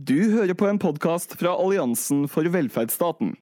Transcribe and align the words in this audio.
Du 0.00 0.16
hører 0.32 0.54
på 0.56 0.64
en 0.64 0.78
podkast 0.80 1.34
fra 1.36 1.50
Alliansen 1.60 2.22
for 2.30 2.46
velferdsstaten. 2.48 3.34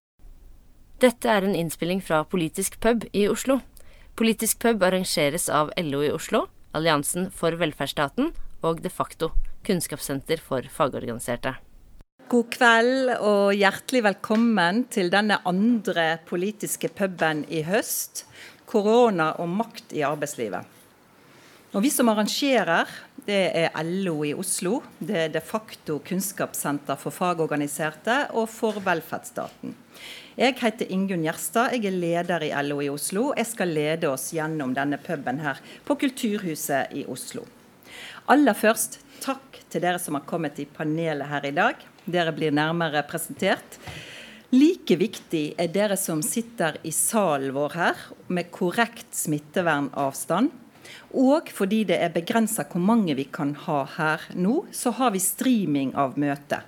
Dette 0.99 1.31
er 1.31 1.45
en 1.46 1.54
innspilling 1.54 2.00
fra 2.03 2.25
Politisk 2.27 2.81
pub 2.83 3.04
i 3.15 3.29
Oslo. 3.31 3.61
Politisk 4.18 4.58
pub 4.65 4.83
arrangeres 4.83 5.47
av 5.55 5.71
LO 5.79 6.00
i 6.02 6.08
Oslo, 6.10 6.49
Alliansen 6.75 7.29
for 7.31 7.55
velferdsstaten 7.60 8.32
og 8.66 8.82
De 8.82 8.91
facto, 8.91 9.29
kunnskapssenter 9.68 10.43
for 10.43 10.66
fagorganiserte. 10.66 11.52
God 12.27 12.50
kveld 12.57 13.12
og 13.20 13.54
hjertelig 13.54 14.02
velkommen 14.09 14.88
til 14.90 15.12
denne 15.14 15.38
andre 15.46 16.16
politiske 16.27 16.90
puben 16.90 17.45
i 17.54 17.62
høst. 17.68 18.25
Korona 18.66 19.36
og 19.38 19.54
makt 19.61 19.95
i 19.95 20.02
arbeidslivet. 20.02 20.66
Og 21.77 21.84
Vi 21.84 21.95
som 21.95 22.11
arrangerer, 22.11 22.88
det 23.29 23.43
er 23.61 23.85
LO 23.85 24.23
i 24.25 24.33
Oslo. 24.33 24.79
Det 24.99 25.17
er 25.27 25.33
de 25.33 25.41
facto 25.45 25.99
kunnskapssenter 26.05 26.97
for 26.97 27.13
fagorganiserte 27.13 28.17
og 28.32 28.49
for 28.49 28.81
velferdsstaten. 28.85 29.75
Jeg 30.39 30.55
heter 30.61 30.89
Ingunn 30.95 31.27
Gjerstad, 31.27 31.75
jeg 31.75 31.91
er 31.91 31.99
leder 31.99 32.46
i 32.46 32.52
LO 32.64 32.78
i 32.80 32.88
Oslo. 32.88 33.33
Jeg 33.36 33.50
skal 33.50 33.74
lede 33.74 34.09
oss 34.09 34.30
gjennom 34.33 34.72
denne 34.77 34.96
puben 35.02 35.42
her 35.42 35.60
på 35.84 35.98
Kulturhuset 36.00 36.95
i 36.96 37.05
Oslo. 37.10 37.45
Aller 38.33 38.56
først, 38.56 39.00
takk 39.20 39.58
til 39.69 39.83
dere 39.84 40.00
som 40.00 40.16
har 40.16 40.24
kommet 40.28 40.60
i 40.62 40.69
panelet 40.69 41.28
her 41.28 41.48
i 41.48 41.56
dag. 41.56 41.83
Dere 42.08 42.33
blir 42.33 42.55
nærmere 42.55 43.02
presentert. 43.08 43.77
Like 44.55 44.97
viktig 44.97 45.50
er 45.60 45.69
dere 45.74 45.98
som 46.00 46.22
sitter 46.24 46.78
i 46.86 46.95
salen 46.97 47.52
vår 47.52 47.77
her 47.77 48.06
med 48.33 48.48
korrekt 48.55 49.10
smittevernavstand. 49.12 50.55
Og 51.12 51.51
fordi 51.55 51.84
det 51.88 51.98
er 52.02 52.15
begrensa 52.15 52.66
hvor 52.69 52.83
mange 52.83 53.16
vi 53.19 53.28
kan 53.33 53.55
ha 53.66 53.83
her 53.97 54.27
nå, 54.34 54.66
så 54.73 54.92
har 54.98 55.14
vi 55.14 55.23
streaming 55.23 55.95
av 55.98 56.19
møtet. 56.20 56.66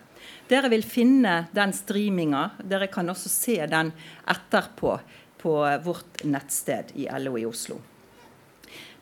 Dere 0.51 0.71
vil 0.73 0.83
finne 0.83 1.47
den 1.55 1.73
streaminga. 1.75 2.51
Dere 2.67 2.91
kan 2.91 3.09
også 3.13 3.31
se 3.31 3.57
den 3.71 3.93
etterpå 4.29 4.97
på 5.41 5.55
vårt 5.85 6.25
nettsted 6.27 6.93
i 6.99 7.07
LO 7.23 7.39
i 7.39 7.47
Oslo. 7.49 7.79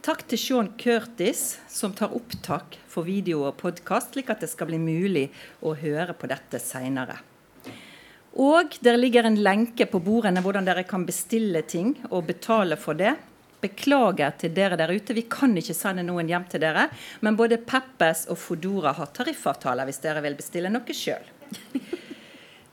Takk 0.04 0.22
til 0.30 0.38
Sean 0.38 0.68
Curtis, 0.78 1.58
som 1.68 1.92
tar 1.96 2.14
opptak 2.14 2.78
for 2.88 3.08
video 3.08 3.42
og 3.48 3.56
podkast, 3.58 4.14
slik 4.14 4.30
at 4.30 4.44
det 4.44 4.50
skal 4.52 4.70
bli 4.70 4.78
mulig 4.78 5.26
å 5.60 5.74
høre 5.76 6.14
på 6.14 6.30
dette 6.30 6.60
seinere. 6.62 7.18
Og 8.38 8.76
der 8.84 9.00
ligger 9.00 9.26
en 9.26 9.40
lenke 9.42 9.88
på 9.90 9.98
bordene 10.04 10.40
hvordan 10.44 10.68
dere 10.68 10.86
kan 10.86 11.06
bestille 11.08 11.64
ting 11.66 11.96
og 12.12 12.28
betale 12.28 12.78
for 12.78 12.94
det. 12.94 13.16
Beklager 13.62 14.36
til 14.38 14.52
dere 14.54 14.78
der 14.78 14.92
ute, 14.94 15.16
vi 15.16 15.24
kan 15.30 15.56
ikke 15.58 15.74
sende 15.74 16.04
noen 16.06 16.30
hjem 16.30 16.46
til 16.50 16.62
dere. 16.62 16.86
Men 17.26 17.38
både 17.38 17.58
Peppes 17.58 18.26
og 18.30 18.38
Fodora 18.38 18.92
har 18.94 19.10
tariffavtaler 19.16 19.88
hvis 19.88 20.02
dere 20.04 20.22
vil 20.24 20.38
bestille 20.38 20.70
noe 20.70 20.94
sjøl. 20.94 21.26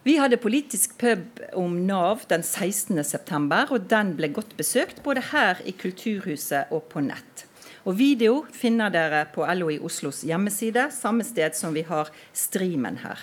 Vi 0.06 0.20
hadde 0.22 0.38
politisk 0.38 1.00
pub 1.02 1.40
om 1.58 1.80
Nav 1.88 2.28
den 2.30 2.44
16.9, 2.46 3.72
og 3.74 3.88
den 3.90 4.12
ble 4.20 4.30
godt 4.36 4.54
besøkt 4.60 5.02
både 5.02 5.24
her 5.32 5.64
i 5.66 5.74
Kulturhuset 5.74 6.70
og 6.70 6.86
på 6.92 7.02
nett. 7.02 7.48
Og 7.90 7.98
Video 7.98 8.44
finner 8.54 8.94
dere 8.94 9.24
på 9.34 9.46
LO 9.58 9.72
i 9.74 9.80
Oslos 9.82 10.22
hjemmeside, 10.26 10.92
samme 10.94 11.26
sted 11.26 11.58
som 11.58 11.74
vi 11.74 11.82
har 11.90 12.14
streamen 12.38 13.02
her. 13.02 13.18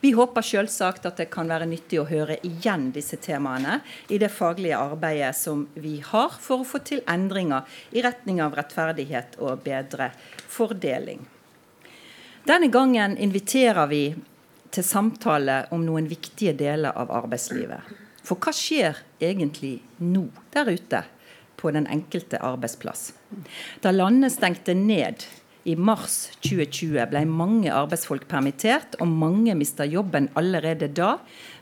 Vi 0.00 0.12
håper 0.12 0.44
selvsagt 0.44 1.06
at 1.08 1.20
det 1.20 1.30
kan 1.32 1.48
være 1.48 1.68
nyttig 1.68 2.00
å 2.02 2.08
høre 2.08 2.36
igjen 2.46 2.90
disse 2.92 3.16
temaene 3.22 3.78
i 4.12 4.18
det 4.20 4.28
faglige 4.32 4.78
arbeidet 4.78 5.32
som 5.38 5.64
vi 5.74 5.98
har 6.04 6.34
for 6.40 6.62
å 6.62 6.68
få 6.68 6.82
til 6.84 7.04
endringer 7.08 7.68
i 7.96 8.04
retning 8.04 8.42
av 8.44 8.56
rettferdighet 8.58 9.38
og 9.40 9.64
bedre 9.64 10.10
fordeling. 10.52 11.24
Denne 12.44 12.68
gangen 12.74 13.16
inviterer 13.16 13.86
vi 13.86 14.04
til 14.72 14.84
samtale 14.84 15.66
om 15.70 15.84
noen 15.86 16.08
viktige 16.10 16.56
deler 16.58 16.96
av 16.98 17.12
arbeidslivet. 17.14 17.92
For 18.22 18.38
hva 18.38 18.52
skjer 18.54 18.98
egentlig 19.22 19.76
nå 20.02 20.26
der 20.54 20.70
ute 20.72 21.02
på 21.58 21.70
den 21.74 21.86
enkelte 21.90 22.40
arbeidsplass? 22.42 23.12
Da 23.82 23.92
landet 23.94 24.34
stengte 24.34 24.74
ned 24.74 25.26
i 25.64 25.76
mars 25.78 26.32
2020 26.42 27.06
ble 27.12 27.22
mange 27.28 27.70
arbeidsfolk 27.70 28.26
permittert, 28.30 28.96
og 29.00 29.08
mange 29.08 29.54
mista 29.58 29.86
jobben 29.86 30.28
allerede 30.38 30.88
da, 30.90 31.16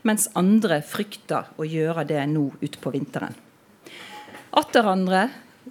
mens 0.07 0.29
andre 0.37 0.81
frykta 0.85 1.45
å 1.57 1.67
gjøre 1.67 2.07
det 2.09 2.23
nå 2.31 2.47
utpå 2.61 2.93
vinteren. 2.95 3.37
Atter 4.57 4.89
andre 4.89 5.27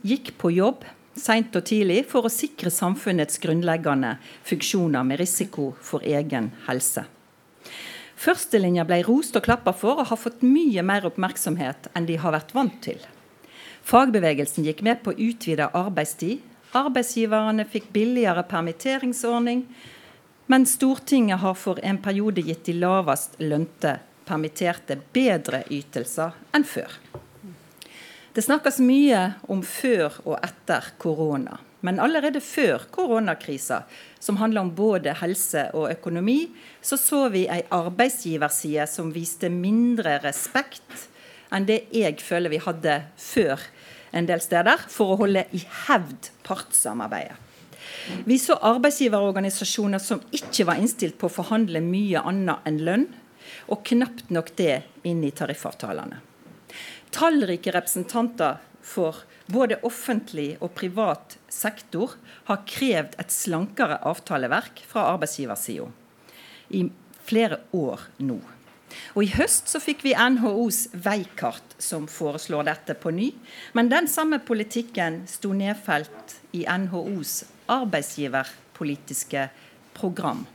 gikk 0.06 0.34
på 0.40 0.52
jobb 0.54 0.86
seint 1.18 1.56
og 1.58 1.66
tidlig 1.68 2.04
for 2.08 2.26
å 2.26 2.32
sikre 2.32 2.70
samfunnets 2.72 3.40
grunnleggende 3.42 4.16
funksjoner 4.46 5.06
med 5.06 5.20
risiko 5.20 5.72
for 5.84 6.04
egen 6.06 6.52
helse. 6.68 7.04
Førstelinja 8.20 8.84
ble 8.84 9.00
rost 9.06 9.36
og 9.38 9.46
klappa 9.46 9.72
for 9.76 10.02
og 10.02 10.10
har 10.10 10.20
fått 10.20 10.44
mye 10.44 10.84
mer 10.84 11.06
oppmerksomhet 11.08 11.88
enn 11.96 12.08
de 12.08 12.18
har 12.20 12.34
vært 12.36 12.54
vant 12.56 12.76
til. 12.84 13.00
Fagbevegelsen 13.90 14.66
gikk 14.66 14.82
med 14.84 15.00
på 15.04 15.14
utvida 15.16 15.70
arbeidstid, 15.76 16.42
Arbeidsgiverne 16.72 17.64
fikk 17.66 17.88
billigere 17.92 18.44
permitteringsordning, 18.46 19.64
men 20.46 20.66
Stortinget 20.66 21.42
har 21.42 21.54
for 21.54 21.80
en 21.82 21.98
periode 22.02 22.42
gitt 22.46 22.64
de 22.66 22.76
lavest 22.78 23.34
lønte 23.42 23.96
permitterte 24.26 25.00
bedre 25.14 25.64
ytelser 25.70 26.36
enn 26.54 26.66
før. 26.66 26.94
Det 28.34 28.44
snakkes 28.46 28.78
mye 28.86 29.24
om 29.50 29.64
før 29.66 30.20
og 30.22 30.36
etter 30.38 30.92
korona. 31.02 31.58
Men 31.80 31.98
allerede 31.98 32.42
før 32.44 32.84
koronakrisa, 32.92 33.82
som 34.20 34.36
handler 34.36 34.66
om 34.66 34.74
både 34.76 35.14
helse 35.22 35.64
og 35.74 35.88
økonomi, 35.90 36.50
så 36.82 36.98
så 37.00 37.24
vi 37.32 37.46
ei 37.50 37.62
arbeidsgiverside 37.72 38.86
som 38.86 39.14
viste 39.14 39.48
mindre 39.50 40.18
respekt 40.22 41.08
enn 41.50 41.66
det 41.66 41.80
jeg 41.96 42.20
føler 42.22 42.52
vi 42.52 42.60
hadde 42.62 43.00
før 43.18 43.64
en 44.10 44.26
del 44.28 44.42
steder 44.42 44.82
for 44.90 45.14
å 45.14 45.20
holde 45.22 45.46
i 45.56 45.62
hevd 45.86 46.30
partssamarbeidet. 46.46 47.36
Vi 48.24 48.36
så 48.38 48.56
arbeidsgiverorganisasjoner 48.66 50.02
som 50.02 50.22
ikke 50.34 50.66
var 50.68 50.80
innstilt 50.80 51.18
på 51.20 51.28
å 51.28 51.36
forhandle 51.40 51.82
mye 51.84 52.22
annet 52.26 52.66
enn 52.68 52.80
lønn, 52.86 53.06
og 53.70 53.84
knapt 53.86 54.30
nok 54.30 54.52
det 54.58 54.82
inn 55.06 55.22
i 55.26 55.32
tariffavtalene. 55.34 56.20
Tallrike 57.14 57.72
representanter 57.74 58.60
for 58.86 59.24
både 59.50 59.80
offentlig 59.86 60.52
og 60.60 60.74
privat 60.78 61.36
sektor 61.50 62.14
har 62.46 62.62
krevd 62.68 63.16
et 63.18 63.34
slankere 63.34 63.98
avtaleverk 64.06 64.84
fra 64.86 65.08
arbeidsgiversida 65.14 65.88
i 66.78 66.84
flere 67.26 67.60
år 67.76 68.06
nå. 68.22 68.38
Og 69.14 69.24
I 69.24 69.32
høst 69.34 69.70
så 69.70 69.80
fikk 69.82 70.04
vi 70.06 70.14
NHOs 70.14 70.88
veikart 70.92 71.76
som 71.80 72.06
foreslår 72.10 72.68
dette 72.68 72.96
på 72.98 73.12
ny. 73.14 73.30
Men 73.76 73.90
den 73.92 74.08
samme 74.10 74.40
politikken 74.42 75.22
sto 75.30 75.52
nedfelt 75.56 76.38
i 76.56 76.64
NHOs 76.66 77.44
arbeidsgiverpolitiske 77.70 79.48
program. 79.96 80.46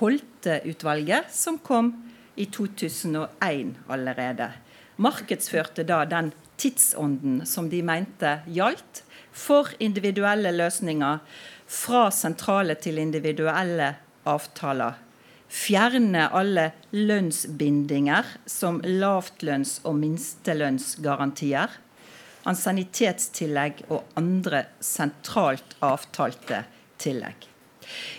Holte-utvalget, 0.00 1.30
som 1.30 1.58
kom 1.62 1.92
i 2.36 2.46
2001 2.50 3.76
allerede, 3.88 4.50
markedsførte 4.96 5.86
da 5.86 6.02
den 6.06 6.32
tidsånden 6.58 7.42
som 7.46 7.68
de 7.70 7.82
mente 7.86 8.40
gjaldt 8.50 9.02
for 9.34 9.70
individuelle 9.82 10.52
løsninger 10.54 11.22
fra 11.66 12.08
sentrale 12.14 12.76
til 12.78 13.00
individuelle 13.02 13.94
avtaler 14.30 15.03
fjerne 15.48 16.28
alle 16.34 16.70
lønnsbindinger 16.92 18.34
som 18.46 18.80
lavtlønns- 18.82 19.80
og 19.84 19.98
minstelønnsgarantier, 20.00 21.70
ansiennitetstillegg 22.44 23.86
og 23.88 24.04
andre 24.20 24.66
sentralt 24.80 25.76
avtalte 25.84 26.64
tillegg. 27.00 27.48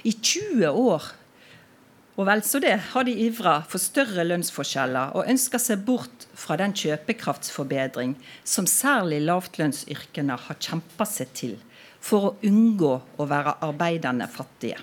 I 0.05 0.13
20 0.13 0.69
år 0.69 1.13
og 2.15 2.29
vel 2.29 2.41
så 2.47 2.61
det 2.63 2.75
har 2.93 3.03
de 3.03 3.13
ivra 3.25 3.57
for 3.67 3.81
større 3.81 4.23
lønnsforskjeller 4.23 5.17
og 5.19 5.27
ønsker 5.31 5.59
seg 5.59 5.83
bort 5.87 6.27
fra 6.39 6.55
den 6.61 6.71
kjøpekraftsforbedring 6.77 8.15
som 8.47 8.69
særlig 8.71 9.19
lavtlønnsyrkene 9.25 10.37
har 10.45 10.61
kjempa 10.63 11.07
seg 11.09 11.33
til 11.35 11.57
for 11.99 12.29
å 12.29 12.35
unngå 12.47 12.93
å 13.19 13.27
være 13.27 13.57
arbeidende 13.67 14.29
fattige. 14.31 14.79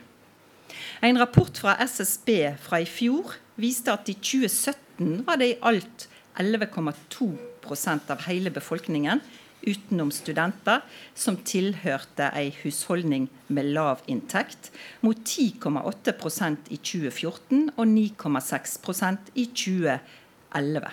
En 1.02 1.18
rapport 1.20 1.58
fra 1.58 1.76
SSB 1.82 2.56
fra 2.62 2.82
i 2.82 2.88
fjor 2.88 3.36
viste 3.60 3.92
at 3.92 4.08
i 4.08 4.16
2017 4.16 5.22
var 5.26 5.40
det 5.40 5.52
i 5.52 5.60
alt 5.68 6.08
11,2% 6.40 8.12
av 8.12 8.26
hele 8.26 8.52
befolkningen 8.54 9.20
utenom 9.62 10.10
studenter 10.10 10.82
som 11.14 11.38
tilhørte 11.46 12.30
ei 12.38 12.50
husholdning 12.62 13.28
med 13.52 13.70
lav 13.76 14.02
inntekt, 14.10 14.70
mot 15.02 15.18
10,8% 15.18 16.72
i 16.74 16.78
2014 16.78 17.70
og 17.76 17.86
9,6% 17.86 19.32
i 19.38 19.46
2011. 19.54 20.90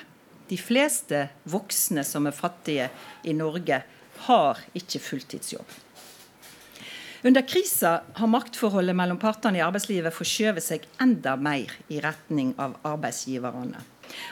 De 0.49 0.57
fleste 0.57 1.25
voksne 1.49 2.05
som 2.05 2.29
er 2.29 2.35
fattige 2.35 2.89
i 3.25 3.35
Norge, 3.37 3.83
har 4.19 4.59
ikke 4.75 4.99
fulltidsjobb. 4.99 5.69
Under 7.23 7.41
krisa 7.47 8.01
har 8.13 8.27
maktforholdet 8.31 8.95
mellom 8.95 9.17
partene 9.19 9.59
i 9.59 9.63
arbeidslivet 9.63 10.15
forskjøvet 10.15 10.63
seg 10.63 10.85
enda 11.03 11.35
mer 11.35 11.73
i 11.91 11.99
retning 11.99 12.53
av 12.55 12.77
arbeidsgiverne. 12.87 13.81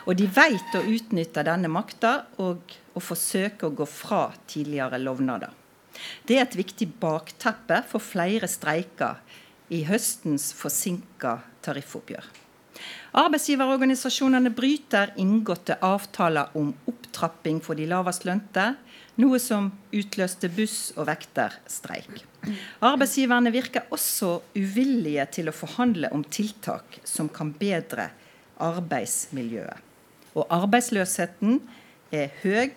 Og 0.08 0.16
de 0.18 0.28
vet 0.32 0.78
å 0.78 0.86
utnytte 0.88 1.44
denne 1.46 1.68
makta 1.68 2.14
og 2.42 2.78
å 2.96 3.04
forsøke 3.04 3.68
å 3.68 3.76
gå 3.76 3.86
fra 3.92 4.30
tidligere 4.48 5.02
lovnader. 5.04 5.52
Det 6.24 6.38
er 6.38 6.46
et 6.46 6.58
viktig 6.58 6.88
bakteppe 7.02 7.82
for 7.90 8.04
flere 8.04 8.48
streiker 8.48 9.20
i 9.74 9.84
høstens 9.90 10.54
forsinka 10.56 11.42
tariffoppgjør. 11.66 12.26
Arbeidsgiverorganisasjonene 13.18 14.52
bryter 14.54 15.12
inngåtte 15.20 15.80
avtaler 15.84 16.54
om 16.56 16.70
opptrapping 16.88 17.60
for 17.66 17.76
de 17.76 17.88
lavest 17.90 18.28
lønte, 18.30 18.76
noe 19.18 19.40
som 19.42 19.72
utløste 19.94 20.50
buss- 20.54 20.94
og 20.98 21.08
vekterstreik. 21.10 22.24
Arbeidsgiverne 22.86 23.52
virker 23.54 23.88
også 23.94 24.42
uvillige 24.56 25.26
til 25.40 25.50
å 25.50 25.56
forhandle 25.56 26.12
om 26.14 26.24
tiltak 26.24 27.00
som 27.08 27.30
kan 27.30 27.54
bedre 27.58 28.10
arbeidsmiljøet. 28.62 29.78
Og 30.38 30.46
arbeidsløsheten 30.54 31.62
er 32.14 32.30
høy. 32.44 32.72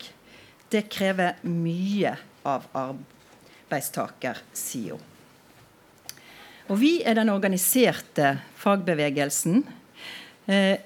Det 0.70 0.87
krever 0.88 1.34
mye 1.44 2.16
av 2.46 2.66
arbeidstakersida. 2.78 4.98
Og 6.70 6.78
vi 6.78 7.02
er 7.02 7.14
den 7.19 7.28
organiserte 7.32 8.38
fagbevegelsen. 8.60 9.64
Eh, 10.46 10.78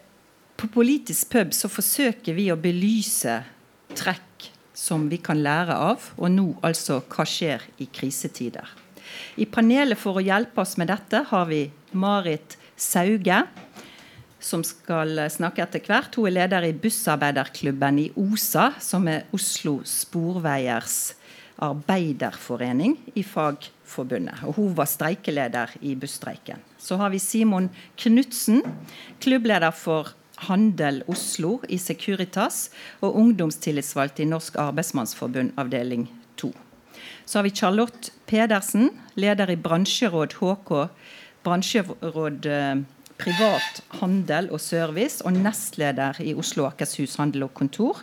på 0.56 0.68
Politisk 0.72 1.28
pub 1.34 1.52
så 1.52 1.68
forsøker 1.68 2.32
vi 2.32 2.52
å 2.52 2.56
belyse 2.56 3.42
trekk 3.94 4.33
som 4.74 5.06
vi 5.08 5.20
kan 5.22 5.40
lære 5.42 5.76
av, 5.78 6.10
og 6.18 6.32
nå 6.34 6.48
altså 6.66 7.00
hva 7.06 7.26
skjer 7.28 7.62
i 7.80 7.86
krisetider. 7.94 8.66
I 9.38 9.46
panelet 9.46 9.98
for 9.98 10.18
å 10.18 10.24
hjelpe 10.24 10.62
oss 10.62 10.76
med 10.80 10.90
dette 10.90 11.22
har 11.30 11.46
vi 11.48 11.68
Marit 11.94 12.58
Sauge, 12.76 13.44
som 14.44 14.64
skal 14.66 15.22
snakke 15.32 15.62
etter 15.64 15.84
hvert. 15.86 16.16
Hun 16.18 16.28
er 16.28 16.40
leder 16.42 16.66
i 16.68 16.74
Bussarbeiderklubben 16.76 18.02
i 18.02 18.08
OSA, 18.20 18.72
som 18.82 19.06
er 19.08 19.30
Oslo 19.32 19.78
Sporveiers 19.88 21.14
arbeiderforening 21.62 22.96
i 23.14 23.22
Fagforbundet. 23.24 24.42
Og 24.48 24.58
hun 24.58 24.74
var 24.76 24.90
streikeleder 24.90 25.76
i 25.86 25.94
busstreiken. 25.98 26.60
Så 26.78 26.98
har 27.00 27.14
vi 27.14 27.22
Simon 27.22 27.70
Knutsen, 28.00 28.62
klubbleder 29.22 29.72
for 29.76 30.12
Handel 30.48 31.02
Oslo 31.10 31.60
i 31.68 31.78
Securitas 31.78 32.68
og 33.00 33.16
ungdomstillitsvalgt 33.20 34.20
i 34.20 34.28
Norsk 34.28 34.56
Arbeidsmannsforbund 34.58 35.54
avdeling 35.60 36.08
2. 36.40 36.52
Så 37.24 37.38
har 37.38 37.46
vi 37.46 37.54
Charlotte 37.54 38.12
Pedersen, 38.26 38.90
leder 39.14 39.50
i 39.50 39.56
Bransjeråd 39.56 40.36
HK, 40.40 40.72
bransjeråd 41.44 42.48
eh, 42.50 42.82
privat 43.20 43.82
handel 44.00 44.50
og 44.52 44.60
service, 44.60 45.22
og 45.24 45.36
nestleder 45.36 46.20
i 46.24 46.34
Oslo 46.34 46.66
Akershus 46.68 47.16
handel 47.20 47.46
og 47.46 47.54
kontor. 47.54 48.02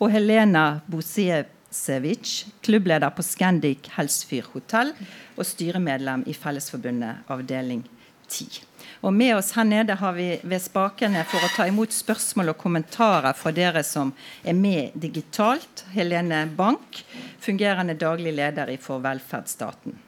Og 0.00 0.10
Helena 0.12 0.80
Bosevic, 0.90 2.46
klubbleder 2.64 3.12
på 3.14 3.24
Scandic 3.26 3.90
Helsfyr 3.96 4.48
hotell 4.54 4.94
og 5.36 5.44
styremedlem 5.46 6.24
i 6.26 6.34
Fellesforbundet 6.36 7.26
avdeling 7.32 7.84
10. 8.28 8.62
Og 9.00 9.12
med 9.12 9.36
oss 9.36 9.52
her 9.56 9.66
nede 9.68 9.96
har 10.00 10.14
vi 10.16 10.28
ved 10.42 10.62
spakene 10.62 11.24
for 11.28 11.44
å 11.44 11.52
ta 11.56 11.66
imot 11.68 11.92
spørsmål 11.92 12.54
og 12.54 12.60
kommentarer 12.60 13.36
fra 13.36 13.52
dere 13.54 13.82
som 13.84 14.12
er 14.42 14.56
med 14.56 14.96
digitalt. 14.96 15.84
Helene 15.92 16.46
Bank, 16.56 17.02
fungerende 17.40 17.96
daglig 17.98 18.32
leder 18.36 18.72
i 18.72 18.78
For 18.80 19.02
velferdsstaten. 19.04 19.98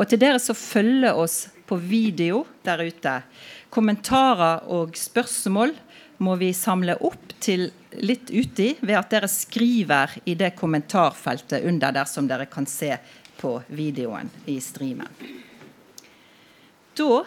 Og 0.00 0.08
til 0.08 0.20
dere 0.20 0.40
som 0.40 0.56
følger 0.56 1.18
oss 1.18 1.48
på 1.68 1.76
video 1.76 2.46
der 2.64 2.86
ute. 2.88 3.18
Kommentarer 3.70 4.64
og 4.72 4.96
spørsmål 4.96 5.74
må 6.24 6.34
vi 6.40 6.50
samle 6.56 6.96
opp 7.04 7.34
til 7.38 7.68
litt 8.00 8.30
uti 8.32 8.72
ved 8.80 8.96
at 8.98 9.10
dere 9.12 9.28
skriver 9.30 10.16
i 10.24 10.34
det 10.38 10.54
kommentarfeltet 10.58 11.66
under 11.68 11.94
der 11.94 12.08
som 12.10 12.26
dere 12.28 12.48
kan 12.50 12.66
se 12.66 12.96
på 13.38 13.52
videoen 13.68 14.30
i 14.50 14.56
streamen. 14.62 15.12
Da 16.98 17.22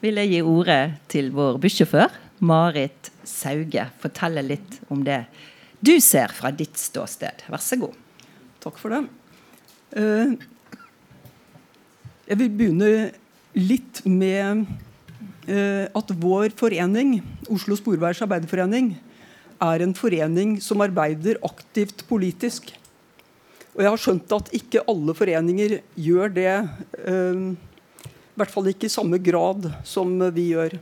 vil 0.00 0.20
jeg 0.20 0.32
gi 0.32 0.40
ordet 0.46 0.82
til 1.12 1.30
vår 1.34 1.58
bussjåfør, 1.60 2.12
Marit 2.40 3.10
Sauge. 3.28 3.84
Fortelle 4.00 4.44
litt 4.44 4.78
om 4.92 5.02
det 5.04 5.22
du 5.80 5.94
ser 6.04 6.32
fra 6.36 6.52
ditt 6.52 6.76
ståsted. 6.76 7.44
Vær 7.48 7.62
så 7.64 7.78
god. 7.80 7.96
Takk 8.60 8.80
for 8.80 8.92
det. 8.92 9.04
Eh, 9.96 10.34
jeg 12.28 12.40
vil 12.40 12.50
begynne 12.52 12.90
litt 13.56 14.02
med 14.06 14.66
eh, 15.48 15.86
at 15.88 16.12
vår 16.20 16.52
forening, 16.56 17.18
Oslo 17.52 17.76
Sporveiers 17.80 18.20
Arbeiderforening, 18.24 18.92
er 19.60 19.84
en 19.84 19.96
forening 19.96 20.58
som 20.64 20.80
arbeider 20.84 21.40
aktivt 21.44 22.06
politisk. 22.08 22.70
Og 23.72 23.82
jeg 23.84 23.92
har 23.92 24.00
skjønt 24.00 24.36
at 24.36 24.52
ikke 24.56 24.84
alle 24.88 25.16
foreninger 25.16 25.80
gjør 25.96 26.32
det 26.36 26.52
eh, 26.52 27.50
i 28.40 28.42
hvert 28.42 28.54
fall 28.54 28.70
ikke 28.72 28.88
i 28.88 28.92
samme 28.92 29.18
grad 29.20 29.66
som 29.84 30.14
vi 30.32 30.46
gjør. 30.54 30.78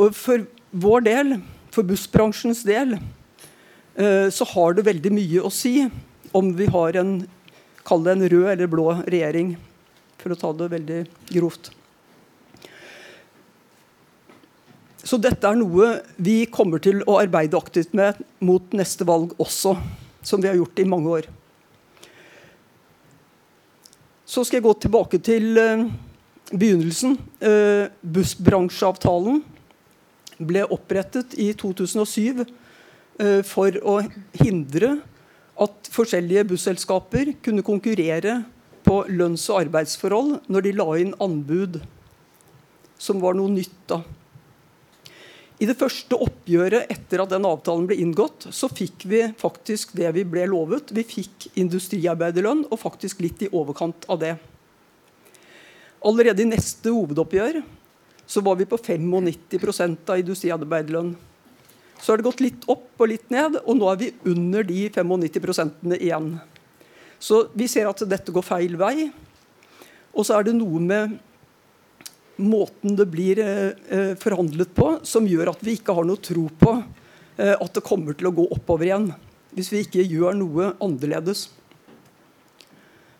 Og 0.00 0.14
for 0.16 0.46
vår 0.72 1.04
del, 1.04 1.34
for 1.72 1.84
bussbransjens 1.84 2.62
del, 2.64 2.96
eh, 2.96 4.32
så 4.32 4.48
har 4.54 4.72
det 4.72 4.86
veldig 4.88 5.12
mye 5.12 5.44
å 5.44 5.52
si 5.52 5.82
om 6.32 6.54
vi 6.56 6.70
har 6.72 6.96
en 6.96 7.16
Kall 7.82 8.04
det 8.06 8.12
en 8.12 8.28
rød 8.30 8.44
eller 8.46 8.68
blå 8.70 8.84
regjering, 9.10 9.56
for 10.22 10.30
å 10.30 10.36
ta 10.38 10.52
det 10.54 10.68
veldig 10.70 10.98
grovt. 11.32 11.72
Så 15.02 15.18
dette 15.18 15.50
er 15.50 15.58
noe 15.58 15.88
vi 16.14 16.44
kommer 16.46 16.78
til 16.78 17.02
å 17.10 17.18
arbeide 17.18 17.58
aktivt 17.58 17.90
med 17.98 18.20
mot 18.38 18.70
neste 18.78 19.02
valg 19.02 19.34
også, 19.42 19.74
som 20.22 20.38
vi 20.38 20.46
har 20.46 20.60
gjort 20.60 20.78
i 20.78 20.86
mange 20.86 21.16
år. 21.18 21.26
Så 24.32 24.46
skal 24.46 24.62
jeg 24.62 24.64
gå 24.64 24.72
tilbake 24.80 25.18
til 25.20 25.58
uh, 25.60 25.82
begynnelsen. 26.48 27.18
Uh, 27.42 27.92
bussbransjeavtalen 28.00 29.42
ble 30.40 30.62
opprettet 30.72 31.34
i 31.36 31.50
2007 31.52 32.40
uh, 32.40 32.46
eh, 33.20 33.42
for 33.44 33.76
å 33.84 33.98
hindre 34.40 34.94
at 35.60 35.90
forskjellige 35.92 36.46
busselskaper 36.48 37.34
kunne 37.44 37.64
konkurrere 37.66 38.38
på 38.86 39.02
lønns- 39.12 39.50
og 39.52 39.66
arbeidsforhold 39.66 40.48
når 40.48 40.64
de 40.64 40.72
la 40.80 40.88
inn 41.04 41.12
anbud, 41.22 41.76
som 42.96 43.20
var 43.20 43.36
noe 43.36 43.52
nytt 43.52 43.76
da. 43.92 44.00
I 45.62 45.66
det 45.68 45.76
første 45.78 46.16
oppgjøret 46.18 46.90
etter 46.90 47.22
at 47.22 47.30
den 47.30 47.44
avtalen 47.46 47.84
ble 47.86 47.94
inngått, 48.02 48.48
så 48.50 48.66
fikk 48.66 49.04
vi 49.06 49.20
faktisk 49.38 49.92
det 49.94 50.08
vi 50.16 50.24
ble 50.26 50.48
lovet. 50.50 50.90
Vi 50.90 51.04
fikk 51.06 51.52
industriarbeiderlønn, 51.54 52.64
og 52.66 52.80
faktisk 52.82 53.22
litt 53.22 53.44
i 53.46 53.50
overkant 53.54 54.08
av 54.10 54.18
det. 54.24 54.32
Allerede 56.02 56.42
i 56.42 56.48
neste 56.50 56.90
hovedoppgjør 56.90 57.60
så 58.26 58.42
var 58.42 58.58
vi 58.58 58.66
på 58.66 58.80
95% 58.80 60.10
av 60.10 60.22
industriarbeiderlønn. 60.24 61.14
Så 62.02 62.10
har 62.10 62.18
det 62.18 62.26
gått 62.26 62.42
litt 62.42 62.66
opp 62.66 62.98
og 62.98 63.12
litt 63.12 63.30
ned, 63.30 63.60
og 63.62 63.78
nå 63.78 63.90
er 63.92 64.00
vi 64.00 64.12
under 64.32 64.66
de 64.66 64.88
95% 64.90 65.94
igjen. 66.00 66.32
Så 67.22 67.44
vi 67.54 67.70
ser 67.70 67.86
at 67.86 68.02
dette 68.10 68.34
går 68.34 68.42
feil 68.42 68.74
vei. 68.80 69.12
Og 70.10 70.26
så 70.26 70.40
er 70.40 70.48
det 70.48 70.58
noe 70.58 70.82
med 70.82 71.20
måten 72.44 72.96
det 72.96 73.06
blir 73.06 73.38
eh, 73.38 73.72
eh, 73.88 74.12
forhandlet 74.20 74.74
på, 74.74 74.98
som 75.02 75.26
gjør 75.28 75.52
at 75.52 75.62
vi 75.64 75.76
ikke 75.78 75.94
har 75.96 76.06
noe 76.08 76.20
tro 76.22 76.46
på 76.58 76.74
eh, 77.36 77.54
at 77.54 77.72
det 77.74 77.84
kommer 77.86 78.16
til 78.18 78.30
å 78.30 78.34
gå 78.36 78.46
oppover 78.54 78.88
igjen. 78.88 79.10
Hvis 79.52 79.72
vi 79.72 79.82
ikke 79.84 80.04
gjør 80.04 80.36
noe 80.38 80.70
annerledes. 80.82 81.48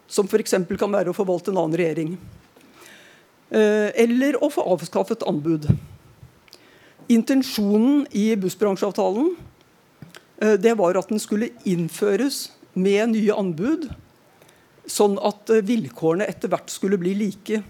Som 0.08 0.28
f.eks. 0.28 0.54
kan 0.80 0.92
være 0.92 1.12
å 1.12 1.16
forvalte 1.16 1.52
en 1.52 1.60
annen 1.60 1.78
regjering. 1.78 2.14
Eller 3.52 4.38
å 4.40 4.48
få 4.48 4.64
avskaffet 4.72 5.24
anbud. 5.28 5.66
Intensjonen 7.12 8.06
i 8.16 8.30
bussbransjeavtalen 8.40 9.34
det 10.64 10.72
var 10.80 10.96
at 10.96 11.12
den 11.12 11.20
skulle 11.20 11.50
innføres 11.68 12.46
med 12.72 13.12
nye 13.12 13.36
anbud, 13.36 13.90
sånn 14.88 15.18
at 15.20 15.52
vilkårene 15.68 16.28
etter 16.32 16.52
hvert 16.52 16.72
skulle 16.72 17.00
bli 17.00 17.12
like. 17.26 17.60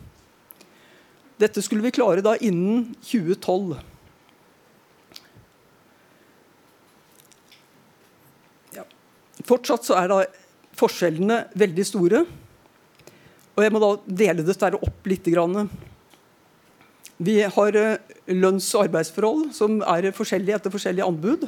Dette 1.43 1.63
skulle 1.65 1.83
vi 1.83 1.91
klare 1.95 2.23
da 2.23 2.37
innen 2.39 2.93
2012. 3.03 3.75
Ja. 8.77 8.85
Fortsatt 9.49 9.89
så 9.89 9.99
er 9.99 10.13
da 10.13 10.21
forskjellene 10.79 11.41
veldig 11.59 11.87
store. 11.89 12.23
Og 13.53 13.65
jeg 13.67 13.75
må 13.75 13.83
da 13.83 13.91
dele 14.07 14.47
dette 14.47 14.71
opp 14.79 15.11
litt. 15.11 15.29
Vi 17.23 17.37
har 17.43 17.77
eh, 17.79 18.15
lønns- 18.33 18.71
og 18.77 18.87
arbeidsforhold 18.87 19.51
som 19.57 19.83
er 19.83 20.13
forskjellige 20.15 20.61
etter 20.61 20.73
forskjellige 20.73 21.11
anbud. 21.11 21.47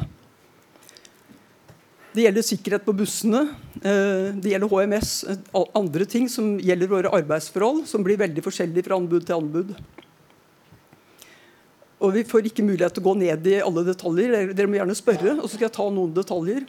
Det 2.15 2.23
gjelder 2.23 2.45
sikkerhet 2.47 2.85
på 2.87 2.93
bussene, 2.95 3.41
eh, 3.83 4.29
det 4.39 4.53
gjelder 4.53 4.71
HMS, 4.71 5.25
eh, 5.25 5.63
andre 5.75 6.05
ting 6.07 6.29
som 6.29 6.61
gjelder 6.63 6.87
våre 6.87 7.11
arbeidsforhold, 7.11 7.89
som 7.91 8.05
blir 8.05 8.17
veldig 8.17 8.43
forskjellige 8.45 8.85
fra 8.87 8.95
anbud 8.95 9.27
til 9.27 9.35
anbud. 9.35 9.75
Og 12.01 12.13
Vi 12.13 12.23
får 12.23 12.47
ikke 12.47 12.63
mulighet 12.63 12.95
til 12.95 13.03
å 13.03 13.15
gå 13.15 13.19
ned 13.19 13.47
i 13.47 13.61
alle 13.61 13.83
detaljer. 13.83 14.55
Dere 14.55 14.69
må 14.69 14.79
gjerne 14.79 14.95
spørre, 14.95 15.43
og 15.43 15.49
så 15.49 15.57
skal 15.57 15.69
jeg 15.69 15.73
ta 15.73 15.91
noen 15.91 16.15
detaljer. 16.15 16.67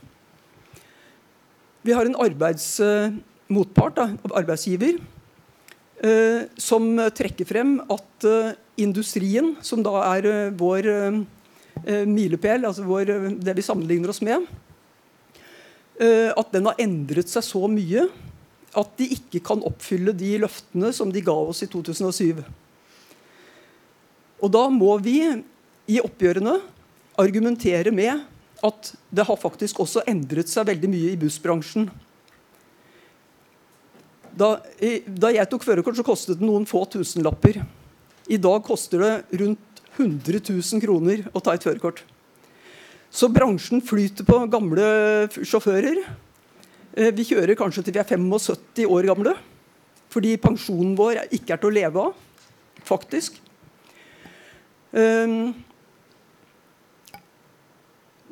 Vi 1.83 1.91
har 1.91 2.05
en 2.05 2.15
arbeidsmotpart, 2.15 3.97
arbeidsgiver, 4.31 4.99
som 6.57 6.97
trekker 6.97 7.45
frem 7.45 7.81
at 7.91 8.57
industrien, 8.77 9.57
som 9.61 9.83
da 9.83 10.15
er 10.15 10.51
vår 10.51 11.25
milepæl, 11.85 12.65
altså 12.65 12.85
vår, 12.85 13.39
det 13.43 13.55
vi 13.55 13.61
sammenligner 13.61 14.09
oss 14.09 14.21
med, 14.21 14.47
Eh, 14.47 14.64
at 15.95 16.49
den 16.51 16.65
har 16.67 16.79
endret 16.83 17.29
seg 17.31 17.45
så 17.45 17.61
mye 17.71 18.07
at 18.75 18.95
de 18.99 19.07
ikke 19.15 19.39
kan 19.47 19.63
oppfylle 19.63 20.11
de 20.15 20.33
løftene 20.43 20.91
som 20.95 21.11
de 21.11 21.23
ga 21.23 21.35
oss 21.35 21.63
i 21.63 21.69
2007. 21.71 22.41
Og 24.43 24.51
da 24.51 24.65
må 24.71 24.91
vi 25.03 25.19
i 25.87 26.01
oppgjørene 26.03 26.57
argumentere 27.21 27.93
med 27.95 28.25
at 28.65 28.91
det 29.13 29.25
har 29.27 29.39
faktisk 29.39 29.79
også 29.83 30.03
endret 30.09 30.51
seg 30.51 30.67
veldig 30.67 30.89
mye 30.91 31.13
i 31.13 31.19
bussbransjen. 31.19 31.87
Da, 34.35 34.57
da 35.07 35.31
jeg 35.31 35.47
tok 35.51 35.63
førerkort, 35.63 35.95
så 35.95 36.03
kostet 36.03 36.41
det 36.41 36.47
noen 36.47 36.67
få 36.67 36.83
tusenlapper. 36.91 37.61
I 38.27 38.39
dag 38.41 38.63
koster 38.67 39.03
det 39.03 39.39
rundt 39.39 39.83
100 39.95 40.41
000 40.49 40.83
kroner 40.83 41.23
å 41.31 41.39
ta 41.39 41.55
et 41.55 41.63
førerkort. 41.63 42.01
Så 43.15 43.29
bransjen 43.31 43.79
flyter 43.79 44.27
på 44.27 44.41
gamle 44.51 44.85
sjåfører. 45.39 46.01
Eh, 46.95 47.11
vi 47.15 47.23
kjører 47.29 47.55
kanskje 47.55 47.85
til 47.85 47.95
vi 47.95 48.01
er 48.01 48.09
75 48.09 48.89
år 48.91 49.07
gamle. 49.07 49.35
Fordi 50.11 50.33
pensjonen 50.39 50.97
vår 50.99 51.21
ikke 51.35 51.55
er 51.55 51.61
til 51.61 51.71
å 51.71 51.75
leve 51.75 52.03
av, 52.09 52.19
faktisk. 52.87 53.39
Ehm, 54.95 55.53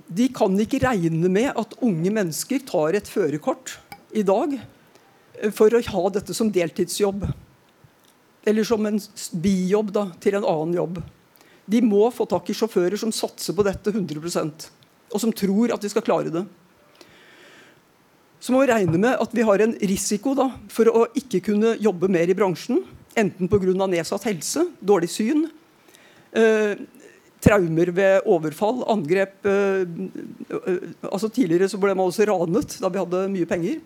de 0.08 0.28
kan 0.36 0.56
ikke 0.64 0.80
regne 0.84 1.32
med 1.32 1.50
at 1.60 1.76
unge 1.84 2.12
mennesker 2.16 2.64
tar 2.68 2.96
et 2.96 3.10
førerkort 3.10 3.78
i 4.16 4.24
dag 4.24 4.56
eh, 4.60 5.52
for 5.52 5.76
å 5.76 5.84
ha 5.96 6.06
dette 6.16 6.36
som 6.36 6.52
deltidsjobb. 6.52 7.26
Eller 8.48 8.68
som 8.68 8.84
en 8.88 9.00
bijobb 9.44 9.92
da, 9.96 10.10
til 10.24 10.40
en 10.40 10.48
annen 10.48 10.80
jobb. 10.80 11.04
De 11.66 11.80
må 11.86 12.08
få 12.12 12.26
tak 12.28 12.50
i 12.52 12.56
sjåfører 12.58 13.00
som 13.00 13.14
satser 13.16 13.56
på 13.56 13.64
dette 13.66 13.94
100% 13.94 14.72
og 15.14 15.22
som 15.22 15.34
tror 15.36 15.74
at 15.74 15.84
de 15.84 15.92
skal 15.92 16.06
klare 16.06 16.34
det. 16.34 16.44
Så 18.44 18.52
må 18.52 18.64
vi 18.64 18.72
regne 18.74 19.00
med 19.00 19.22
at 19.24 19.36
vi 19.36 19.46
har 19.48 19.62
en 19.64 19.76
risiko 19.80 20.34
da, 20.36 20.50
for 20.72 20.90
å 20.92 21.06
ikke 21.16 21.44
kunne 21.46 21.78
jobbe 21.80 22.10
mer 22.12 22.28
i 22.28 22.36
bransjen. 22.36 22.82
Enten 23.16 23.48
pga. 23.48 23.88
nedsatt 23.88 24.26
helse, 24.26 24.66
dårlig 24.82 25.10
syn, 25.14 25.48
eh, 26.34 26.76
traumer 27.40 27.92
ved 27.92 28.26
overfall, 28.26 28.84
angrep 28.90 29.46
eh, 29.46 29.86
altså 31.12 31.30
Tidligere 31.30 31.70
så 31.70 31.78
ble 31.78 31.94
man 31.94 32.08
også 32.08 32.26
ranet 32.26 32.80
da 32.82 32.90
vi 32.90 33.00
hadde 33.00 33.28
mye 33.30 33.46
penger. 33.46 33.82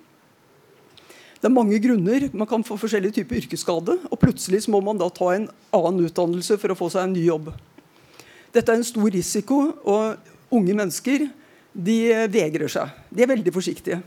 Det 1.38 1.46
er 1.46 1.54
mange 1.54 1.78
grunner. 1.78 2.30
Man 2.34 2.48
kan 2.48 2.64
få 2.66 2.80
forskjellige 2.82 3.20
typer 3.20 3.44
yrkesskade. 3.44 4.00
Og 4.10 4.18
plutselig 4.18 4.64
må 4.74 4.82
man 4.82 4.98
da 4.98 5.06
ta 5.14 5.36
en 5.36 5.46
annen 5.76 6.08
utdannelse 6.08 6.58
for 6.58 6.74
å 6.74 6.78
få 6.78 6.90
seg 6.90 7.04
en 7.04 7.14
ny 7.14 7.28
jobb. 7.28 7.52
Dette 8.56 8.72
er 8.72 8.80
en 8.80 8.88
stor 8.88 9.10
risiko, 9.14 9.60
og 9.84 10.54
unge 10.54 10.76
mennesker 10.78 11.28
de 11.78 11.98
vegrer 12.32 12.72
seg. 12.72 12.94
De 13.14 13.24
er 13.24 13.32
veldig 13.34 13.54
forsiktige. 13.54 14.00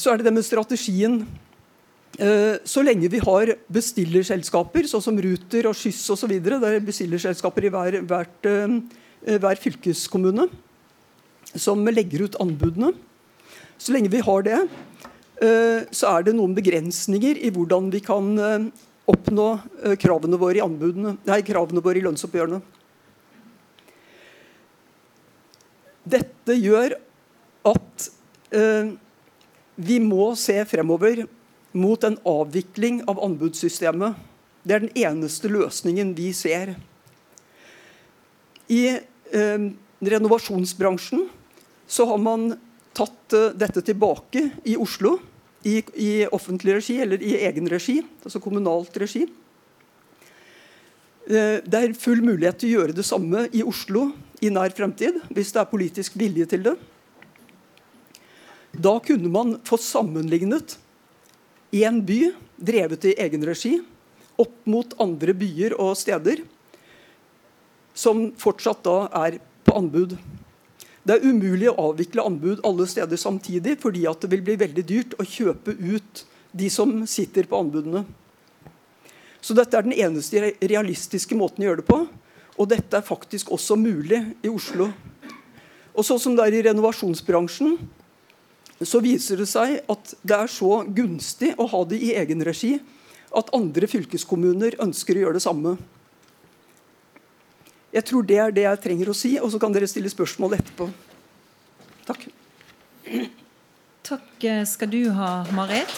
Så 0.00 0.12
er 0.12 0.20
det 0.20 0.28
det 0.28 0.34
med 0.34 0.46
strategien. 0.46 1.22
Eh, 2.20 2.56
så 2.64 2.82
lenge 2.84 3.10
vi 3.12 3.20
har 3.22 3.52
bestillerselskaper, 3.72 4.88
sånn 4.88 5.04
som 5.04 5.18
Ruter 5.20 5.68
og 5.70 5.76
Skyss 5.76 6.02
osv., 6.14 6.32
det 6.40 6.56
er 6.56 6.82
bestillerselskaper 6.84 7.68
i 7.68 7.72
hver, 7.72 7.98
hvert, 8.08 8.48
eh, 8.48 9.36
hver 9.40 9.60
fylkeskommune 9.60 10.48
som 11.54 11.84
legger 11.86 12.26
ut 12.26 12.38
anbudene. 12.40 12.94
Så 13.80 13.94
lenge 13.94 14.12
vi 14.12 14.20
har 14.24 14.42
det, 14.42 14.58
eh, 15.40 15.86
så 15.92 16.16
er 16.16 16.24
det 16.24 16.36
noen 16.36 16.56
begrensninger 16.56 17.40
i 17.40 17.50
hvordan 17.50 17.90
vi 17.92 18.00
kan 18.00 18.72
oppnå 19.10 19.46
eh, 19.84 19.96
kravene 20.00 20.38
våre 20.40 20.60
i, 20.60 20.64
anbudene, 20.64 21.16
nei, 21.26 21.40
kravene 21.46 21.82
våre 21.84 22.00
i 22.00 22.04
lønnsoppgjørene. 22.04 22.60
Dette 26.10 26.56
gjør 26.56 26.96
at 27.70 28.08
eh, 28.56 28.94
vi 29.80 29.98
må 30.02 30.32
se 30.38 30.56
fremover 30.68 31.24
mot 31.76 32.02
en 32.04 32.18
avvikling 32.26 33.02
av 33.10 33.20
anbudssystemet. 33.24 34.16
Det 34.62 34.76
er 34.76 34.84
den 34.84 34.96
eneste 34.98 35.50
løsningen 35.52 36.12
vi 36.16 36.32
ser. 36.36 36.74
I 38.70 38.82
eh, 38.96 39.68
renovasjonsbransjen 40.00 41.28
så 41.90 42.06
har 42.10 42.20
man 42.22 42.52
tatt 42.96 43.36
eh, 43.36 43.52
dette 43.58 43.82
tilbake 43.86 44.48
i 44.68 44.76
Oslo 44.80 45.18
i, 45.66 45.80
i, 45.94 46.10
offentlig 46.32 46.78
regi 46.78 46.96
eller 47.04 47.22
i 47.22 47.36
egen 47.44 47.68
regi, 47.68 48.00
altså 48.24 48.40
kommunalt 48.42 48.96
regi. 49.00 49.26
Eh, 51.28 51.58
det 51.64 51.80
er 51.80 51.96
full 51.98 52.22
mulighet 52.24 52.62
til 52.62 52.70
å 52.70 52.80
gjøre 52.80 52.96
det 52.96 53.06
samme 53.06 53.46
i 53.52 53.64
Oslo 53.66 54.08
i 54.40 54.52
nær 54.52 54.72
fremtid, 54.76 55.20
hvis 55.28 55.52
det 55.52 55.60
er 55.62 55.72
politisk 55.72 56.16
vilje 56.20 56.48
til 56.48 56.64
det. 56.64 56.76
Da 58.70 58.96
kunne 59.04 59.28
man 59.32 59.58
få 59.66 59.76
sammenlignet 59.82 60.78
én 61.74 62.00
by 62.06 62.32
drevet 62.56 63.04
i 63.10 63.16
egen 63.20 63.44
regi 63.46 63.76
opp 64.40 64.54
mot 64.70 64.94
andre 65.02 65.34
byer 65.36 65.76
og 65.76 65.98
steder 65.98 66.42
som 67.96 68.30
fortsatt 68.40 68.82
da 68.86 68.96
er 69.26 69.40
på 69.66 69.74
anbud. 69.76 70.16
Det 71.04 71.16
er 71.16 71.24
umulig 71.24 71.70
å 71.70 71.78
avvikle 71.90 72.24
anbud 72.28 72.64
alle 72.66 72.86
steder 72.88 73.20
samtidig, 73.20 73.78
fordi 73.80 74.04
at 74.08 74.20
det 74.20 74.30
vil 74.34 74.42
bli 74.44 74.58
veldig 74.60 74.84
dyrt 74.86 75.16
å 75.16 75.24
kjøpe 75.24 75.74
ut 75.78 76.24
de 76.52 76.68
som 76.72 76.92
sitter 77.08 77.48
på 77.48 77.60
anbudene. 77.60 78.04
Så 79.40 79.56
dette 79.56 79.78
er 79.78 79.86
den 79.86 79.96
eneste 79.96 80.52
realistiske 80.60 81.36
måten 81.38 81.64
å 81.64 81.70
gjøre 81.70 81.80
det 81.80 81.88
på. 81.88 82.02
Og 82.60 82.68
dette 82.68 82.98
er 82.98 83.06
faktisk 83.06 83.52
også 83.54 83.78
mulig 83.80 84.20
i 84.44 84.50
Oslo. 84.52 84.90
Og 85.96 86.04
sånn 86.04 86.20
som 86.20 86.36
det 86.36 86.44
er 86.46 86.58
i 86.58 86.64
renovasjonsbransjen, 86.68 87.78
så 88.80 89.00
viser 89.04 89.40
det 89.40 89.48
seg 89.48 89.78
at 89.92 90.12
det 90.20 90.36
er 90.36 90.52
så 90.52 90.82
gunstig 90.84 91.54
å 91.60 91.66
ha 91.68 91.80
det 91.88 92.00
i 92.00 92.14
egen 92.16 92.44
regi 92.44 92.74
at 93.36 93.50
andre 93.56 93.88
fylkeskommuner 93.90 94.78
ønsker 94.82 95.16
å 95.16 95.24
gjøre 95.24 95.38
det 95.38 95.44
samme. 95.44 95.74
Jeg 97.90 98.06
tror 98.06 98.26
det 98.26 98.38
er 98.38 98.52
det 98.54 98.66
jeg 98.68 98.82
trenger 98.84 99.10
å 99.10 99.16
si, 99.16 99.34
og 99.42 99.50
så 99.50 99.58
kan 99.62 99.74
dere 99.74 99.88
stille 99.90 100.10
spørsmål 100.12 100.58
etterpå. 100.60 100.86
Takk. 102.06 102.28
Takk 104.06 104.46
skal 104.70 104.90
du 104.92 105.02
ha, 105.16 105.30
Marit. 105.54 105.90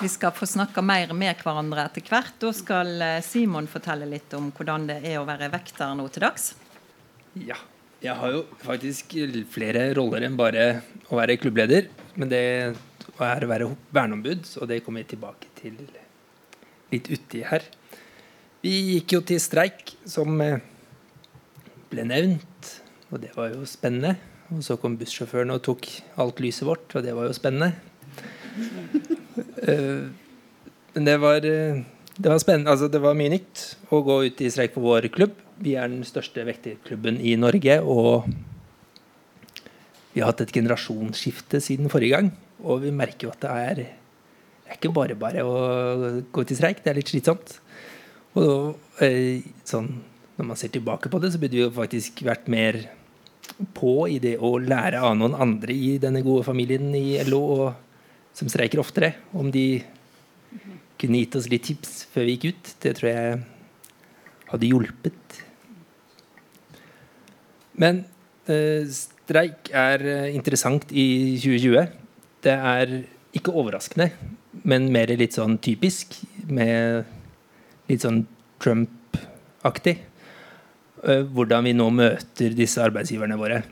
Vi 0.00 0.08
skal 0.08 0.32
få 0.32 0.46
snakke 0.48 0.80
mer 0.80 1.10
med 1.12 1.42
hverandre 1.44 1.82
etter 1.84 2.06
hvert. 2.08 2.32
Da 2.40 2.54
skal 2.56 2.94
eh, 3.04 3.18
Simon 3.20 3.66
fortelle 3.68 4.06
litt 4.08 4.32
om 4.32 4.46
hvordan 4.56 4.86
det 4.88 4.96
er 5.04 5.18
å 5.20 5.26
være 5.28 5.50
vekter 5.52 5.92
nå 5.98 6.06
til 6.08 6.24
dags. 6.24 6.54
Ja. 7.36 7.58
Jeg 8.00 8.16
har 8.16 8.30
jo 8.32 8.38
faktisk 8.62 9.12
flere 9.52 9.82
roller 9.92 10.24
enn 10.24 10.38
bare 10.40 10.62
å 11.12 11.18
være 11.18 11.36
klubbleder. 11.36 11.90
Men 12.16 12.32
det 12.32 12.40
er 12.40 12.78
å 13.10 13.18
være 13.20 13.50
verneombud, 13.92 14.48
og 14.56 14.70
det 14.70 14.80
kommer 14.86 15.04
jeg 15.04 15.10
tilbake 15.12 15.52
til 15.60 15.76
litt 16.94 17.12
uti 17.12 17.44
her. 17.44 17.68
Vi 18.60 18.72
gikk 18.94 19.14
jo 19.14 19.22
til 19.24 19.38
streik, 19.40 19.94
som 20.04 20.34
eh, 20.44 20.60
ble 21.88 22.02
nevnt, 22.04 22.72
og 23.08 23.22
det 23.22 23.30
var 23.32 23.54
jo 23.54 23.64
spennende. 23.64 24.18
Og 24.52 24.60
så 24.66 24.74
kom 24.82 24.98
bussjåføren 25.00 25.52
og 25.54 25.62
tok 25.64 25.86
alt 26.20 26.42
lyset 26.44 26.66
vårt, 26.68 26.92
og 26.92 27.06
det 27.06 27.14
var 27.16 27.30
jo 27.30 27.36
spennende. 27.36 27.72
Eh, 29.60 30.10
men 30.96 31.04
det 31.06 31.14
var, 31.22 31.44
eh, 31.46 31.80
det 32.16 32.28
var 32.32 32.40
spennende. 32.42 32.72
Altså, 32.72 32.90
det 32.92 33.00
var 33.00 33.16
mye 33.16 33.32
nytt 33.32 33.62
å 33.88 34.02
gå 34.04 34.16
ut 34.26 34.42
i 34.44 34.50
streik 34.52 34.74
for 34.74 34.84
vår 34.84 35.08
klubb. 35.14 35.38
Vi 35.62 35.76
er 35.78 35.88
den 35.88 36.04
største 36.04 36.44
vekterklubben 36.48 37.20
i 37.22 37.36
Norge, 37.40 37.78
og 37.80 38.28
vi 40.12 40.20
har 40.20 40.32
hatt 40.32 40.44
et 40.44 40.52
generasjonsskifte 40.52 41.62
siden 41.64 41.88
forrige 41.92 42.16
gang. 42.16 42.30
Og 42.64 42.84
vi 42.84 42.92
merker 42.92 43.28
jo 43.28 43.32
at 43.32 43.44
det 43.44 43.56
er, 43.56 43.82
det 43.84 44.68
er 44.68 44.80
ikke 44.80 44.92
bare 45.00 45.16
bare 45.16 45.48
å 45.48 45.56
gå 46.28 46.44
til 46.44 46.60
streik. 46.60 46.84
Det 46.84 46.92
er 46.92 47.00
litt 47.00 47.12
slitsomt. 47.14 47.60
Og 48.38 48.46
da, 49.00 49.10
sånn, 49.66 49.90
når 50.38 50.48
man 50.52 50.58
ser 50.58 50.72
tilbake 50.72 51.10
på 51.10 51.20
det, 51.22 51.32
så 51.32 51.40
burde 51.40 51.56
vi 51.56 51.64
jo 51.64 51.72
faktisk 51.74 52.22
vært 52.26 52.50
mer 52.52 52.78
på 53.76 53.94
i 54.08 54.18
det 54.22 54.36
å 54.40 54.54
lære 54.62 55.00
av 55.04 55.16
noen 55.18 55.34
andre 55.36 55.74
i 55.74 55.96
denne 56.00 56.22
gode 56.24 56.46
familien 56.46 56.92
i 56.96 57.18
LO 57.26 57.40
og, 57.56 57.66
som 58.36 58.48
streiker 58.48 58.80
oftere. 58.80 59.14
Om 59.36 59.50
de 59.52 59.82
kunne 61.00 61.22
gitt 61.22 61.36
oss 61.38 61.48
litt 61.50 61.66
tips 61.68 62.04
før 62.12 62.28
vi 62.28 62.36
gikk 62.36 62.50
ut. 62.52 62.72
Det 62.84 62.94
tror 62.98 63.10
jeg 63.10 63.40
hadde 64.50 64.70
hjulpet. 64.70 65.40
Men 67.80 68.04
eh, 68.50 68.84
streik 68.92 69.70
er 69.76 70.04
eh, 70.04 70.34
interessant 70.36 70.90
i 70.92 71.38
2020. 71.40 71.96
Det 72.44 72.56
er 72.56 73.00
ikke 73.36 73.54
overraskende, 73.54 74.10
men 74.66 74.88
mer 74.92 75.12
litt 75.14 75.36
sånn 75.36 75.56
typisk, 75.62 76.16
med 76.50 77.06
litt 77.90 78.06
sånn 78.06 78.22
Trump-aktig. 78.62 79.98
Eh, 81.00 81.22
hvordan 81.24 81.66
vi 81.66 81.74
nå 81.76 81.88
møter 81.94 82.54
disse 82.56 82.82
arbeidsgiverne 82.84 83.38
våre. 83.40 83.62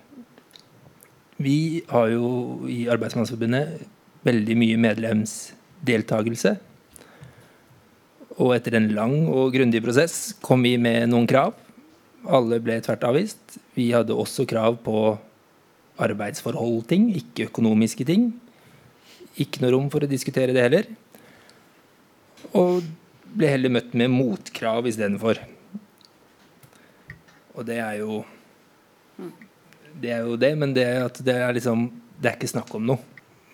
Vi 1.39 1.85
har 1.93 2.09
jo 2.11 2.29
i 2.67 2.87
Arbeidsmannsforbundet 2.91 3.85
veldig 4.27 4.57
mye 4.59 4.81
medlemsdeltakelse. 4.83 6.57
Og 8.39 8.55
etter 8.55 8.79
en 8.79 8.91
lang 8.95 9.17
og 9.31 9.55
grundig 9.55 9.83
prosess 9.85 10.35
kom 10.43 10.65
vi 10.67 10.77
med 10.81 11.11
noen 11.13 11.29
krav. 11.31 11.55
Alle 12.27 12.59
ble 12.63 12.81
tvert 12.83 13.07
avvist. 13.07 13.59
Vi 13.77 13.91
hadde 13.95 14.17
også 14.17 14.47
krav 14.49 14.81
på 14.83 15.17
arbeidsforhold-ting, 15.99 17.11
ikke 17.19 17.49
økonomiske 17.51 18.07
ting. 18.07 18.31
Ikke 19.39 19.63
noe 19.63 19.75
rom 19.75 19.89
for 19.91 20.03
å 20.03 20.11
diskutere 20.11 20.55
det 20.55 20.65
heller. 20.65 20.89
Og 22.59 22.87
ble 23.35 23.51
heller 23.53 23.73
møtt 23.73 23.95
med 23.99 24.13
motkrav 24.13 24.89
istedenfor. 24.89 25.41
Og 27.59 27.67
det 27.67 27.79
er 27.83 28.01
jo 28.03 28.25
Det 29.99 30.11
er 30.15 30.23
jo 30.23 30.37
det, 30.37 30.53
men 30.59 30.75
det, 30.75 30.87
det 31.25 31.35
er 31.35 31.53
liksom 31.53 31.89
Det 32.21 32.31
er 32.31 32.37
ikke 32.37 32.55
snakk 32.55 32.75
om 32.75 32.87
noe. 32.87 32.99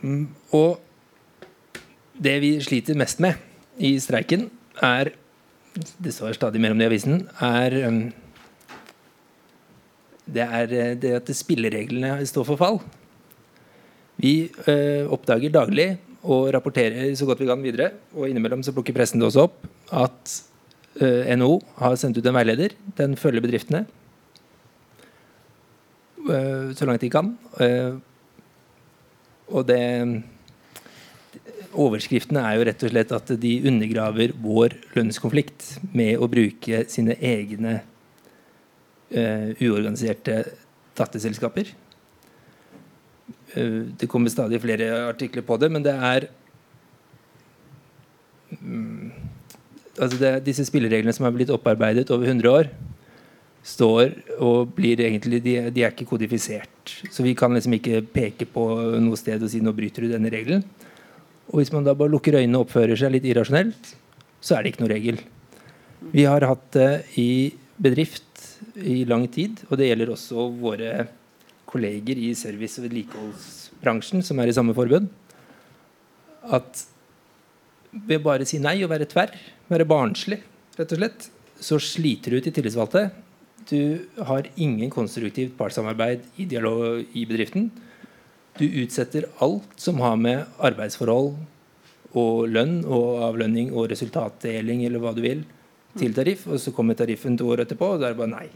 Mm, 0.04 0.28
og 0.52 0.80
det 2.14 2.34
vi 2.42 2.60
sliter 2.62 2.94
mest 2.94 3.20
med 3.20 3.34
i 3.78 3.98
streiken, 3.98 4.50
er 4.82 5.10
Det 5.74 6.12
står 6.14 6.36
stadig 6.36 6.60
mer 6.60 6.70
om 6.70 6.78
det 6.78 6.84
i 6.84 6.92
avisen. 6.92 7.28
er 7.40 7.88
um, 7.88 8.12
det 10.24 10.42
er 10.42 10.72
eh, 10.72 10.96
det 10.96 11.12
at 11.18 11.30
spillereglene 11.36 12.24
står 12.26 12.44
for 12.44 12.56
fall. 12.56 12.78
Vi 14.16 14.50
øh, 14.68 15.10
oppdager 15.12 15.50
daglig 15.50 15.98
og 16.24 16.48
rapporterer 16.54 17.12
så 17.18 17.28
godt 17.28 17.42
vi 17.42 17.48
kan 17.48 17.62
videre, 17.64 17.92
og 18.16 18.28
innimellom 18.30 18.64
så 18.64 18.72
plukker 18.72 18.96
pressen 18.96 19.20
det 19.20 19.28
også 19.28 19.44
opp, 19.44 19.66
at 19.92 20.34
uh, 21.02 21.22
NHO 21.36 21.58
har 21.82 21.96
sendt 22.00 22.18
ut 22.18 22.26
en 22.26 22.36
veileder. 22.36 22.76
Den 22.96 23.16
følger 23.20 23.44
bedriftene 23.44 23.84
uh, 26.24 26.72
så 26.72 26.88
langt 26.88 27.04
de 27.04 27.12
kan. 27.12 27.34
og 29.48 29.66
det 29.68 29.82
Overskriftene 31.74 32.38
er 32.38 32.54
jo 32.54 32.66
rett 32.68 32.82
og 32.86 32.92
slett 32.92 33.12
at 33.16 33.30
de 33.42 33.52
undergraver 33.66 34.34
vår 34.38 34.76
lønnskonflikt 34.94 35.72
med 35.90 36.20
å 36.22 36.28
bruke 36.30 36.84
sine 36.90 37.16
egne 37.18 37.80
uh, 39.10 39.48
uorganiserte 39.58 40.44
datterselskaper. 40.94 41.72
Uh, 43.54 43.90
det 44.00 44.10
kommer 44.10 44.32
stadig 44.32 44.60
flere 44.62 45.08
artikler 45.08 45.46
på 45.46 45.58
det, 45.60 45.70
men 45.72 45.84
det 45.84 45.94
er 45.94 46.28
um, 48.60 49.12
altså 49.98 50.18
det, 50.18 50.32
Disse 50.48 50.66
spillereglene 50.66 51.14
som 51.14 51.26
er 51.28 51.36
blitt 51.36 51.52
opparbeidet 51.54 52.10
over 52.14 52.26
100 52.30 52.50
år, 52.50 52.72
står 53.64 54.10
og 54.44 54.74
blir 54.76 55.00
egentlig 55.00 55.40
de, 55.40 55.54
de, 55.72 55.82
er 55.82 55.94
ikke 55.94 56.10
kodifisert. 56.10 56.98
Så 57.10 57.24
vi 57.24 57.32
kan 57.38 57.54
liksom 57.54 57.78
ikke 57.78 58.02
peke 58.12 58.46
på 58.50 58.64
noe 59.00 59.16
sted 59.16 59.40
og 59.40 59.48
si 59.50 59.62
nå 59.64 59.72
bryter 59.76 60.04
du 60.04 60.12
denne 60.12 60.32
regelen. 60.32 60.66
Og 61.48 61.60
hvis 61.60 61.72
man 61.72 61.86
da 61.86 61.94
bare 61.96 62.12
lukker 62.12 62.36
øynene 62.36 62.60
og 62.60 62.66
oppfører 62.66 62.98
seg 63.00 63.14
litt 63.14 63.28
irrasjonelt, 63.28 63.94
så 64.44 64.56
er 64.56 64.64
det 64.64 64.74
ikke 64.74 64.84
noe 64.84 64.92
regel. 64.92 65.20
Vi 66.12 66.26
har 66.28 66.44
hatt 66.44 66.66
det 66.76 66.90
i 67.20 67.54
bedrift 67.80 68.42
i 68.76 69.02
lang 69.08 69.24
tid, 69.32 69.62
og 69.70 69.78
det 69.80 69.88
gjelder 69.88 70.12
også 70.12 70.48
våre 70.60 71.06
kolleger 71.74 72.20
i 72.22 72.32
service- 72.38 72.78
og 72.80 72.88
vedlikeholdsbransjen, 72.88 74.22
som 74.22 74.40
er 74.40 74.50
i 74.50 74.56
samme 74.56 74.74
forbund, 74.76 75.10
at 76.54 76.84
ved 77.94 78.22
bare 78.24 78.46
å 78.46 78.48
si 78.48 78.58
nei 78.62 78.80
og 78.84 78.90
være 78.92 79.08
tverr, 79.10 79.34
være 79.70 79.86
barnslig, 79.88 80.40
rett 80.78 80.94
og 80.94 81.00
slett, 81.00 81.28
så 81.62 81.78
sliter 81.82 82.34
du 82.34 82.40
ut 82.40 82.48
i 82.50 82.52
tillitsvalgte. 82.54 83.08
Du 83.70 84.04
har 84.28 84.48
ingen 84.60 84.90
konstruktivt 84.92 85.54
partssamarbeid 85.56 86.24
i 86.42 86.46
dialog 86.50 87.04
i 87.16 87.24
bedriften. 87.28 87.70
Du 88.58 88.66
utsetter 88.66 89.28
alt 89.42 89.78
som 89.80 90.02
har 90.04 90.18
med 90.20 90.44
arbeidsforhold 90.62 91.32
og 92.14 92.44
lønn 92.50 92.82
og 92.84 93.24
avlønning 93.30 93.72
og 93.72 93.88
resultatdeling 93.90 94.84
eller 94.86 95.02
hva 95.02 95.14
du 95.16 95.22
vil, 95.24 95.46
til 95.98 96.14
tariff. 96.14 96.46
Og 96.50 96.60
så 96.60 96.74
kommer 96.74 96.98
tariffen 96.98 97.38
to 97.38 97.48
år 97.54 97.64
etterpå, 97.64 97.94
og 97.94 98.02
da 98.02 98.10
er 98.10 98.14
det 98.14 98.20
bare 98.20 98.34
nei. 98.34 98.48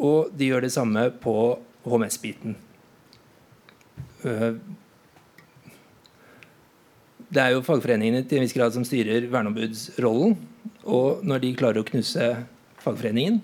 Og 0.00 0.32
de 0.32 0.48
gjør 0.48 0.64
det 0.64 0.72
samme 0.72 1.06
på 1.22 1.34
HMS-biten. 1.84 2.56
Øh, 4.24 4.56
det 7.30 7.42
er 7.42 7.54
jo 7.54 7.64
fagforeningene 7.64 8.24
til 8.26 8.40
en 8.40 8.46
viss 8.46 8.56
grad 8.56 8.74
som 8.74 8.84
styrer 8.86 9.28
verneombudsrollen. 9.30 10.34
Og 10.90 11.20
når 11.26 11.44
de 11.44 11.56
klarer 11.58 11.82
å 11.82 11.86
knuse 11.86 12.30
fagforeningen, 12.80 13.38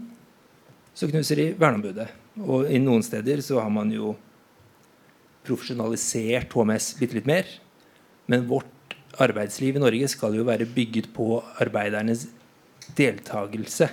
så 0.97 1.09
knuser 1.11 1.38
de 1.38 1.51
verneombudet. 1.61 2.09
Og 2.42 2.71
i 2.73 2.81
noen 2.83 3.05
steder 3.05 3.42
så 3.45 3.61
har 3.61 3.71
man 3.73 3.92
jo 3.95 4.14
profesjonalisert 5.47 6.57
HMS 6.57 6.95
bitte 6.99 7.19
litt 7.19 7.29
mer. 7.29 7.47
Men 8.27 8.49
vårt 8.49 8.97
arbeidsliv 9.23 9.79
i 9.79 9.83
Norge 9.85 10.09
skal 10.12 10.35
jo 10.37 10.49
være 10.49 10.66
bygget 10.69 11.12
på 11.14 11.38
arbeidernes 11.62 12.27
deltakelse. 12.99 13.88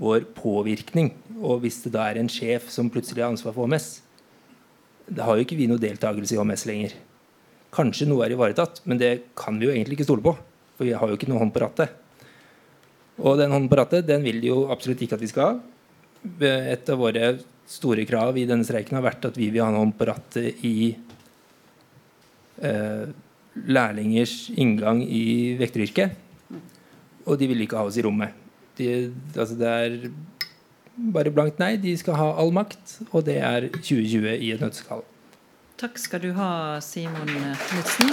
Vår 0.00 0.26
påvirkning. 0.36 1.12
Og 1.40 1.62
hvis 1.64 1.82
det 1.84 1.94
da 1.94 2.08
er 2.08 2.20
en 2.20 2.30
sjef 2.30 2.70
som 2.72 2.90
plutselig 2.92 3.22
har 3.22 3.32
ansvar 3.32 3.54
for 3.54 3.68
HMS, 3.68 4.00
da 5.06 5.26
har 5.28 5.36
jo 5.36 5.44
ikke 5.44 5.58
vi 5.58 5.68
noe 5.68 5.82
deltakelse 5.82 6.34
i 6.34 6.40
HMS 6.40 6.64
lenger. 6.70 6.94
Kanskje 7.74 8.08
noe 8.08 8.24
er 8.24 8.34
ivaretatt, 8.34 8.80
men 8.88 9.00
det 9.00 9.12
kan 9.38 9.58
vi 9.58 9.68
jo 9.68 9.74
egentlig 9.74 9.98
ikke 9.98 10.08
stole 10.08 10.24
på. 10.24 10.34
For 10.78 10.88
vi 10.88 10.94
har 10.96 11.10
jo 11.10 11.18
ikke 11.18 11.28
noe 11.30 11.42
hånd 11.42 11.54
på 11.54 11.62
rattet. 11.62 12.00
Og 13.22 13.38
den 13.38 13.52
hånden 13.54 13.70
på 13.70 13.78
rattet 13.78 14.06
den 14.08 14.24
vil 14.26 14.40
de 14.42 14.50
jo 14.50 14.64
absolutt 14.74 15.02
ikke 15.04 15.18
at 15.18 15.22
vi 15.22 15.30
skal 15.30 15.46
ha. 15.46 15.58
Et 16.74 16.90
av 16.90 16.98
våre 16.98 17.34
store 17.68 18.04
krav 18.08 18.38
i 18.40 18.46
denne 18.48 18.66
streiken 18.66 18.98
har 18.98 19.04
vært 19.06 19.28
at 19.28 19.38
vi 19.38 19.50
vil 19.52 19.62
ha 19.62 19.70
en 19.70 19.80
hånd 19.82 19.94
på 19.98 20.08
rattet 20.08 20.64
i 20.66 20.76
eh, 22.64 23.04
lærlingers 23.54 24.34
inngang 24.58 25.02
i 25.04 25.54
vekteryrket. 25.60 26.16
Og 27.24 27.38
de 27.40 27.48
vil 27.50 27.64
ikke 27.64 27.78
ha 27.78 27.86
oss 27.88 28.00
i 28.00 28.04
rommet. 28.04 28.43
De, 28.78 29.14
altså 29.36 29.54
det 29.58 29.68
er 29.70 29.98
bare 31.14 31.32
blankt 31.34 31.60
nei. 31.62 31.74
De 31.80 31.94
skal 31.98 32.18
ha 32.18 32.30
all 32.40 32.54
makt, 32.54 32.98
og 33.10 33.26
det 33.28 33.38
er 33.42 33.68
2020 33.74 34.30
i 34.38 34.52
et 34.54 34.62
nøtteskall. 34.62 35.04
Takk 35.80 35.98
skal 35.98 36.22
du 36.22 36.30
ha, 36.36 36.80
Simon 36.84 37.30
Knutsen. 37.66 38.12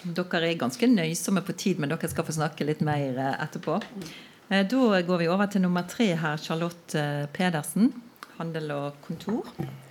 Dere 0.00 0.48
er 0.48 0.56
ganske 0.60 0.88
nøysomme 0.88 1.42
på 1.44 1.54
tid, 1.60 1.80
men 1.80 1.92
dere 1.92 2.08
skal 2.08 2.24
få 2.24 2.32
snakke 2.36 2.64
litt 2.64 2.80
mer 2.84 3.16
eh, 3.20 3.34
etterpå. 3.44 3.76
Eh, 4.48 4.64
da 4.68 5.00
går 5.06 5.20
vi 5.20 5.28
over 5.28 5.50
til 5.52 5.64
nummer 5.64 5.84
tre 5.88 6.14
her, 6.16 6.40
Charlotte 6.40 6.96
eh, 6.96 7.26
Pedersen. 7.32 7.92
Handel 8.38 8.72
og 8.72 9.00
kontor. 9.04 9.48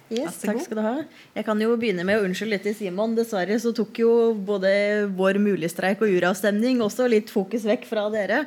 Yes, 0.09 0.39
takk 0.41 0.61
skal 0.63 0.79
du 0.79 0.81
ha. 0.81 0.95
Jeg 1.37 1.45
kan 1.45 1.59
jo 1.61 1.75
begynne 1.77 2.05
med 2.07 2.17
å 2.17 2.25
unnskylde 2.25 2.55
litt 2.55 2.65
til 2.65 2.75
Simon. 2.77 3.13
Dessverre 3.17 3.59
så 3.61 3.73
tok 3.77 4.01
jo 4.01 4.11
både 4.33 4.71
vår 5.17 5.37
muligstreik 5.43 6.01
og 6.01 6.15
uravstemning 6.17 6.81
også 6.81 7.05
litt 7.11 7.29
fokus 7.33 7.67
vekk 7.69 7.85
fra 7.89 8.07
dere. 8.13 8.43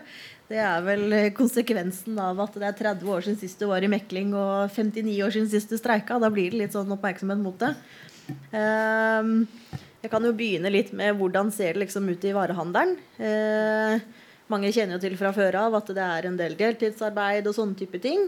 Det 0.50 0.58
er 0.58 0.82
vel 0.84 1.14
konsekvensen 1.36 2.18
av 2.20 2.40
at 2.44 2.58
det 2.58 2.66
er 2.68 2.80
30 2.80 3.12
år 3.14 3.22
siden 3.24 3.38
sist 3.40 3.62
du 3.62 3.68
var 3.70 3.84
i 3.86 3.90
mekling 3.90 4.34
og 4.36 4.74
59 4.74 5.14
år 5.24 5.36
siden 5.36 5.52
sist 5.54 5.70
du 5.70 5.78
streika. 5.78 6.18
Da 6.20 6.32
blir 6.34 6.50
det 6.52 6.64
litt 6.64 6.74
sånn 6.76 6.90
oppmerksomhet 6.92 7.40
mot 7.40 7.56
det. 7.62 7.72
Ehm, 8.58 9.46
jeg 10.02 10.10
kan 10.10 10.26
jo 10.26 10.34
begynne 10.36 10.72
litt 10.74 10.90
med 10.98 11.14
hvordan 11.18 11.54
ser 11.54 11.76
det 11.76 11.86
liksom 11.86 12.10
ut 12.10 12.26
i 12.26 12.34
varehandelen. 12.34 12.98
Uh, 13.22 14.02
mange 14.50 14.72
kjenner 14.74 14.98
jo 14.98 15.02
til 15.04 15.14
fra 15.16 15.30
før 15.32 15.60
av 15.62 15.76
at 15.78 15.92
det 15.94 16.04
er 16.04 16.26
en 16.28 16.38
del 16.38 16.56
deltidsarbeid 16.58 17.46
og 17.46 17.54
sånne 17.56 17.78
type 17.78 18.02
ting. 18.02 18.26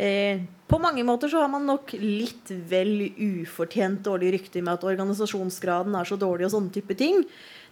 Eh, 0.00 0.40
på 0.68 0.80
mange 0.80 1.04
måter 1.06 1.30
så 1.30 1.42
har 1.42 1.50
man 1.52 1.66
nok 1.68 1.92
litt 2.00 2.50
vel 2.70 3.10
ufortjent 3.14 4.02
dårlig 4.04 4.32
rykte 4.38 4.62
med 4.62 4.78
at 4.78 4.86
organisasjonsgraden 4.88 5.96
er 5.98 6.08
så 6.08 6.18
dårlig 6.20 6.48
og 6.48 6.54
sånne 6.56 6.74
type 6.74 6.96
ting. 6.98 7.22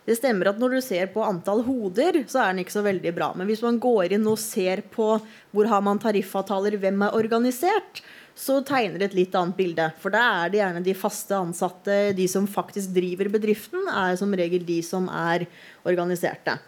Det 0.06 0.14
stemmer 0.20 0.52
at 0.52 0.60
når 0.62 0.76
du 0.76 0.82
ser 0.84 1.08
på 1.10 1.24
antall 1.26 1.64
hoder, 1.66 2.20
så 2.30 2.44
er 2.44 2.52
den 2.52 2.62
ikke 2.62 2.76
så 2.76 2.84
veldig 2.86 3.12
bra. 3.16 3.32
Men 3.34 3.48
hvis 3.50 3.64
man 3.64 3.80
går 3.82 4.14
inn 4.14 4.28
og 4.30 4.38
ser 4.38 4.84
på 4.92 5.16
hvor 5.50 5.70
har 5.70 5.82
man 5.82 5.98
tariffavtaler, 6.02 6.78
hvem 6.78 7.02
er 7.08 7.18
organisert, 7.18 8.04
så 8.36 8.60
tegner 8.68 9.00
det 9.00 9.10
et 9.10 9.18
litt 9.18 9.36
annet 9.38 9.56
bilde. 9.58 9.88
For 9.98 10.14
da 10.14 10.22
er 10.44 10.52
det 10.52 10.60
gjerne 10.60 10.84
de 10.86 10.94
faste 10.94 11.34
ansatte, 11.34 11.98
de 12.14 12.26
som 12.30 12.46
faktisk 12.46 12.92
driver 12.94 13.32
bedriften, 13.32 13.88
er 13.90 14.14
som 14.20 14.34
regel 14.36 14.62
de 14.68 14.78
som 14.84 15.08
er 15.10 15.48
organiserte. 15.88 16.58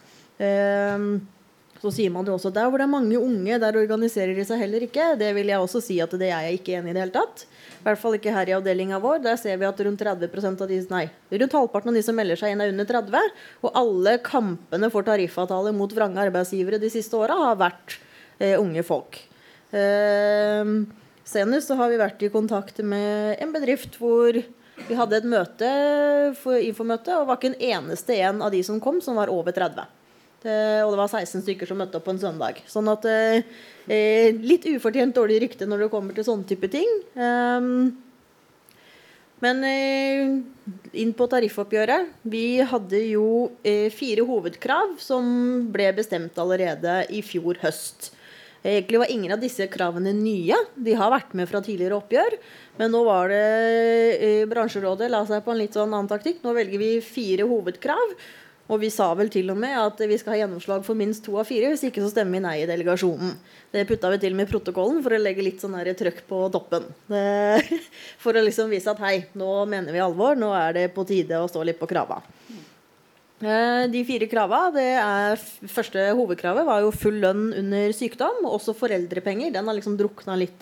Ehm, 0.42 1.20
Så 1.78 1.92
sier 1.94 2.10
man 2.10 2.26
jo 2.26 2.34
også 2.34 2.50
der 2.54 2.66
hvor 2.66 2.80
det 2.80 2.88
er 2.88 2.90
mange 2.90 3.18
unge, 3.20 3.58
der 3.62 3.76
organiserer 3.78 4.34
de 4.34 4.44
seg 4.46 4.58
heller 4.64 4.82
ikke. 4.82 5.12
Det 5.20 5.30
vil 5.36 5.50
jeg 5.52 5.62
også 5.62 5.82
si 5.84 5.98
at 6.02 6.14
det 6.18 6.30
er 6.32 6.48
jeg 6.48 6.58
ikke 6.58 6.74
enig 6.78 6.90
i 6.90 6.96
det 6.96 7.04
hele 7.04 7.14
tatt. 7.14 7.44
I 7.78 7.84
hvert 7.86 8.00
fall 8.02 8.16
ikke 8.18 8.34
her 8.34 8.50
i 8.50 8.56
avdelinga 8.56 8.98
vår. 9.02 9.20
Der 9.22 9.38
ser 9.38 9.60
vi 9.60 9.68
at 9.68 9.82
rundt 9.86 10.02
30% 10.02 10.64
av 10.64 10.70
de, 10.70 10.80
nei, 10.90 11.04
rundt 11.30 11.56
halvparten 11.60 11.92
av 11.92 11.98
de 11.98 12.02
som 12.04 12.18
melder 12.18 12.40
seg 12.40 12.54
inn, 12.54 12.64
er 12.64 12.74
under 12.74 12.88
30. 12.88 13.32
Og 13.62 13.78
alle 13.78 14.16
kampene 14.26 14.90
for 14.94 15.06
tariffavtale 15.06 15.74
mot 15.76 15.94
vrange 15.94 16.22
arbeidsgivere 16.26 16.82
de 16.82 16.90
siste 16.92 17.18
åra 17.18 17.38
har 17.44 17.60
vært 17.62 17.98
eh, 18.40 18.56
unge 18.58 18.82
folk. 18.86 19.20
Eh, 19.70 20.72
senest 21.28 21.70
så 21.70 21.78
har 21.78 21.92
vi 21.92 22.00
vært 22.00 22.24
i 22.26 22.32
kontakt 22.34 22.82
med 22.82 23.38
en 23.38 23.54
bedrift 23.54 24.00
hvor 24.02 24.34
vi 24.88 24.96
hadde 24.98 25.18
et 25.18 25.26
møte 25.26 25.68
infomøte, 26.62 27.14
og 27.18 27.30
var 27.30 27.38
ikke 27.38 27.52
en 27.54 27.62
eneste 27.70 28.18
en 28.18 28.42
av 28.42 28.50
de 28.54 28.64
som 28.66 28.78
kom, 28.82 29.00
som 29.04 29.18
var 29.18 29.30
over 29.30 29.54
30. 29.54 29.86
Det, 30.38 30.58
og 30.84 30.92
det 30.94 31.00
var 31.00 31.10
16 31.10 31.42
stykker 31.42 31.66
som 31.66 31.80
møtte 31.80 31.98
opp 31.98 32.04
på 32.06 32.14
en 32.14 32.20
søndag. 32.22 32.60
Sånn 32.70 32.86
at 32.92 33.06
eh, 33.10 33.40
eh, 33.90 34.36
Litt 34.38 34.68
ufortjent 34.70 35.16
dårlig 35.16 35.40
rykte 35.42 35.66
når 35.66 35.84
det 35.84 35.88
kommer 35.94 36.14
til 36.14 36.26
sånne 36.28 36.46
type 36.46 36.70
ting. 36.70 36.92
Um, 37.18 37.96
men 39.42 39.62
eh, 39.66 40.30
inn 40.98 41.14
på 41.14 41.26
tariffoppgjøret. 41.30 42.14
Vi 42.26 42.60
hadde 42.66 43.02
jo 43.12 43.26
eh, 43.66 43.86
fire 43.94 44.26
hovedkrav 44.26 44.96
som 45.02 45.26
ble 45.74 45.92
bestemt 45.96 46.38
allerede 46.42 47.04
i 47.14 47.22
fjor 47.26 47.60
høst. 47.62 48.12
Egentlig 48.66 48.98
var 48.98 49.12
ingen 49.14 49.32
av 49.36 49.42
disse 49.42 49.68
kravene 49.70 50.10
nye. 50.16 50.56
De 50.74 50.96
har 50.98 51.12
vært 51.14 51.36
med 51.38 51.46
fra 51.50 51.62
tidligere 51.62 52.00
oppgjør. 52.00 52.34
Men 52.80 52.90
nå 52.94 53.04
var 53.06 53.30
det 53.30 53.44
eh, 54.18 54.42
bransjerådet 54.50 55.10
la 55.12 55.22
seg 55.28 55.44
på 55.46 55.54
en 55.54 55.62
litt 55.62 55.78
sånn 55.78 55.92
annen 55.92 56.10
taktikk. 56.10 56.42
Nå 56.42 56.54
velger 56.58 56.82
vi 56.82 56.92
fire 57.04 57.46
hovedkrav. 57.46 58.18
Og 58.68 58.82
vi 58.82 58.90
sa 58.92 59.06
vel 59.16 59.30
til 59.32 59.48
og 59.48 59.56
med 59.56 59.72
at 59.80 60.00
vi 60.10 60.16
skal 60.20 60.34
ha 60.34 60.42
gjennomslag 60.42 60.82
for 60.84 60.98
minst 60.98 61.24
to 61.24 61.38
av 61.40 61.48
fire. 61.48 61.70
Hvis 61.72 61.86
ikke 61.88 62.02
så 62.04 62.10
stemmer 62.12 62.36
vi 62.36 62.44
nei 62.44 62.54
i 62.60 62.66
delegasjonen. 62.68 63.32
Det 63.72 63.86
putta 63.88 64.10
vi 64.12 64.20
til 64.20 64.36
med 64.36 64.48
i 64.48 64.50
protokollen 64.50 65.00
for 65.04 65.16
å 65.16 65.20
legge 65.20 65.44
litt 65.44 65.64
sånn 65.64 65.76
trøkk 65.96 66.20
på 66.28 66.42
toppen. 66.52 66.88
For 68.22 68.36
å 68.36 68.44
liksom 68.44 68.68
vise 68.72 68.92
at 68.92 69.00
hei, 69.00 69.14
nå 69.38 69.64
mener 69.70 69.94
vi 69.94 70.04
alvor. 70.04 70.36
Nå 70.36 70.52
er 70.56 70.76
det 70.76 70.86
på 70.92 71.06
tide 71.08 71.40
å 71.40 71.48
stå 71.48 71.64
litt 71.64 71.80
på 71.80 71.88
krava. 71.88 72.20
Eh, 73.38 73.84
de 73.88 74.00
fire 74.02 74.26
krava, 74.26 74.64
det 74.74 74.88
er 74.98 75.38
Første 75.70 76.08
hovedkravet 76.18 76.66
var 76.66 76.82
jo 76.82 76.90
full 76.90 77.20
lønn 77.22 77.52
under 77.60 77.94
sykdom. 77.96 78.44
Også 78.50 78.76
foreldrepenger. 78.76 79.54
Den 79.54 79.68
har 79.68 79.78
liksom 79.78 79.96
drukna 79.96 80.36
litt 80.36 80.60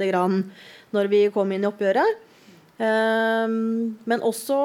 når 0.94 1.10
vi 1.10 1.26
kom 1.34 1.50
inn 1.50 1.66
i 1.66 1.70
oppgjøret. 1.70 2.22
Eh, 2.78 3.48
men 3.50 4.22
også 4.22 4.60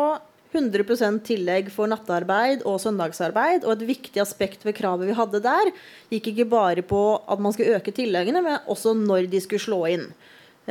100% 0.51 1.21
tillegg 1.27 1.69
for 1.73 1.89
nattarbeid 1.91 2.65
og 2.67 2.79
søndagsarbeid. 2.83 3.65
Og 3.65 3.75
et 3.77 3.87
viktig 3.93 4.21
aspekt 4.23 4.65
ved 4.67 4.75
kravet 4.77 5.09
vi 5.09 5.17
hadde 5.17 5.43
der, 5.43 5.71
gikk 6.11 6.33
ikke 6.33 6.49
bare 6.51 6.83
på 6.85 7.01
at 7.25 7.41
man 7.41 7.55
skulle 7.55 7.77
øke 7.77 7.93
tilleggene, 7.95 8.43
men 8.45 8.59
også 8.71 8.95
når 8.97 9.31
de 9.31 9.41
skulle 9.43 9.63
slå 9.63 9.83
inn. 9.93 10.09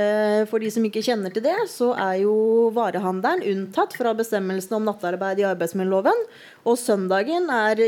Eh, 0.00 0.46
for 0.48 0.62
de 0.62 0.70
som 0.72 0.84
ikke 0.86 1.02
kjenner 1.04 1.32
til 1.34 1.44
det, 1.44 1.56
så 1.68 1.90
er 1.98 2.22
jo 2.22 2.34
varehandelen 2.76 3.42
unntatt 3.50 3.96
fra 3.98 4.14
bestemmelsen 4.16 4.78
om 4.78 4.86
nattarbeid 4.86 5.42
i 5.42 5.46
arbeidsmiljøloven. 5.48 6.24
Og 6.70 6.78
søndagen 6.80 7.50
er 7.52 7.82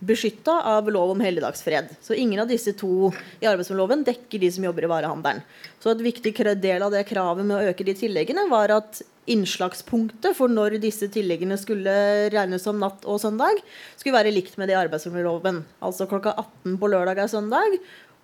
beskytta 0.00 0.54
av 0.72 0.88
lov 0.92 1.12
om 1.12 1.24
helligdagsfred. 1.24 1.90
Så 2.04 2.16
ingen 2.16 2.40
av 2.40 2.48
disse 2.48 2.72
to 2.78 3.10
i 3.42 3.48
arbeidsmiljøloven 3.50 4.06
dekker 4.08 4.40
de 4.40 4.52
som 4.54 4.68
jobber 4.68 4.86
i 4.86 4.92
varehandelen. 4.92 5.42
Så 5.82 5.92
et 5.92 6.04
viktig 6.04 6.32
del 6.62 6.84
av 6.84 6.92
det 6.94 7.04
kravet 7.08 7.44
med 7.44 7.58
å 7.58 7.72
øke 7.72 7.84
de 7.84 7.96
tilleggene 7.98 8.46
var 8.48 8.72
at 8.72 9.02
innslagspunktet 9.30 10.34
for 10.34 10.50
når 10.50 10.80
disse 10.82 11.06
tilleggene 11.12 11.58
skulle 11.60 11.92
regnes 12.32 12.64
som 12.66 12.80
natt 12.82 13.04
og 13.06 13.20
søndag, 13.22 13.60
skulle 13.96 14.16
være 14.16 14.32
likt 14.34 14.56
med 14.58 14.70
det 14.70 14.74
i 14.74 14.80
arbeidsmiljøloven. 14.80 15.60
Altså 15.84 16.08
klokka 16.10 16.34
18 16.34 16.78
på 16.80 16.90
lørdag 16.90 17.20
er 17.22 17.30
søndag, 17.30 17.76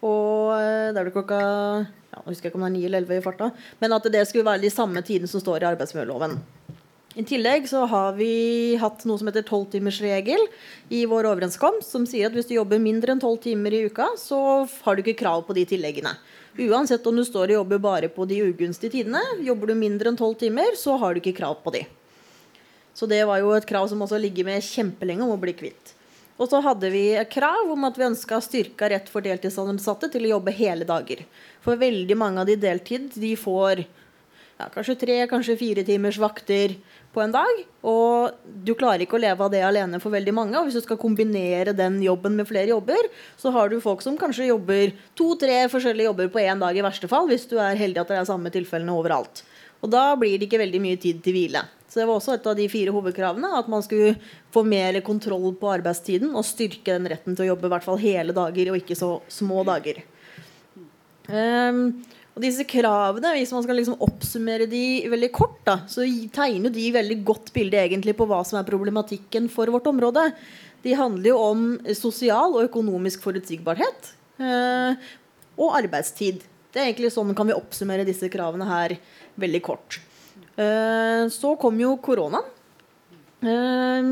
og 0.05 0.55
det 0.55 1.01
er 1.01 1.07
vel 1.07 1.15
klokka 1.15 1.39
ja, 1.39 2.21
jeg 2.23 2.29
husker 2.31 2.51
ikke 2.51 2.61
om 2.61 2.67
det 2.67 2.71
er 2.71 2.77
9 2.79 2.85
eller 2.89 3.05
11 3.05 3.19
i 3.19 3.25
farta, 3.25 3.51
men 3.83 3.95
at 3.97 4.07
det 4.13 4.23
skulle 4.29 4.47
være 4.47 4.65
de 4.65 4.73
samme 4.73 5.03
tidene 5.05 5.31
som 5.31 5.43
står 5.43 5.65
i 5.65 5.71
arbeidsmiljøloven. 5.73 6.39
I 7.19 7.25
tillegg 7.27 7.65
så 7.67 7.83
har 7.91 8.13
vi 8.15 8.77
hatt 8.79 9.03
noe 9.09 9.19
som 9.19 9.27
heter 9.27 9.43
tolvtimersregel 9.49 10.45
i 10.95 11.03
vår 11.09 11.27
overenskomst, 11.33 11.91
som 11.91 12.05
sier 12.07 12.29
at 12.29 12.37
hvis 12.37 12.47
du 12.47 12.55
jobber 12.55 12.79
mindre 12.79 13.15
enn 13.15 13.23
tolv 13.23 13.41
timer 13.43 13.75
i 13.75 13.81
uka, 13.91 14.13
så 14.21 14.39
har 14.85 14.95
du 14.95 15.03
ikke 15.03 15.19
krav 15.25 15.43
på 15.49 15.57
de 15.57 15.65
tilleggene. 15.67 16.13
Uansett 16.69 17.07
om 17.11 17.19
du 17.19 17.25
står 17.27 17.51
og 17.51 17.61
jobber 17.61 17.83
bare 17.83 18.13
på 18.13 18.27
de 18.29 18.39
ugunstige 18.47 19.01
tidene, 19.01 19.23
jobber 19.43 19.73
du 19.73 19.79
mindre 19.81 20.13
enn 20.13 20.21
tolv 20.21 20.39
timer, 20.39 20.79
så 20.79 20.95
har 21.01 21.15
du 21.15 21.23
ikke 21.23 21.37
krav 21.41 21.59
på 21.65 21.75
de. 21.75 21.83
Så 22.95 23.07
det 23.11 23.25
var 23.27 23.43
jo 23.43 23.51
et 23.57 23.67
krav 23.67 23.91
som 23.91 24.01
også 24.03 24.19
ligger 24.23 24.47
med 24.47 24.65
kjempelenge 24.65 25.27
om 25.27 25.35
å 25.35 25.43
bli 25.43 25.55
kvitt. 25.59 25.98
Og 26.39 26.47
så 26.51 26.61
hadde 26.63 26.91
vi 26.95 27.05
krav 27.33 27.71
om 27.75 27.87
at 27.89 27.97
vi 27.99 28.07
ønska 28.07 28.39
styrka 28.43 28.89
rett 28.93 29.09
for 29.11 29.27
deltidsansatte 29.27 30.11
til 30.13 30.29
å 30.29 30.37
jobbe 30.37 30.55
hele 30.55 30.87
dager. 30.87 31.25
For 31.65 31.79
veldig 31.79 32.17
mange 32.19 32.45
av 32.45 32.51
de 32.51 32.55
deltid 32.63 33.11
de 33.19 33.33
får 33.39 33.83
ja, 33.83 34.69
kanskje 34.75 34.95
tre, 34.99 35.17
kanskje 35.31 35.59
fire 35.59 35.83
timers 35.87 36.19
vakter 36.23 36.77
på 37.15 37.23
en 37.23 37.35
dag. 37.35 37.63
Og 37.91 38.39
du 38.67 38.73
klarer 38.79 39.03
ikke 39.03 39.19
å 39.19 39.23
leve 39.23 39.47
av 39.47 39.51
det 39.55 39.65
alene 39.67 39.99
for 40.03 40.15
veldig 40.15 40.35
mange. 40.35 40.55
Og 40.59 40.69
hvis 40.69 40.79
du 40.79 40.85
skal 40.85 41.01
kombinere 41.01 41.75
den 41.77 41.99
jobben 42.05 42.39
med 42.39 42.47
flere 42.51 42.71
jobber, 42.71 43.11
så 43.39 43.51
har 43.55 43.71
du 43.71 43.81
folk 43.83 44.05
som 44.05 44.19
kanskje 44.21 44.51
jobber 44.53 44.95
to-tre 45.19 45.65
forskjellige 45.73 46.11
jobber 46.11 46.31
på 46.35 46.43
én 46.45 46.63
dag 46.63 46.79
i 46.79 46.87
verste 46.87 47.11
fall, 47.11 47.27
hvis 47.31 47.49
du 47.51 47.59
er 47.63 47.79
heldig 47.79 48.05
at 48.05 48.15
det 48.15 48.21
er 48.21 48.31
samme 48.31 48.55
tilfellene 48.55 48.95
overalt. 48.95 49.43
Og 49.83 49.91
da 49.91 50.11
blir 50.19 50.39
det 50.39 50.47
ikke 50.49 50.63
veldig 50.63 50.83
mye 50.87 51.03
tid 51.03 51.23
til 51.23 51.35
hvile. 51.35 51.67
Så 51.89 52.01
det 52.01 52.07
var 52.09 52.19
også 52.19 52.35
et 52.37 52.47
av 52.51 52.57
de 52.59 52.67
fire 52.69 52.93
hovedkravene. 52.93 53.51
At 53.57 53.71
man 53.73 53.85
skulle 53.85 54.15
få 54.55 54.65
mer 54.69 55.01
kontroll 55.07 55.51
på 55.57 55.71
arbeidstiden 55.73 56.35
og 56.37 56.47
styrke 56.47 56.93
den 56.93 57.09
retten 57.11 57.37
til 57.37 57.47
å 57.47 57.51
jobbe 57.55 57.69
i 57.69 57.73
hvert 57.73 57.87
fall 57.87 58.01
hele 58.03 58.37
dager 58.37 58.73
og 58.73 58.81
ikke 58.83 58.99
så 58.99 59.15
små 59.33 59.65
dager. 59.69 60.03
Um, 61.29 61.83
og 62.37 62.45
disse 62.45 62.65
kravene, 62.69 63.33
hvis 63.37 63.53
man 63.57 63.65
skal 63.65 63.81
liksom 63.81 63.99
oppsummere 64.05 64.69
de 64.71 64.83
veldig 65.11 65.31
kort, 65.35 65.59
da, 65.67 65.81
så 65.91 66.05
tegner 66.33 66.73
de 66.73 66.85
veldig 66.95 67.19
godt 67.27 67.51
bilde 67.57 68.15
på 68.17 68.29
hva 68.29 68.45
som 68.47 68.61
er 68.61 68.69
problematikken 68.69 69.49
for 69.53 69.73
vårt 69.75 69.89
område. 69.91 70.29
De 70.85 70.95
handler 70.95 71.33
jo 71.33 71.41
om 71.43 71.65
sosial 71.99 72.55
og 72.55 72.69
økonomisk 72.69 73.25
forutsigbarhet. 73.25 74.13
uh, 74.39 74.95
og 75.59 75.75
arbeidstid. 75.79 76.45
Det 76.73 76.81
er 76.81 76.91
egentlig 76.91 77.13
Sånn 77.15 77.35
kan 77.37 77.49
vi 77.49 77.57
oppsummere 77.57 78.07
disse 78.07 78.29
kravene 78.33 78.69
her 78.69 78.95
veldig 79.41 79.63
kort. 79.67 79.99
Eh, 80.59 81.25
så 81.33 81.55
kom 81.61 81.77
jo 81.81 81.97
koronaen. 82.03 82.55
Eh, 83.39 84.07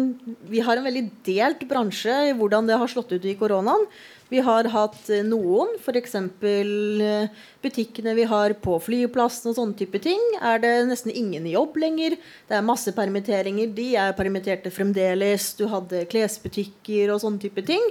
vi 0.46 0.60
har 0.62 0.78
en 0.78 0.86
veldig 0.86 1.08
delt 1.26 1.64
bransje 1.66 2.14
i 2.28 2.34
hvordan 2.38 2.68
det 2.68 2.78
har 2.78 2.90
slått 2.90 3.16
ut 3.16 3.24
i 3.26 3.34
koronaen. 3.38 3.88
Vi 4.30 4.40
har 4.42 4.66
hatt 4.70 5.06
noen, 5.26 5.76
f.eks. 5.78 6.14
Eh, 6.18 7.28
butikkene 7.62 8.14
vi 8.18 8.26
har 8.26 8.54
på 8.58 8.74
flyplassen 8.82 9.52
og 9.52 9.58
sånne 9.58 9.78
type 9.78 10.00
ting, 10.02 10.22
er 10.42 10.62
det 10.62 10.72
nesten 10.88 11.14
ingen 11.14 11.46
jobb 11.50 11.78
lenger. 11.78 12.16
Det 12.48 12.58
er 12.58 12.66
masse 12.66 12.94
permitteringer. 12.94 13.70
De 13.74 13.92
er 14.02 14.16
permitterte 14.18 14.72
fremdeles. 14.74 15.52
Du 15.58 15.66
hadde 15.70 16.06
klesbutikker 16.10 17.14
og 17.14 17.22
sånne 17.22 17.42
type 17.46 17.66
ting. 17.66 17.82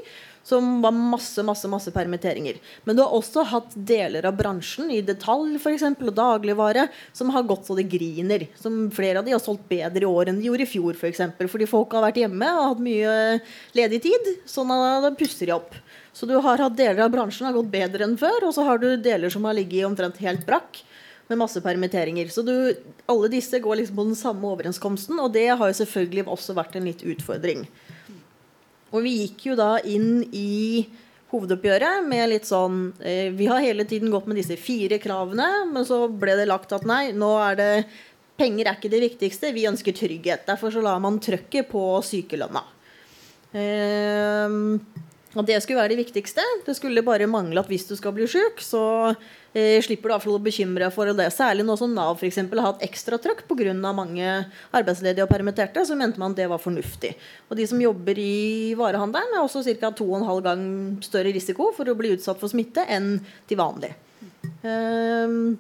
Som 0.46 0.78
var 0.84 0.94
masse 0.94 1.42
masse, 1.44 1.66
masse 1.68 1.92
permitteringer. 1.92 2.60
Men 2.86 2.96
du 2.98 3.02
har 3.02 3.14
også 3.18 3.42
hatt 3.50 3.74
deler 3.74 4.28
av 4.30 4.36
bransjen, 4.38 4.92
i 4.94 5.02
detalj 5.02 5.58
eksempel, 5.72 6.12
og 6.12 6.20
dagligvare, 6.20 6.88
som 7.18 7.32
har 7.34 7.48
gått 7.50 7.66
så 7.66 7.78
det 7.78 7.88
griner. 7.90 8.46
Som 8.62 8.92
flere 8.94 9.20
av 9.20 9.26
de 9.26 9.34
har 9.34 9.42
solgt 9.42 9.66
bedre 9.72 10.06
i 10.06 10.10
år 10.10 10.30
enn 10.30 10.38
de 10.38 10.46
gjorde 10.46 10.68
i 10.68 10.70
fjor, 10.70 10.94
f.eks. 10.94 11.02
For 11.02 11.10
eksempel, 11.10 11.50
fordi 11.50 11.70
folk 11.70 11.98
har 11.98 12.06
vært 12.06 12.22
hjemme 12.22 12.52
og 12.60 12.68
hatt 12.70 12.84
mye 12.86 13.16
ledig 13.78 14.04
tid. 14.06 14.30
Sånn 14.46 14.74
at 14.76 15.08
da 15.08 15.16
pusser 15.18 15.50
de 15.50 15.58
opp. 15.58 15.74
Så 16.16 16.30
du 16.30 16.38
har 16.38 16.62
hatt 16.62 16.78
deler 16.78 17.08
av 17.08 17.12
bransjen 17.12 17.50
har 17.50 17.58
gått 17.58 17.74
bedre 17.74 18.06
enn 18.06 18.16
før, 18.20 18.46
og 18.48 18.54
så 18.56 18.64
har 18.70 18.80
du 18.80 18.94
deler 19.02 19.34
som 19.34 19.44
har 19.50 19.58
ligget 19.58 19.90
omtrent 19.90 20.22
helt 20.24 20.46
brakk 20.48 20.84
med 21.28 21.42
masse 21.42 21.62
permitteringer. 21.62 22.30
Så 22.30 22.46
du, 22.46 22.54
alle 23.10 23.32
disse 23.34 23.60
går 23.60 23.82
liksom 23.82 23.98
på 23.98 24.08
den 24.12 24.20
samme 24.20 24.48
overenskomsten, 24.54 25.20
og 25.20 25.34
det 25.34 25.48
har 25.50 25.72
jo 25.72 25.80
selvfølgelig 25.82 26.28
også 26.30 26.56
vært 26.56 26.78
en 26.78 26.88
litt 26.88 27.04
utfordring. 27.04 27.66
Og 28.96 29.04
vi 29.04 29.18
gikk 29.26 29.50
jo 29.52 29.58
da 29.60 29.76
inn 29.84 30.24
i 30.32 30.86
hovedoppgjøret 31.34 32.06
med 32.08 32.30
litt 32.32 32.48
sånn 32.48 32.90
eh, 33.04 33.32
Vi 33.36 33.48
har 33.50 33.64
hele 33.64 33.86
tiden 33.90 34.12
gått 34.14 34.28
med 34.30 34.40
disse 34.40 34.58
fire 34.62 35.00
kravene, 35.04 35.66
men 35.72 35.88
så 35.88 36.06
ble 36.08 36.38
det 36.40 36.48
lagt 36.50 36.72
at 36.76 36.86
nei, 36.88 37.10
nå 37.16 37.32
er 37.44 37.60
det 37.60 37.72
Penger 38.36 38.68
er 38.68 38.76
ikke 38.76 38.92
det 38.92 39.00
viktigste, 39.00 39.54
vi 39.56 39.64
ønsker 39.70 39.96
trygghet. 39.96 40.42
Derfor 40.44 40.74
så 40.74 40.82
la 40.84 40.98
man 41.00 41.22
trøkket 41.24 41.70
på 41.70 41.84
sykelønna. 42.04 42.66
Eh, 43.56 44.56
og 45.36 45.44
det 45.48 45.58
skulle 45.64 45.82
være 45.82 45.92
det 45.94 46.00
viktigste. 46.00 46.44
Det 46.66 46.76
skulle 46.78 47.04
bare 47.06 47.28
mangle 47.28 47.60
at 47.60 47.68
hvis 47.70 47.88
du 47.90 47.96
skal 48.00 48.14
bli 48.16 48.28
sjuk, 48.30 48.62
så 48.64 48.84
eh, 49.52 49.82
slipper 49.84 50.14
du 50.14 50.32
å 50.32 50.40
bekymre 50.40 50.86
deg 50.86 50.96
for 50.96 51.12
det. 51.12 51.28
Særlig 51.36 51.66
nå 51.68 51.76
som 51.80 51.92
Nav 51.96 52.24
eksempel, 52.24 52.62
har 52.64 52.74
hatt 52.74 52.86
ekstra 52.88 53.20
trøkk 53.22 53.44
pga. 53.50 53.74
mange 53.76 54.30
arbeidsledige 54.72 55.28
og 55.28 55.32
permitterte, 55.32 55.86
så 55.86 55.96
mente 56.00 56.20
man 56.20 56.34
det 56.34 56.48
var 56.48 56.64
fornuftig. 56.64 57.16
Og 57.50 57.60
de 57.60 57.68
som 57.68 57.82
jobber 57.82 58.18
i 58.18 58.74
varehandelen, 58.80 59.36
er 59.36 59.44
også 59.44 59.64
ca. 59.76 59.92
2,5 59.92 60.42
gang 60.48 60.66
større 61.04 61.36
risiko 61.36 61.72
for 61.76 61.88
å 61.90 61.98
bli 62.00 62.16
utsatt 62.16 62.40
for 62.40 62.48
smitte 62.48 62.88
enn 62.88 63.20
til 63.48 63.60
vanlig. 63.60 63.92
Um, 64.64 65.58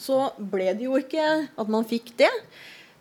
så 0.00 0.30
ble 0.36 0.74
det 0.76 0.86
jo 0.86 0.98
ikke 1.00 1.24
at 1.56 1.72
man 1.72 1.88
fikk 1.88 2.12
det. 2.20 2.30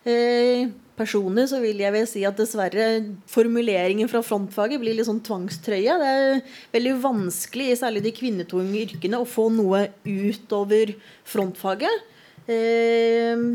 Eh, 0.07 0.69
personlig 0.99 1.47
så 1.51 1.61
vil 1.63 1.79
jeg 1.81 1.95
vel 1.95 2.07
si 2.09 2.25
at 2.27 2.37
dessverre 2.37 2.87
formuleringen 3.31 4.09
fra 4.11 4.21
frontfaget 4.25 4.81
blir 4.81 4.97
litt 4.97 5.07
sånn 5.07 5.23
tvangstrøye. 5.25 5.97
Det 6.01 6.13
er 6.13 6.41
veldig 6.75 6.95
vanskelig, 7.03 7.71
særlig 7.79 8.03
de 8.05 8.15
kvinnetunge 8.19 8.83
yrkene, 8.83 9.21
å 9.21 9.27
få 9.27 9.47
noe 9.55 9.87
utover 10.03 10.93
frontfaget. 11.27 12.03
Eh, 12.49 13.45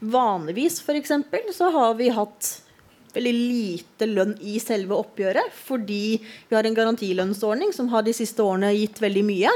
vanligvis, 0.00 0.80
f.eks., 0.84 1.12
så 1.56 1.72
har 1.74 1.98
vi 1.98 2.12
hatt 2.14 2.52
veldig 3.16 3.34
lite 3.34 4.08
lønn 4.10 4.34
i 4.44 4.58
selve 4.60 4.96
oppgjøret 5.00 5.54
fordi 5.64 6.18
vi 6.20 6.56
har 6.56 6.66
en 6.68 6.76
garantilønnsordning 6.76 7.72
som 7.72 7.88
har 7.92 8.04
de 8.04 8.12
siste 8.16 8.44
årene 8.44 8.74
gitt 8.76 9.00
veldig 9.00 9.24
mye. 9.24 9.52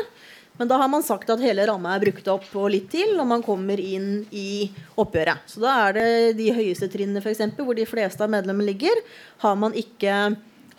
Men 0.61 0.68
da 0.68 0.77
har 0.77 0.90
man 0.92 1.01
sagt 1.01 1.31
at 1.33 1.40
hele 1.40 1.64
ramma 1.64 1.94
er 1.96 2.03
brukt 2.03 2.27
opp 2.29 2.44
og 2.61 2.66
litt 2.75 2.90
til 2.92 3.14
når 3.16 3.29
man 3.31 3.40
kommer 3.40 3.81
inn 3.81 4.27
i 4.29 4.66
oppgjøret. 5.01 5.46
Så 5.49 5.62
da 5.62 5.73
er 5.87 5.94
det 5.96 6.11
de 6.37 6.51
høyeste 6.53 6.90
trinnene 6.92 7.23
f.eks., 7.25 7.55
hvor 7.57 7.73
de 7.79 7.87
fleste 7.88 8.20
av 8.20 8.29
medlemmene 8.29 8.68
ligger, 8.68 9.01
har 9.40 9.57
man 9.57 9.73
ikke 9.73 10.18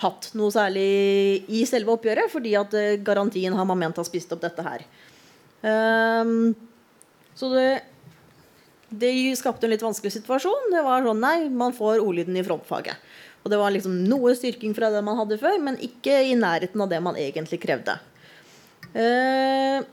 hatt 0.04 0.28
noe 0.38 0.54
særlig 0.54 0.86
i 1.50 1.64
selve 1.66 1.96
oppgjøret, 1.96 2.30
fordi 2.30 2.52
at 2.60 2.78
eh, 2.78 3.00
garantien 3.02 3.58
har 3.58 3.66
man 3.66 3.82
ment 3.82 3.98
har 3.98 4.06
spist 4.06 4.30
opp 4.38 4.44
dette 4.46 4.68
her. 4.68 4.86
Um, 5.66 6.54
så 7.34 7.50
det, 7.50 7.66
det 9.02 9.12
skapte 9.42 9.66
en 9.66 9.74
litt 9.74 9.88
vanskelig 9.88 10.14
situasjon. 10.20 10.70
Det 10.76 10.86
var 10.86 11.10
sånn 11.10 11.26
nei, 11.26 11.36
man 11.50 11.74
får 11.74 12.06
ordlyden 12.06 12.38
i 12.38 12.46
frontfaget. 12.46 13.02
Og 13.42 13.50
det 13.50 13.58
var 13.58 13.74
liksom 13.74 13.98
noe 14.06 14.38
styrking 14.38 14.78
fra 14.78 14.94
det 14.94 15.02
man 15.10 15.18
hadde 15.18 15.42
før, 15.42 15.58
men 15.58 15.82
ikke 15.82 16.22
i 16.30 16.38
nærheten 16.38 16.86
av 16.86 16.94
det 16.94 17.02
man 17.02 17.18
egentlig 17.18 17.64
krevde. 17.66 17.98
Eh, 18.94 19.84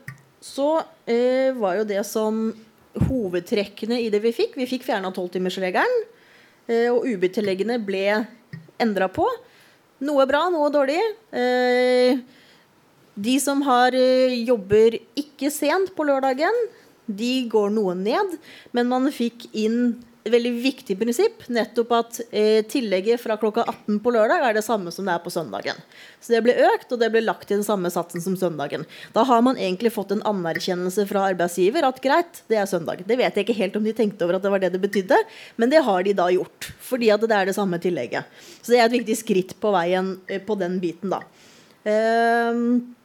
så 0.43 0.69
eh, 1.07 1.55
var 1.55 1.79
jo 1.79 1.85
det 1.87 2.01
som 2.07 2.49
hovedtrekkene 2.99 3.99
i 4.01 4.09
det 4.11 4.19
vi 4.23 4.33
fikk 4.35 4.57
Vi 4.59 4.67
fikk 4.67 4.85
fjerna 4.87 5.11
tolvtimersregelen. 5.15 6.03
Eh, 6.69 6.89
og 6.91 7.07
UB-tilleggene 7.07 7.79
ble 7.83 8.05
endra 8.79 9.09
på. 9.11 9.27
Noe 10.03 10.25
bra, 10.29 10.45
noe 10.47 10.69
dårlig. 10.71 10.99
De 13.19 13.33
som 13.43 13.59
har 13.67 13.91
jobber 14.47 14.95
ikke 15.19 15.49
sent 15.51 15.91
på 15.91 16.05
lørdagen, 16.07 16.55
de 17.03 17.33
går 17.51 17.73
noe 17.75 17.97
ned. 17.99 18.37
Men 18.71 18.87
man 18.87 19.09
fikk 19.11 19.49
inn 19.51 19.97
veldig 20.27 20.51
viktig 20.63 20.95
prinsipp. 20.99 21.45
Nettopp 21.53 21.91
at 21.95 22.19
eh, 22.29 22.59
tillegget 22.67 23.21
fra 23.21 23.37
klokka 23.39 23.63
18 23.63 23.99
på 24.03 24.13
lørdag 24.13 24.43
er 24.43 24.57
det 24.57 24.63
samme 24.65 24.91
som 24.91 25.07
det 25.07 25.13
er 25.15 25.23
på 25.23 25.31
søndagen. 25.33 25.79
Så 26.19 26.33
det 26.33 26.41
ble 26.45 26.55
økt, 26.67 26.91
og 26.91 26.99
det 27.01 27.11
ble 27.13 27.23
lagt 27.23 27.49
i 27.49 27.55
den 27.55 27.65
samme 27.65 27.91
satsen 27.93 28.23
som 28.23 28.35
søndagen. 28.39 28.85
Da 29.15 29.23
har 29.29 29.41
man 29.45 29.59
egentlig 29.59 29.93
fått 29.95 30.13
en 30.15 30.23
anerkjennelse 30.27 31.07
fra 31.09 31.29
arbeidsgiver 31.31 31.87
at 31.87 32.01
greit, 32.03 32.43
det 32.51 32.59
er 32.59 32.69
søndag. 32.69 33.05
Det 33.07 33.19
vet 33.19 33.39
jeg 33.39 33.47
ikke 33.47 33.59
helt 33.61 33.79
om 33.79 33.87
de 33.87 33.95
tenkte 33.95 34.27
over 34.27 34.37
at 34.37 34.45
det 34.45 34.53
var 34.53 34.63
det 34.63 34.73
det 34.75 34.83
betydde, 34.83 35.23
men 35.61 35.71
det 35.71 35.83
har 35.87 36.05
de 36.05 36.15
da 36.17 36.29
gjort. 36.35 36.71
Fordi 36.91 37.11
at 37.15 37.25
det 37.25 37.39
er 37.39 37.49
det 37.49 37.57
samme 37.57 37.79
tillegget. 37.81 38.39
Så 38.59 38.73
det 38.73 38.81
er 38.81 38.89
et 38.89 38.99
viktig 38.99 39.19
skritt 39.23 39.57
på 39.61 39.73
veien 39.75 40.17
eh, 40.27 40.43
på 40.43 40.59
den 40.59 40.81
biten, 40.83 41.15
da. 41.15 41.23
Um, 41.79 42.95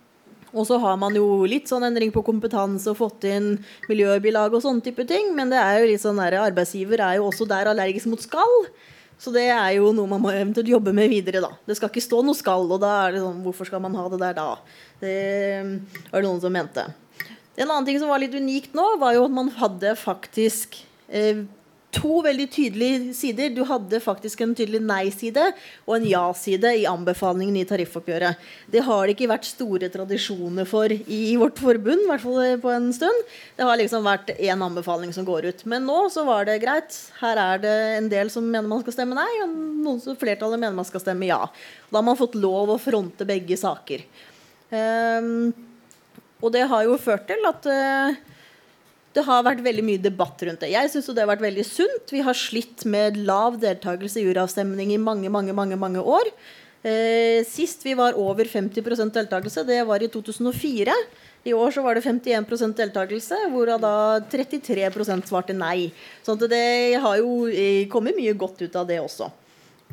og 0.54 0.66
så 0.68 0.78
har 0.82 0.96
man 1.00 1.16
jo 1.18 1.26
litt 1.50 1.68
sånn 1.70 1.84
endring 1.88 2.12
på 2.14 2.22
kompetanse 2.26 2.92
og 2.92 3.00
fått 3.00 3.26
inn 3.26 3.56
miljøbilag 3.90 4.54
og 4.54 4.62
sånne 4.62 4.84
type 4.86 5.06
ting. 5.08 5.32
Men 5.36 5.50
det 5.50 5.58
er 5.60 5.80
jo 5.80 5.88
litt 5.90 6.02
sånn 6.04 6.20
der, 6.22 6.38
arbeidsgiver 6.46 7.02
er 7.02 7.18
jo 7.18 7.28
også 7.28 7.48
der 7.50 7.72
allergisk 7.72 8.10
mot 8.12 8.22
skall. 8.22 8.54
Så 9.18 9.32
det 9.34 9.46
er 9.50 9.76
jo 9.76 9.92
noe 9.94 10.10
man 10.10 10.22
må 10.22 10.32
eventuelt 10.34 10.70
jobbe 10.70 10.94
med 10.94 11.10
videre, 11.12 11.42
da. 11.42 11.52
Det 11.66 11.76
skal 11.78 11.90
ikke 11.90 12.02
stå 12.02 12.22
noe 12.26 12.38
skall, 12.38 12.66
og 12.70 12.82
da 12.82 12.92
er 13.04 13.14
det 13.14 13.22
sånn 13.22 13.42
Hvorfor 13.44 13.68
skal 13.68 13.82
man 13.82 13.94
ha 13.98 14.06
det 14.12 14.20
der 14.22 14.38
da? 14.38 14.48
Det 15.02 15.18
var 16.10 16.22
det 16.22 16.28
noen 16.28 16.42
som 16.42 16.54
mente. 16.54 16.86
En 17.54 17.68
annen 17.68 17.86
ting 17.86 18.00
som 18.02 18.10
var 18.10 18.22
litt 18.22 18.34
unikt 18.34 18.74
nå, 18.74 18.86
var 19.02 19.14
jo 19.14 19.26
at 19.28 19.34
man 19.34 19.50
hadde 19.58 19.94
faktisk 19.98 20.80
eh, 21.08 21.44
to 21.94 22.18
veldig 22.24 22.46
tydelige 22.52 23.14
sider. 23.16 23.52
Du 23.54 23.62
hadde 23.68 24.00
faktisk 24.02 24.42
en 24.44 24.54
tydelig 24.56 24.80
nei-side 24.84 25.44
og 25.86 25.94
en 25.96 26.06
ja-side 26.08 26.72
i 26.80 26.86
anbefalingen 26.90 27.56
i 27.60 27.64
tariffoppgjøret. 27.68 28.40
Det 28.70 28.82
har 28.86 29.04
det 29.04 29.14
ikke 29.14 29.30
vært 29.30 29.48
store 29.48 29.90
tradisjoner 29.92 30.68
for 30.68 30.92
i 30.92 31.22
vårt 31.40 31.60
forbund, 31.62 32.04
i 32.04 32.10
hvert 32.10 32.24
fall 32.24 32.58
på 32.62 32.72
en 32.74 32.90
stund. 32.96 33.32
Det 33.56 33.68
har 33.68 33.80
liksom 33.80 34.06
vært 34.06 34.34
én 34.36 34.66
anbefaling 34.66 35.14
som 35.16 35.26
går 35.28 35.50
ut. 35.50 35.64
Men 35.70 35.86
nå 35.88 36.00
så 36.12 36.26
var 36.28 36.48
det 36.48 36.60
greit. 36.64 36.98
Her 37.20 37.40
er 37.40 37.64
det 37.64 37.74
en 38.00 38.10
del 38.12 38.32
som 38.34 38.46
mener 38.46 38.68
man 38.70 38.82
skal 38.84 38.98
stemme 38.98 39.18
nei, 39.18 39.30
og 39.44 39.54
noen 39.54 40.02
som 40.02 40.18
flertallet 40.18 40.60
mener 40.60 40.76
man 40.76 40.88
skal 40.88 41.02
stemme 41.04 41.30
ja. 41.30 41.40
Da 41.90 42.00
har 42.00 42.06
man 42.06 42.18
fått 42.20 42.38
lov 42.38 42.74
å 42.74 42.80
fronte 42.82 43.26
begge 43.28 43.58
saker. 43.60 44.04
Um, 44.74 45.52
og 46.42 46.52
det 46.52 46.66
har 46.68 46.84
jo 46.84 47.00
ført 47.00 47.28
til 47.30 47.44
at 47.48 47.68
uh, 47.70 48.33
det 49.14 49.22
har 49.22 49.44
vært 49.46 49.62
veldig 49.62 49.84
mye 49.86 50.02
debatt 50.02 50.42
rundt 50.42 50.64
det. 50.64 50.72
Jeg 50.74 50.90
syns 50.90 51.06
det 51.12 51.22
har 51.22 51.30
vært 51.30 51.44
veldig 51.44 51.64
sunt. 51.68 52.10
Vi 52.10 52.22
har 52.26 52.34
slitt 52.34 52.82
med 52.90 53.18
lav 53.22 53.60
deltakelse 53.62 54.18
i 54.18 54.26
uravstemning 54.26 54.90
i 54.90 54.98
mange, 54.98 55.30
mange, 55.30 55.54
mange, 55.54 55.78
mange 55.78 56.02
år. 56.02 56.30
Eh, 56.84 57.40
sist 57.48 57.86
vi 57.86 57.94
var 57.96 58.18
over 58.20 58.44
50% 58.44 59.14
deltakelse, 59.14 59.62
det 59.64 59.78
var 59.88 60.02
i 60.02 60.10
2004. 60.12 60.96
I 61.44 61.54
år 61.56 61.70
så 61.76 61.84
var 61.84 61.96
det 61.96 62.02
51% 62.04 62.74
deltakelse, 62.76 63.38
hvorav 63.52 63.80
da 63.80 63.94
33% 64.32 65.30
svarte 65.30 65.56
nei. 65.56 65.92
Så 66.26 66.34
det 66.42 66.98
har 67.00 67.22
jo 67.22 67.46
eh, 67.48 67.86
kommet 67.92 68.18
mye 68.18 68.34
godt 68.36 68.66
ut 68.66 68.76
av 68.76 68.90
det 68.90 68.98
også. 69.00 69.30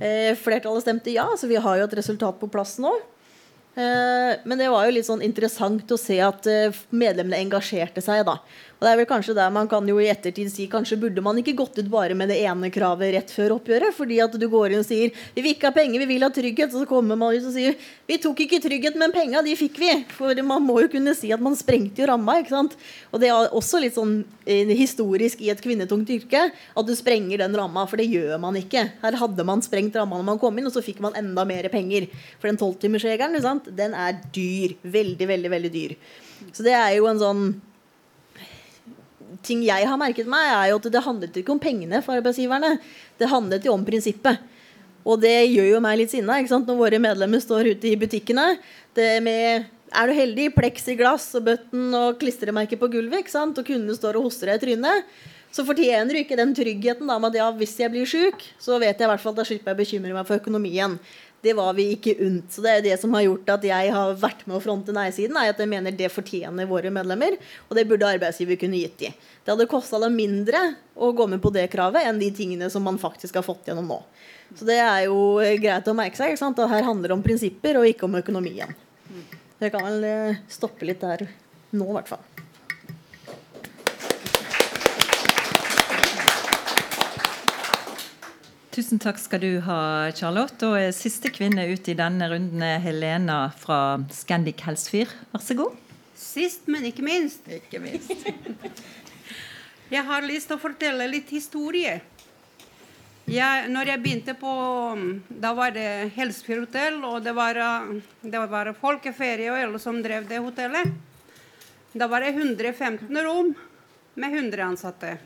Eh, 0.02 0.34
flertallet 0.40 0.84
stemte 0.84 1.14
ja, 1.14 1.30
så 1.38 1.48
vi 1.48 1.62
har 1.62 1.78
jo 1.78 1.88
et 1.88 1.98
resultat 2.02 2.42
på 2.42 2.50
plass 2.52 2.80
nå. 2.82 2.96
Men 3.72 4.60
det 4.60 4.66
var 4.68 4.84
jo 4.84 4.92
litt 4.92 5.08
sånn 5.08 5.22
interessant 5.24 5.88
å 5.96 5.98
se 5.98 6.18
at 6.20 6.44
medlemmene 6.92 7.38
engasjerte 7.40 8.02
seg. 8.04 8.26
da 8.28 8.34
og 8.82 8.88
det 8.88 8.92
er 8.96 8.98
vel 8.98 9.06
kanskje 9.06 9.36
der 9.38 9.52
man 9.54 9.68
kan 9.70 9.86
jo 9.86 10.00
i 10.02 10.08
ettertid 10.10 10.48
si 10.50 10.64
kanskje 10.66 10.96
burde 10.98 11.22
man 11.22 11.38
ikke 11.38 11.54
gått 11.54 11.76
ut 11.78 11.90
bare 11.94 12.16
med 12.18 12.32
det 12.34 12.40
ene 12.42 12.72
kravet 12.74 13.12
rett 13.14 13.30
før 13.30 13.54
oppgjøret. 13.60 13.94
Fordi 13.94 14.16
at 14.24 14.34
du 14.42 14.46
går 14.50 14.74
inn 14.74 14.82
og 14.82 14.88
sier 14.88 15.14
vi 15.36 15.44
vil 15.46 15.54
ikke 15.54 15.70
ha 15.70 15.76
penger, 15.76 16.02
vi 16.02 16.08
vil 16.10 16.26
ha 16.26 16.32
trygghet. 16.34 16.74
Så 16.74 16.82
kommer 16.90 17.20
man 17.20 17.38
ut 17.38 17.46
og 17.46 17.54
sier 17.54 17.78
vi 18.10 18.18
tok 18.24 18.42
ikke 18.48 18.58
trygghet, 18.64 18.98
men 18.98 19.14
penga 19.14 19.46
de 19.46 19.54
fikk 19.60 19.78
vi. 19.84 19.92
For 20.18 20.42
man 20.42 20.66
må 20.66 20.80
jo 20.82 20.90
kunne 20.96 21.14
si 21.14 21.30
at 21.30 21.46
man 21.46 21.60
sprengte 21.60 22.02
jo 22.02 22.10
ramma. 22.10 22.40
ikke 22.42 22.56
sant? 22.56 22.76
Og 23.14 23.22
det 23.22 23.30
er 23.30 23.54
også 23.54 23.86
litt 23.86 24.00
sånn 24.02 24.24
eh, 24.50 24.74
historisk 24.74 25.46
i 25.46 25.54
et 25.54 25.62
kvinnetungt 25.62 26.10
yrke 26.18 26.48
at 26.50 26.90
du 26.90 26.98
sprenger 26.98 27.46
den 27.46 27.62
ramma. 27.62 27.86
For 27.86 28.02
det 28.02 28.10
gjør 28.10 28.42
man 28.42 28.58
ikke. 28.58 28.88
Her 29.06 29.22
hadde 29.22 29.46
man 29.46 29.62
sprengt 29.62 30.02
ramma 30.02 30.18
når 30.18 30.32
man 30.34 30.42
kom 30.42 30.58
inn, 30.58 30.74
og 30.74 30.74
så 30.74 30.82
fikk 30.82 31.06
man 31.06 31.14
enda 31.22 31.46
mer 31.46 31.70
penger. 31.70 32.10
For 32.40 32.50
den 32.50 32.58
tolvtimersregelen 32.58 33.38
den 33.78 33.94
er 33.94 34.24
dyr. 34.34 34.80
Veldig, 34.82 35.36
veldig, 35.38 35.58
veldig 35.60 35.78
dyr. 35.78 36.00
Så 36.50 36.66
det 36.66 36.74
er 36.74 36.96
jo 36.98 37.06
en 37.06 37.22
sånn 37.22 37.52
ting 39.46 39.66
jeg 39.66 39.88
har 39.88 40.00
merket 40.00 40.30
meg, 40.30 40.48
er 40.52 40.72
jo 40.72 40.80
at 40.82 40.88
det 40.94 41.04
handlet 41.06 41.42
ikke 41.42 41.54
om 41.54 41.62
pengene 41.62 42.02
for 42.06 42.20
arbeidsgiverne. 42.20 42.76
Det 43.20 43.30
handlet 43.32 43.68
jo 43.68 43.76
om 43.76 43.86
prinsippet. 43.88 44.42
Og 45.02 45.18
det 45.22 45.50
gjør 45.50 45.72
jo 45.72 45.84
meg 45.84 45.98
litt 45.98 46.14
sinna 46.14 46.38
når 46.42 46.78
våre 46.78 47.00
medlemmer 47.02 47.42
står 47.42 47.74
ute 47.74 47.90
i 47.90 47.98
butikkene. 47.98 48.56
Det 48.94 49.16
med 49.26 49.70
er 49.92 50.08
du 50.08 50.16
heldig, 50.16 50.52
pleksiglass 50.56 51.34
og 51.36 51.50
button 51.50 51.96
og 51.98 52.20
klistremerker 52.22 52.80
på 52.80 52.88
gulvet, 52.94 53.26
ikke 53.26 53.34
sant? 53.34 53.58
og 53.60 53.68
kundene 53.68 53.96
står 53.98 54.16
og 54.18 54.30
hoster 54.30 54.48
deg 54.48 54.62
i 54.62 54.64
trynet, 54.66 55.10
så 55.52 55.66
fortjener 55.68 56.16
du 56.16 56.22
ikke 56.22 56.38
den 56.40 56.54
tryggheten 56.56 57.10
da, 57.12 57.18
med 57.20 57.34
at 57.34 57.42
ja, 57.42 57.50
hvis 57.60 57.76
jeg 57.82 57.92
blir 57.92 58.08
sjuk, 58.08 58.46
så 58.62 58.80
vet 58.80 58.96
jeg 58.96 59.04
i 59.04 59.12
hvert 59.12 59.24
fall 59.24 59.36
at 59.36 59.42
da 59.42 59.48
slipper 59.50 59.74
jeg 59.74 59.76
å 59.76 59.82
bekymre 59.82 60.16
meg 60.16 60.30
for 60.30 60.40
økonomien 60.40 60.96
det 61.42 61.54
var 61.58 61.74
vi 61.74 61.88
ikke 61.96 62.14
unt. 62.22 62.52
Så 62.54 62.62
det 62.62 62.74
er 62.74 62.84
det 62.86 62.98
som 63.02 63.14
har 63.18 63.26
gjort 63.26 63.50
at 63.56 63.66
jeg 63.66 63.94
har 63.96 64.14
vært 64.22 64.44
med 64.46 64.60
å 64.60 64.62
fronte 64.64 64.94
nei-siden. 64.96 65.38
er 65.38 65.54
at 65.54 65.62
jeg 65.62 65.72
mener 65.72 65.96
det 65.98 66.12
fortjener 66.14 66.70
våre 66.70 66.92
medlemmer, 66.94 67.38
og 67.68 67.78
det 67.78 67.88
burde 67.90 68.10
arbeidsgiver 68.14 68.60
kunne 68.62 68.82
gitt 68.82 69.00
de. 69.02 69.12
Det 69.42 69.54
hadde 69.54 69.70
kosta 69.72 70.00
dem 70.04 70.16
mindre 70.18 70.62
å 70.94 71.12
gå 71.18 71.28
med 71.32 71.42
på 71.42 71.54
det 71.56 71.66
kravet 71.74 72.06
enn 72.06 72.22
de 72.22 72.30
tingene 72.36 72.70
som 72.70 72.86
man 72.86 73.02
faktisk 73.02 73.40
har 73.40 73.48
fått 73.48 73.72
gjennom 73.72 73.90
nå. 73.90 74.00
Så 74.58 74.68
det 74.68 74.78
er 74.84 75.06
jo 75.08 75.40
greit 75.64 75.88
å 75.88 75.98
merke 75.98 76.20
seg. 76.20 76.36
ikke? 76.36 76.52
At 76.54 76.74
her 76.76 76.86
handler 76.86 77.12
det 77.12 77.18
om 77.18 77.26
prinsipper 77.26 77.80
og 77.80 77.88
ikke 77.90 78.06
om 78.10 78.20
økonomien. 78.20 78.76
Jeg 79.62 79.74
kan 79.74 79.86
vel 79.86 80.06
eh, 80.08 80.42
stoppe 80.50 80.88
litt 80.90 81.02
der 81.02 81.28
nå, 81.72 81.86
i 81.86 81.96
hvert 81.96 82.10
fall. 82.10 82.24
Tusen 88.72 89.02
takk 89.04 89.18
skal 89.20 89.42
du 89.44 89.50
ha, 89.66 89.80
Charlotte. 90.16 90.64
Og 90.64 90.94
siste 90.96 91.28
kvinne 91.34 91.66
ut 91.74 91.90
i 91.92 91.96
denne 92.00 92.30
runden 92.32 92.62
er 92.64 92.80
Helena 92.80 93.50
fra 93.60 94.00
Scandic 94.16 94.62
Helsfyr. 94.64 95.12
Vær 95.34 95.44
så 95.44 95.58
god. 95.60 95.74
Sist, 96.16 96.70
men 96.72 96.86
ikke 96.88 97.04
minst. 97.04 97.44
Ikke 97.52 97.82
minst. 97.84 98.14
jeg 99.96 100.04
har 100.08 100.24
lyst 100.24 100.48
til 100.48 100.56
å 100.56 100.64
fortelle 100.64 101.10
litt 101.12 101.34
historie. 101.36 101.98
Jeg, 103.28 103.68
når 103.72 103.92
jeg 103.92 104.02
begynte 104.02 104.36
på 104.40 104.54
Da 105.44 105.52
var 105.56 105.76
det 105.76 106.14
Helsfyr 106.16 106.64
hotell, 106.64 107.02
og 107.08 107.20
det 107.28 107.36
var, 107.36 107.60
det 108.24 108.46
var 108.54 108.72
folkeferie 108.80 109.52
og 109.52 109.60
alle 109.66 109.84
som 109.84 110.00
drev 110.00 110.30
det 110.32 110.40
hotellet. 110.40 110.96
Da 111.92 112.08
var 112.08 112.24
det 112.24 112.32
115 112.38 113.20
rom 113.28 113.52
med 114.16 114.40
100 114.40 114.64
ansatte. 114.64 115.18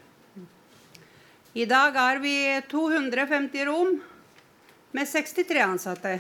I 1.56 1.64
dag 1.66 1.96
er 1.96 2.18
vi 2.20 2.62
250 2.68 3.62
rom 3.66 3.94
med 4.92 5.08
63 5.08 5.62
ansatte. 5.64 6.18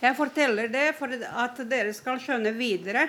Jeg 0.00 0.16
forteller 0.18 0.66
det 0.72 0.88
for 0.98 1.14
at 1.14 1.60
dere 1.70 1.92
skal 1.94 2.18
skjønne 2.18 2.50
videre 2.56 3.04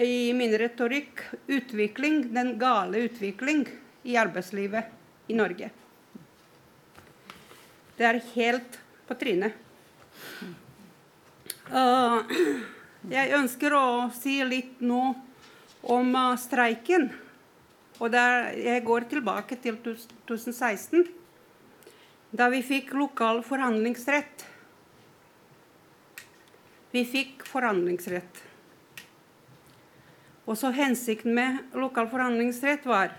i 0.00 0.32
min 0.32 0.56
retorikk 0.56 1.20
utvikling, 1.44 2.22
den 2.32 2.54
gale 2.56 3.02
utvikling 3.10 3.66
i 4.08 4.16
arbeidslivet 4.16 5.28
i 5.28 5.36
Norge. 5.36 5.68
Det 8.00 8.08
er 8.14 8.22
helt 8.32 8.80
på 9.04 9.18
trynet. 9.20 9.60
Jeg 13.12 13.36
ønsker 13.42 13.76
å 13.76 13.86
si 14.16 14.40
litt 14.48 14.80
nå 14.80 15.04
om 15.84 16.18
streiken. 16.40 17.10
Og 17.96 18.10
der 18.12 18.50
jeg 18.60 18.84
går 18.84 19.06
tilbake 19.08 19.56
til 19.62 19.78
2016, 19.82 21.06
da 22.36 22.48
vi 22.52 22.60
fikk 22.66 22.92
lokal 22.96 23.40
forhandlingsrett. 23.46 24.44
Vi 26.92 27.04
fikk 27.08 27.46
forhandlingsrett. 27.48 28.42
Og 30.46 30.58
så 30.58 30.70
Hensikten 30.76 31.34
med 31.34 31.74
lokal 31.74 32.10
forhandlingsrett 32.10 32.84
var 32.86 33.16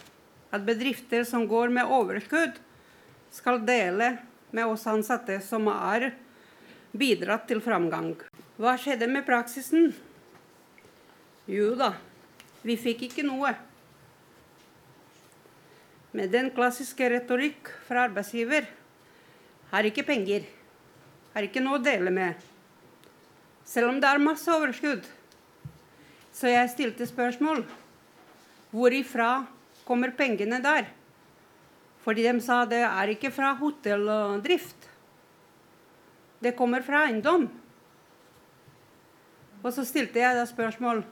at 0.54 0.63
bedrifter 0.68 1.26
som 1.28 1.48
går 1.50 1.74
med 1.74 1.90
overskudd, 1.92 2.56
skal 3.34 3.60
dele 3.68 4.13
med 4.56 4.66
oss 4.66 4.86
ansatte 4.88 5.42
som 5.44 5.68
har 5.68 6.08
bidratt 6.96 7.48
til 7.50 7.60
framgang. 7.62 8.13
Hva 8.58 8.78
skjedde 8.80 9.10
med 9.12 9.26
praksisen? 9.28 9.92
Jo 11.52 11.74
da, 11.80 11.92
vi 12.63 12.78
fikk 12.80 13.10
ikke 13.10 13.26
noe. 13.28 13.52
Med 16.17 16.32
den 16.34 16.47
klassiske 16.49 17.12
retorikk 17.13 17.69
fra 17.86 18.08
arbeidsgiver 18.08 18.65
har 19.69 19.86
ikke 19.86 20.06
penger, 20.08 20.47
har 21.36 21.45
ikke 21.45 21.62
noe 21.62 21.77
å 21.77 21.84
dele 21.84 22.10
med. 22.10 22.39
Selv 23.67 23.91
om 23.91 23.99
det 24.01 24.10
er 24.10 24.23
masse 24.23 24.49
overskudd. 24.49 25.03
Så 26.34 26.49
jeg 26.49 26.71
stilte 26.71 27.06
spørsmål. 27.06 27.62
Hvor 28.71 28.95
ifra 28.97 29.43
kommer 29.86 30.15
pengene 30.17 30.58
der? 30.63 30.88
Fordi 32.01 32.25
de 32.25 32.34
sa 32.41 32.63
det 32.65 32.80
er 32.88 33.12
ikke 33.13 33.30
fra 33.36 33.51
hotelldrift. 33.60 34.88
Det 36.41 36.56
kommer 36.58 36.82
fra 36.88 37.03
eiendom. 37.12 37.45
Og 39.62 39.69
så 39.75 39.86
stilte 39.86 40.23
jeg 40.23 40.38
da 40.38 40.47
spørsmål 40.49 41.03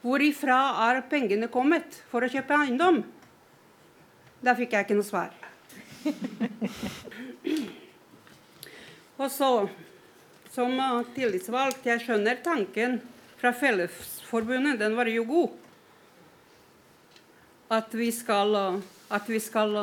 Hvorifra 0.00 0.60
er 0.88 1.02
pengene 1.08 1.48
kommet 1.52 1.98
for 2.08 2.24
å 2.24 2.30
kjøpe 2.32 2.56
eiendom? 2.56 3.02
Da 4.40 4.54
fikk 4.56 4.72
jeg 4.72 4.86
ikke 4.86 4.96
noe 4.96 5.04
svar. 5.04 5.34
Og 9.20 9.28
så, 9.28 9.50
som 10.48 10.78
tillitsvalgt, 11.12 11.84
jeg 11.84 12.00
skjønner 12.00 12.40
tanken 12.40 13.00
fra 13.40 13.52
Fellesforbundet, 13.52 14.80
den 14.80 14.96
var 14.96 15.10
jo 15.12 15.26
god. 15.28 15.58
At 17.70 17.92
vi 17.94 18.08
skal, 18.16 18.56
at 19.12 19.28
vi 19.28 19.42
skal 19.44 19.76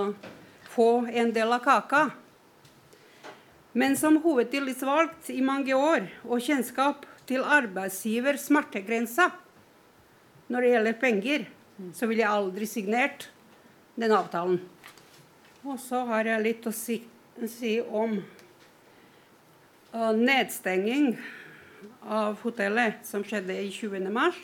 få 0.73 0.89
en 1.05 1.29
del 1.37 1.53
av 1.53 1.61
kaka. 1.65 2.03
Men 3.77 3.93
som 3.99 4.17
hovedtillitsvalgt 4.23 5.29
i 5.29 5.41
mange 5.45 5.77
år 5.77 6.09
og 6.25 6.41
kjennskap 6.41 7.05
til 7.29 7.45
arbeidsgiver 7.45 8.39
smertegrensa 8.41 9.29
når 10.49 10.63
det 10.63 10.71
gjelder 10.71 11.01
penger, 11.01 11.49
så 11.93 12.09
ville 12.09 12.23
jeg 12.23 12.33
aldri 12.33 12.65
signert 12.65 13.27
den 13.97 14.13
avtalen. 14.13 14.59
Og 15.65 15.79
så 15.81 16.03
har 16.07 16.29
jeg 16.29 16.43
litt 16.45 16.67
å 16.69 16.73
si, 16.75 17.01
si 17.49 17.73
om 17.81 18.19
uh, 19.93 20.13
nedstenging 20.13 21.15
av 22.07 22.37
hotellet 22.45 23.03
som 23.09 23.25
skjedde 23.25 23.57
i 23.59 23.71
20. 23.73 24.07
mars. 24.13 24.37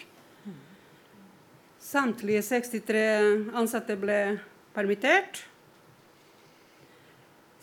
Samtlige 1.83 2.41
63 2.47 3.05
ansatte 3.55 3.95
ble 3.99 4.19
permittert. 4.75 5.45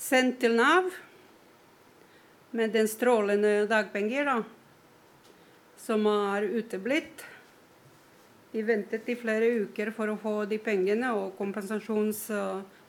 Sendt 0.01 0.41
til 0.41 0.57
Nav 0.57 0.89
med 2.57 2.73
den 2.73 2.89
strålende 2.89 3.67
dagpenger. 3.69 4.25
da 4.25 4.41
som 5.81 6.07
har 6.07 6.43
uteblitt. 6.43 7.25
Vi 8.51 8.63
ventet 8.67 9.07
i 9.09 9.15
flere 9.15 9.47
uker 9.63 9.93
for 9.95 10.11
å 10.11 10.19
få 10.19 10.45
de 10.51 10.59
pengene, 10.59 11.13
og 11.15 11.39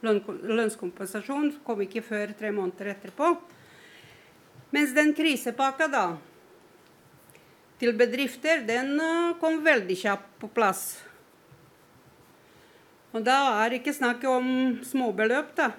lønnskompensasjon 0.02 1.52
kom 1.65 1.82
ikke 1.86 2.02
før 2.02 2.34
tre 2.38 2.50
måneder 2.56 2.95
etterpå. 2.95 3.36
Mens 4.74 4.95
den 4.95 5.13
krisepakka 5.13 5.88
da, 5.91 6.06
til 7.82 7.93
bedrifter, 7.97 8.62
den 8.65 9.00
eh, 9.02 9.36
kom 9.41 9.62
veldig 9.65 9.97
kjapt 9.97 10.36
på 10.41 10.47
plass. 10.54 10.84
Og 13.12 13.26
da 13.26 13.38
er 13.62 13.69
det 13.69 13.82
ikke 13.82 13.93
snakk 13.97 14.24
om 14.30 14.45
småbeløp, 14.88 15.50
da. 15.58 15.71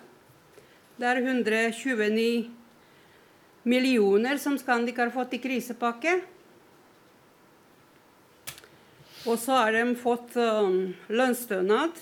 Det 0.99 1.07
er 1.09 1.23
129 1.23 2.51
millioner 3.65 4.37
som 4.43 4.59
Scandic 4.61 4.99
har 5.01 5.11
fått 5.15 5.39
i 5.39 5.41
krisepakke. 5.43 6.21
Og 9.23 9.39
så 9.39 9.55
har 9.55 9.77
de 9.77 9.95
fått 9.95 10.35
um, 10.35 10.95
lønnsstønad 11.07 12.01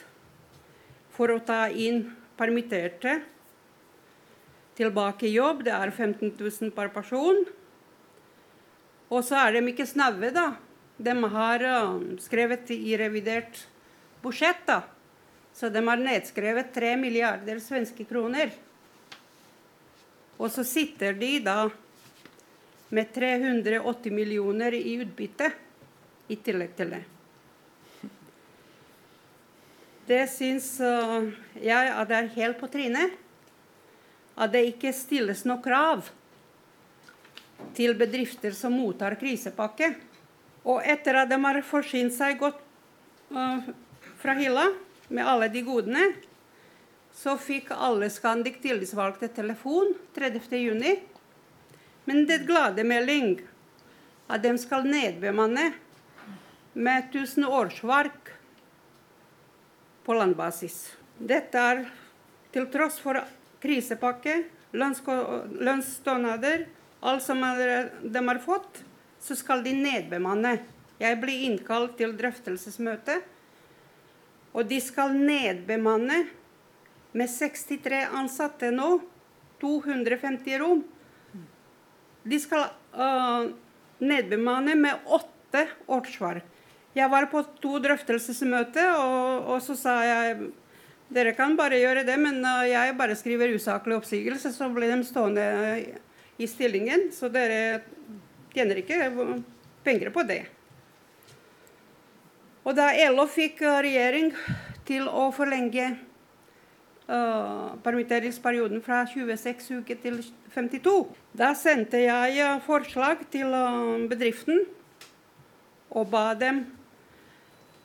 for 1.12 1.34
å 1.34 1.42
ta 1.44 1.66
inn 1.68 2.06
permitterte 2.38 3.18
tilbake 4.78 5.28
i 5.28 5.34
jobb. 5.34 5.66
Det 5.66 5.74
er 5.76 5.92
15 5.92 6.32
000 6.38 6.72
per 6.72 6.88
person. 6.94 7.42
Og 9.12 9.20
så 9.26 9.36
er 9.42 9.58
de 9.58 9.64
ikke 9.68 9.88
snaue, 9.90 10.32
da. 10.32 10.54
De 10.96 11.16
har 11.36 11.66
um, 11.92 12.16
skrevet 12.24 12.72
i 12.72 12.96
revidert 12.96 13.66
budsjett, 14.24 14.64
da. 14.64 14.80
Så 15.52 15.68
de 15.68 15.84
har 15.84 16.00
nedskrevet 16.00 16.72
3 16.72 16.96
milliarder 16.96 17.60
svenske 17.60 18.08
kroner. 18.08 18.54
Og 20.40 20.48
så 20.48 20.64
sitter 20.64 21.12
de 21.20 21.34
da 21.44 21.66
med 22.96 23.12
380 23.12 24.14
millioner 24.14 24.72
i 24.72 25.02
utbytte 25.02 25.50
i 26.30 26.36
tillegg 26.38 26.76
til 26.78 26.94
det. 26.94 27.02
Det 30.10 30.22
syns 30.32 30.72
uh, 30.82 31.26
jeg 31.62 31.90
at 31.92 32.08
det 32.10 32.16
er 32.16 32.32
helt 32.38 32.58
på 32.58 32.70
trynet. 32.70 33.18
At 34.40 34.54
det 34.54 34.64
ikke 34.70 34.94
stilles 34.96 35.44
noe 35.46 35.60
krav 35.62 36.08
til 37.76 37.92
bedrifter 37.98 38.54
som 38.56 38.74
mottar 38.74 39.18
krisepakke. 39.20 39.92
Og 40.64 40.80
etter 40.82 41.20
at 41.20 41.30
de 41.30 41.38
har 41.44 41.60
forsynt 41.66 42.14
seg 42.16 42.40
godt 42.40 42.58
uh, 43.34 43.70
fra 44.22 44.34
hylla 44.38 44.70
med 45.10 45.26
alle 45.26 45.50
de 45.52 45.62
godene, 45.66 46.08
så 47.14 47.34
fikk 47.38 47.72
alle 47.74 48.08
Scandic 48.10 48.60
tillitsvalgte 48.62 49.28
telefon 49.34 49.94
30.6 50.16 51.10
men 52.10 52.26
det 52.26 52.46
glade 52.46 52.84
melding 52.86 53.36
at 54.30 54.42
de 54.42 54.50
skal 54.58 54.86
nedbemanne 54.88 55.68
med 56.80 57.04
1000 57.10 57.44
årsverk 57.44 58.30
på 60.04 60.14
landbasis. 60.16 60.96
Dette 61.18 61.60
er 61.60 61.82
til 62.54 62.66
tross 62.72 62.96
for 63.02 63.20
krisepakke, 63.60 64.38
lønnsstønader, 64.72 66.64
alt 67.04 67.24
som 67.24 67.42
de 67.44 68.22
har 68.28 68.40
fått, 68.44 68.80
så 69.20 69.36
skal 69.36 69.64
de 69.64 69.74
nedbemanne. 69.76 70.56
Jeg 71.00 71.20
blir 71.20 71.44
innkalt 71.50 71.98
til 72.00 72.16
drøftelsesmøte, 72.16 73.20
og 74.56 74.66
de 74.68 74.80
skal 74.82 75.12
nedbemanne 75.16 76.24
med 77.12 77.28
63 77.28 78.06
ansatte 78.16 78.72
nå. 78.74 79.00
250 79.60 80.56
rom. 80.62 80.78
De 82.24 82.38
skal 82.40 82.62
uh, 82.96 83.52
nedbemanne 84.00 84.72
med 84.80 85.04
åtte 85.04 85.66
årsverk. 85.84 86.49
Jeg 86.96 87.06
var 87.12 87.28
på 87.30 87.44
to 87.62 87.78
drøftelsesmøter, 87.82 88.96
og, 88.98 89.50
og, 89.54 89.58
så 89.62 89.76
sa 89.78 90.00
jeg 90.02 90.50
dere 91.10 91.34
kan 91.38 91.56
bare 91.58 91.78
gjøre 91.78 92.04
det, 92.06 92.16
men 92.22 92.42
jeg 92.66 92.94
bare 92.98 93.16
skriver 93.18 93.54
usaklig 93.54 93.96
oppsigelse, 93.98 94.52
så 94.54 94.68
blir 94.70 94.90
de 94.90 95.02
stående 95.06 95.46
i 96.38 96.46
stillingen. 96.50 97.08
Så 97.14 97.30
dere 97.30 97.82
tjener 98.54 98.82
ikke 98.82 99.10
penger 99.84 100.10
på 100.14 100.24
det. 100.26 100.44
Og 102.66 102.76
da 102.76 102.90
LO 103.10 103.24
fikk 103.30 103.62
uh, 103.64 103.80
regjering 103.84 104.32
til 104.88 105.06
å 105.08 105.30
forlenge 105.32 105.86
uh, 107.08 107.76
permitteringsperioden 107.84 108.82
fra 108.84 109.02
26 109.08 109.80
uker 109.80 110.00
til 110.02 110.20
52, 110.54 110.92
da 111.40 111.54
sendte 111.56 112.02
jeg 112.02 112.44
uh, 112.44 112.60
forslag 112.66 113.24
til 113.32 113.54
bedriften 114.10 114.66
og 115.90 116.10
ba 116.12 116.30
dem 116.38 116.62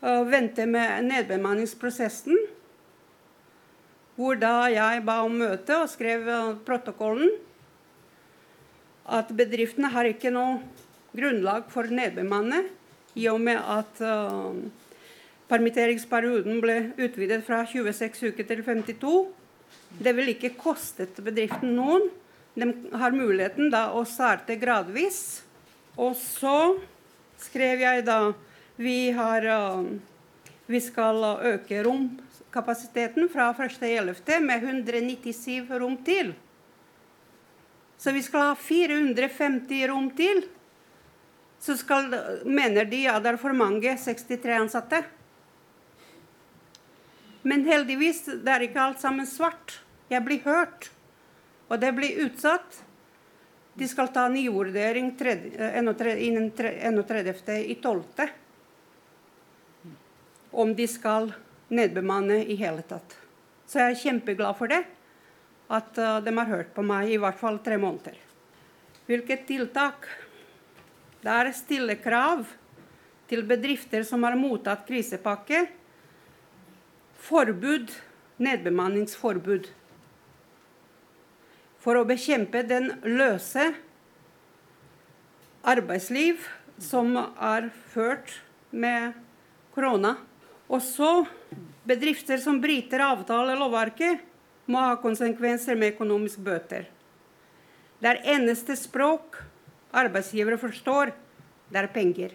og 0.03 0.29
vente 0.31 0.65
med 0.69 1.07
nedbemanningsprosessen. 1.07 2.37
Hvor 4.15 4.37
da 4.39 4.67
jeg 4.71 5.03
ba 5.07 5.21
om 5.25 5.35
møte 5.39 5.75
og 5.81 5.91
skrev 5.91 6.27
eh, 6.31 6.53
protokollen 6.67 7.33
at 9.05 9.29
bedriftene 9.37 9.91
har 9.93 10.07
ikke 10.09 10.31
noe 10.33 10.61
grunnlag 11.15 11.67
for 11.71 11.87
nedbemanne 11.91 12.63
i 13.15 13.27
og 13.31 13.39
med 13.43 13.59
at 13.59 14.01
uh, 14.03 14.55
permitteringsperioden 15.51 16.59
ble 16.63 16.77
utvidet 16.97 17.43
fra 17.45 17.61
26 17.69 18.33
uker 18.33 18.47
til 18.49 18.63
52. 18.65 19.13
Det 20.03 20.13
vil 20.17 20.33
ikke 20.33 20.55
koste 20.59 21.07
bedriften 21.21 21.75
noen. 21.77 22.09
De 22.55 22.67
har 22.97 23.15
muligheten 23.15 23.71
da 23.71 23.87
å 23.95 24.03
starte 24.09 24.57
gradvis. 24.59 25.43
Og 25.95 26.15
så 26.19 26.75
skrev 27.39 27.83
jeg 27.85 28.03
da 28.07 28.33
vi, 28.75 29.11
har, 29.11 29.45
vi 30.65 30.81
skal 30.81 31.23
øke 31.41 31.83
romkapasiteten 31.83 33.29
fra 33.29 33.53
1.11. 33.53 34.39
med 34.41 34.63
197 34.63 35.79
rom 35.79 35.97
til. 36.03 36.33
Så 37.97 38.11
vi 38.11 38.21
skal 38.23 38.51
ha 38.51 38.55
450 38.55 39.87
rom 39.87 40.09
til. 40.17 40.43
Så 41.59 41.77
skal, 41.79 42.11
mener 42.45 42.85
de 42.85 43.05
at 43.09 43.23
det 43.23 43.31
er 43.33 43.41
for 43.41 43.55
mange 43.55 43.95
63 43.97 44.59
ansatte. 44.59 45.03
Men 47.45 47.65
heldigvis 47.65 48.25
det 48.27 48.51
er 48.51 48.65
ikke 48.67 48.81
alt 48.81 49.01
sammen 49.01 49.27
svart. 49.29 49.79
Jeg 50.09 50.21
blir 50.25 50.41
hørt, 50.45 50.91
og 51.69 51.79
det 51.81 51.93
blir 51.97 52.25
utsatt. 52.25 52.83
De 53.75 53.87
skal 53.89 54.11
ta 54.13 54.27
nyvurdering 54.31 55.11
innen 55.19 56.51
31.12. 56.51 58.44
Om 60.55 60.71
de 60.77 60.87
skal 60.87 61.33
nedbemanne 61.67 62.39
i 62.47 62.55
hele 62.59 62.85
tatt. 62.87 63.17
Så 63.67 63.81
jeg 63.81 63.91
er 63.91 64.01
kjempeglad 64.03 64.55
for 64.59 64.71
det. 64.71 64.83
At 65.67 65.97
de 65.97 66.33
har 66.37 66.51
hørt 66.51 66.71
på 66.75 66.85
meg 66.85 67.11
i 67.11 67.19
hvert 67.19 67.39
fall 67.39 67.57
tre 67.65 67.79
måneder. 67.81 68.15
Hvilke 69.09 69.37
tiltak? 69.47 70.05
Det 71.25 71.33
er 71.33 71.49
stille 71.57 71.95
krav 71.97 72.45
til 73.29 73.41
bedrifter 73.49 74.05
som 74.05 74.23
har 74.23 74.37
mottatt 74.37 74.85
krisepakke. 74.87 75.65
Forbud, 77.25 77.89
nedbemanningsforbud 78.37 79.71
for 81.85 81.99
å 81.99 82.05
bekjempe 82.09 82.63
den 82.65 82.89
løse 83.05 83.67
arbeidsliv 85.65 86.41
som 86.81 87.13
er 87.17 87.69
ført 87.93 88.39
med 88.73 89.13
korona. 89.75 90.15
Også 90.71 91.25
bedrifter 91.85 92.41
som 92.41 92.61
bryter 92.61 93.03
avtalelovverket, 93.05 94.23
må 94.65 94.81
ha 94.81 94.95
konsekvenser 94.97 95.77
med 95.77 95.93
økonomiske 95.93 96.41
bøter. 96.41 96.87
Det 98.01 98.09
er 98.09 98.23
eneste 98.33 98.73
språk 98.77 99.37
arbeidsgivere 99.95 100.57
forstår, 100.59 101.11
det 101.69 101.81
er 101.81 101.91
penger. 101.93 102.33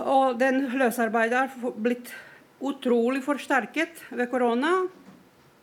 Og 0.00 0.38
den 0.38 0.64
løsarbeidet 0.74 1.40
har 1.44 1.74
blitt 1.78 2.10
utrolig 2.64 3.22
forsterket 3.26 4.00
ved 4.10 4.30
korona 4.30 4.72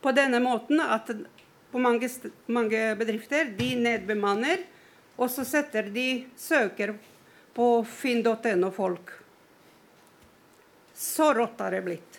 på 0.02 0.12
denne 0.16 0.40
måten 0.42 0.80
at 0.84 1.10
på 1.72 1.80
mange, 1.80 2.08
mange 2.52 2.80
bedrifter 3.00 3.48
de 3.56 3.72
nedbemanner, 3.80 4.64
og 5.16 5.30
så 5.32 5.44
setter 5.48 5.88
de 5.92 6.24
søker 6.36 6.94
på 7.54 7.68
finn.no-folk. 7.84 9.10
Så 10.94 11.32
rått 11.34 11.60
er 11.60 11.76
det 11.76 11.82
blitt. 11.86 12.18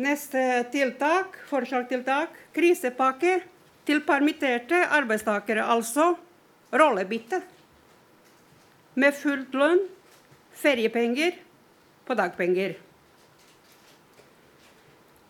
Neste 0.00 0.42
tiltak, 0.72 1.34
forslagstiltak, 1.50 2.34
krisepakke 2.54 3.40
til 3.88 4.02
permitterte 4.06 4.78
arbeidstakere, 4.96 5.66
altså 5.66 6.14
rollebytte. 6.72 7.42
Med 9.00 9.16
fullt 9.18 9.54
lønn, 9.54 9.82
feriepenger 10.56 11.36
på 12.06 12.16
dagpenger. 12.18 12.78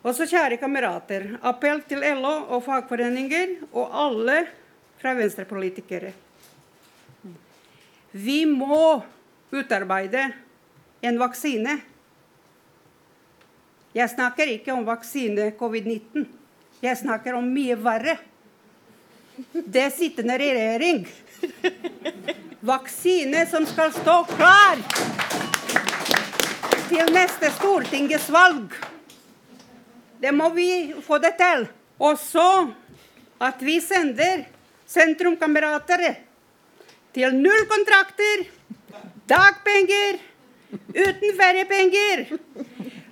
Og 0.01 0.15
så, 0.17 0.25
kjære 0.25 0.57
kamerater, 0.61 1.27
appell 1.45 1.83
til 1.89 2.05
LO 2.21 2.33
og 2.55 2.63
fagforeninger 2.65 3.59
og 3.75 3.97
alle 4.07 4.43
fra 5.01 5.13
venstrepolitikere. 5.17 6.15
Vi 8.11 8.47
må 8.47 9.03
utarbeide 9.51 10.33
en 11.01 11.19
vaksine. 11.19 11.77
Jeg 13.95 14.11
snakker 14.11 14.51
ikke 14.51 14.75
om 14.75 14.83
vaksine 14.87 15.51
covid-19. 15.59 16.27
Jeg 16.83 16.99
snakker 16.99 17.37
om 17.39 17.47
mye 17.47 17.77
verre. 17.79 18.17
Det 19.55 19.87
sittende 19.95 20.39
regjering. 20.43 21.05
Vaksine 22.61 23.47
som 23.51 23.67
skal 23.67 23.93
stå 23.95 24.17
klar 24.35 24.83
til 26.91 27.13
neste 27.15 27.51
Stortingets 27.55 28.27
valg. 28.35 28.75
Det 30.21 30.33
må 30.35 30.51
vi 30.53 30.93
få 31.07 31.19
det 31.23 31.37
til. 31.39 31.69
Og 32.03 32.19
så 32.19 32.49
at 33.41 33.63
vi 33.65 33.79
sender 33.81 34.45
sentrumkamerater 34.91 36.30
til 37.15 37.35
null 37.35 37.67
kontrakter, 37.71 38.45
dagpenger, 39.31 40.21
uten 40.95 41.37
feriepenger. 41.39 42.25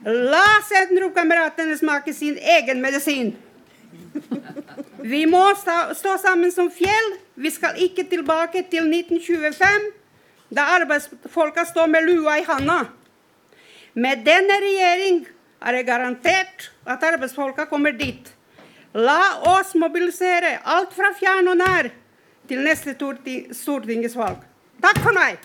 La 0.09 0.47
sentrumkameratene 0.69 1.77
smake 1.79 2.15
sin 2.15 2.39
egen 2.39 2.83
medisin. 2.83 3.35
Vi 5.03 5.25
må 5.31 5.43
stå 5.59 6.17
sammen 6.23 6.53
som 6.55 6.71
fjell. 6.71 7.11
Vi 7.39 7.51
skal 7.55 7.79
ikke 7.83 8.07
tilbake 8.11 8.65
til 8.71 8.87
1925, 8.87 9.91
da 10.55 10.65
arbeidsfolka 10.79 11.67
står 11.69 11.91
med 11.91 12.07
lua 12.09 12.39
i 12.41 12.47
handa. 12.47 12.81
Med 13.95 14.25
denne 14.27 14.57
regjering 14.63 15.23
er 15.59 15.75
det 15.75 15.87
garantert 15.87 16.69
at 16.87 17.05
arbeidsfolka 17.05 17.67
kommer 17.71 17.95
dit. 17.99 18.31
La 18.95 19.39
oss 19.59 19.75
mobilisere 19.79 20.57
alt 20.65 20.95
fra 20.97 21.11
fjern 21.19 21.51
og 21.53 21.59
nær 21.61 21.91
til 22.49 22.65
neste 22.65 22.97
stortingsvalg. 22.97 24.43
Takk 24.83 25.01
for 25.05 25.17
meg! 25.17 25.39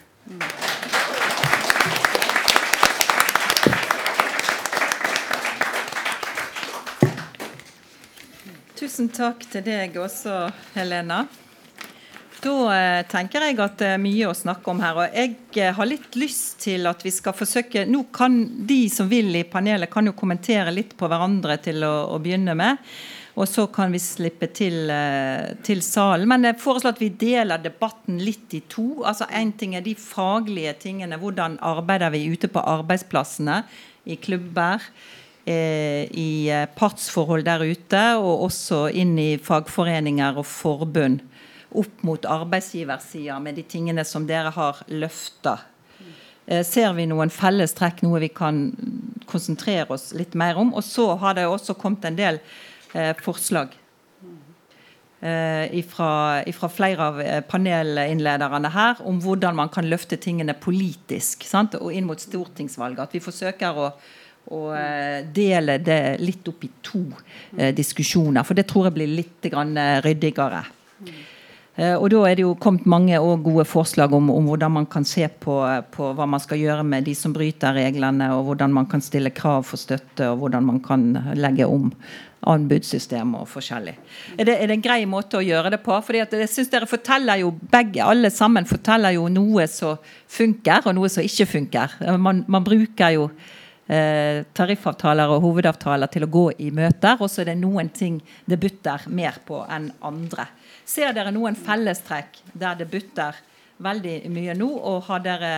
Tusen 8.80 9.08
takk 9.16 9.46
til 9.52 9.64
deg 9.64 9.96
også, 10.00 10.48
Helena. 10.76 11.24
Da 12.44 12.54
eh, 12.76 13.02
tenker 13.08 13.46
jeg 13.46 13.56
at 13.64 13.78
det 13.80 13.92
er 13.94 14.02
mye 14.02 14.28
å 14.28 14.36
snakke 14.36 14.68
om 14.74 14.82
her. 14.84 14.98
og 15.00 15.16
Jeg 15.16 15.38
eh, 15.56 15.72
har 15.78 15.88
litt 15.88 16.18
lyst 16.20 16.58
til 16.66 16.90
at 16.90 17.06
vi 17.06 17.14
skal 17.16 17.36
forsøke 17.38 17.86
Nå 17.88 18.02
kan 18.12 18.36
de 18.68 18.82
som 18.92 19.08
vil 19.08 19.32
i 19.40 19.46
panelet, 19.48 19.92
kan 19.92 20.10
jo 20.10 20.16
kommentere 20.18 20.74
litt 20.76 20.98
på 21.00 21.08
hverandre 21.08 21.56
til 21.64 21.86
å, 21.88 21.94
å 22.12 22.20
begynne 22.20 22.58
med. 22.60 22.84
Og 23.34 23.48
så 23.50 23.66
kan 23.74 23.92
vi 23.94 24.00
slippe 24.02 24.48
til, 24.54 24.90
eh, 24.94 25.56
til, 25.66 25.82
salen. 25.82 26.28
Men 26.30 26.46
jeg 26.46 26.60
foreslår 26.62 26.94
at 26.94 27.02
vi 27.02 27.10
deler 27.10 27.58
debatten 27.58 28.20
litt 28.22 28.54
i 28.54 28.62
to. 28.70 29.04
altså 29.04 29.26
Én 29.32 29.56
ting 29.58 29.76
er 29.76 29.82
de 29.82 29.96
faglige 29.96 30.74
tingene. 30.74 31.18
Hvordan 31.18 31.58
arbeider 31.62 32.14
vi 32.14 32.30
ute 32.30 32.48
på 32.48 32.60
arbeidsplassene, 32.60 33.64
i 34.06 34.16
klubber? 34.16 34.82
I 35.46 36.48
partsforhold 36.76 37.44
der 37.44 37.60
ute, 37.60 38.16
og 38.16 38.46
også 38.46 38.86
inn 38.96 39.18
i 39.20 39.38
fagforeninger 39.38 40.38
og 40.38 40.46
forbund 40.46 41.20
opp 41.76 42.04
mot 42.04 42.26
arbeidsgiversida 42.26 43.40
med 43.40 43.56
de 43.56 43.66
tingene 43.68 44.06
som 44.06 44.28
dere 44.30 44.54
har 44.56 44.82
løfta. 44.88 45.58
Eh, 46.46 46.64
ser 46.68 46.92
vi 46.98 47.08
noen 47.08 47.32
fellestrekk, 47.32 48.04
noe 48.04 48.20
vi 48.24 48.30
kan 48.36 48.66
konsentrere 49.30 49.88
oss 49.96 50.12
litt 50.18 50.36
mer 50.36 50.60
om? 50.60 50.74
Og 50.76 50.84
så 50.84 51.14
har 51.22 51.38
det 51.38 51.48
også 51.48 51.78
kommet 51.80 52.06
en 52.10 52.20
del 52.20 52.40
eh, 52.40 52.64
forslag 53.22 53.74
eh, 55.24 55.84
fra 55.86 56.70
flere 56.70 57.08
av 57.08 57.22
eh, 57.22 57.42
panelinnlederne 57.48 58.72
her 58.74 59.02
om 59.08 59.22
hvordan 59.24 59.56
man 59.56 59.72
kan 59.74 59.88
løfte 59.90 60.20
tingene 60.22 60.56
politisk 60.60 61.48
sant? 61.48 61.78
og 61.80 61.94
inn 61.94 62.08
mot 62.08 62.20
stortingsvalget. 62.20 63.06
At 63.08 63.16
vi 63.16 63.24
forsøker 63.24 63.80
å, 63.80 63.92
å 64.52 64.64
eh, 64.78 65.20
dele 65.34 65.80
det 65.84 66.18
litt 66.24 66.48
opp 66.52 66.66
i 66.68 66.72
to 66.84 67.06
eh, 67.58 67.72
diskusjoner. 67.76 68.44
For 68.48 68.58
det 68.58 68.68
tror 68.70 68.90
jeg 68.90 68.98
blir 69.00 69.16
litt 69.22 69.54
ryddigere. 70.04 70.66
Eh, 71.74 71.96
og 71.96 72.10
Da 72.14 72.20
er 72.28 72.36
det 72.38 72.44
jo 72.44 72.58
kommet 72.62 72.86
mange 72.86 73.18
gode 73.18 73.66
forslag 73.66 74.14
om, 74.14 74.30
om, 74.30 74.52
hvordan 74.52 74.76
man 74.76 74.86
kan 74.86 75.08
se 75.08 75.26
på, 75.28 75.56
på, 75.96 76.12
hva 76.14 76.28
man 76.30 76.44
skal 76.44 76.60
gjøre 76.62 76.84
med 76.86 77.08
de 77.08 77.16
som 77.18 77.34
bryter 77.34 77.74
reglene, 77.74 78.30
og 78.36 78.44
hvordan 78.50 78.76
man 78.76 78.86
kan 78.92 79.02
stille 79.02 79.34
krav 79.34 79.66
for 79.72 79.82
støtte, 79.82 80.30
og 80.30 80.44
hvordan 80.44 80.68
man 80.68 80.84
kan 80.84 81.10
legge 81.34 81.66
om 81.66 81.90
anbudssystemet 82.50 83.42
og 83.42 83.50
forskjellig. 83.50 83.94
Er 84.38 84.48
det, 84.48 84.56
er 84.58 84.70
det, 84.70 84.78
en 84.78 84.86
grei 84.86 85.02
måte 85.10 85.40
å 85.40 85.44
gjøre 85.46 85.74
det 85.76 85.82
på? 85.86 85.98
Fordi 86.06 86.24
jeg 86.24 86.52
synes 86.52 86.72
dere 86.72 86.90
forteller 86.90 87.42
jo 87.44 87.52
begge, 87.72 88.04
Alle 88.04 88.32
sammen 88.34 88.68
forteller 88.70 89.16
jo 89.18 89.28
noe 89.32 89.68
som 89.72 90.00
funker, 90.28 90.88
og 90.88 90.98
noe 90.98 91.12
som 91.12 91.26
ikke 91.26 91.50
funker. 91.58 91.98
Man, 92.18 92.44
man 92.48 92.66
bruker 92.66 93.16
jo 93.16 93.30
eh, 93.88 94.44
tariffavtaler 94.56 95.32
og 95.32 95.44
hovedavtaler 95.48 96.12
til 96.12 96.28
å 96.28 96.32
gå 96.32 96.46
i 96.66 96.72
møter, 96.76 97.20
og 97.20 97.32
så 97.32 97.44
er 97.44 97.54
det 97.54 97.60
noen 97.62 97.90
ting 97.96 98.20
det 98.46 98.60
butter 98.62 99.08
mer 99.08 99.40
på 99.46 99.64
enn 99.70 99.92
andre. 100.04 100.48
Ser 100.86 101.16
dere 101.16 101.32
noen 101.32 101.56
fellestrekk 101.56 102.42
der 102.54 102.80
det 102.82 102.92
butter 102.92 103.40
veldig 103.84 104.18
mye 104.34 104.56
nå. 104.58 104.70
Og 104.92 105.08
har 105.08 105.24
dere, 105.24 105.54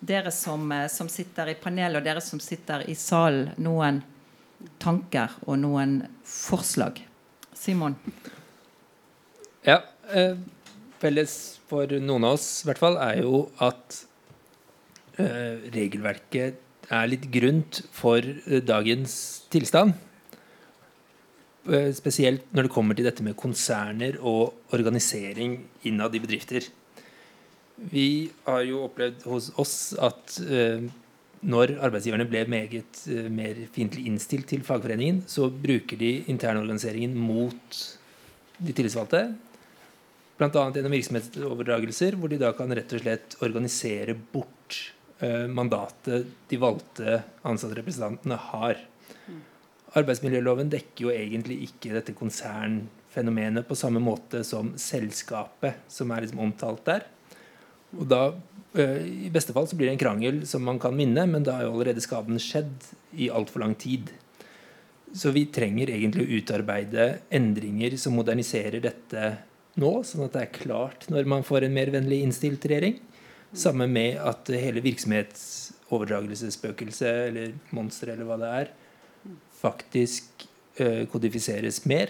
dere 0.00 0.32
som, 0.34 0.70
eh, 0.72 0.86
som 0.88 1.08
sitter 1.08 1.52
i 1.52 1.58
panel, 1.58 1.96
og 1.96 2.04
dere 2.04 2.20
som 2.20 2.40
sitter 2.40 2.88
i 2.88 2.94
salen, 2.94 3.52
noen 3.58 4.02
tanker 4.82 5.34
og 5.46 5.60
noen 5.62 6.00
forslag? 6.26 7.02
Simon? 7.54 7.96
Ja. 9.66 9.82
Eh, 10.08 10.38
felles 11.02 11.34
for 11.68 11.90
noen 12.00 12.24
av 12.26 12.38
oss 12.38 12.62
i 12.62 12.68
hvert 12.70 12.80
fall 12.80 12.96
er 13.02 13.20
jo 13.20 13.44
at 13.62 14.00
eh, 15.20 15.68
regelverket 15.74 16.64
er 16.88 17.10
litt 17.10 17.26
grunt 17.32 17.82
for 17.92 18.24
eh, 18.24 18.62
dagens 18.64 19.14
tilstand. 19.52 19.94
Eh, 21.68 21.90
spesielt 21.92 22.46
når 22.56 22.68
det 22.68 22.72
kommer 22.72 22.96
til 22.96 23.08
dette 23.08 23.24
med 23.24 23.36
konserner 23.36 24.16
og 24.24 24.72
organisering 24.72 25.58
innad 25.88 26.16
i 26.16 26.22
bedrifter. 26.22 26.64
Vi 27.78 28.30
har 28.46 28.64
jo 28.66 28.86
opplevd 28.86 29.26
hos 29.28 29.50
oss 29.60 29.76
at 30.00 30.38
eh, 30.48 30.88
når 31.46 31.76
arbeidsgiverne 31.86 32.26
ble 32.30 32.44
meget 32.50 33.02
uh, 33.10 33.26
mer 33.32 33.60
fiendtlig 33.74 34.08
innstilt 34.10 34.48
til 34.50 34.64
fagforeningen, 34.66 35.22
så 35.30 35.48
bruker 35.52 36.00
de 36.00 36.12
internorganiseringen 36.30 37.14
mot 37.18 37.82
de 38.58 38.74
tillitsvalgte. 38.74 39.22
Bl.a. 40.38 40.48
gjennom 40.50 40.94
virksomhetsoverdragelser, 40.94 42.18
hvor 42.18 42.30
de 42.30 42.38
da 42.40 42.52
kan 42.54 42.74
rett 42.74 42.94
og 42.94 43.02
slett 43.02 43.36
organisere 43.42 44.14
bort 44.32 44.78
uh, 45.22 45.46
mandatet 45.50 46.30
de 46.50 46.60
valgte 46.62 47.20
ansattrepresentantene 47.46 48.38
har. 48.50 48.84
Arbeidsmiljøloven 49.98 50.70
dekker 50.72 51.06
jo 51.06 51.12
egentlig 51.14 51.62
ikke 51.68 51.94
dette 51.94 52.14
konsernfenomenet 52.16 53.66
på 53.66 53.78
samme 53.78 54.02
måte 54.04 54.42
som 54.46 54.74
selskapet, 54.78 55.80
som 55.90 56.12
er 56.12 56.26
liksom 56.26 56.42
omtalt 56.44 56.84
der. 56.86 57.06
Og 57.96 58.04
da, 58.10 58.22
I 58.76 59.30
beste 59.32 59.54
fall 59.56 59.68
så 59.68 59.76
blir 59.78 59.88
det 59.88 59.94
en 59.96 60.02
krangel 60.02 60.42
som 60.46 60.64
man 60.66 60.78
kan 60.82 60.96
minne, 60.96 61.24
men 61.30 61.46
da 61.46 61.56
er 61.56 61.64
jo 61.64 61.72
allerede 61.72 62.02
skaden 62.04 62.36
skjedd 62.42 62.84
i 63.16 63.30
altfor 63.32 63.64
lang 63.64 63.74
tid. 63.80 64.10
Så 65.16 65.30
vi 65.32 65.46
trenger 65.52 65.90
egentlig 65.92 66.24
å 66.26 66.32
utarbeide 66.40 67.04
endringer 67.32 67.96
som 68.00 68.16
moderniserer 68.18 68.80
dette 68.84 69.22
nå, 69.78 70.02
sånn 70.04 70.24
at 70.26 70.32
det 70.34 70.42
er 70.42 70.58
klart 70.58 71.08
når 71.12 71.24
man 71.30 71.44
får 71.46 71.64
en 71.64 71.76
mer 71.76 71.90
vennlig 71.94 72.18
innstilt 72.24 72.66
regjering. 72.68 72.96
Sammen 73.56 73.92
med 73.94 74.18
at 74.20 74.48
hele 74.52 74.80
virksomhetsoverdragelsesspøkelset 74.84 77.28
eller 77.30 77.52
monster 77.72 78.08
eller 78.12 78.24
hva 78.28 78.36
det 78.42 78.50
er, 78.58 78.66
faktisk 79.58 80.24
eh, 80.76 81.08
kodifiseres 81.08 81.86
mer. 81.88 82.08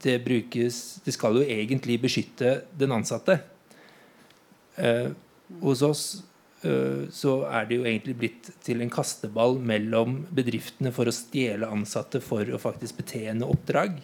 Det, 0.00 0.24
brukes, 0.24 1.04
det 1.04 1.12
skal 1.12 1.36
jo 1.36 1.44
egentlig 1.44 2.00
beskytte 2.06 2.64
den 2.72 2.92
ansatte. 2.96 3.44
Hos 5.62 5.82
oss 5.84 6.04
eh, 6.64 7.04
så 7.12 7.36
er 7.50 7.68
det 7.68 7.78
jo 7.78 7.86
egentlig 7.86 8.16
blitt 8.20 8.50
til 8.64 8.82
en 8.84 8.92
kasteball 8.92 9.58
mellom 9.60 10.22
bedriftene 10.34 10.92
for 10.94 11.10
å 11.10 11.14
stjele 11.14 11.70
ansatte 11.70 12.22
for 12.24 12.48
å 12.48 12.60
faktisk 12.62 13.02
betjene 13.02 13.48
oppdrag. 13.48 13.98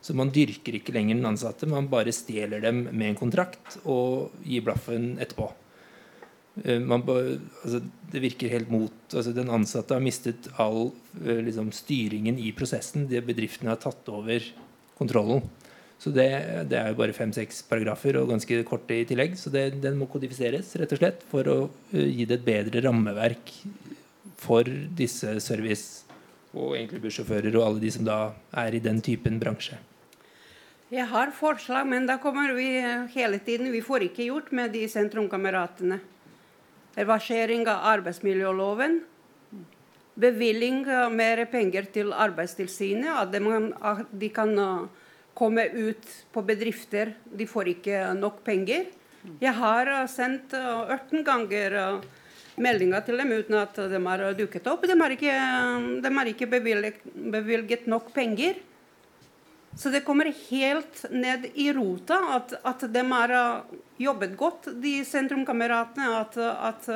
Så 0.00 0.14
man 0.16 0.30
dyrker 0.32 0.78
ikke 0.78 0.94
lenger 0.94 1.18
den 1.18 1.26
ansatte, 1.28 1.66
man 1.68 1.90
bare 1.90 2.14
stjeler 2.14 2.62
dem 2.62 2.84
med 2.92 3.10
en 3.10 3.18
kontrakt 3.18 3.80
og 3.82 4.36
gir 4.46 4.62
blaffen 4.64 5.16
etterpå. 5.18 5.50
Eh, 6.64 6.78
man, 6.80 7.02
altså, 7.06 7.82
det 8.12 8.22
virker 8.22 8.50
helt 8.50 8.70
mot 8.72 9.14
altså, 9.14 9.34
Den 9.36 9.50
ansatte 9.52 9.94
har 9.94 10.02
mistet 10.02 10.48
all 10.58 10.90
eh, 11.24 11.42
liksom, 11.46 11.70
styringen 11.74 12.38
i 12.40 12.52
prosessen. 12.56 13.06
De 13.10 13.20
bedriftene 13.22 13.74
har 13.74 13.82
tatt 13.82 14.08
over 14.10 14.42
kontrollen. 14.98 15.44
Så 15.98 16.12
det, 16.14 16.28
det 16.70 16.78
er 16.78 16.92
jo 16.92 16.98
bare 17.00 17.14
fem-seks 17.16 17.64
paragrafer 17.66 18.20
og 18.20 18.30
ganske 18.30 18.60
korte 18.68 19.00
i 19.00 19.06
tillegg. 19.08 19.34
Så 19.38 19.50
det, 19.50 19.80
den 19.82 19.98
må 19.98 20.06
kodifiseres 20.10 20.70
rett 20.78 20.94
og 20.94 21.00
slett 21.00 21.24
for 21.30 21.50
å 21.50 21.58
uh, 21.66 22.04
gi 22.06 22.26
det 22.28 22.38
et 22.38 22.46
bedre 22.46 22.84
rammeverk 22.86 23.52
for 24.38 24.68
disse 24.98 25.40
service- 25.42 26.04
og 26.56 26.72
egentlig 26.78 27.02
bussjåfører 27.02 27.52
og 27.58 27.64
alle 27.66 27.82
de 27.82 27.90
som 27.92 28.06
da 28.06 28.18
er 28.56 28.74
i 28.78 28.80
den 28.82 29.02
typen 29.04 29.36
bransje. 29.42 29.76
Jeg 30.88 31.04
har 31.10 31.34
forslag, 31.36 31.84
men 31.84 32.06
da 32.08 32.16
kommer 32.16 32.54
vi 32.56 32.70
hele 33.12 33.36
tiden 33.44 33.68
Vi 33.74 33.82
får 33.84 34.06
ikke 34.06 34.30
gjort 34.30 34.52
med 34.56 34.72
de 34.72 34.86
sentrumkameratene. 34.88 35.98
Reversering 36.96 37.66
av 37.68 37.84
arbeidsmiljøloven. 37.98 39.02
Bevilgning 40.18 40.86
av 40.88 41.12
mer 41.12 41.44
penger 41.52 41.90
til 41.92 42.14
Arbeidstilsynet. 42.16 43.20
At 43.20 44.08
de, 44.10 44.30
kan 44.32 44.56
komme 45.38 45.68
ut 45.70 46.06
på 46.34 46.42
bedrifter. 46.42 47.14
De 47.24 47.46
får 47.46 47.74
ikke 47.76 48.04
nok 48.18 48.42
penger. 48.46 48.88
Jeg 49.42 49.54
har 49.54 49.90
sendt 50.10 50.54
18 50.54 51.22
ganger 51.26 51.76
meldinger 52.58 53.04
til 53.06 53.20
dem 53.20 53.32
uten 53.34 53.58
at 53.60 53.76
de 53.90 54.00
har 54.06 54.24
dukket 54.38 54.66
opp. 54.70 54.86
De 54.88 54.96
har 54.98 55.14
ikke, 55.14 55.34
de 56.02 56.14
har 56.18 56.32
ikke 56.32 56.50
bevilget, 56.50 57.04
bevilget 57.14 57.86
nok 57.90 58.10
penger. 58.14 58.58
Så 59.78 59.92
det 59.94 60.02
kommer 60.06 60.30
helt 60.48 61.04
ned 61.12 61.44
i 61.54 61.68
rota 61.76 62.16
at, 62.34 62.54
at 62.66 62.86
de 62.90 63.02
har 63.12 63.34
jobbet 64.00 64.32
godt, 64.38 64.70
de 64.82 64.94
sentrumkameratene. 65.06 66.08
At, 66.18 66.38
at, 66.40 66.88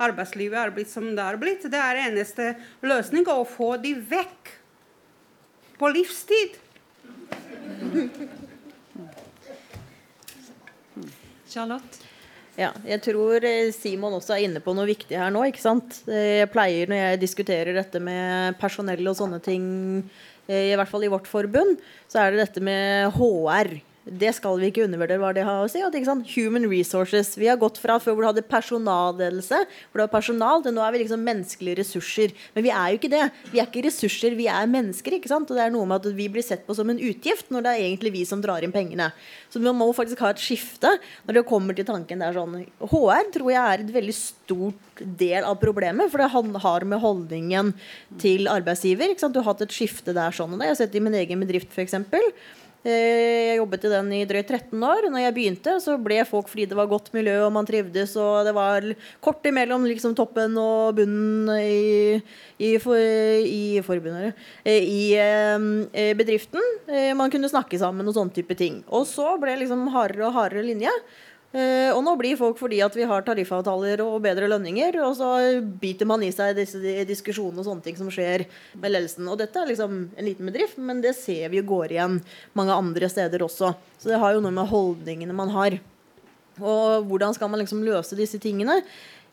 arbeidslivet 0.00 0.60
er 0.60 0.72
blitt 0.72 0.92
som 0.92 1.10
det 1.16 1.24
er 1.24 1.40
blitt. 1.40 1.66
Det 1.72 1.80
er 1.80 2.06
eneste 2.06 2.54
løsning 2.84 3.28
å 3.28 3.42
få 3.48 3.74
de 3.82 3.96
vekk 4.12 4.54
på 5.76 5.92
livstid. 5.92 6.56
Charlotte? 11.50 12.04
Ja, 12.56 12.70
jeg 12.88 13.02
tror 13.04 13.44
Simon 13.76 14.16
også 14.16 14.32
er 14.36 14.46
inne 14.46 14.62
på 14.64 14.72
noe 14.76 14.88
viktig 14.88 15.16
her 15.18 15.32
nå. 15.32 15.42
ikke 15.44 15.60
sant? 15.60 15.98
Jeg 16.08 16.48
pleier 16.52 16.88
når 16.88 17.02
jeg 17.02 17.20
diskuterer 17.20 17.76
dette 17.76 18.00
med 18.00 18.56
personell 18.60 19.04
og 19.10 19.18
sånne 19.18 19.42
ting 19.44 19.66
i 20.48 20.72
hvert 20.78 20.88
fall 20.88 21.04
i 21.04 21.10
vårt 21.10 21.26
forbund, 21.28 21.76
så 22.08 22.22
er 22.22 22.32
det 22.32 22.44
dette 22.44 22.62
med 22.64 23.12
HR. 23.16 23.74
Det 24.06 24.30
skal 24.36 24.60
vi 24.60 24.68
ikke 24.70 24.84
undervurdere 24.86 25.18
hva 25.18 25.32
det 25.34 25.42
har 25.42 25.64
å 25.64 25.70
si. 25.70 25.80
Human 26.36 26.68
resources. 26.70 27.32
Vi 27.34 27.48
har 27.50 27.58
gått 27.58 27.80
fra 27.82 27.96
før 27.98 28.14
hvor 28.14 28.22
du 28.22 28.28
hadde 28.28 28.44
personalledelse, 28.46 29.58
hvor 29.90 29.98
det 29.98 30.04
var 30.04 30.12
personal, 30.12 30.62
til 30.62 30.76
nå 30.76 30.84
er 30.84 30.94
vi 30.94 31.00
liksom 31.02 31.24
menneskelige 31.26 31.80
ressurser. 31.80 32.34
Men 32.54 32.66
vi 32.68 32.70
er 32.70 32.92
jo 32.92 33.00
ikke 33.00 33.10
det. 33.10 33.24
Vi 33.50 33.58
er 33.58 33.66
ikke 33.66 33.82
ressurser, 33.88 34.36
vi 34.38 34.46
er 34.46 34.70
mennesker. 34.70 35.16
ikke 35.18 35.32
sant? 35.32 35.50
Og 35.50 35.58
det 35.58 35.64
er 35.64 35.74
noe 35.74 35.88
med 35.90 36.06
at 36.06 36.14
vi 36.14 36.28
blir 36.30 36.46
sett 36.46 36.62
på 36.68 36.76
som 36.78 36.92
en 36.92 37.02
utgift, 37.02 37.50
når 37.50 37.66
det 37.66 37.72
er 37.72 37.86
egentlig 37.88 38.12
vi 38.14 38.22
som 38.28 38.44
drar 38.44 38.62
inn 38.62 38.74
pengene. 38.74 39.10
Så 39.50 39.62
man 39.62 39.74
må 39.78 39.88
faktisk 39.96 40.22
ha 40.22 40.30
et 40.30 40.42
skifte 40.42 40.92
når 41.26 41.40
det 41.40 41.46
kommer 41.50 41.74
til 41.74 41.88
tanken 41.88 42.22
der 42.22 42.36
sånn. 42.36 42.60
HR 42.78 43.32
tror 43.34 43.50
jeg 43.50 43.62
er 43.62 43.82
et 43.82 43.94
veldig 43.96 44.14
stort 44.14 45.02
del 45.02 45.42
av 45.42 45.58
problemet, 45.58 46.12
for 46.12 46.22
det 46.22 46.30
har 46.62 46.86
med 46.86 47.02
holdningen 47.02 47.74
til 48.22 48.46
arbeidsgiver. 48.52 49.10
ikke 49.10 49.26
sant? 49.26 49.34
Du 49.34 49.42
har 49.42 49.50
hatt 49.50 49.66
et 49.66 49.74
skifte 49.74 50.14
der 50.14 50.30
sånn. 50.30 50.54
Det 50.60 50.70
har 50.70 50.78
sett 50.78 50.94
det 50.94 51.02
i 51.02 51.04
min 51.08 51.18
egen 51.18 51.42
bedrift, 51.42 51.74
f.eks. 51.74 51.98
Eh, 52.86 53.50
jeg 53.50 53.58
jobbet 53.58 53.84
i 53.88 53.90
den 53.90 54.10
i 54.14 54.20
drøyt 54.30 54.50
13 54.52 54.84
år. 54.86 55.08
Når 55.10 55.24
jeg 55.24 55.34
begynte, 55.34 55.74
så 55.82 55.96
ble 55.98 56.20
folk 56.28 56.50
fordi 56.52 56.68
det 56.70 56.78
var 56.78 56.86
godt 56.90 57.10
miljø 57.16 57.34
og 57.48 57.54
man 57.56 57.66
trivdes, 57.66 58.14
og 58.20 58.46
det 58.46 58.52
var 58.54 58.86
kort 59.24 59.46
imellom 59.48 59.88
liksom 59.88 60.14
toppen 60.18 60.54
og 60.60 60.94
bunnen 61.00 61.50
i, 61.58 62.20
i, 62.62 62.76
for, 62.82 62.94
i 62.96 63.82
forbundet 63.86 64.38
eh, 64.62 64.86
I 64.86 65.02
eh, 65.18 66.12
bedriften. 66.18 66.62
Man 67.18 67.32
kunne 67.32 67.50
snakke 67.50 67.80
sammen 67.80 68.06
og 68.06 68.14
sånne 68.14 68.36
type 68.36 68.54
ting. 68.58 68.84
Og 68.86 69.08
så 69.10 69.34
ble 69.40 69.56
det 69.56 69.64
liksom 69.64 69.88
hardere 69.94 70.28
og 70.28 70.36
hardere 70.38 70.66
linje. 70.68 70.92
Uh, 71.54 71.94
og 71.94 72.00
nå 72.04 72.12
blir 72.18 72.36
folk 72.36 72.58
fordi 72.58 72.80
at 72.84 72.96
vi 72.98 73.06
har 73.06 73.22
tariffavtaler 73.24 74.02
og 74.04 74.18
bedre 74.24 74.48
lønninger, 74.50 74.98
og 75.06 75.14
så 75.16 75.30
biter 75.80 76.08
man 76.08 76.24
i 76.26 76.32
seg 76.34 76.56
disse 76.58 76.80
diskusjonene 77.08 77.62
og 77.62 77.68
sånne 77.68 77.86
ting 77.86 77.98
som 77.98 78.10
skjer 78.12 78.44
med 78.76 78.92
ledelsen. 78.92 79.28
Og 79.30 79.38
dette 79.40 79.62
er 79.62 79.70
liksom 79.70 80.00
en 80.10 80.26
liten 80.26 80.50
bedrift, 80.50 80.80
men 80.82 81.00
det 81.04 81.14
ser 81.16 81.48
vi 81.52 81.62
jo 81.62 81.68
går 81.70 81.96
igjen 81.96 82.18
mange 82.58 82.76
andre 82.76 83.10
steder 83.12 83.46
også. 83.46 83.72
Så 83.96 84.10
det 84.10 84.20
har 84.20 84.34
jo 84.34 84.42
noe 84.44 84.54
med 84.58 84.68
holdningene 84.72 85.36
man 85.36 85.54
har. 85.54 85.78
Og 86.60 87.06
hvordan 87.08 87.36
skal 87.36 87.52
man 87.52 87.62
liksom 87.62 87.84
løse 87.86 88.18
disse 88.18 88.40
tingene? 88.42 88.80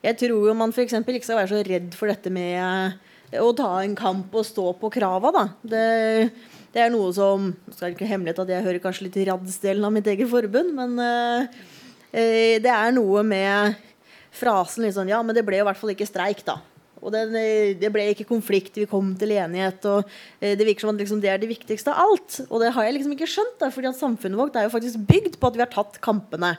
Jeg 0.04 0.20
tror 0.20 0.50
jo 0.50 0.56
man 0.58 0.74
f.eks. 0.76 0.96
ikke 1.00 1.26
skal 1.26 1.40
være 1.40 1.52
så 1.52 1.62
redd 1.66 1.94
for 1.96 2.12
dette 2.12 2.32
med 2.34 2.58
eh, 2.60 3.40
å 3.40 3.54
ta 3.56 3.78
en 3.82 3.96
kamp 3.96 4.34
og 4.36 4.48
stå 4.48 4.74
på 4.80 4.92
krava, 4.94 5.32
da. 5.32 5.46
Det, 5.64 5.86
det 6.76 6.84
er 6.84 6.92
noe 6.92 7.14
som 7.16 7.54
skal 7.72 7.96
ikke 7.96 8.08
hemmelighet 8.10 8.44
at 8.44 8.52
Jeg 8.52 8.68
hører 8.68 8.84
kanskje 8.84 9.08
litt 9.08 9.22
radsdelen 9.30 9.88
av 9.88 9.96
mitt 9.96 10.10
eget 10.12 10.30
forbund, 10.32 10.76
men 10.76 11.00
Eh, 11.04 11.64
det 12.14 12.70
er 12.70 12.92
noe 12.94 13.24
med 13.26 13.80
frasen 14.34 14.86
sånn 14.94 15.10
Ja, 15.10 15.24
men 15.26 15.34
det 15.34 15.46
ble 15.46 15.58
i 15.58 15.66
hvert 15.66 15.80
fall 15.80 15.94
ikke 15.94 16.10
streik, 16.10 16.44
da. 16.46 16.60
Og 17.04 17.12
det, 17.12 17.24
det, 17.82 17.90
ble 17.92 18.06
ikke 18.14 18.28
konflikt, 18.30 18.78
vi 18.80 18.88
kom 18.90 19.12
til 19.20 19.36
enighet. 19.36 19.84
og 19.90 20.08
eh, 20.40 20.56
Det 20.56 20.68
virker 20.68 20.86
som 20.86 20.94
at 20.94 21.04
liksom, 21.04 21.20
det 21.24 21.34
er 21.34 21.42
det 21.42 21.52
viktigste 21.52 21.92
av 21.92 22.00
alt. 22.06 22.40
Og 22.48 22.64
det 22.64 22.72
har 22.76 22.88
jeg 22.88 22.98
liksom 22.98 23.18
ikke 23.18 23.30
skjønt, 23.30 23.60
da, 23.60 23.70
fordi 23.74 23.92
at 23.92 24.00
samfunnet 24.00 24.40
vårt 24.40 24.56
er 24.60 24.68
jo 24.68 24.74
faktisk 24.74 25.04
bygd 25.10 25.38
på 25.40 25.52
at 25.52 25.60
vi 25.60 25.66
har 25.66 25.74
tatt 25.74 26.00
kampene. 26.04 26.56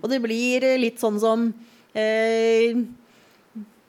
Og 0.00 0.10
det 0.10 0.20
blir 0.24 0.66
litt 0.82 1.02
sånn 1.02 1.20
som 1.22 1.48
eh, 1.94 2.74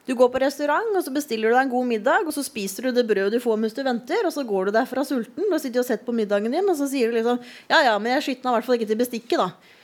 Du 0.06 0.14
går 0.14 0.30
på 0.30 0.38
restaurant, 0.38 0.94
og 0.94 1.02
så 1.02 1.10
bestiller 1.10 1.50
du 1.50 1.56
deg 1.56 1.64
en 1.64 1.74
god 1.74 1.90
middag, 1.90 2.28
og 2.28 2.34
så 2.36 2.44
spiser 2.46 2.86
du 2.86 2.94
det 2.94 3.08
brødet 3.08 3.40
du 3.40 3.42
får 3.42 3.58
mens 3.58 3.74
du 3.74 3.82
venter, 3.82 4.22
og 4.22 4.30
så 4.30 4.46
går 4.46 4.68
du 4.68 4.76
derfra 4.76 5.02
sulten 5.02 5.50
og 5.50 5.58
sitter 5.58 5.82
og 5.82 5.88
sett 5.88 6.06
på 6.06 6.14
middagen 6.14 6.54
din, 6.54 6.70
og 6.70 6.78
så 6.78 6.86
sier 6.90 7.10
du 7.10 7.18
liksom 7.18 7.42
Ja 7.66 7.82
ja, 7.88 7.96
men 7.98 8.14
jeg 8.14 8.28
skytna 8.28 8.52
i 8.52 8.58
hvert 8.60 8.68
fall 8.68 8.78
ikke 8.78 8.92
til 8.92 9.02
bestikket, 9.02 9.42
da. 9.42 9.74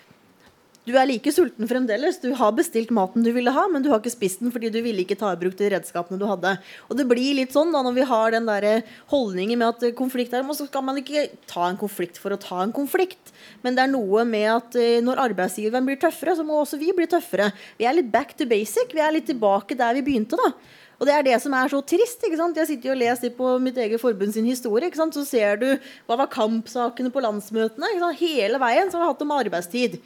Du 0.83 0.97
er 0.99 1.07
like 1.07 1.31
sulten 1.31 1.69
fremdeles. 1.71 2.17
Du 2.19 2.33
har 2.35 2.55
bestilt 2.57 2.91
maten 2.91 3.23
du 3.23 3.31
ville 3.31 3.53
ha, 3.55 3.69
men 3.71 3.85
du 3.85 3.89
har 3.93 4.01
ikke 4.01 4.11
spist 4.11 4.41
den 4.43 4.51
fordi 4.51 4.71
du 4.75 4.81
ville 4.83 5.05
ikke 5.05 5.15
ta 5.21 5.31
i 5.31 5.39
bruk 5.39 5.55
de 5.61 5.69
redskapene 5.71 6.19
du 6.19 6.25
hadde. 6.27 6.57
Og 6.89 6.99
det 6.99 7.07
blir 7.07 7.37
litt 7.39 7.55
sånn 7.55 7.71
da 7.71 7.85
når 7.87 7.95
vi 8.01 8.07
har 8.11 8.35
den 8.35 8.51
der 8.51 8.67
holdningen 9.13 9.61
med 9.61 9.77
at 9.77 9.95
konflikt 9.99 10.35
er 10.35 10.43
Så 10.51 10.67
skal 10.67 10.83
man 10.83 10.99
ikke 10.99 11.29
ta 11.47 11.69
en 11.69 11.79
konflikt 11.79 12.19
for 12.19 12.35
å 12.35 12.41
ta 12.41 12.65
en 12.65 12.75
konflikt. 12.75 13.31
Men 13.63 13.79
det 13.79 13.87
er 13.87 13.95
noe 13.95 14.27
med 14.27 14.49
at 14.51 14.75
eh, 14.75 14.99
når 15.07 15.23
arbeidsgiveren 15.31 15.87
blir 15.87 16.03
tøffere, 16.03 16.35
så 16.35 16.43
må 16.43 16.59
også 16.59 16.83
vi 16.83 16.91
bli 16.91 17.07
tøffere. 17.07 17.53
Vi 17.79 17.87
er 17.87 17.95
litt 17.95 18.11
back 18.11 18.35
to 18.35 18.51
basic. 18.51 18.91
Vi 18.91 19.07
er 19.07 19.15
litt 19.15 19.31
tilbake 19.31 19.79
der 19.79 19.95
vi 19.95 20.03
begynte, 20.11 20.35
da. 20.35 20.51
Og 20.99 21.07
det 21.07 21.15
er 21.15 21.25
det 21.27 21.39
som 21.43 21.55
er 21.59 21.71
så 21.71 21.79
trist. 21.83 22.27
ikke 22.27 22.43
sant? 22.43 22.59
Jeg 22.59 22.69
sitter 22.69 22.91
jo 22.91 22.95
og 22.95 23.03
leser 23.03 23.33
på 23.35 23.57
mitt 23.63 23.79
eget 23.79 24.03
forbund 24.03 24.35
sin 24.35 24.47
historie. 24.51 24.91
ikke 24.91 24.99
sant? 24.99 25.15
Så 25.15 25.23
ser 25.27 25.59
du 25.63 25.69
hva 26.07 26.19
var 26.21 26.31
kampsakene 26.31 27.11
på 27.11 27.23
landsmøtene. 27.23 27.91
ikke 27.91 28.05
sant? 28.05 28.23
Hele 28.23 28.63
veien 28.63 28.91
så 28.91 28.99
har 28.99 29.07
vi 29.07 29.15
hatt 29.15 29.25
om 29.27 29.35
arbeidstid. 29.39 29.99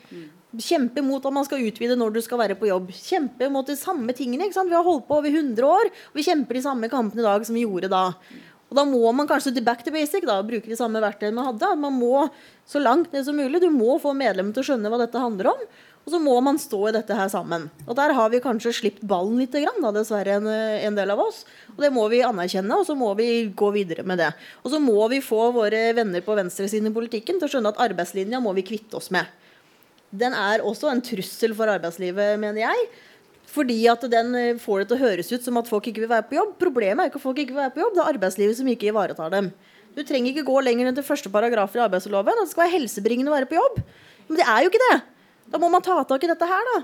Kjempe 0.62 1.02
mot 1.04 1.24
at 1.24 1.34
man 1.34 1.46
skal 1.46 1.64
utvide 1.66 1.96
når 1.98 2.16
du 2.16 2.20
skal 2.24 2.40
være 2.40 2.56
på 2.58 2.68
jobb. 2.70 2.90
Kjempe 2.96 3.48
mot 3.52 3.66
de 3.68 3.76
samme 3.78 4.14
tingene. 4.16 4.48
Vi 4.48 4.76
har 4.76 4.86
holdt 4.86 5.08
på 5.08 5.18
over 5.20 5.30
100 5.30 5.66
år, 5.68 5.90
og 5.90 6.18
vi 6.18 6.26
kjemper 6.26 6.58
de 6.58 6.66
samme 6.66 6.90
kampene 6.92 7.24
i 7.24 7.26
dag 7.26 7.46
som 7.46 7.56
vi 7.56 7.66
gjorde 7.66 7.92
da. 7.92 8.04
Og 8.66 8.78
Da 8.78 8.82
må 8.88 9.12
man 9.14 9.28
kanskje 9.30 9.54
til 9.54 9.64
back 9.66 9.84
to 9.86 9.92
basic 9.94 10.24
da, 10.26 10.40
bruke 10.42 10.66
de 10.66 10.78
samme 10.78 11.02
verktøyene 11.02 11.36
man 11.38 11.52
hadde. 11.52 11.74
Man 11.78 11.98
må 12.00 12.28
så 12.66 12.82
langt 12.82 13.12
ned 13.12 13.26
som 13.26 13.36
mulig, 13.38 13.60
Du 13.62 13.70
må 13.70 13.98
få 14.02 14.14
medlemmene 14.16 14.54
til 14.54 14.64
å 14.64 14.68
skjønne 14.72 14.90
hva 14.90 14.98
dette 15.04 15.22
handler 15.22 15.52
om. 15.52 15.68
Og 16.06 16.12
så 16.14 16.20
må 16.22 16.36
man 16.38 16.58
stå 16.58 16.78
i 16.86 16.94
dette 16.94 17.14
her 17.18 17.26
sammen. 17.26 17.64
Og 17.82 17.96
der 17.98 18.12
har 18.14 18.28
vi 18.30 18.38
kanskje 18.38 18.72
slipt 18.74 19.02
ballen 19.02 19.40
litt, 19.42 19.50
da, 19.50 19.90
dessverre, 19.90 20.36
en, 20.38 20.46
en, 20.46 20.94
del 20.94 21.10
av 21.10 21.18
oss. 21.18 21.40
Og 21.74 21.82
det 21.82 21.90
må 21.90 22.04
vi 22.12 22.22
anerkjenne, 22.22 22.78
og 22.78 22.86
så 22.86 22.94
må 22.94 23.10
vi 23.18 23.48
gå 23.50 23.70
videre 23.74 24.04
med 24.06 24.22
det. 24.22 24.30
Og 24.62 24.70
så 24.70 24.78
må 24.78 25.08
vi 25.10 25.18
få 25.18 25.50
våre 25.50 25.88
venner 25.98 26.22
på 26.22 26.36
venstresiden 26.38 26.92
i 26.92 26.94
politikken 26.94 27.40
til 27.40 27.48
å 27.48 27.52
skjønne 27.56 27.74
at 27.74 27.82
arbeidslinja 27.88 28.38
må 28.42 28.54
vi 28.54 28.66
kvitte 28.70 29.00
oss 29.00 29.10
med. 29.14 29.26
Den 30.10 30.36
er 30.36 30.64
også 30.64 30.90
en 30.92 31.02
trussel 31.04 31.54
for 31.56 31.70
arbeidslivet, 31.70 32.38
mener 32.40 32.62
jeg. 32.66 32.88
Fordi 33.50 33.78
at 33.88 34.02
den 34.12 34.58
får 34.60 34.82
det 34.82 34.88
til 34.90 34.98
å 34.98 35.04
høres 35.04 35.32
ut 35.32 35.46
som 35.46 35.58
at 35.60 35.68
folk 35.70 35.86
ikke 35.88 36.04
vil 36.04 36.12
være 36.12 36.28
på 36.28 36.36
jobb. 36.36 36.56
Problemet 36.60 37.02
er 37.04 37.10
ikke 37.10 37.20
at 37.22 37.24
folk 37.24 37.40
ikke 37.40 37.54
vil 37.56 37.62
være 37.64 37.74
på 37.76 37.82
jobb, 37.84 37.94
det 37.96 38.02
er 38.04 38.12
arbeidslivet 38.14 38.58
som 38.58 38.68
ikke 38.70 38.90
ivaretar 38.90 39.32
dem. 39.32 39.50
Du 39.96 40.02
trenger 40.04 40.34
ikke 40.34 40.44
gå 40.44 40.60
lenger 40.60 40.90
enn 40.90 40.96
til 40.98 41.06
første 41.06 41.30
paragraf 41.32 41.72
i 41.76 41.80
arbeidsloven. 41.80 42.36
At 42.36 42.44
det 42.44 42.52
skal 42.52 42.66
være 42.66 42.74
helsebringende 42.74 43.32
å 43.32 43.36
være 43.36 43.48
på 43.48 43.56
jobb. 43.56 43.78
Men 44.28 44.40
det 44.40 44.44
er 44.44 44.64
jo 44.64 44.72
ikke 44.72 44.88
det. 44.90 44.96
Da 45.54 45.60
må 45.62 45.70
man 45.72 45.84
ta 45.84 45.96
tak 46.04 46.26
i 46.26 46.28
dette 46.28 46.48
her, 46.50 46.68
da. 46.74 46.82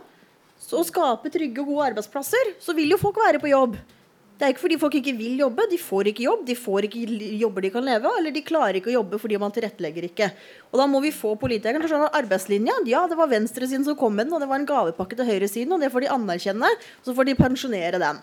Så 0.62 0.78
å 0.80 0.86
skape 0.86 1.32
trygge 1.34 1.60
og 1.60 1.74
gode 1.74 1.90
arbeidsplasser. 1.90 2.54
Så 2.62 2.72
vil 2.78 2.94
jo 2.94 3.00
folk 3.02 3.20
være 3.20 3.42
på 3.42 3.50
jobb. 3.50 3.76
Det 4.42 4.48
er 4.48 4.56
ikke 4.56 4.64
fordi 4.64 4.76
folk 4.82 4.94
ikke 4.98 5.12
vil 5.14 5.36
jobbe. 5.38 5.68
De 5.70 5.76
får 5.78 6.08
ikke 6.10 6.24
jobb. 6.24 6.40
De 6.48 6.54
får 6.58 6.86
ikke 6.88 7.02
jobber 7.38 7.62
de 7.62 7.68
kan 7.70 7.84
leve 7.86 8.10
av. 8.10 8.16
Eller 8.18 8.34
de 8.34 8.40
klarer 8.42 8.80
ikke 8.80 8.90
å 8.90 8.96
jobbe 8.96 9.20
fordi 9.22 9.36
man 9.38 9.52
tilrettelegger 9.54 10.08
ikke. 10.08 10.26
Og 10.72 10.80
da 10.80 10.86
må 10.90 10.98
vi 11.04 11.12
få 11.14 11.36
politikerne 11.38 11.78
til 11.78 11.86
å 11.86 11.90
skjønne 11.92 12.08
at 12.10 12.16
arbeidslinja 12.24 12.74
ja, 12.90 13.04
det 13.06 13.14
var 13.20 13.30
venstresiden 13.30 13.86
som 13.86 13.94
kom 14.00 14.16
med 14.18 14.26
den, 14.26 14.34
og 14.34 14.42
det 14.42 14.48
var 14.50 14.58
en 14.58 14.66
gavepakke 14.66 15.14
til 15.14 15.28
høyresiden, 15.28 15.76
og 15.76 15.84
det 15.84 15.92
får 15.94 16.02
de 16.02 16.08
anerkjenne. 16.10 16.70
Og 16.98 17.06
så 17.06 17.14
får 17.14 17.28
de 17.28 17.36
pensjonere 17.38 18.00
den. 18.02 18.18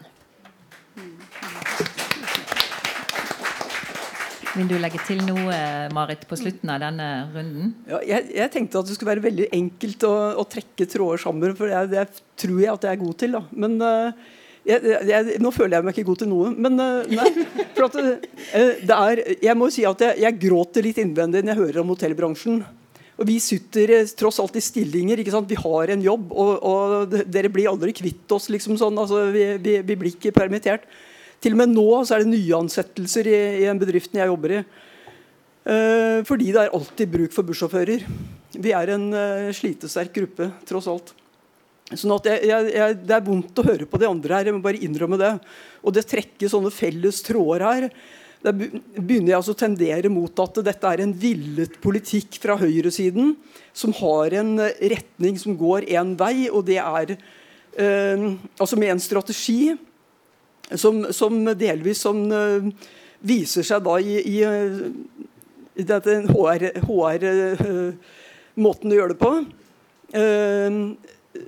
Vil 4.58 4.68
du 4.68 4.76
legge 4.84 5.00
til 5.08 5.24
noe, 5.24 5.56
Marit, 5.96 6.28
på 6.28 6.36
slutten 6.42 6.74
av 6.74 6.82
denne 6.84 7.08
runden? 7.32 7.72
Ja, 7.88 8.02
jeg, 8.04 8.28
jeg, 8.42 8.52
tenkte 8.58 8.82
at 8.82 8.92
det 8.92 8.98
skulle 8.98 9.14
være 9.14 9.24
veldig 9.30 9.48
enkelt 9.56 10.04
å, 10.04 10.12
å 10.44 10.46
trekke 10.52 10.90
tråder 10.98 11.24
sammen. 11.24 11.56
For 11.56 11.72
det, 11.72 11.86
det, 11.96 12.06
tror 12.44 12.60
jeg 12.60 12.74
at 12.76 12.90
jeg 12.90 13.00
er 13.00 13.02
god 13.06 13.18
til. 13.24 13.40
Da. 13.40 13.44
Men 13.64 13.80
uh, 13.80 14.36
jeg, 14.70 14.96
jeg, 15.10 15.38
nå 15.42 15.52
føler 15.56 15.78
jeg 15.78 15.88
meg 15.88 15.98
ikke 15.98 16.10
god 16.12 16.22
til 16.22 16.30
noe. 16.32 16.52
Men 16.54 16.80
uh, 16.80 17.08
nei. 17.10 17.30
For 17.76 17.88
at, 17.88 17.98
uh, 17.98 18.76
det 18.86 18.98
er, 18.98 19.22
jeg 19.50 19.58
må 19.58 19.70
si 19.74 19.86
at 19.90 20.04
jeg, 20.12 20.38
gråter 20.42 20.86
litt 20.86 21.02
innvendig 21.02 21.44
når 21.44 21.56
jeg 21.56 21.62
hører 21.64 21.82
om 21.84 21.94
hotellbransjen. 21.94 22.62
Og 23.20 23.28
Vi 23.28 23.36
sitter 23.44 23.94
tross 24.16 24.40
alt 24.40 24.56
i 24.56 24.64
stillinger. 24.64 25.20
ikke 25.20 25.34
sant? 25.34 25.50
Vi 25.50 25.60
har 25.60 25.92
en 25.92 26.04
jobb, 26.04 26.32
og, 26.32 26.52
og 26.64 27.16
dere 27.28 27.52
blir 27.52 27.72
aldri 27.72 27.94
kvitt 27.98 28.32
oss. 28.36 28.48
liksom 28.54 28.78
sånn, 28.80 29.00
altså, 29.02 29.26
vi, 29.34 29.46
vi, 29.60 29.80
vi 29.84 29.98
blir 30.00 30.16
ikke 30.16 30.36
permittert. 30.36 30.88
Til 31.44 31.56
og 31.56 31.62
med 31.62 31.74
nå 31.74 31.88
så 32.04 32.16
er 32.16 32.24
det 32.24 32.34
nyansettelser 32.34 33.28
i, 33.32 33.40
i 33.64 33.68
den 33.68 33.80
bedriften 33.80 34.20
jeg 34.20 34.32
jobber 34.32 34.60
i. 34.60 34.64
Uh, 35.70 36.20
fordi 36.28 36.54
det 36.56 36.64
er 36.64 36.76
alltid 36.76 37.12
bruk 37.12 37.36
for 37.36 37.48
bussjåfører. 37.48 38.06
Vi 38.56 38.72
er 38.76 38.94
en 38.96 39.10
uh, 39.14 39.50
slitesterk 39.56 40.16
gruppe, 40.16 40.50
tross 40.68 40.88
alt. 40.90 41.12
Sånn 41.90 42.14
at 42.14 42.28
jeg, 42.30 42.46
jeg, 42.50 42.70
jeg, 42.76 42.96
Det 43.02 43.16
er 43.16 43.26
vondt 43.26 43.60
å 43.60 43.66
høre 43.66 43.88
på 43.90 44.00
de 44.02 44.08
andre 44.10 44.38
her, 44.38 44.50
jeg 44.50 44.58
må 44.58 44.64
bare 44.66 44.82
innrømme 44.86 45.20
det. 45.22 45.34
Og 45.82 45.96
det 45.96 46.06
trekker 46.10 46.52
sånne 46.52 46.72
felles 46.74 47.24
tråder 47.26 47.66
her. 47.66 47.90
Da 48.46 48.54
begynner 48.54 49.34
jeg 49.34 49.40
altså 49.40 49.56
å 49.56 49.60
tendere 49.60 50.12
mot 50.14 50.40
at 50.40 50.62
dette 50.64 50.94
er 50.94 51.04
en 51.04 51.16
villet 51.26 51.74
politikk 51.84 52.38
fra 52.40 52.56
høyresiden 52.62 53.34
som 53.76 53.92
har 54.00 54.36
en 54.40 54.54
retning 54.62 55.36
som 55.42 55.58
går 55.60 55.90
én 55.92 56.14
vei, 56.20 56.48
og 56.48 56.64
det 56.70 56.78
er 56.80 57.18
eh, 57.18 58.24
altså 58.56 58.80
med 58.80 58.94
en 58.94 59.04
strategi 59.04 59.74
som, 60.72 61.04
som 61.16 61.42
delvis 61.58 62.06
som, 62.06 62.22
eh, 62.32 62.72
viser 63.20 63.66
seg 63.68 63.84
da 63.84 63.98
i, 64.00 64.20
i, 64.24 64.40
i 65.80 65.86
dette 65.88 66.22
HR-måten 66.30 66.86
HR, 66.88 67.26
uh, 68.56 68.64
å 68.64 68.96
gjøre 68.96 69.14
det 69.14 69.20
på. 69.20 69.32
Uh, 70.16 70.78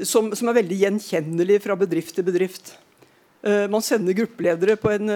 som, 0.07 0.29
som, 0.35 0.49
er 0.49 0.59
veldig 0.61 0.77
gjenkjennelig 0.85 1.59
fra 1.63 1.77
bedrift 1.79 2.15
til 2.17 2.27
bedrift. 2.27 2.73
man 3.41 3.81
sender 3.81 4.13
gruppeledere 4.13 4.75
på 4.77 4.91
en 4.93 5.11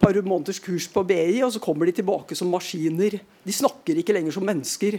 par 0.00 0.16
måneders 0.26 0.58
kurs 0.58 0.88
på 0.90 1.04
BI, 1.06 1.42
og 1.46 1.52
så 1.54 1.60
kommer 1.62 1.86
de 1.86 1.94
tilbake 2.00 2.34
som 2.34 2.50
maskiner. 2.50 3.20
De 3.46 3.54
snakker 3.54 4.00
ikke 4.00 4.16
lenger 4.16 4.34
som 4.34 4.42
mennesker. 4.42 4.98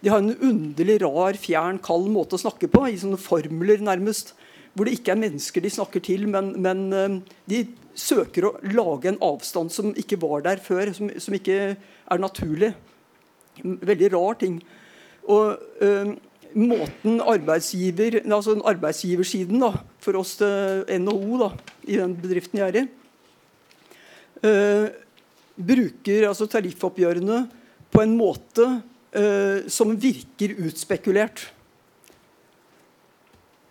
De 0.00 0.08
har 0.08 0.22
en 0.22 0.32
underlig, 0.32 1.02
rar, 1.02 1.36
fjern, 1.36 1.80
kald 1.84 2.08
måte 2.14 2.38
å 2.38 2.40
snakke 2.40 2.70
på, 2.72 2.86
i 2.88 2.96
sånne 2.96 3.20
formler 3.20 3.82
nærmest 3.84 4.32
hvor 4.78 4.86
det 4.86 4.98
ikke 4.98 5.10
er 5.16 5.22
mennesker 5.24 5.64
de 5.64 5.70
snakker 5.74 6.02
til, 6.06 6.28
men, 6.30 6.52
men 6.62 6.84
eh, 6.94 7.16
de 7.50 7.64
søker 7.98 8.46
å 8.46 8.54
lage 8.70 9.10
en 9.10 9.18
avstand 9.26 9.72
som 9.74 9.90
ikke 9.98 10.20
var 10.22 10.44
der 10.46 10.62
før, 10.62 10.92
som, 10.94 11.10
som 11.18 11.34
ikke 11.34 11.56
er 11.74 12.22
naturlig. 12.22 12.70
Veldig 13.64 14.12
rar 14.14 14.38
ting. 14.38 14.60
Og 15.26 15.58
øh, 15.82 16.12
måten 16.56 17.20
arbeidsgiver, 17.20 18.20
altså 18.24 18.56
arbeidsgiversiden 18.68 19.60
da, 19.62 19.72
for 20.02 20.18
oss 20.20 20.36
til 20.40 20.86
NHO 21.02 21.42
da, 21.42 21.50
i 21.88 21.98
den 22.00 22.14
bedriften 22.18 22.60
jeg 22.60 22.72
er 22.72 22.80
i, 22.80 22.86
øh, 24.48 24.88
bruker 25.58 26.28
altså 26.28 26.46
tariffoppgjørene 26.46 27.42
på 27.90 28.02
en 28.04 28.16
måte 28.16 28.66
øh, 29.12 29.68
som 29.68 29.96
virker 30.00 30.54
utspekulert. 30.64 31.48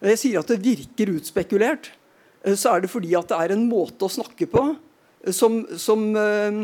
Når 0.02 0.14
jeg 0.14 0.22
sier 0.22 0.42
at 0.42 0.52
det 0.52 0.60
virker 0.66 1.14
utspekulert, 1.16 1.92
eh, 2.44 2.56
så 2.56 2.76
er 2.76 2.84
det 2.84 2.92
fordi 2.92 3.16
at 3.18 3.30
det 3.32 3.40
er 3.40 3.56
en 3.56 3.66
måte 3.70 4.06
å 4.06 4.12
snakke 4.12 4.50
på 4.52 4.66
eh, 4.74 5.34
som, 5.34 5.64
som, 5.80 6.06
eh, 6.16 6.60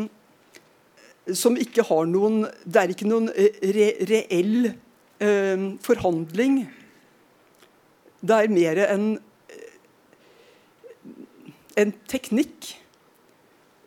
som 1.34 1.56
ikke 1.58 1.86
har 1.88 2.06
noen 2.06 2.44
Det 2.64 2.82
er 2.82 2.92
ikke 2.92 3.08
noen 3.08 3.30
re, 3.32 3.88
reell 4.10 4.70
eh, 4.70 4.80
forhandling. 5.84 6.64
Det 8.24 8.36
er 8.40 8.52
mer 8.52 8.80
en, 8.86 9.06
en 11.80 11.94
teknikk. 12.08 12.72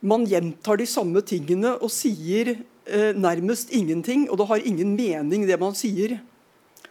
Man 0.06 0.28
gjentar 0.30 0.78
de 0.78 0.86
samme 0.90 1.24
tingene 1.26 1.74
og 1.82 1.90
sier 1.94 2.54
eh, 2.54 3.14
nærmest 3.18 3.74
ingenting, 3.74 4.28
og 4.30 4.38
det 4.40 4.50
har 4.52 4.68
ingen 4.70 4.94
mening, 4.98 5.48
det 5.50 5.58
man 5.60 5.76
sier. 5.78 6.20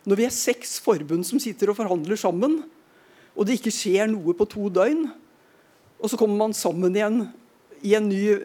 Når 0.06 0.18
vi 0.18 0.26
er 0.26 0.34
seks 0.34 0.78
forbund 0.82 1.26
som 1.26 1.40
sitter 1.42 1.70
og 1.70 1.78
forhandler 1.78 2.18
sammen, 2.18 2.64
og 3.36 3.46
det 3.46 3.58
ikke 3.58 3.74
skjer 3.74 4.10
noe 4.10 4.34
på 4.36 4.48
to 4.48 4.70
døgn, 4.72 5.06
og 5.96 6.10
så 6.10 6.18
kommer 6.20 6.40
man 6.40 6.56
sammen 6.56 6.94
igjen 6.96 7.22
i 7.86 7.94
en, 7.96 8.08
ny, 8.10 8.36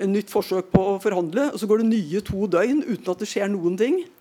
en 0.00 0.14
nytt 0.14 0.30
forsøk 0.32 0.70
på 0.72 0.86
å 0.94 0.98
forhandle, 1.02 1.50
og 1.52 1.60
så 1.60 1.68
går 1.68 1.82
det 1.82 1.90
nye 1.90 2.24
to 2.24 2.48
døgn 2.50 2.82
uten 2.86 3.12
at 3.12 3.22
det 3.22 3.28
skjer 3.30 3.50
noen 3.52 3.76
ting, 3.80 4.02
eh, 4.04 4.19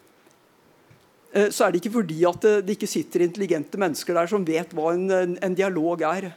så 1.53 1.65
er 1.65 1.71
det 1.71 1.81
ikke 1.83 1.93
fordi 1.99 2.19
at 2.25 2.45
det 2.65 2.73
ikke 2.73 2.89
sitter 2.89 3.21
intelligente 3.21 3.77
mennesker 3.77 4.17
der 4.17 4.29
som 4.31 4.45
vet 4.47 4.71
hva 4.73 4.93
en, 4.95 5.03
en, 5.13 5.35
en 5.45 5.57
dialog 5.57 6.01
er. 6.07 6.31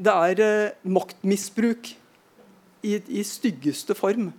Det 0.00 0.14
er 0.14 0.40
eh, 0.44 0.76
maktmisbruk 0.88 1.90
i, 2.80 2.94
i 2.96 3.24
styggeste 3.26 3.96
form. 3.98 4.30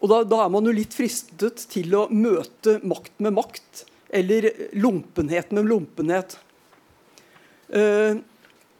Og 0.00 0.10
da, 0.10 0.22
da, 0.24 0.40
er 0.44 0.54
man 0.54 0.66
jo 0.66 0.72
litt 0.74 0.96
fristet 0.96 1.66
til 1.70 1.92
å 1.94 2.06
møte 2.08 2.78
makt 2.88 3.20
med 3.22 3.36
makt, 3.36 3.84
eller 4.12 4.48
lumpenhet 4.74 5.52
med 5.54 5.68
lumpenhet. 5.68 6.34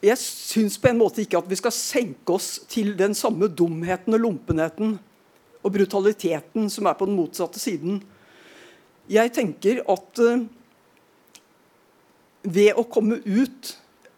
Jeg 0.03 0.19
syns 0.19 0.75
på 0.83 0.91
en 0.91 0.99
måte 0.99 1.23
ikke 1.23 1.39
at 1.39 1.47
vi 1.49 1.57
skal 1.61 1.75
senke 1.77 2.35
oss 2.35 2.57
til 2.69 2.97
den 2.99 3.15
samme 3.15 3.47
dumheten 3.47 4.17
og 4.17 4.25
lumpenheten 4.25 4.97
og 5.63 5.75
brutaliteten 5.77 6.67
som 6.73 6.89
er 6.91 6.97
på 6.99 7.07
den 7.07 7.15
motsatte 7.15 7.63
siden. 7.63 8.01
Jeg 9.11 9.33
tenker 9.35 9.83
at 9.91 10.23
uh, 10.23 10.45
ved 12.43 12.79
å 12.79 12.85
komme 12.91 13.19
ut, 13.25 13.73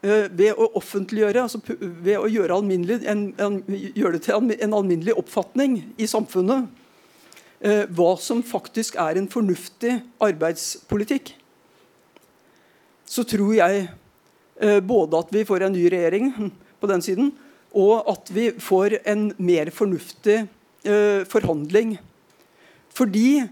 uh, 0.04 0.26
ved 0.28 0.52
å 0.60 0.68
offentliggjøre, 0.80 1.46
altså 1.46 1.60
ved 1.80 2.16
å 2.18 2.28
gjøre, 2.28 2.60
en, 2.60 3.26
en, 3.40 3.60
gjøre 3.68 4.18
det 4.18 4.24
til 4.26 4.54
en 4.58 4.78
alminnelig 4.80 5.16
oppfatning 5.20 5.80
i 5.96 6.08
samfunnet, 6.10 6.68
eh, 7.64 7.84
hva 7.88 8.14
som 8.20 8.42
faktisk 8.44 8.98
er 9.00 9.18
en 9.18 9.30
fornuftig 9.30 9.98
arbeidspolitikk. 10.22 11.34
så 13.04 13.22
tror 13.22 13.52
jeg 13.54 13.88
eh, 14.60 14.80
både 14.80 15.18
at 15.18 15.28
vi 15.30 15.44
får 15.44 15.66
en 15.66 15.74
ny 15.76 15.84
regjering 15.92 16.30
på 16.80 16.88
den 16.90 17.02
siden, 17.04 17.32
og 17.74 18.08
at 18.10 18.30
vi 18.32 18.48
får 18.58 18.98
en 19.04 19.28
mer 19.38 19.70
fornuftig 19.70 20.46
eh, 20.86 21.22
forhandling. 21.28 21.98
Fordi 22.94 23.44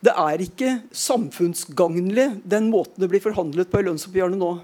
det 0.00 0.12
er 0.16 0.40
ikke 0.40 0.74
samfunnsgagnlig, 0.96 2.40
den 2.48 2.70
måten 2.72 3.02
det 3.02 3.10
blir 3.12 3.20
forhandlet 3.24 3.68
på 3.68 3.82
i 3.82 3.86
lønnsoppgjørene 3.88 4.40
nå. 4.40 4.54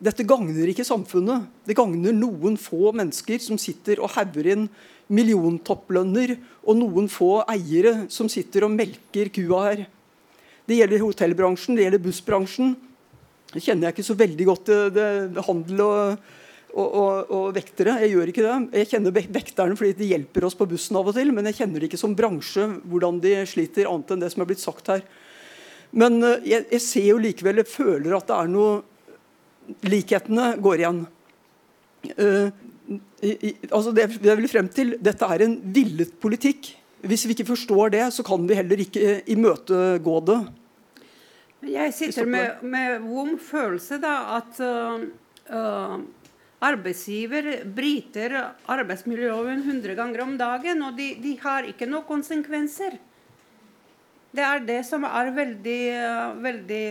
Dette 0.00 0.24
gagner 0.24 0.70
ikke 0.72 0.86
samfunnet. 0.88 1.44
Det 1.68 1.76
gagner 1.76 2.14
noen 2.16 2.56
få 2.56 2.94
mennesker 2.96 3.42
som 3.44 3.60
sitter 3.60 4.00
og 4.00 4.14
hauger 4.14 4.48
inn 4.54 4.70
milliontopplønner, 5.12 6.36
og 6.64 6.78
noen 6.78 7.10
få 7.12 7.42
eiere 7.50 8.06
som 8.12 8.30
sitter 8.32 8.64
og 8.64 8.72
melker 8.72 9.28
kua 9.34 9.64
her. 9.66 9.84
Det 10.64 10.78
gjelder 10.78 11.04
hotellbransjen, 11.04 11.76
det 11.76 11.84
gjelder 11.84 12.04
bussbransjen. 12.04 12.76
Det 13.50 13.60
kjenner 13.64 13.88
jeg 13.88 13.98
ikke 13.98 14.06
så 14.06 14.16
veldig 14.16 14.46
godt 14.46 14.64
til 14.70 14.92
det, 14.94 15.08
det 15.34 15.44
handel 15.44 15.84
og, 15.84 16.28
og, 16.70 16.88
og, 16.88 17.30
og, 17.34 17.46
vektere. 17.56 17.96
Jeg 18.04 18.14
gjør 18.14 18.30
ikke 18.32 18.44
det. 18.44 18.56
Jeg 18.80 18.90
kjenner 18.92 19.14
vekterne 19.16 19.78
fordi 19.78 19.96
de 19.98 20.10
hjelper 20.12 20.46
oss 20.46 20.56
på 20.58 20.68
bussen 20.70 20.98
av 21.00 21.10
og 21.10 21.16
til, 21.16 21.32
men 21.34 21.48
jeg 21.50 21.60
kjenner 21.60 21.82
det 21.82 21.90
ikke 21.90 22.00
som 22.00 22.14
bransje, 22.16 22.66
hvordan 22.90 23.20
de 23.22 23.34
sliter, 23.50 23.88
annet 23.90 24.14
enn 24.14 24.22
det 24.22 24.30
som 24.34 24.44
er 24.44 24.50
blitt 24.50 24.62
sagt 24.62 24.90
her. 24.92 25.04
Men 25.90 26.20
eh, 26.22 26.46
jeg, 26.52 26.66
jeg 26.70 26.84
ser 26.84 27.08
jo 27.08 27.20
likevel, 27.22 27.62
jeg 27.62 27.70
føler 27.72 28.14
at 28.16 28.30
det 28.30 28.38
er 28.38 28.54
noe 28.54 28.80
Likhetene 29.86 30.56
går 30.58 30.80
igjen. 30.80 30.96
Uh, 32.16 32.48
i, 33.22 33.28
i, 33.30 33.50
altså 33.68 33.92
det, 33.94 34.08
det 34.18 34.32
jeg 34.32 34.38
vil 34.40 34.48
frem 34.50 34.70
til, 34.72 34.96
Dette 34.98 35.28
er 35.30 35.44
en 35.44 35.52
villet 35.70 36.16
politikk. 36.18 36.72
Hvis 37.06 37.22
vi 37.28 37.36
ikke 37.36 37.52
forstår 37.52 37.92
det, 37.94 38.00
så 38.16 38.24
kan 38.26 38.48
vi 38.48 38.56
heller 38.58 38.82
ikke 38.82 39.20
imøtegå 39.30 40.16
det. 40.26 40.40
Jeg 41.70 41.94
sitter 41.94 42.26
med, 42.26 42.64
med 42.66 43.04
vond 43.04 43.36
følelse 43.38 44.00
da, 44.02 44.16
at 44.40 44.58
uh, 44.64 45.06
uh, 45.52 46.00
arbeidsgiver 46.60 47.48
bryter 47.64 48.36
arbeidsmiljøloven 48.68 49.62
100 49.64 49.96
ganger 49.98 50.24
om 50.26 50.36
dagen, 50.40 50.82
og 50.84 50.98
de, 50.98 51.14
de, 51.22 51.34
har 51.40 51.68
ikke 51.68 51.88
noen 51.88 52.06
konsekvenser. 52.08 52.98
Det 54.30 54.44
er 54.46 54.62
det 54.62 54.82
som 54.86 55.06
er 55.08 55.32
veldig, 55.34 55.80
veldig 56.44 56.86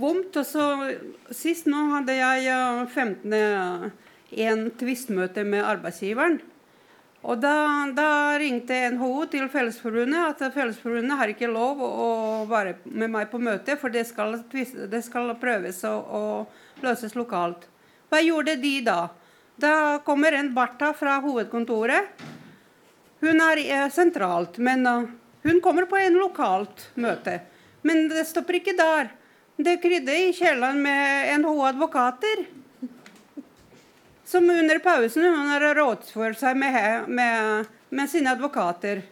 vondt. 0.00 0.38
Og 0.40 0.46
så 0.48 0.68
Sist 1.34 1.68
nå 1.68 1.82
hadde 1.92 2.16
jeg 2.16 2.48
15. 2.94 3.92
en 4.46 4.66
tvistmøte 4.80 5.44
med 5.44 5.66
arbeidsgiveren. 5.66 6.40
Og 7.24 7.40
da, 7.40 7.56
da, 7.96 8.36
ringte 8.36 8.76
NHO 8.92 9.24
til 9.32 9.46
Fellesforbundet 9.48 10.42
at 10.42 10.42
Fellesforbundet 10.52 11.16
har 11.16 11.30
ikke 11.32 11.48
lov 11.48 11.80
å 11.80 12.08
være 12.50 12.76
med 12.84 13.14
meg 13.14 13.30
på 13.32 13.40
møte, 13.40 13.78
for 13.80 13.92
det 13.92 14.04
skal, 14.10 14.36
det 14.52 15.00
skal 15.06 15.32
prøves 15.40 15.80
å, 15.88 15.94
å, 16.04 16.24
løses 16.84 17.16
lokalt. 17.16 17.64
Hva 18.14 18.20
gjorde 18.22 18.52
de 18.62 18.76
da? 18.86 19.08
Da 19.58 19.98
kommer 20.06 20.32
en 20.32 20.52
Bartha 20.54 20.92
fra 20.94 21.16
hovedkontoret. 21.18 22.20
Hun 23.24 23.40
er 23.42 23.58
eh, 23.58 23.88
sentralt, 23.90 24.60
men 24.62 24.86
uh, 24.86 25.08
hun 25.42 25.58
kommer 25.64 25.88
på 25.90 25.98
en 25.98 26.20
lokalt 26.20 26.84
møte. 26.94 27.40
Men 27.82 28.06
det 28.12 28.22
stopper 28.28 28.60
ikke 28.60 28.76
der. 28.78 29.10
Det 29.58 29.80
krydder 29.82 30.28
i 30.28 30.30
kjelleren 30.36 30.78
med 30.84 31.42
NHO-advokater 31.42 32.44
som 34.30 34.46
under 34.46 34.78
pausen 34.86 35.26
har 35.50 35.66
rådført 35.74 36.38
seg 36.38 36.62
med, 36.62 37.10
med, 37.10 37.66
med, 37.90 38.14
sine 38.14 38.38
advokater. 38.38 39.02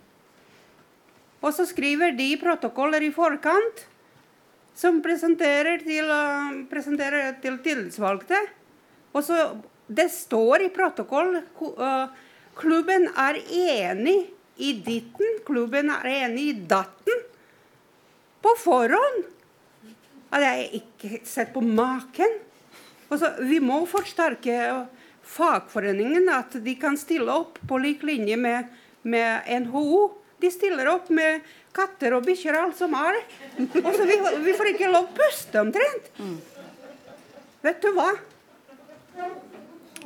Og 1.42 1.50
så 1.58 1.66
skriver 1.66 2.14
de 2.14 2.30
protokoller 2.38 3.02
i 3.02 3.10
forkant 3.10 3.86
som 4.78 5.02
presenterer 5.02 5.82
til, 5.82 6.06
uh, 6.06 6.58
presenterer 6.70 7.40
til 7.42 7.58
tillitsvalgte. 7.66 8.46
Og 9.12 9.24
så 9.24 9.44
Det 9.92 10.06
står 10.08 10.62
i 10.62 10.68
protokoll 10.72 11.34
klubben 12.56 13.08
er 13.18 13.38
enig 13.50 14.30
i 14.56 14.72
ditten, 14.84 15.38
klubben 15.44 15.90
er 15.90 16.06
enig 16.06 16.44
i 16.48 16.54
datten. 16.70 17.24
På 18.42 18.54
forhånd. 18.58 19.26
Hadde 20.32 20.48
jeg 20.48 20.80
ikke 20.80 21.20
sett 21.28 21.52
på 21.52 21.60
maken. 21.64 22.38
Så, 23.12 23.28
vi 23.44 23.58
må 23.60 23.82
forsterke 23.90 24.86
fagforeningen 25.22 26.30
at 26.32 26.56
de 26.64 26.74
kan 26.80 26.96
stille 26.96 27.32
opp 27.32 27.60
på 27.68 27.80
lik 27.82 28.04
linje 28.06 28.38
med, 28.40 28.70
med 29.02 29.50
NHO. 29.66 30.08
De 30.40 30.50
stiller 30.50 30.88
opp 30.90 31.10
med 31.12 31.44
katter 31.76 32.16
og 32.16 32.24
bikkjer 32.26 32.56
og 32.56 32.68
alt 32.68 32.80
som 32.80 32.96
er. 32.98 33.20
Og 33.82 33.92
så 33.94 34.08
vi, 34.08 34.18
vi 34.46 34.56
får 34.56 34.72
ikke 34.72 34.90
lov 34.90 35.10
å 35.10 35.16
puste 35.16 35.60
omtrent. 35.60 36.08
Mm. 36.18 36.38
Vet 37.62 37.84
du 37.84 37.92
hva? 37.94 38.10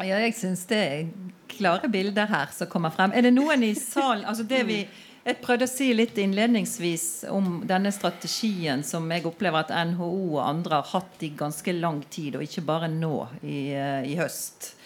Ja, 0.05 0.21
jeg 0.21 0.37
syns 0.37 0.67
det 0.69 0.79
er 0.85 1.11
klare 1.49 1.89
bilder 1.89 2.29
her 2.29 2.51
som 2.53 2.69
kommer 2.69 2.93
frem. 2.93 3.15
Er 3.17 3.25
det 3.25 3.33
noen 3.33 3.65
i 3.65 3.75
salen 3.79 4.27
altså 4.29 4.47
det 4.49 4.65
vi 4.69 4.81
jeg 5.27 5.41
prøvde 5.43 5.67
å 5.67 5.71
si 5.71 5.89
litt 5.91 6.15
innledningsvis 6.23 7.25
om 7.35 7.65
denne 7.67 7.91
strategien 7.91 8.85
som 8.87 9.09
jeg 9.11 9.25
opplever 9.27 9.65
at 9.65 9.73
NHO 9.89 10.37
og 10.37 10.43
andre 10.45 10.79
har 10.79 10.93
hatt 10.93 11.25
i 11.27 11.33
ganske 11.35 11.73
lang 11.75 11.99
tid, 12.15 12.37
og 12.39 12.45
ikke 12.47 12.63
bare 12.63 12.87
nå 12.93 13.25
i, 13.43 13.73
eh, 13.75 14.07
i 14.07 14.15
høst. 14.21 14.77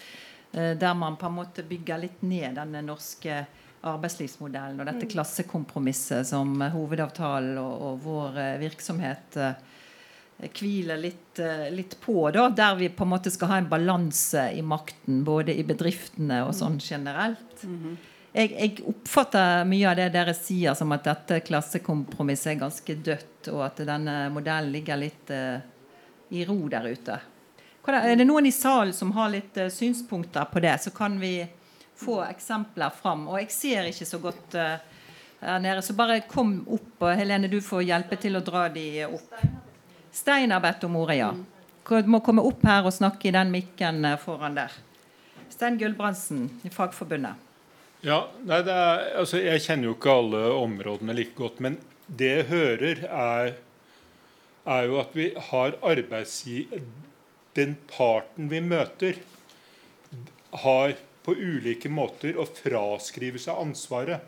Eh, 0.51 0.71
der 0.81 0.95
man 0.97 1.19
på 1.21 1.29
en 1.29 1.37
måte 1.37 1.61
bygger 1.61 2.01
litt 2.01 2.23
ned 2.25 2.57
denne 2.57 2.81
norske 2.81 3.43
arbeidslivsmodellen 3.81 4.81
og 4.81 4.89
dette 4.89 5.05
mm. 5.05 5.11
klassekompromisset 5.13 6.27
som 6.27 6.57
hovedavtalen 6.73 7.61
og, 7.61 7.75
og 7.85 8.01
vår 8.03 8.41
eh, 8.41 8.57
virksomhet 8.61 9.37
eh, 9.37 9.61
hviler 10.49 10.97
litt, 10.97 11.39
litt, 11.71 11.97
på. 12.01 12.15
Da, 12.33 12.47
der 12.49 12.75
vi 12.79 12.87
på 12.89 13.05
en 13.05 13.11
måte 13.11 13.31
skal 13.33 13.51
ha 13.51 13.57
en 13.61 13.69
balanse 13.69 14.47
i 14.57 14.63
makten, 14.65 15.21
både 15.27 15.53
i 15.53 15.65
bedriftene 15.67 16.41
og 16.47 16.55
sånn 16.57 16.79
mm. 16.79 16.85
generelt. 16.87 17.53
Mm-hmm. 17.61 17.99
Jeg, 18.31 18.51
jeg, 18.55 18.77
oppfatter 18.87 19.65
mye 19.67 19.89
av 19.89 19.97
det 19.99 20.07
dere 20.13 20.33
sier 20.35 20.75
som 20.77 20.93
at 20.95 21.03
dette 21.03 21.41
klassekompromisset 21.43 22.53
er 22.53 22.61
ganske 22.61 22.95
dødt, 23.03 23.49
og 23.51 23.65
at 23.65 23.81
denne 23.87 24.15
modellen 24.31 24.71
ligger 24.71 25.01
litt 25.01 25.33
uh, 25.35 25.59
i 26.31 26.45
ro 26.47 26.61
der 26.71 26.87
ute. 26.87 27.17
Er 27.91 28.15
det 28.15 28.27
noen 28.29 28.47
i 28.47 28.53
salen 28.55 28.95
som 28.95 29.11
har 29.17 29.33
litt 29.33 29.59
uh, 29.59 29.67
synspunkter 29.67 30.47
på 30.47 30.63
det? 30.63 30.77
Så 30.79 30.95
kan 30.95 31.19
vi 31.19 31.41
få 31.99 32.21
eksempler 32.23 32.95
fram. 32.95 33.27
Og 33.27 33.41
jeg 33.41 33.51
ser 33.51 33.91
ikke 33.91 34.07
så 34.07 34.21
godt 34.23 34.55
uh, 34.55 34.77
her 35.41 35.59
nede, 35.59 35.83
så 35.83 35.97
bare 35.97 36.21
kom 36.29 36.61
opp. 36.71 36.93
Og 37.01 37.11
Helene, 37.19 37.51
du 37.51 37.59
får 37.59 37.83
hjelpe 37.89 38.21
til 38.21 38.39
å 38.39 38.45
dra 38.45 38.69
de 38.71 38.87
opp. 39.09 39.43
Stein 40.11 40.51
har 40.51 40.63
bedt 40.63 40.83
om 40.83 40.95
ordet, 40.99 41.17
ja. 41.21 41.31
Du 41.87 42.09
må 42.11 42.21
komme 42.23 42.43
opp 42.45 42.63
her 42.67 42.85
og 42.85 42.93
snakke 42.95 43.29
i 43.29 43.35
den 43.35 43.51
mikken 43.53 44.03
uh, 44.05 44.17
foran 44.19 44.57
der. 44.59 44.73
Stein 45.51 45.79
Gulbrandsen 45.79 46.47
i 46.67 46.71
Fagforbundet. 46.71 47.39
Ja, 48.01 48.23
nei, 48.47 48.61
er, 48.63 49.03
altså, 49.21 49.37
Jeg 49.41 49.61
kjenner 49.61 49.91
jo 49.91 49.95
ikke 49.97 50.15
alle 50.23 50.41
områdene 50.57 51.15
like 51.17 51.35
godt. 51.37 51.59
Men 51.63 51.77
det 52.07 52.31
jeg 52.31 52.49
hører, 52.49 53.03
er, 53.07 53.53
er 54.65 54.89
jo 54.89 54.99
at 55.01 55.15
vi 55.17 55.31
har 55.51 55.77
arbeidsgiver 55.81 56.83
den 57.55 57.75
parten 57.91 58.47
vi 58.51 58.61
møter, 58.63 59.17
har 60.63 60.93
på 61.25 61.35
ulike 61.35 61.91
måter 61.91 62.37
å 62.39 62.47
fraskrive 62.47 63.39
seg 63.41 63.59
ansvaret. 63.59 64.23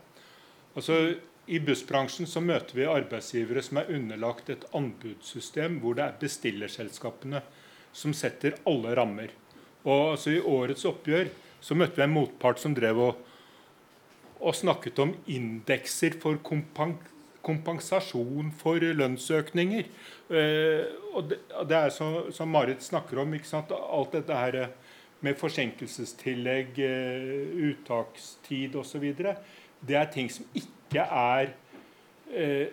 Altså, 0.76 1.16
I 1.48 1.60
bussbransjen 1.60 2.28
så 2.30 2.40
møter 2.40 2.78
vi 2.78 2.86
arbeidsgivere 2.88 3.62
som 3.66 3.82
er 3.82 3.90
underlagt 3.92 4.50
et 4.54 4.64
anbudssystem 4.76 5.82
hvor 5.84 5.98
det 5.98 6.06
er 6.06 6.20
bestillerselskapene 6.22 7.42
som 7.94 8.14
setter 8.16 8.56
alle 8.70 8.94
rammer. 8.96 9.34
Og 9.84 10.14
altså, 10.14 10.32
I 10.32 10.40
årets 10.40 10.86
oppgjør 10.88 11.32
så 11.64 11.76
møtte 11.76 12.00
vi 12.00 12.06
en 12.08 12.16
motpart 12.16 12.62
som 12.64 12.76
drev 12.76 13.02
og, 13.10 13.20
og 14.40 14.56
snakket 14.56 15.00
om 15.04 15.12
indekser 15.32 16.16
for 16.24 16.40
kompensasjon 17.44 18.54
for 18.60 18.80
lønnsøkninger. 18.80 19.92
Eh, 20.32 20.84
og 21.12 21.28
det, 21.32 21.42
det 21.68 21.80
er 21.80 21.92
så, 21.96 22.10
som 22.36 22.52
Marit 22.56 22.84
snakker 22.84 23.20
om, 23.20 23.36
alt 23.36 24.16
dette 24.16 24.40
her 24.40 24.60
med 25.24 25.40
forsinkelsestillegg, 25.40 26.80
eh, 26.84 27.52
uttakstid 27.70 28.76
osv. 28.80 29.12
Det 29.84 30.00
er 30.00 30.12
ting 30.12 30.32
som 30.32 30.48
ikke 30.56 30.83
er 31.02 31.54
eh, 32.30 32.68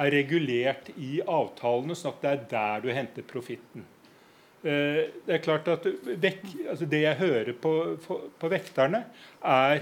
er 0.00 0.12
regulert 0.14 0.88
i 0.96 1.20
avtalene, 1.20 1.92
sånn 1.98 2.14
at 2.14 2.22
det 2.22 2.30
er 2.30 2.44
der 2.50 2.84
du 2.84 2.92
henter 2.94 3.26
profitten. 3.28 3.84
Det 4.60 5.32
er 5.32 5.40
klart 5.40 5.68
at 5.72 5.86
vek, 6.20 6.42
altså 6.68 6.84
Det 6.88 6.98
jeg 7.00 7.16
hører 7.16 7.54
på, 7.56 7.70
på 8.40 8.48
vekterne, 8.52 9.06
er 9.40 9.80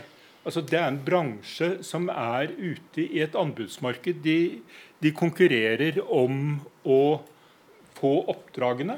Altså, 0.49 0.63
det 0.65 0.79
er 0.79 0.87
en 0.89 1.03
bransje 1.05 1.67
som 1.85 2.07
er 2.09 2.53
ute 2.57 3.03
i 3.05 3.21
et 3.21 3.35
anbudsmarked. 3.37 4.23
De, 4.25 4.63
de 5.03 5.11
konkurrerer 5.13 5.99
om 6.01 6.55
å 6.89 7.01
få 7.99 8.13
oppdragene. 8.33 8.97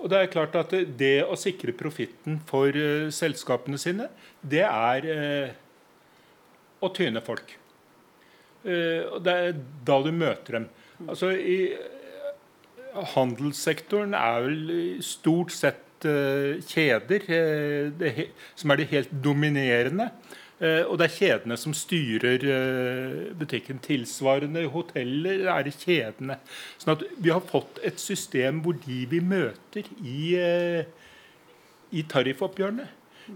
Og 0.00 0.08
det 0.08 0.18
er 0.18 0.32
klart 0.32 0.56
at 0.56 0.72
det 0.98 1.20
å 1.28 1.36
sikre 1.38 1.74
profitten 1.76 2.38
for 2.48 2.72
uh, 2.72 3.10
selskapene 3.12 3.80
sine, 3.80 4.08
det 4.40 4.64
er 4.64 5.08
uh, 5.10 5.50
å 6.80 6.90
tyne 6.96 7.20
folk. 7.24 7.52
Uh, 8.64 9.16
og 9.16 9.20
Det 9.26 9.36
er 9.36 9.60
da 9.86 10.00
du 10.04 10.10
møter 10.12 10.60
dem. 10.60 10.68
Altså 11.06 11.32
i 11.36 11.60
Handelssektoren 13.14 14.16
er 14.18 14.44
vel 14.48 15.02
stort 15.04 15.54
sett 15.54 15.86
kjeder 16.00 17.26
som 18.56 18.72
er 18.72 18.80
det 18.80 18.86
helt 18.88 19.10
dominerende. 19.22 20.06
Uh, 20.60 20.84
og 20.90 20.98
det 21.00 21.06
er 21.06 21.16
kjedene 21.16 21.56
som 21.60 21.74
styrer 21.76 22.44
butikken. 23.40 23.80
Tilsvarende 23.84 24.66
hoteller 24.72 25.46
er 25.48 25.66
det 25.66 25.74
kjedene. 25.80 26.36
Sånn 26.76 26.94
at 26.96 27.04
vi 27.16 27.32
har 27.32 27.44
fått 27.48 27.80
et 27.86 28.00
system 28.02 28.60
hvor 28.64 28.76
de 28.84 29.02
vi 29.10 29.22
møter 29.24 29.88
i, 30.04 30.36
i 31.90 32.06
tariffoppgjørene, 32.12 32.88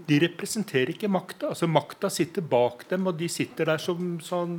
de 0.05 0.17
representerer 0.21 0.91
ikke 0.93 1.09
makta. 1.09 1.53
Altså, 1.53 1.69
makta 1.71 2.09
sitter 2.11 2.43
bak 2.45 2.83
dem, 2.89 3.07
og 3.09 3.17
de 3.17 3.29
sitter 3.31 3.71
der 3.71 3.81
som 3.81 4.17
sånn 4.23 4.57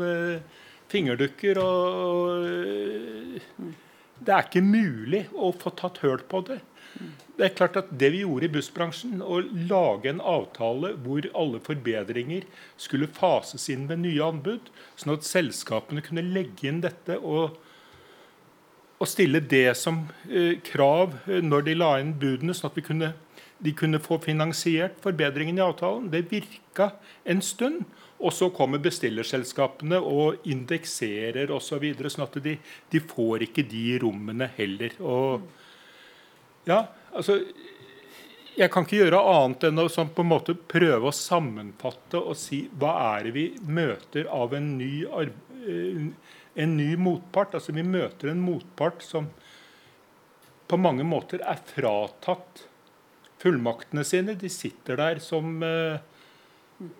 fingerdukker. 0.91 1.61
og, 1.61 2.01
og 2.07 3.75
det 4.19 4.33
er 4.33 4.47
ikke 4.47 4.65
mulig 4.65 5.27
å 5.37 5.53
få 5.57 5.73
tatt 5.77 6.01
høl 6.05 6.23
på 6.29 6.43
det. 6.49 6.61
Det 7.37 7.45
er 7.45 7.57
klart 7.57 7.77
at 7.77 7.91
det 8.01 8.09
vi 8.15 8.23
gjorde 8.23 8.49
i 8.49 8.53
bussbransjen, 8.55 9.21
å 9.21 9.43
lage 9.69 10.09
en 10.09 10.23
avtale 10.25 10.95
hvor 11.05 11.27
alle 11.37 11.61
forbedringer 11.61 12.47
skulle 12.81 13.11
fases 13.13 13.69
inn 13.73 13.85
ved 13.91 14.01
nye 14.07 14.25
anbud, 14.25 14.71
sånn 14.97 15.13
at 15.19 15.29
selskapene 15.29 16.05
kunne 16.05 16.25
legge 16.25 16.71
inn 16.71 16.81
dette 16.85 17.19
og, 17.21 17.59
og 18.97 19.11
stille 19.11 19.43
det 19.45 19.69
som 19.77 20.07
eh, 20.31 20.57
krav 20.65 21.19
eh, 21.27 21.45
når 21.45 21.69
de 21.69 21.77
la 21.77 21.91
inn 22.01 22.15
budene, 22.17 22.57
sånn 22.57 22.71
at 22.71 22.81
kunne, 22.89 23.13
de 23.61 23.77
kunne 23.77 24.01
få 24.01 24.17
finansiert 24.25 24.97
forbedringen 25.05 25.61
i 25.61 25.67
avtalen, 25.67 26.09
det 26.13 26.31
virka 26.33 26.95
en 27.29 27.45
stund. 27.45 27.85
Og 28.17 28.33
så 28.33 28.49
kommer 28.49 28.81
bestillerselskapene 28.81 29.99
og 30.01 30.47
indekserer 30.49 31.51
osv. 31.53 31.83
Så 31.99 32.15
sånn 32.15 32.25
at 32.25 32.39
de, 32.41 32.55
de, 32.89 33.03
får 33.13 33.45
ikke 33.45 33.67
de 33.69 33.99
rommene 34.01 34.49
heller. 34.57 34.95
Og 35.05 35.45
ja, 36.65 36.87
altså 37.17 37.41
Jeg 38.57 38.71
kan 38.73 38.87
ikke 38.87 39.03
gjøre 39.03 39.21
annet 39.21 39.67
enn 39.69 39.83
å 39.83 39.89
sånn, 39.93 40.13
på 40.17 40.25
en 40.25 40.31
måte 40.31 40.55
prøve 40.57 41.11
å 41.11 41.15
sammenfatte 41.15 42.23
og 42.23 42.39
si 42.41 42.63
hva 42.81 42.95
er 43.17 43.27
det 43.27 43.35
vi 43.35 43.47
møter 43.69 44.31
av 44.33 44.55
en 44.57 44.71
ny, 44.79 45.05
eh, 45.05 46.07
en 46.65 46.77
ny 46.79 46.89
motpart. 46.97 47.59
Altså 47.59 47.75
Vi 47.77 47.85
møter 47.85 48.33
en 48.33 48.41
motpart 48.41 49.05
som 49.05 49.29
på 50.67 50.79
mange 50.81 51.05
måter 51.07 51.45
er 51.45 51.61
fratatt 51.69 52.65
fullmaktene 53.43 54.05
sine. 54.09 54.35
De 54.41 54.49
sitter 54.51 54.97
der 54.99 55.21
som 55.23 55.61
uh, 55.63 56.01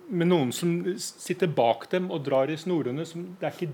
med 0.07 0.29
noen 0.29 0.53
som 0.55 0.79
sitter 0.97 1.49
bak 1.51 1.87
dem 1.91 2.09
og 2.13 2.23
drar 2.25 2.49
i 2.53 2.57
snorene. 2.59 3.05
Som, 3.05 3.31
det 3.39 3.49
er 3.49 3.55
ikke, 3.57 3.71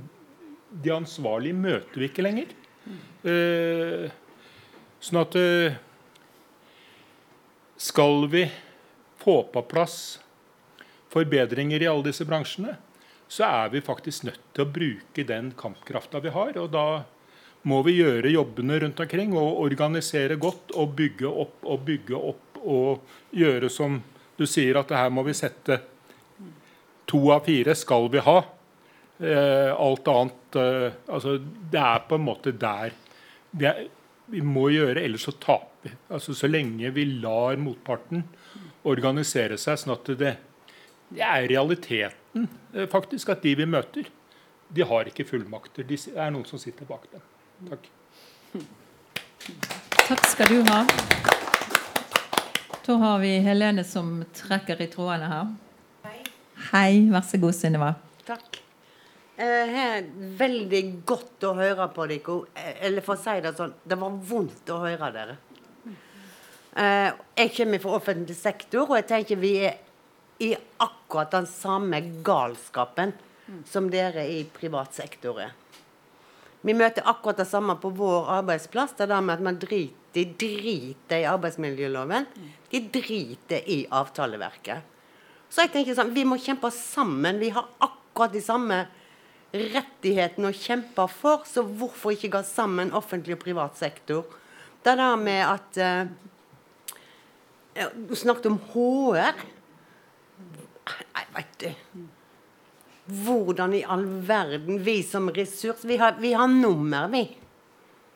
de 0.83 0.93
ansvarlige 0.95 1.57
møter 1.57 2.01
vi 2.01 2.09
ikke 2.09 2.25
lenger. 2.25 2.53
Eh, 3.23 4.07
sånn 5.03 5.21
at 5.21 5.37
eh, 5.39 5.77
Skal 7.83 8.27
vi 8.31 8.51
få 9.17 9.43
på 9.43 9.61
plass 9.61 10.19
forbedringer 11.11 11.81
i 11.81 11.87
alle 11.91 12.05
disse 12.05 12.23
bransjene, 12.23 12.77
så 13.27 13.43
er 13.43 13.73
vi 13.73 13.81
faktisk 13.83 14.23
nødt 14.23 14.45
til 14.55 14.63
å 14.63 14.71
bruke 14.71 15.25
den 15.27 15.49
kampkrafta 15.59 16.21
vi 16.23 16.31
har. 16.31 16.55
Og 16.61 16.69
da 16.71 17.03
må 17.67 17.81
vi 17.83 17.97
gjøre 17.97 18.31
jobbene 18.31 18.77
rundt 18.85 19.01
omkring 19.03 19.35
og 19.35 19.59
organisere 19.65 20.39
godt 20.39 20.71
og 20.79 20.93
bygge 20.95 21.27
opp 21.27 21.67
og 21.67 21.83
bygge 21.89 22.21
opp 22.31 22.61
og 22.63 23.35
gjøre 23.35 23.67
som 23.67 23.99
du 24.39 24.45
sier, 24.47 24.79
at 24.79 24.95
her 24.95 25.11
må 25.11 25.27
vi 25.27 25.35
sette 25.35 25.81
To 27.11 27.19
av 27.35 27.43
fire 27.43 27.75
skal 27.75 28.07
vi 28.15 28.23
ha. 28.23 28.37
Eh, 29.19 29.75
alt 29.75 30.07
annet 30.07 30.55
eh, 30.55 30.95
altså, 31.11 31.35
Det 31.43 31.83
er 31.83 32.07
på 32.07 32.15
en 32.15 32.25
måte 32.31 32.55
der 32.55 32.95
vi, 33.51 33.67
er, 33.67 33.85
vi 34.31 34.39
må 34.39 34.69
gjøre, 34.71 35.03
ellers 35.03 35.27
så 35.27 35.35
taper. 35.35 35.72
Altså, 36.09 36.33
så 36.33 36.47
lenge 36.47 36.89
vi 36.95 37.05
lar 37.23 37.59
motparten 37.59 38.23
organisere 38.87 39.57
seg 39.59 39.79
sånn 39.79 39.95
at 39.95 40.11
det, 40.19 40.33
det 41.13 41.23
er 41.27 41.47
realiteten 41.51 42.47
eh, 42.73 42.87
faktisk 42.91 43.33
at 43.33 43.43
de 43.43 43.55
vi 43.59 43.67
møter, 43.69 44.07
de 44.73 44.87
har 44.89 45.09
ikke 45.09 45.25
fullmakter. 45.27 45.85
Det 45.87 45.99
er 46.15 46.31
noen 46.33 46.47
som 46.49 46.61
sitter 46.61 46.87
bak 46.89 47.05
dem. 47.11 47.25
Takk. 47.69 47.91
Takk 50.07 50.25
skal 50.31 50.49
du 50.51 50.63
ha. 50.71 50.81
Da 52.83 52.95
har 52.99 53.21
vi 53.21 53.37
Helene 53.45 53.85
som 53.87 54.17
trekker 54.35 54.81
i 54.83 54.89
trådene 54.91 55.29
her. 55.31 55.53
Hei, 56.71 57.05
vær 57.11 57.23
så 57.27 57.37
god, 57.39 57.55
Synnøve. 57.55 57.93
Takk. 58.27 58.59
Eh, 59.35 60.03
veldig 60.39 60.81
godt 61.07 61.45
å 61.47 61.53
høre 61.57 61.87
på 61.93 62.05
dere. 62.09 62.35
Eh, 62.55 62.85
eller 62.87 63.05
for 63.05 63.17
å 63.17 63.21
si 63.21 63.33
det 63.43 63.53
sånn, 63.57 63.73
det 63.83 63.97
var 63.99 64.15
vondt 64.29 64.71
å 64.71 64.79
høre 64.83 65.09
dere. 65.15 65.37
Eh, 66.75 67.09
jeg 67.37 67.53
kommer 67.57 67.81
fra 67.83 67.97
offentlig 67.99 68.37
sektor, 68.37 68.87
og 68.87 68.97
jeg 68.97 69.09
tenker 69.09 69.41
vi 69.41 69.55
er 69.67 69.81
i 70.41 70.53
akkurat 70.81 71.31
den 71.35 71.45
samme 71.47 71.99
galskapen 72.25 73.13
som 73.69 73.89
dere 73.91 74.25
i 74.27 74.41
privat 74.49 74.95
sektor 74.95 75.41
er. 75.43 75.51
Vi 76.63 76.73
møter 76.73 77.03
akkurat 77.05 77.41
det 77.41 77.49
samme 77.49 77.75
på 77.79 77.91
vår 77.93 78.29
arbeidsplass. 78.39 78.95
Det 78.97 79.09
der 79.11 79.21
med 79.21 79.35
at 79.35 79.43
man 79.43 79.59
driter, 79.59 79.99
de 80.13 80.23
driter 80.37 81.23
i 81.23 81.25
arbeidsmiljøloven. 81.25 82.27
De 82.69 82.79
driter 82.93 83.65
i 83.69 83.79
avtaleverket. 83.89 84.83
Så 85.49 85.65
jeg 85.65 85.73
tenker 85.73 85.97
sånn, 85.97 86.13
vi 86.13 86.23
må 86.25 86.37
kjempe 86.41 86.69
sammen. 86.73 87.39
Vi 87.41 87.49
har 87.53 87.65
akkurat 87.81 88.33
de 88.33 88.41
samme 88.41 88.77
rettighetene 89.53 90.49
å 90.49 90.55
kjempe 90.55 91.05
for, 91.13 91.43
så 91.45 91.61
hvorfor 91.65 92.15
ikke 92.15 92.31
gå 92.37 92.43
sammen 92.47 92.93
offentlig 92.97 93.35
og 93.37 93.43
privat 93.43 93.77
sektor? 93.77 94.23
Det 94.85 94.95
der 94.97 95.17
med 95.19 95.41
at 95.45 95.81
uh, 95.81 96.13
Du 97.73 98.15
snakket 98.15 98.45
om 98.51 98.59
HR. 98.73 99.39
Nei, 101.13 101.23
veit 101.33 101.55
du 101.63 101.69
Hvordan 103.23 103.73
i 103.73 103.81
all 103.87 104.03
verden 104.27 104.81
Vi 104.83 104.97
som 105.03 105.29
ressurs 105.33 105.85
Vi 105.87 105.97
har, 105.97 106.17
vi 106.19 106.33
har 106.33 106.47
nummer, 106.47 107.07
vi. 107.11 107.23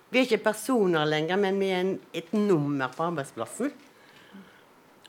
Vi 0.09 0.19
er 0.19 0.27
ikke 0.27 0.45
personer 0.45 1.07
lenger, 1.09 1.39
men 1.41 1.57
vi 1.59 1.71
er 1.73 1.81
en, 1.83 1.95
et 2.15 2.29
nummer 2.31 2.91
på 2.95 3.03
arbeidsplassen. 3.09 3.73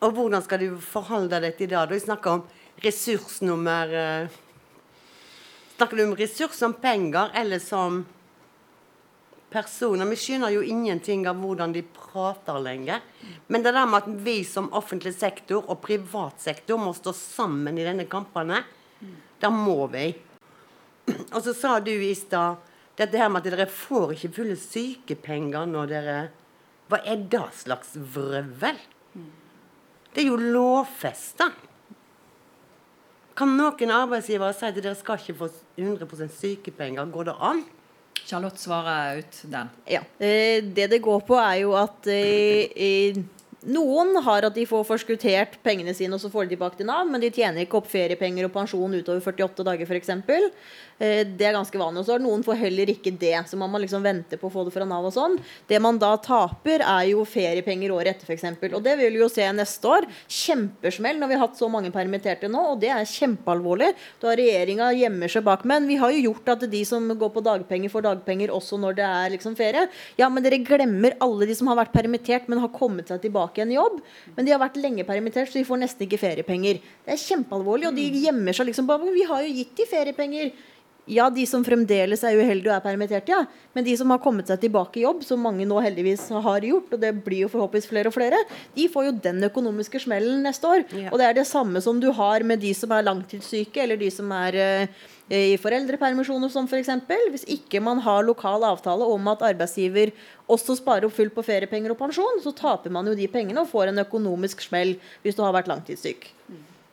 Og 0.03 0.15
hvordan 0.17 0.43
skal 0.43 0.65
du 0.65 0.81
forholde 0.83 1.39
deg 1.45 1.55
til 1.59 1.71
det? 1.71 1.85
Du 1.91 1.95
snakker 2.03 2.39
om 2.39 2.43
ressursnummer 2.83 3.95
eh, 3.95 4.39
Snakker 5.79 5.95
du 5.95 6.03
om 6.09 6.17
ressurs 6.19 6.57
som 6.59 6.73
penger 6.75 7.31
eller 7.39 7.63
som 7.63 8.01
personer? 9.53 10.09
Vi 10.11 10.19
skjønner 10.21 10.53
jo 10.55 10.63
ingenting 10.65 11.27
av 11.29 11.39
hvordan 11.41 11.75
de 11.75 11.83
prater 11.95 12.59
lenger. 12.63 13.05
Men 13.49 13.65
det 13.65 13.75
der 13.77 13.89
med 13.89 14.05
at 14.05 14.25
vi 14.25 14.41
som 14.47 14.71
offentlig 14.77 15.15
sektor 15.17 15.65
og 15.67 15.81
privat 15.85 16.41
sektor 16.43 16.81
må 16.81 16.95
stå 16.97 17.15
sammen 17.17 17.79
i 17.79 17.87
denne 17.87 18.09
kampene, 18.11 18.63
da 19.41 19.51
må 19.55 19.87
vi. 19.93 20.11
Og 21.33 21.41
så 21.45 21.55
sa 21.57 21.79
du 21.81 21.93
i 21.93 22.15
stad 22.19 22.59
dette 22.99 23.19
her 23.21 23.31
med 23.31 23.45
at 23.45 23.53
dere 23.55 23.71
får 23.71 24.17
ikke 24.17 24.35
fulle 24.41 24.59
sykepenger 24.59 25.69
når 25.71 25.91
dere 25.93 26.19
Hva 26.89 27.03
er 27.05 27.21
det 27.31 27.45
slags 27.61 27.93
vrøvl? 27.95 28.79
Det 30.15 30.23
er 30.23 30.31
jo 30.31 30.39
lovfesta. 30.41 31.51
Kan 33.39 33.53
noen 33.55 33.93
arbeidsgivere 33.95 34.57
si 34.57 34.67
at 34.67 34.79
dere 34.81 34.97
skal 34.99 35.21
ikke 35.21 35.37
få 35.43 35.51
100% 35.77 36.33
sykepenger? 36.35 37.13
Går 37.13 37.29
det 37.29 37.37
an? 37.39 37.61
Charlotte 38.29 38.61
svarer 38.61 39.23
ut 39.23 39.41
den. 39.49 39.73
Ja. 39.89 40.05
Eh, 40.19 40.61
det 40.65 40.91
det 40.93 41.01
går 41.05 41.25
på, 41.25 41.39
er 41.41 41.63
jo 41.63 41.73
at 41.79 42.09
eh, 42.13 43.17
noen 43.69 44.15
har 44.23 44.47
at 44.47 44.55
de 44.55 44.67
får 44.69 44.85
forskuttert 44.87 45.57
pengene 45.65 45.95
sine, 45.97 46.15
og 46.15 46.23
så 46.23 46.31
får 46.31 46.47
de 46.47 46.55
tilbake 46.55 46.79
til 46.79 46.89
Nav, 46.89 47.09
men 47.09 47.23
de 47.23 47.33
tjener 47.35 47.65
ikke 47.65 47.81
opp 47.81 47.89
feriepenger 47.91 48.47
og 48.47 48.55
pensjon 48.55 48.95
utover 48.95 49.25
48 49.25 49.67
dager 49.67 49.89
f.eks. 49.89 50.13
Eh, 50.99 51.23
det 51.27 51.47
er 51.47 51.55
ganske 51.57 51.79
vanlig. 51.79 52.03
Og 52.03 52.09
så 52.09 52.19
noen 52.23 52.43
får 52.47 52.59
heller 52.65 52.91
ikke 52.93 53.13
det, 53.15 53.37
så 53.49 53.59
man 53.61 53.71
må 53.71 53.81
liksom 53.83 54.05
vente 54.05 54.39
på 54.39 54.49
å 54.51 54.53
få 54.53 54.65
det 54.67 54.75
fra 54.75 54.87
Nav 54.89 55.07
og 55.09 55.15
sånn. 55.15 55.37
Det 55.71 55.79
man 55.83 55.99
da 56.01 56.15
taper, 56.23 56.83
er 56.83 57.11
jo 57.13 57.25
feriepenger 57.29 57.95
året 57.95 58.17
etter 58.17 58.29
f.eks. 58.29 58.47
Og 58.73 58.83
det 58.85 58.97
vil 59.01 59.15
vi 59.17 59.23
jo 59.23 59.31
se 59.33 59.47
neste 59.55 59.91
år. 59.91 60.09
Kjempesmell 60.27 61.21
når 61.21 61.31
vi 61.31 61.39
har 61.39 61.45
hatt 61.47 61.59
så 61.61 61.71
mange 61.71 61.93
permitterte 61.95 62.51
nå, 62.51 62.65
og 62.75 62.83
det 62.83 62.91
er 62.95 63.09
kjempealvorlig. 63.09 63.93
Da 64.23 64.35
regjeringa 64.39 64.91
gjemmer 64.99 65.33
seg 65.33 65.47
bak. 65.47 65.65
Men 65.69 65.87
vi 65.89 65.99
har 66.01 66.15
jo 66.15 66.25
gjort 66.31 66.55
at 66.57 66.67
de 66.71 66.83
som 66.89 67.07
går 67.09 67.33
på 67.35 67.45
dagpenger, 67.47 67.93
får 67.93 68.07
dagpenger 68.09 68.55
også 68.55 68.81
når 68.81 68.99
det 68.99 69.07
er 69.09 69.35
liksom 69.37 69.57
ferie. 69.59 69.87
Ja, 70.19 70.31
men 70.33 70.45
dere 70.45 70.61
glemmer 70.65 71.17
alle 71.25 71.49
de 71.49 71.57
som 71.59 71.71
har 71.71 71.79
vært 71.79 71.95
permittert, 71.95 72.49
men 72.51 72.63
har 72.63 72.75
kommet 72.75 73.11
seg 73.11 73.23
tilbake 73.23 73.63
i 73.63 73.67
en 73.67 73.77
jobb, 73.77 74.01
men 74.35 74.47
de 74.47 74.53
har 74.55 74.61
vært 74.63 74.79
lenge 74.81 75.07
permittert, 75.09 75.51
så 75.51 75.61
de 75.61 75.67
får 75.69 75.81
nesten 75.83 76.07
ikke 76.07 76.21
feriepenger. 76.21 76.81
Det 77.07 77.15
er 77.15 77.23
kjempealvorlig, 77.23 77.91
og 77.91 77.99
de 77.99 78.09
gjemmer 78.25 78.57
seg 78.57 78.69
liksom 78.71 78.89
bak. 78.89 79.07
Vi 79.15 79.27
har 79.29 79.45
jo 79.45 79.55
gitt 79.61 79.77
de 79.79 79.87
feriepenger. 79.89 80.53
Ja, 81.09 81.27
de 81.33 81.45
som 81.49 81.65
fremdeles 81.65 82.23
er 82.27 82.37
uheldige 82.39 82.71
og 82.71 82.77
er 82.77 82.85
permittert, 82.85 83.31
ja. 83.31 83.43
Men 83.75 83.87
de 83.87 83.95
som 83.99 84.11
har 84.13 84.21
kommet 84.23 84.51
seg 84.51 84.61
tilbake 84.63 85.01
i 85.01 85.05
jobb, 85.07 85.23
som 85.27 85.41
mange 85.43 85.67
nå 85.69 85.81
heldigvis 85.83 86.27
har 86.45 86.67
gjort, 86.69 86.93
og 86.95 87.03
det 87.03 87.13
blir 87.25 87.47
jo 87.47 87.53
forhåpentligvis 87.53 87.91
flere 87.91 88.13
og 88.13 88.17
flere, 88.17 88.41
de 88.77 88.89
får 88.93 89.09
jo 89.09 89.15
den 89.29 89.43
økonomiske 89.49 90.03
smellen 90.05 90.43
neste 90.45 90.69
år. 90.69 90.85
Ja. 90.93 91.13
Og 91.13 91.21
det 91.21 91.29
er 91.29 91.39
det 91.41 91.47
samme 91.49 91.83
som 91.85 92.01
du 92.03 92.11
har 92.15 92.45
med 92.47 92.61
de 92.65 92.75
som 92.77 92.93
er 92.93 93.07
langtidssyke, 93.07 93.83
eller 93.85 94.01
de 94.01 94.11
som 94.13 94.33
er 94.37 94.59
eh, 94.61 95.07
i 95.29 95.59
foreldrepermisjon 95.61 96.45
og 96.45 96.53
sånn 96.53 96.69
f.eks. 96.69 96.93
Hvis 97.33 97.47
ikke 97.59 97.83
man 97.85 98.01
har 98.05 98.25
lokal 98.25 98.65
avtale 98.69 99.05
om 99.09 99.29
at 99.33 99.45
arbeidsgiver 99.51 100.15
også 100.49 100.79
sparer 100.79 101.09
opp 101.09 101.17
fullt 101.17 101.37
på 101.37 101.45
feriepenger 101.45 101.93
og 101.93 102.01
pensjon, 102.01 102.41
så 102.45 102.55
taper 102.57 102.93
man 102.95 103.09
jo 103.09 103.17
de 103.17 103.29
pengene 103.33 103.65
og 103.65 103.71
får 103.73 103.93
en 103.93 104.05
økonomisk 104.05 104.65
smell 104.65 104.97
hvis 105.25 105.37
du 105.37 105.45
har 105.45 105.57
vært 105.57 105.69
langtidssyk. 105.69 106.31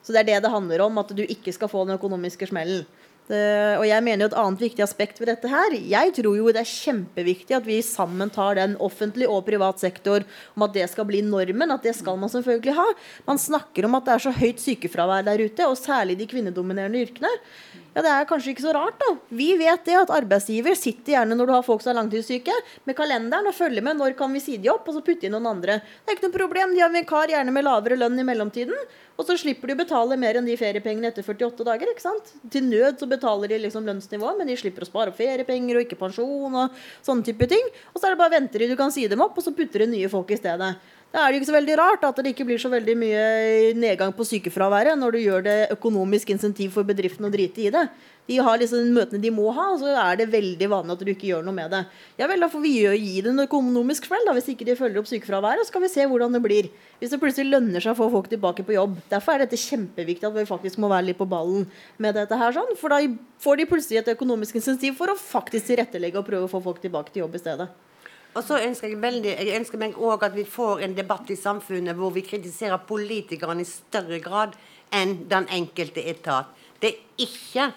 Så 0.04 0.14
det 0.14 0.22
er 0.22 0.28
det 0.28 0.44
det 0.44 0.52
handler 0.52 0.84
om, 0.84 1.00
at 1.00 1.10
du 1.16 1.24
ikke 1.24 1.54
skal 1.54 1.70
få 1.72 1.82
den 1.86 1.96
økonomiske 1.96 2.46
smellen. 2.52 2.84
Det, 3.26 3.78
og 3.80 3.84
jeg 3.88 4.02
mener 4.06 4.22
jo 4.22 4.28
Et 4.30 4.36
annet 4.38 4.60
viktig 4.62 4.82
aspekt 4.84 5.18
ved 5.18 5.26
dette 5.32 5.50
her 5.50 5.74
Jeg 5.74 6.12
tror 6.14 6.36
jo 6.38 6.52
det 6.54 6.60
er 6.62 6.70
kjempeviktig 6.70 7.56
at 7.58 7.66
vi 7.66 7.80
sammen 7.82 8.30
tar 8.30 8.54
den 8.58 8.76
offentlig 8.78 9.26
og 9.26 9.42
privat 9.48 9.82
sektor 9.82 10.22
om 10.54 10.66
at 10.66 10.76
det 10.76 10.86
skal 10.92 11.08
bli 11.08 11.24
normen. 11.26 11.74
At 11.74 11.82
det 11.86 11.96
skal 11.98 12.20
man 12.20 12.30
selvfølgelig 12.30 12.76
ha. 12.78 12.86
Man 13.26 13.40
snakker 13.42 13.88
om 13.88 13.98
at 13.98 14.06
det 14.06 14.14
er 14.14 14.24
så 14.28 14.34
høyt 14.36 14.62
sykefravær 14.62 15.26
der 15.26 15.42
ute, 15.42 15.66
og 15.66 15.78
særlig 15.80 16.18
de 16.20 16.30
kvinnedominerende 16.30 17.02
yrkene. 17.06 17.32
Ja, 17.96 18.02
Det 18.04 18.10
er 18.12 18.26
kanskje 18.28 18.52
ikke 18.52 18.60
så 18.66 18.74
rart. 18.76 18.98
da. 19.00 19.16
Vi 19.32 19.56
vet 19.56 19.86
det 19.86 19.94
at 19.96 20.10
arbeidsgiver 20.12 20.76
sitter 20.76 21.14
gjerne 21.14 21.32
når 21.32 21.46
du 21.46 21.52
har 21.54 21.62
folk 21.64 21.80
som 21.80 21.94
er 21.94 22.02
langtidssyke, 22.02 22.52
med 22.84 22.94
kalenderen 22.94 23.48
og 23.48 23.54
følger 23.56 23.82
med 23.82 23.96
når 23.96 24.14
kan 24.18 24.30
vi 24.30 24.38
si 24.38 24.58
de 24.58 24.68
opp, 24.68 24.84
og 24.86 24.98
så 24.98 25.00
putte 25.00 25.24
inn 25.24 25.32
noen 25.32 25.48
andre. 25.48 25.80
Det 26.04 26.12
er 26.12 26.18
ikke 26.18 26.28
noe 26.28 26.36
problem. 26.36 26.74
De 26.74 26.82
har 26.84 26.92
vikar 26.92 27.32
gjerne 27.32 27.50
med 27.50 27.64
lavere 27.64 27.96
lønn 27.96 28.20
i 28.20 28.26
mellomtiden. 28.28 28.76
Og 29.16 29.24
så 29.24 29.38
slipper 29.40 29.68
de 29.68 29.72
å 29.72 29.80
betale 29.80 30.18
mer 30.20 30.36
enn 30.36 30.44
de 30.44 30.58
feriepengene 30.60 31.08
etter 31.08 31.24
48 31.24 31.64
dager. 31.64 31.88
ikke 31.88 32.04
sant? 32.04 32.34
Til 32.52 32.68
nød 32.68 33.00
så 33.00 33.08
betaler 33.08 33.48
de 33.48 33.62
liksom 33.64 33.88
lønnsnivået, 33.88 34.36
men 34.36 34.46
de 34.46 34.58
slipper 34.60 34.84
å 34.84 34.90
spare 34.90 35.08
opp 35.08 35.16
feriepenger 35.16 35.78
og 35.78 35.86
ikke 35.86 35.96
pensjon 35.96 36.52
og 36.52 36.76
sånne 37.00 37.24
type 37.24 37.48
ting. 37.48 37.64
Og 37.94 38.00
så 38.00 38.10
er 38.10 38.12
det 38.12 38.20
bare 38.20 38.36
venter 38.36 38.58
de, 38.60 38.68
du 38.68 38.76
kan 38.76 38.92
si 38.92 39.08
dem 39.08 39.24
opp, 39.24 39.38
og 39.38 39.42
så 39.46 39.56
putter 39.56 39.86
de 39.86 39.86
nye 39.96 40.12
folk 40.12 40.36
i 40.36 40.36
stedet. 40.36 40.74
Da 41.16 41.22
er 41.24 41.32
det 41.32 41.38
ikke 41.38 41.48
så 41.48 41.54
veldig 41.54 41.76
rart 41.80 42.02
at 42.04 42.18
det 42.20 42.34
ikke 42.34 42.44
blir 42.44 42.58
så 42.60 42.68
veldig 42.68 42.94
mye 43.00 43.20
nedgang 43.80 44.10
på 44.12 44.24
sykefraværet 44.28 44.98
når 45.00 45.14
du 45.14 45.22
gjør 45.22 45.46
det 45.46 45.54
økonomisk 45.72 46.34
insentiv 46.34 46.74
for 46.74 46.84
bedriften 46.84 47.24
å 47.24 47.30
drite 47.32 47.62
i 47.62 47.70
det. 47.72 47.84
De 48.28 48.36
har 48.44 48.58
liksom 48.60 48.90
møtene 48.92 49.22
de 49.22 49.30
må 49.32 49.46
ha, 49.56 49.70
og 49.72 49.80
så 49.80 49.94
er 49.96 50.18
det 50.20 50.26
veldig 50.34 50.68
vanlig 50.68 50.92
at 50.92 51.04
du 51.06 51.12
ikke 51.14 51.30
gjør 51.30 51.46
noe 51.46 51.56
med 51.56 51.72
det. 51.72 51.80
Ja 52.20 52.28
vel, 52.28 52.44
da 52.44 52.50
får 52.52 52.64
vi 52.66 52.74
gi 52.82 53.22
det 53.24 53.32
en 53.32 53.46
økonomisk 53.46 54.10
smell, 54.10 54.28
da, 54.28 54.34
hvis 54.36 54.50
ikke 54.52 54.68
de 54.68 54.76
følger 54.76 55.00
opp 55.00 55.08
sykefraværet. 55.08 55.64
Så 55.64 55.72
skal 55.72 55.86
vi 55.86 55.92
se 55.94 56.04
hvordan 56.10 56.36
det 56.36 56.42
blir. 56.44 56.68
Hvis 57.00 57.14
det 57.14 57.22
plutselig 57.22 57.48
lønner 57.54 57.80
seg 57.80 57.94
å 57.94 58.00
få 58.02 58.10
folk 58.12 58.28
tilbake 58.34 58.66
på 58.68 58.76
jobb. 58.76 59.00
Derfor 59.08 59.38
er 59.38 59.46
dette 59.46 59.62
kjempeviktig 59.62 60.28
at 60.28 60.36
vi 60.36 60.44
faktisk 60.52 60.84
må 60.84 60.92
være 60.92 61.14
litt 61.14 61.22
på 61.22 61.30
ballen 61.32 61.64
med 61.96 62.20
dette 62.20 62.36
her. 62.36 62.52
sånn, 62.58 62.76
For 62.76 62.92
da 62.92 63.00
får 63.40 63.62
de 63.62 63.70
plutselig 63.72 64.02
et 64.02 64.14
økonomisk 64.18 64.60
insentiv 64.60 65.00
for 65.00 65.08
å 65.08 65.16
faktisk 65.16 65.72
tilrettelegge 65.72 66.20
og 66.20 66.28
prøve 66.28 66.50
å 66.50 66.56
få 66.58 66.60
folk 66.66 66.84
tilbake 66.84 67.14
til 67.14 67.24
jobb 67.24 67.40
i 67.40 67.44
stedet. 67.46 67.72
Og 68.36 68.44
så 68.44 68.58
ønsker 68.60 68.90
jeg, 68.90 69.00
veldig, 69.00 69.32
jeg 69.32 69.56
ønsker 69.56 69.80
meg 69.80 69.96
òg 69.96 70.26
at 70.26 70.34
vi 70.36 70.44
får 70.44 70.82
en 70.84 70.94
debatt 70.96 71.30
i 71.32 71.38
samfunnet 71.40 71.96
hvor 71.96 72.12
vi 72.12 72.24
kritiserer 72.26 72.82
politikerne 72.84 73.64
i 73.64 73.68
større 73.68 74.20
grad 74.20 74.56
enn 74.94 75.22
den 75.30 75.48
enkelte 75.56 76.04
etat. 76.04 76.52
Det 76.80 76.92
er 76.92 77.26
ikke 77.26 77.72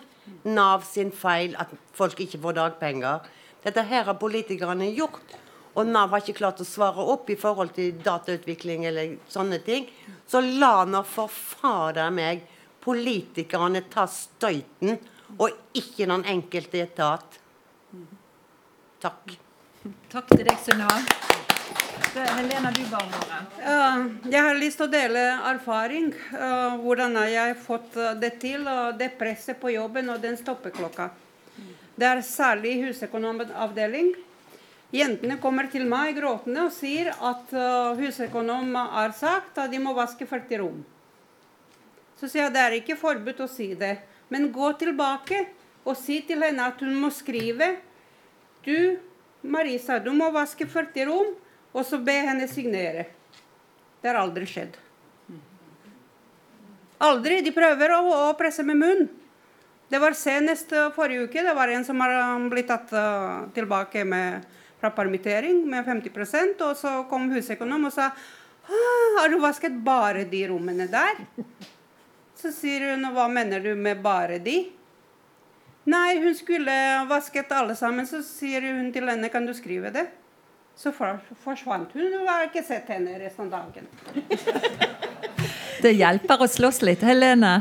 Nav 0.46 0.84
sin 0.86 1.10
feil 1.16 1.56
at 1.58 1.72
folk 1.98 2.20
ikke 2.22 2.38
får 2.44 2.58
dagpenger. 2.60 3.24
Dette 3.64 3.82
her 3.90 4.06
har 4.06 4.20
politikerne 4.20 4.92
gjort. 4.94 5.34
Og 5.74 5.88
Nav 5.88 6.12
har 6.14 6.22
ikke 6.22 6.38
klart 6.42 6.62
å 6.62 6.68
svare 6.68 7.02
opp 7.14 7.30
i 7.32 7.38
forhold 7.40 7.74
til 7.74 7.98
datautvikling 8.04 8.86
eller 8.90 9.18
sånne 9.32 9.62
ting. 9.66 9.88
Så 10.30 10.44
la 10.44 10.84
nå 10.86 11.02
for 11.08 11.32
fader 11.32 12.14
meg 12.14 12.46
politikerne 12.84 13.84
ta 13.92 14.06
støyten, 14.10 14.98
og 15.38 15.78
ikke 15.78 16.08
den 16.10 16.26
enkelte 16.30 16.82
etat. 16.86 17.40
Takk. 19.04 19.38
Takk 19.80 20.28
til 20.34 20.44
deg, 20.44 20.58
Sunniva. 20.60 20.98
Helena, 22.10 22.72
du 22.76 22.82
må 22.90 23.00
ordet. 23.00 23.38
Eh, 23.64 24.02
jeg 24.34 24.44
har 24.44 24.58
lyst 24.60 24.82
til 24.82 24.90
å 24.90 24.92
dele 24.92 25.22
erfaring. 25.54 26.10
Hvordan 26.34 26.82
hvordan 26.84 27.16
har 27.16 27.30
jeg 27.32 27.56
fått 27.64 27.96
eh, 27.96 28.18
det 28.20 28.34
til? 28.42 28.68
og 28.68 28.98
det 29.00 29.14
presset 29.20 29.60
på 29.62 29.72
jobben 29.72 30.10
og 30.12 30.20
den 30.20 30.36
stoppeklokka. 30.36 31.10
Det 31.96 32.08
er 32.10 32.22
særlig 32.28 32.74
i 32.76 32.84
husøkonomavdeling. 32.90 34.12
Jentene 34.92 35.40
kommer 35.40 35.70
til 35.72 35.88
meg 35.88 36.16
gråtende 36.18 36.66
og 36.68 36.74
sier 36.74 37.12
at 37.14 37.52
uh, 37.54 37.96
husøkonom 38.00 38.72
har 38.76 39.12
sagt 39.14 39.60
at 39.62 39.70
de 39.72 39.80
må 39.80 39.94
vaske 39.94 40.26
40 40.26 40.64
rom. 40.64 40.80
Så 42.20 42.28
sier 42.28 42.48
jeg 42.48 42.56
det 42.56 42.64
er 42.64 42.78
ikke 42.80 42.98
forbudt 43.00 43.44
å 43.46 43.52
si 43.52 43.76
det, 43.78 44.00
men 44.34 44.50
gå 44.52 44.72
tilbake 44.82 45.44
og 45.86 45.94
si 46.00 46.24
til 46.26 46.42
henne 46.44 46.72
at 46.72 46.82
hun 46.82 46.98
må 47.00 47.14
skrive 47.14 47.78
Du, 48.66 48.98
Marisa, 49.42 50.00
du 50.04 50.12
må 50.16 50.30
vaske 50.36 50.68
40 50.68 51.08
rom, 51.08 51.34
og 51.72 51.86
så 51.86 52.00
be 52.04 52.16
henne 52.28 52.48
signere. 52.52 53.08
Det 54.02 54.12
har 54.12 54.20
aldri 54.20 54.48
skjedd. 54.50 54.78
Aldri. 57.00 57.40
De 57.46 57.52
prøver 57.56 57.94
å, 57.96 58.02
å 58.30 58.36
presse 58.40 58.64
med 58.68 58.80
munn. 58.80 59.06
Det 59.90 60.00
var 60.02 60.18
senest 60.18 60.74
uh, 60.76 60.90
forrige 60.94 61.30
uke. 61.30 61.44
Det 61.46 61.56
var 61.56 61.72
en 61.72 61.86
som 61.88 62.02
har 62.04 62.16
um, 62.36 62.50
blitt 62.52 62.68
tatt 62.70 62.92
uh, 62.94 63.48
tilbake 63.56 64.04
med, 64.06 64.44
fra 64.82 64.92
permittering 64.96 65.64
med 65.68 65.88
50% 65.88 66.62
og 66.64 66.76
så 66.80 66.92
kom 67.10 67.32
husøkonom 67.34 67.90
og 67.90 67.92
sa 67.96 68.12
ah, 68.14 69.08
har 69.18 69.32
du 69.32 69.40
vasket 69.42 69.76
bare 69.84 70.28
de 70.30 70.46
rommene 70.52 70.86
der? 70.92 71.24
Så 72.40 72.54
sier 72.56 72.94
hun 72.94 73.10
hva 73.16 73.26
mener 73.32 73.64
du 73.64 73.74
med 73.76 74.00
bare 74.04 74.38
de? 74.40 74.62
Nei, 75.86 76.20
hun 76.22 76.36
skulle 76.36 76.74
vasket 77.10 77.52
alle 77.56 77.76
sammen. 77.76 78.06
Så 78.08 78.20
sier 78.26 78.62
hun 78.68 78.92
til 78.94 79.08
henne 79.10 79.30
kan 79.32 79.46
du 79.48 79.54
skrive 79.58 79.92
det? 79.96 80.08
Så 80.80 80.92
forsvant 80.96 81.92
hun. 81.96 82.06
Du 82.12 82.20
har 82.28 82.46
ikke 82.48 82.64
sett 82.64 82.88
henne 82.92 83.18
resten 83.20 83.50
av 83.50 83.64
dagen. 83.64 83.88
Det 85.82 85.94
hjelper 85.96 86.42
å 86.44 86.48
slåss 86.52 86.82
litt. 86.84 87.04
Helene, 87.08 87.54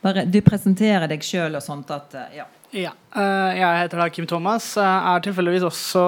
bare, 0.00 0.22
du 0.24 0.38
presenterer 0.44 1.04
deg 1.10 1.20
sjøl 1.24 1.58
og 1.58 1.62
sånt 1.64 1.90
at 1.92 2.14
eh, 2.16 2.38
ja. 2.38 2.46
Ja. 2.72 2.92
eh, 3.12 3.58
jeg 3.58 3.80
heter 3.82 4.00
da 4.00 4.06
Kim 4.08 4.24
Thomas. 4.30 4.70
eh, 4.80 5.08
er 5.12 5.20
tilfeldigvis 5.26 5.66
også 5.68 6.04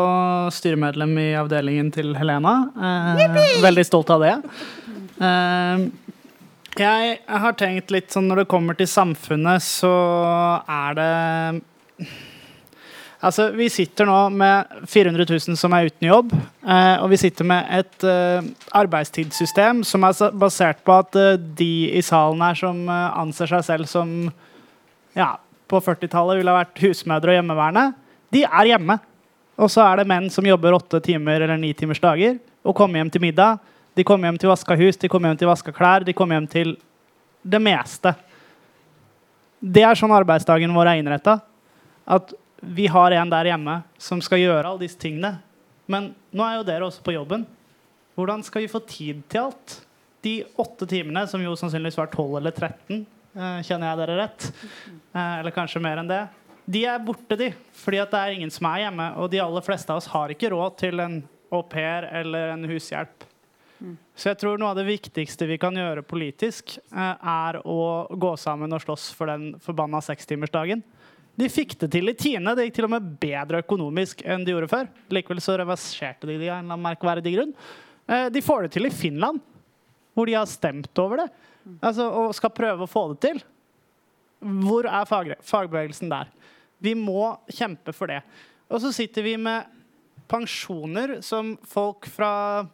styremedlem 0.56 1.12
i 1.20 1.26
avdelingen 1.36 1.90
til 1.92 2.14
Helena. 2.16 2.54
Eh, 2.72 3.60
veldig 3.64 3.84
stolt 3.84 4.12
av 4.16 4.24
det. 4.24 4.34
Jeg 6.72 7.18
har 7.28 7.56
tenkt 7.60 7.90
litt 7.92 8.14
sånn 8.14 8.30
når 8.30 8.42
det 8.42 8.48
kommer 8.48 8.76
til 8.78 8.88
samfunnet, 8.88 9.60
så 9.60 9.92
er 10.64 10.94
det 10.96 11.10
Altså, 13.22 13.52
Vi 13.54 13.68
sitter 13.70 14.08
nå 14.08 14.16
med 14.34 14.66
400 14.90 15.28
000 15.30 15.58
som 15.58 15.74
er 15.76 15.86
uten 15.86 16.08
jobb. 16.08 16.32
Eh, 16.34 16.96
og 16.98 17.12
vi 17.12 17.20
sitter 17.20 17.46
med 17.46 17.68
et 17.70 18.06
eh, 18.08 18.48
arbeidstidssystem 18.74 19.84
som 19.86 20.02
er 20.08 20.32
basert 20.34 20.80
på 20.82 20.96
at 20.96 21.14
eh, 21.14 21.38
de 21.38 21.92
i 21.94 22.02
salen 22.02 22.42
her 22.42 22.58
som 22.58 22.80
anser 22.90 23.52
seg 23.52 23.62
selv 23.68 23.86
som 23.86 24.10
ja, 25.14 25.36
på 25.70 25.78
40-tallet 25.78 26.40
ville 26.40 26.50
ha 26.50 26.64
vært 26.64 26.82
husmødre 26.82 27.30
og 27.30 27.38
hjemmeværende, 27.38 27.92
de 28.34 28.42
er 28.42 28.72
hjemme. 28.72 28.98
Og 29.60 29.70
så 29.70 29.84
er 29.86 30.00
det 30.00 30.08
menn 30.10 30.26
som 30.32 30.48
jobber 30.48 30.74
åtte 30.74 30.98
timer 31.04 31.44
eller 31.44 31.60
ni 31.60 31.70
timers 31.78 32.02
dager 32.02 32.40
og 32.66 32.74
kommer 32.74 32.98
hjem 32.98 33.12
til 33.12 33.22
middag. 33.22 33.62
De 33.94 34.04
kommer 34.04 34.30
hjem 34.30 34.40
til 34.40 34.50
vaska 34.52 34.76
hus, 34.80 34.96
de 34.96 35.08
kommer 35.12 35.30
hjem 35.30 35.42
til 35.42 35.50
vaska 35.50 35.72
klær, 35.74 36.04
de 36.06 36.14
kommer 36.16 36.38
hjem 36.38 36.48
til 36.50 36.76
det 37.42 37.60
meste. 37.60 38.14
Det 39.60 39.84
er 39.84 39.98
sånn 39.98 40.14
arbeidsdagen 40.14 40.72
vår 40.74 40.90
er 40.90 41.02
innretta. 41.02 41.38
At 42.08 42.32
vi 42.62 42.86
har 42.90 43.14
en 43.14 43.30
der 43.30 43.50
hjemme 43.52 43.80
som 44.00 44.22
skal 44.24 44.40
gjøre 44.40 44.64
alle 44.70 44.84
disse 44.84 44.98
tingene. 45.02 45.36
Men 45.90 46.12
nå 46.32 46.44
er 46.46 46.60
jo 46.60 46.66
dere 46.66 46.86
også 46.86 47.02
på 47.04 47.14
jobben. 47.14 47.44
Hvordan 48.16 48.44
skal 48.46 48.64
vi 48.64 48.70
få 48.70 48.80
tid 48.86 49.22
til 49.30 49.48
alt? 49.48 49.80
De 50.22 50.36
åtte 50.62 50.86
timene, 50.86 51.24
som 51.26 51.42
jo 51.42 51.54
sannsynligvis 51.58 51.98
var 51.98 52.10
12 52.12 52.36
eller 52.38 52.54
13, 52.54 53.00
eh, 53.34 53.58
kjenner 53.66 53.90
jeg 53.90 54.00
dere 54.00 54.18
rett, 54.20 54.46
eh, 55.10 55.40
eller 55.40 55.54
kanskje 55.54 55.82
mer 55.82 55.98
enn 55.98 56.10
det, 56.10 56.22
de 56.64 56.84
er 56.86 57.02
borte, 57.02 57.36
de. 57.36 57.50
Fordi 57.74 57.98
at 57.98 58.12
det 58.12 58.20
er 58.20 58.36
ingen 58.36 58.52
som 58.54 58.68
er 58.70 58.84
hjemme. 58.84 59.08
Og 59.18 59.30
de 59.32 59.40
aller 59.42 59.64
fleste 59.66 59.90
av 59.90 59.98
oss 59.98 60.10
har 60.12 60.30
ikke 60.32 60.52
råd 60.52 60.78
til 60.78 61.02
en 61.02 61.18
au 61.52 61.62
pair 61.66 62.06
eller 62.20 62.54
en 62.54 62.68
hushjelp. 62.70 63.26
Så 64.14 64.30
jeg 64.30 64.38
tror 64.40 64.60
noe 64.60 64.72
av 64.72 64.78
det 64.78 64.86
viktigste 64.86 65.46
vi 65.48 65.58
kan 65.60 65.74
gjøre 65.76 66.04
politisk, 66.06 66.76
eh, 66.92 67.28
er 67.32 67.60
å 67.66 68.06
gå 68.10 68.32
sammen 68.38 68.72
og 68.72 68.82
slåss 68.84 69.10
for 69.16 69.30
den 69.32 69.54
forbanna 69.62 70.00
sekstimersdagen. 70.04 70.82
De 71.38 71.48
fikk 71.48 71.78
det 71.80 71.88
til 71.94 72.12
i 72.12 72.14
Tine. 72.14 72.54
Det 72.54 72.68
gikk 72.68 72.76
til 72.76 72.86
og 72.86 72.92
med 72.92 73.14
bedre 73.22 73.62
økonomisk 73.64 74.20
enn 74.28 74.44
de 74.44 74.52
gjorde 74.52 74.70
før. 74.70 74.90
Likevel 75.10 75.40
så 75.40 75.56
reverserte 75.58 76.28
de 76.28 76.36
det 76.36 76.50
av 76.50 76.58
en 76.58 76.66
eller 76.66 76.76
annen 76.76 76.86
merkverdig 76.90 77.32
grunn. 77.38 77.54
Eh, 78.06 78.28
De 78.28 78.44
får 78.44 78.66
det 78.66 78.72
til 78.76 78.86
i 78.86 78.94
Finland, 78.94 79.40
hvor 80.14 80.28
de 80.28 80.36
har 80.36 80.46
stemt 80.46 80.98
over 81.00 81.24
det 81.24 81.30
altså, 81.80 82.08
og 82.10 82.34
skal 82.36 82.52
prøve 82.54 82.84
å 82.84 82.90
få 82.90 83.06
det 83.12 83.20
til. 83.24 83.42
Hvor 84.42 84.88
er 84.90 85.08
fagbevegelsen 85.42 86.10
der? 86.10 86.30
Vi 86.82 86.94
må 86.98 87.38
kjempe 87.50 87.94
for 87.94 88.10
det. 88.10 88.20
Og 88.72 88.82
så 88.82 88.90
sitter 88.94 89.22
vi 89.22 89.36
med 89.38 89.68
pensjoner 90.30 91.20
som 91.22 91.54
folk 91.68 92.08
fra 92.10 92.66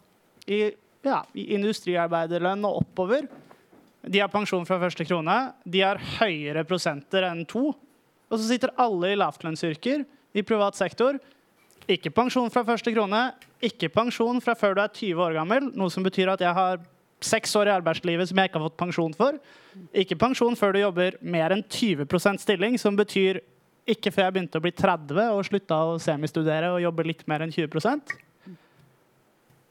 i, 0.49 0.71
ja, 1.07 1.23
industriarbeiderlønn 1.35 2.67
og 2.69 2.83
oppover. 2.83 3.29
De 4.09 4.21
har 4.23 4.31
pensjon 4.33 4.67
fra 4.67 4.79
første 4.81 5.05
krone. 5.07 5.37
De 5.65 5.83
har 5.85 6.01
høyere 6.19 6.65
prosenter 6.69 7.27
enn 7.29 7.45
to. 7.49 7.73
Og 8.29 8.37
så 8.37 8.45
sitter 8.49 8.75
alle 8.81 9.13
i 9.13 9.19
lavtlønnsyrker 9.19 10.05
i 10.37 10.45
privat 10.47 10.79
sektor. 10.79 11.19
Ikke 11.89 12.13
pensjon 12.13 12.51
fra 12.53 12.65
første 12.69 12.93
krone, 12.93 13.31
ikke 13.65 13.89
pensjon 13.93 14.43
fra 14.45 14.55
før 14.59 14.77
du 14.77 14.83
er 14.83 14.93
20 14.93 15.23
år 15.25 15.37
gammel, 15.39 15.71
noe 15.73 15.93
som 15.93 16.05
betyr 16.05 16.29
at 16.35 16.43
jeg 16.45 16.53
har 16.55 16.83
seks 17.25 17.55
år 17.59 17.71
i 17.71 17.75
arbeidslivet 17.79 18.29
som 18.29 18.39
jeg 18.39 18.51
ikke 18.51 18.61
har 18.61 18.69
fått 18.69 18.81
pensjon 18.83 19.15
for. 19.17 19.39
Ikke 19.97 20.19
pensjon 20.21 20.57
før 20.59 20.77
du 20.77 20.83
jobber 20.83 21.17
mer 21.25 21.55
enn 21.57 21.65
20% 21.65 22.45
stilling, 22.45 22.77
som 22.79 22.99
betyr 22.99 23.41
ikke 23.89 24.13
før 24.13 24.29
jeg 24.29 24.37
begynte 24.37 24.61
å 24.61 24.65
bli 24.67 24.75
30 24.77 25.33
og 25.33 25.45
slutta 25.49 25.81
å 25.89 25.97
semistudere 26.03 26.75
og 26.75 26.83
jobbe 26.85 27.09
litt 27.09 27.25
mer 27.31 27.47
enn 27.47 27.55
20 27.55 27.73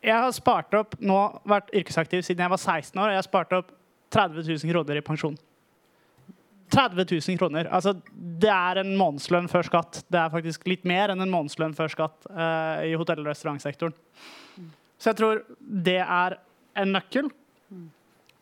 Jeg 0.05 0.13
har 0.13 0.31
spart 0.35 0.73
opp, 0.77 0.95
nå 1.01 1.17
vært 1.47 1.73
yrkesaktiv 1.75 2.21
siden 2.25 2.45
jeg 2.45 2.53
var 2.53 2.61
16 2.61 2.99
år, 2.99 3.07
og 3.07 3.15
jeg 3.15 3.21
har 3.21 3.27
spart 3.27 3.55
opp 3.57 3.71
30 4.13 4.45
000 4.45 4.71
kroner 4.71 4.99
i 4.99 5.05
pensjon. 5.05 5.37
30 6.73 7.05
000 7.15 7.39
kroner. 7.39 7.69
Altså, 7.71 7.93
det 8.13 8.51
er 8.51 8.81
en 8.81 8.93
månedslønn 8.99 9.47
før 9.51 9.65
skatt. 9.67 10.01
Det 10.11 10.19
er 10.19 10.33
faktisk 10.33 10.67
litt 10.67 10.83
mer 10.87 11.13
enn 11.13 11.23
en 11.23 11.31
månedslønn 11.31 11.75
før 11.77 11.91
skatt 11.93 12.27
uh, 12.27 12.83
i 12.83 12.93
hotell- 12.99 13.23
og 13.23 13.29
restaurantsektoren. 13.31 13.95
Så 14.97 15.11
jeg 15.11 15.19
tror 15.19 15.43
det 15.59 16.01
er 16.03 16.37
en 16.77 16.93
nøkkel. 16.97 17.31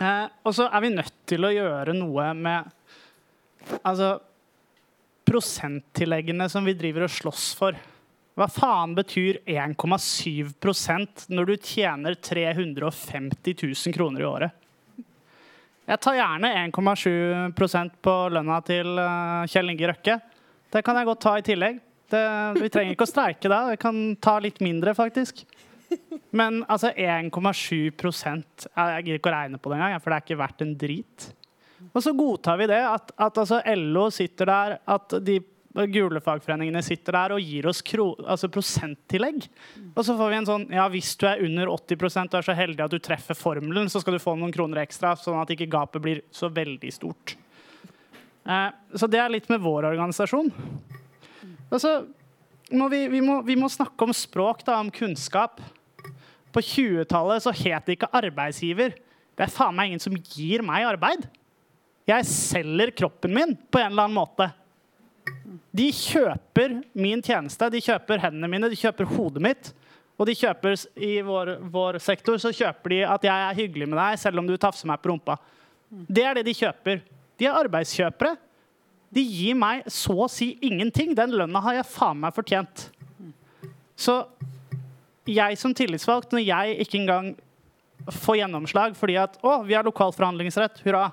Uh, 0.02 0.28
og 0.44 0.56
så 0.58 0.68
er 0.68 0.84
vi 0.84 0.96
nødt 0.96 1.14
til 1.30 1.46
å 1.46 1.54
gjøre 1.54 1.94
noe 1.96 2.32
med 2.36 2.72
altså, 3.84 4.16
prosenttilleggene 5.26 6.50
som 6.52 6.66
vi 6.66 6.76
driver 6.78 7.06
og 7.06 7.14
slåss 7.14 7.52
for. 7.60 7.78
Hva 8.36 8.50
faen 8.52 8.92
betyr 8.98 9.38
1,7% 9.48 11.30
når 11.32 11.48
du 11.48 11.56
tjener 11.56 12.18
350 12.20 13.56
000 13.64 13.96
kroner 13.96 14.26
i 14.26 14.28
året? 14.28 14.58
Jeg 15.86 16.02
tar 16.04 16.18
gjerne 16.18 16.50
1,7% 16.66 17.96
på 18.04 18.16
lønna 18.36 18.58
til 18.66 18.90
uh, 19.00 19.46
Kjell 19.48 19.72
Inge 19.72 19.88
Røkke. 19.88 20.18
Det 20.74 20.82
kan 20.84 21.00
jeg 21.00 21.08
godt 21.08 21.24
ta 21.24 21.38
i 21.40 21.46
tillegg. 21.48 21.80
Det, 22.12 22.26
vi 22.60 22.70
trenger 22.74 22.98
ikke 22.98 23.08
å 23.08 23.14
streike 23.14 23.52
da. 23.54 23.62
Vi 23.72 23.80
kan 23.80 24.04
ta 24.20 24.36
litt 24.44 24.60
mindre, 24.66 24.92
faktisk. 24.98 25.46
Men 26.36 26.64
altså 26.68 26.90
1,7% 26.92 28.68
Jeg 28.68 29.06
gidder 29.06 29.20
ikke 29.20 29.32
å 29.32 29.36
regne 29.38 29.62
på 29.62 29.72
det 29.72 29.80
engang, 29.80 30.02
for 30.02 30.12
det 30.12 30.18
er 30.18 30.26
ikke 30.26 30.42
verdt 30.44 30.66
en 30.66 30.78
drit. 30.82 31.32
Og 31.94 32.04
så 32.04 32.12
godtar 32.18 32.60
vi 32.60 32.68
det, 32.68 32.82
at, 32.84 33.16
at 33.16 33.38
altså 33.46 33.62
LO 33.78 34.10
sitter 34.12 34.52
der, 34.52 34.80
at 34.92 35.22
de 35.24 35.40
gule 35.92 36.22
fagforeningene 36.24 36.80
sitter 36.86 37.18
der 37.18 37.34
og 37.36 37.44
gir 37.44 37.68
oss 37.68 37.82
kro, 37.84 38.14
altså 38.24 38.48
prosenttillegg. 38.52 39.48
Og 39.92 40.04
så 40.08 40.16
får 40.16 40.32
vi 40.32 40.38
en 40.40 40.48
sånn 40.48 40.68
Ja, 40.72 40.86
hvis 40.92 41.14
du 41.20 41.26
er 41.28 41.44
under 41.44 41.72
80 41.74 42.06
og 42.24 42.38
er 42.40 42.48
så 42.48 42.56
heldig 42.56 42.86
at 42.86 42.96
du 42.96 43.00
treffer 43.04 43.36
formelen, 43.36 43.90
så 43.92 44.00
skal 44.00 44.16
du 44.16 44.24
få 44.24 44.38
noen 44.40 44.54
kroner 44.56 44.86
ekstra, 44.86 45.16
sånn 45.20 45.42
at 45.42 45.52
ikke 45.52 45.68
gapet 45.72 46.04
blir 46.04 46.24
så 46.32 46.48
veldig 46.54 46.94
stort. 46.96 47.36
Eh, 48.48 48.70
så 48.96 49.10
det 49.12 49.20
er 49.20 49.34
litt 49.34 49.50
med 49.52 49.64
vår 49.64 49.90
organisasjon. 49.92 50.52
Og 51.70 51.80
så 51.82 51.98
må 52.72 52.88
vi, 52.90 53.06
vi, 53.12 53.22
må, 53.26 53.42
vi 53.46 53.58
må 53.60 53.70
snakke 53.70 54.08
om 54.08 54.14
språk, 54.16 54.64
da, 54.68 54.80
om 54.80 54.92
kunnskap. 54.94 55.60
På 56.56 56.64
20-tallet 56.64 57.44
så 57.44 57.52
het 57.52 57.88
det 57.88 57.98
ikke 57.98 58.14
arbeidsgiver. 58.16 58.96
Det 59.36 59.44
er 59.44 59.52
faen 59.52 59.76
meg 59.76 59.92
ingen 59.92 60.04
som 60.04 60.16
gir 60.16 60.64
meg 60.64 60.88
arbeid. 60.88 61.28
Jeg 62.08 62.28
selger 62.30 62.94
kroppen 62.96 63.34
min 63.34 63.58
på 63.58 63.82
en 63.82 63.92
eller 63.92 64.08
annen 64.08 64.18
måte. 64.18 64.48
De 65.76 65.90
kjøper 65.92 66.78
min 66.96 67.24
tjeneste, 67.24 67.68
de 67.72 67.82
kjøper 67.84 68.22
hendene 68.24 68.50
mine, 68.52 68.70
de 68.72 68.80
kjøper 68.80 69.10
hodet 69.10 69.44
mitt. 69.44 69.72
Og 70.16 70.30
de 70.30 70.36
kjøper 70.38 70.78
i 71.04 71.18
vår, 71.26 71.58
vår, 71.72 72.00
sektor 72.04 72.40
så 72.40 72.54
kjøper 72.56 72.94
de 72.94 73.02
at 73.04 73.26
jeg 73.28 73.46
er 73.48 73.58
hyggelig 73.58 73.90
med 73.92 74.00
deg 74.00 74.20
selv 74.22 74.40
om 74.40 74.48
du 74.48 74.56
tafser 74.56 74.88
meg 74.88 75.02
på 75.04 75.12
rumpa. 75.12 75.36
Det 75.90 76.24
er 76.24 76.38
det 76.38 76.46
de 76.48 76.56
kjøper. 76.56 77.02
De 77.36 77.48
er 77.48 77.58
arbeidskjøpere. 77.60 78.36
De 79.16 79.24
gir 79.24 79.58
meg 79.60 79.84
så 79.92 80.16
å 80.26 80.30
si 80.32 80.54
ingenting. 80.64 81.12
Den 81.18 81.36
lønna 81.36 81.62
har 81.64 81.80
jeg 81.80 81.90
faen 81.92 82.22
meg 82.24 82.36
fortjent. 82.36 82.88
Så 84.00 84.22
jeg 85.28 85.60
som 85.60 85.76
tillitsvalgt, 85.76 86.32
når 86.32 86.46
jeg 86.46 86.80
ikke 86.86 87.00
engang 87.02 87.34
får 88.12 88.40
gjennomslag 88.42 88.96
fordi 89.00 89.18
at 89.20 89.38
å, 89.44 89.58
vi 89.66 89.76
har 89.76 89.86
lokal 89.88 90.14
forhandlingsrett, 90.16 90.82
hurra. 90.86 91.10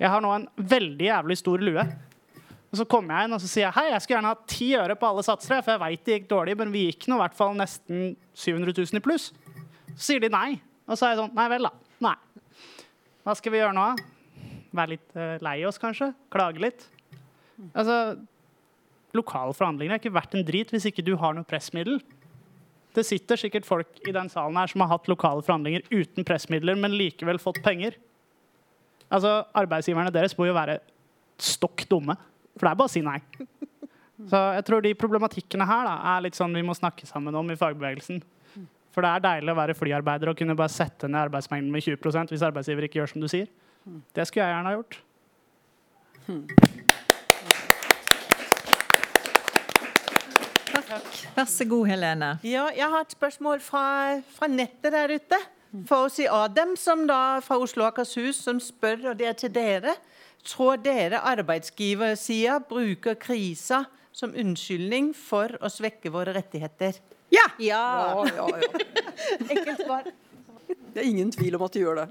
Jeg 0.00 0.12
har 0.12 0.22
nå 0.22 0.32
en 0.34 0.46
veldig 0.56 1.08
jævlig 1.08 1.38
stor 1.40 1.62
lue. 1.62 1.86
Og 2.76 2.82
så 2.82 2.84
kommer 2.92 3.16
jeg 3.16 3.28
inn 3.28 3.32
og 3.32 3.40
så 3.40 3.48
sier 3.48 3.64
jeg, 3.64 3.72
hei, 3.72 3.86
jeg 3.88 4.02
skulle 4.04 4.18
gjerne 4.18 4.30
ha 4.34 4.48
ti 4.52 4.66
øre 4.76 4.96
på 5.00 5.08
alle 5.08 5.22
satser. 5.24 5.62
For 5.64 5.72
jeg 5.72 5.80
vet 5.80 6.02
det 6.04 6.16
gikk 6.18 6.26
dårlig, 6.28 6.56
men 6.60 6.72
vi 6.74 6.82
gikk 6.90 7.06
nå 7.08 7.16
i 7.16 7.22
hvert 7.22 7.38
fall 7.38 7.54
nesten 7.56 8.10
700 8.36 8.74
000 8.76 9.00
i 9.00 9.04
pluss. 9.06 9.30
Så 9.94 10.02
sier 10.10 10.20
de 10.20 10.28
nei. 10.34 10.58
Og 10.84 10.98
så 10.98 11.06
er 11.06 11.14
jeg 11.14 11.22
sånn 11.22 11.32
Nei 11.38 11.46
vel, 11.54 11.70
da. 11.70 11.72
Nei. 12.04 12.12
Hva 13.24 13.34
skal 13.38 13.54
vi 13.54 13.62
gjøre 13.62 13.72
nå? 13.78 13.86
Være 14.76 14.92
litt 14.92 15.16
uh, 15.16 15.38
lei 15.46 15.56
oss, 15.64 15.80
kanskje? 15.80 16.10
Klage 16.34 16.60
litt? 16.60 16.84
Altså, 17.72 17.96
Lokale 19.16 19.56
forhandlinger 19.56 19.96
er 19.96 20.02
ikke 20.02 20.12
verdt 20.12 20.36
en 20.36 20.44
drit 20.44 20.74
hvis 20.74 20.90
ikke 20.90 21.06
du 21.06 21.14
har 21.16 21.32
noe 21.32 21.48
pressmiddel. 21.48 22.02
Det 22.92 23.04
sitter 23.08 23.40
sikkert 23.40 23.64
folk 23.68 24.04
i 24.04 24.12
den 24.12 24.28
salen 24.32 24.60
her 24.60 24.68
som 24.68 24.84
har 24.84 24.92
hatt 24.92 25.08
lokale 25.08 25.44
forhandlinger 25.44 25.88
uten 25.88 26.28
pressmidler, 26.28 26.76
men 26.76 26.92
likevel 26.96 27.40
fått 27.40 27.62
penger. 27.64 27.96
Altså, 29.08 29.46
Arbeidsgiverne 29.56 30.12
deres 30.12 30.36
må 30.36 30.48
jo 30.48 30.56
være 30.56 30.82
stokk 31.40 31.84
dumme. 31.88 32.16
For 32.56 32.64
det 32.64 32.72
er 32.72 32.80
bare 32.80 32.88
å 32.88 32.92
si 32.92 33.02
nei. 33.04 33.20
Så 34.30 34.38
jeg 34.56 34.64
tror 34.64 34.80
de 34.84 34.94
problematikkene 34.96 35.66
her 35.68 35.84
da, 35.84 35.96
er 36.14 36.24
litt 36.24 36.38
sånn 36.38 36.56
vi 36.56 36.64
må 36.64 36.74
snakke 36.76 37.06
sammen 37.08 37.36
om 37.36 37.52
i 37.52 37.58
fagbevegelsen. 37.60 38.22
For 38.96 39.04
det 39.04 39.10
er 39.12 39.24
deilig 39.26 39.52
å 39.52 39.58
være 39.58 39.76
flyarbeider 39.76 40.30
og 40.32 40.38
kunne 40.38 40.56
bare 40.56 40.72
sette 40.72 41.08
ned 41.10 41.26
arbeidsmengden 41.26 41.68
med 41.72 41.84
20 41.84 42.32
hvis 42.32 42.46
arbeidsgiver 42.46 42.88
ikke 42.88 43.02
gjør 43.02 43.12
som 43.12 43.20
du 43.20 43.28
sier. 43.28 43.50
Det 44.16 44.24
skulle 44.26 44.46
jeg 44.46 44.56
gjerne 44.56 44.70
ha 44.72 44.78
gjort. 44.78 44.96
Takk. 50.86 51.20
Vær 51.36 51.48
så 51.50 51.66
god, 51.68 51.84
Helene. 51.90 52.30
Ja, 52.46 52.70
jeg 52.72 52.88
har 52.88 53.04
et 53.04 53.12
spørsmål 53.12 53.60
fra, 53.64 53.84
fra 54.32 54.48
nettet 54.48 54.94
der 54.94 55.12
ute. 55.12 55.38
For 55.84 56.06
å 56.06 56.12
si 56.12 56.24
Adem, 56.30 56.72
som 56.80 57.04
da 57.08 57.40
fra 57.44 57.58
Oslo 57.60 57.84
og 57.84 57.90
Akershus, 57.90 58.38
som 58.46 58.60
spør, 58.62 59.10
og 59.10 59.18
det 59.20 59.28
er 59.28 59.36
til 59.36 59.52
dere. 59.52 59.96
Tror 60.46 60.78
dere 60.78 61.20
arbeidsgiversida 61.26 62.60
bruker 62.68 63.16
krisa 63.18 63.84
som 64.14 64.34
unnskyldning 64.38 65.10
for 65.16 65.56
å 65.60 65.70
svekke 65.72 66.12
våre 66.14 66.34
rettigheter? 66.36 67.00
Ja! 67.34 67.48
Ja, 67.58 67.82
ja, 68.30 68.46
ja, 68.46 68.46
ja. 68.62 68.84
Enkelt 69.52 69.82
svar. 69.82 70.06
Det 70.94 71.02
er 71.02 71.08
ingen 71.08 71.32
tvil 71.34 71.58
om 71.58 71.66
at 71.66 71.74
de 71.74 71.82
gjør 71.82 72.04
det. 72.04 72.08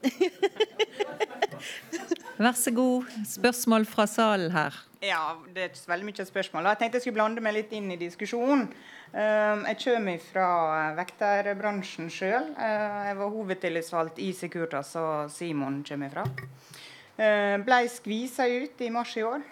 Vær 2.40 2.56
så 2.56 2.72
god. 2.72 3.04
Spørsmål 3.28 3.84
fra 3.88 4.06
salen 4.08 4.52
her. 4.54 4.76
Ja, 5.04 5.36
det 5.54 5.64
er 5.64 5.70
veldig 5.88 6.06
mye 6.08 6.24
spørsmål. 6.28 6.68
Jeg 6.70 6.80
tenkte 6.80 6.98
jeg 6.98 7.04
skulle 7.04 7.18
blande 7.18 7.42
meg 7.44 7.56
litt 7.56 7.72
inn 7.76 7.90
i 7.92 7.98
diskusjonen. 8.00 8.66
Ehm, 9.12 9.66
jeg 9.68 9.78
kommer 9.84 10.24
fra 10.24 10.48
vekterbransjen 10.96 12.08
sjøl. 12.12 12.48
Ehm, 12.56 12.96
jeg 13.08 13.18
var 13.20 13.34
hovedtillitsvalgt 13.34 14.22
i 14.24 14.30
Securitas, 14.36 14.94
og 15.00 15.30
Simon 15.32 15.82
kommer 15.88 16.12
fra. 16.12 16.24
Blei 17.60 17.84
skvisa 17.92 18.46
ut 18.48 18.80
i 18.80 18.88
mars 18.88 19.12
i 19.20 19.22
år 19.28 19.42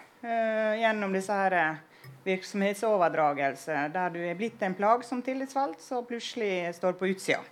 gjennom 0.79 1.13
disse 1.13 1.35
her 1.37 1.77
virksomhetsoverdragelse, 2.25 3.75
der 3.93 4.09
du 4.09 4.17
er 4.25 4.39
blitt 4.39 4.63
en 4.65 4.73
plag 4.73 5.05
som 5.05 5.21
tillitsvalgt, 5.21 5.77
så 5.83 6.01
plutselig 6.01 6.73
står 6.79 6.97
på 6.97 7.11
utsida. 7.13 7.43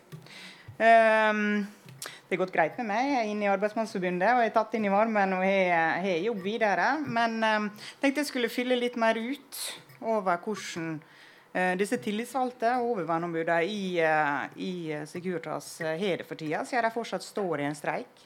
Det 2.27 2.35
har 2.35 2.41
gått 2.41 2.51
greit 2.51 2.79
med 2.81 2.89
meg. 2.89 3.05
Jeg 3.07 3.19
er 3.21 3.29
inne 3.31 3.45
i 3.45 3.47
Arbeidsmannsforbundet 3.47 4.33
og 4.35 4.41
jeg 4.43 4.49
er 4.49 4.55
tatt 4.57 4.73
inn 4.75 4.85
i 4.89 4.91
varmen 4.91 5.37
og 5.37 5.45
har, 5.47 6.01
har 6.03 6.25
jobb 6.25 6.41
videre. 6.43 6.87
Men 7.07 7.37
jeg 7.39 7.99
tenkte 8.01 8.19
jeg 8.19 8.27
skulle 8.33 8.49
fylle 8.51 8.75
litt 8.75 8.97
mer 8.99 9.15
ut 9.15 9.59
over 10.03 10.41
hvordan 10.43 10.89
uh, 10.99 11.71
disse 11.79 11.95
tillitsvalgte 12.03 12.73
og 12.81 12.97
oververneombudene 12.97 13.61
i, 13.71 13.85
uh, 14.03 14.43
i 14.59 14.97
Securitas 15.07 15.69
har 15.87 16.19
det 16.19 16.27
for 16.27 16.39
tida, 16.39 16.65
siden 16.67 16.83
de 16.89 16.91
fortsatt 16.97 17.23
står 17.23 17.63
i 17.63 17.69
en 17.69 17.79
streik. 17.79 18.25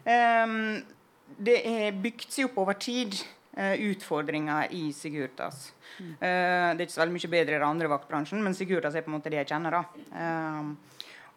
Det 0.00 1.58
er 1.60 1.98
bygd 2.00 2.24
seg 2.32 2.48
opp 2.48 2.56
over 2.62 2.78
tid 2.80 3.18
utfordringer 3.60 4.72
i 4.72 4.86
Sigurtas. 4.96 5.74
Mm. 5.98 6.14
Det 6.22 6.30
er 6.30 6.80
ikke 6.86 6.94
så 6.94 7.02
veldig 7.02 7.16
mye 7.18 7.30
bedre 7.34 7.52
i 7.52 7.58
den 7.58 7.66
andre 7.66 7.90
vaktbransjen, 7.92 8.40
men 8.40 8.56
Sigurtas 8.56 8.96
er 8.96 9.04
på 9.04 9.12
en 9.12 9.18
måte 9.18 9.28
det 9.30 9.42
jeg 9.42 9.50
kjenner. 9.52 9.76
da. 9.76 10.64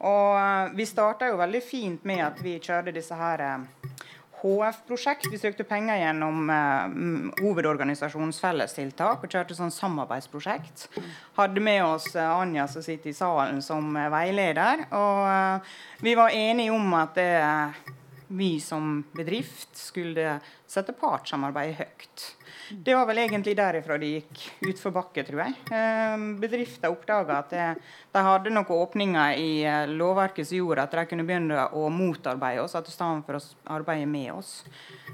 Og 0.02 0.34
uh, 0.38 0.74
Vi 0.78 0.88
starta 0.90 1.30
jo 1.30 1.40
veldig 1.42 1.62
fint 1.66 2.08
med 2.08 2.24
at 2.26 2.42
vi 2.44 2.58
kjørte 2.60 2.94
disse 2.96 3.18
her 3.18 3.44
HF-prosjekt. 4.44 5.30
Vi 5.32 5.40
søkte 5.40 5.64
penger 5.64 6.02
gjennom 6.02 6.50
hovedorganisasjonens 7.38 8.42
fellestiltak 8.44 9.24
og 9.24 9.32
kjørte 9.32 9.56
sånn 9.56 9.72
samarbeidsprosjekt. 9.72 10.90
Hadde 11.38 11.64
med 11.64 11.80
oss 11.86 12.10
Anja 12.20 12.66
som 12.68 12.84
sitter 12.84 13.14
i 13.14 13.16
salen 13.16 13.62
som 13.64 13.96
veileder. 13.96 14.84
Og 15.00 16.04
vi 16.04 16.18
var 16.20 16.36
enige 16.36 16.76
om 16.76 16.92
at 17.00 17.22
vi 18.28 18.60
som 18.60 19.04
bedrift 19.16 19.78
skulle 19.80 20.40
sette 20.68 20.96
partssamarbeidet 20.98 21.80
høyt. 21.80 22.28
Det 22.74 22.96
var 22.96 23.06
vel 23.06 23.20
egentlig 23.22 23.54
derifra 23.58 24.00
det 24.02 24.08
gikk 24.10 24.40
utforbakke, 24.72 25.22
tror 25.28 25.44
jeg. 25.44 25.54
Eh, 25.78 26.24
bedrifter 26.42 26.90
oppdaga 26.90 27.36
at 27.44 27.52
det, 27.54 27.68
de 28.16 28.24
hadde 28.26 28.54
noen 28.54 28.72
åpninger 28.74 29.38
i 29.38 29.52
eh, 29.70 29.92
lovverket 29.94 30.50
som 30.50 30.58
gjorde 30.58 30.88
at 30.88 30.96
de 30.98 31.04
kunne 31.12 31.26
begynne 31.28 31.68
å 31.70 31.86
motarbeide 31.94 32.64
oss, 32.64 32.74
at 32.80 32.90
i 32.90 32.96
stedet 32.96 33.28
for 33.28 33.38
å 33.38 33.76
arbeide 33.78 34.10
med 34.10 34.32
oss. 34.34 34.56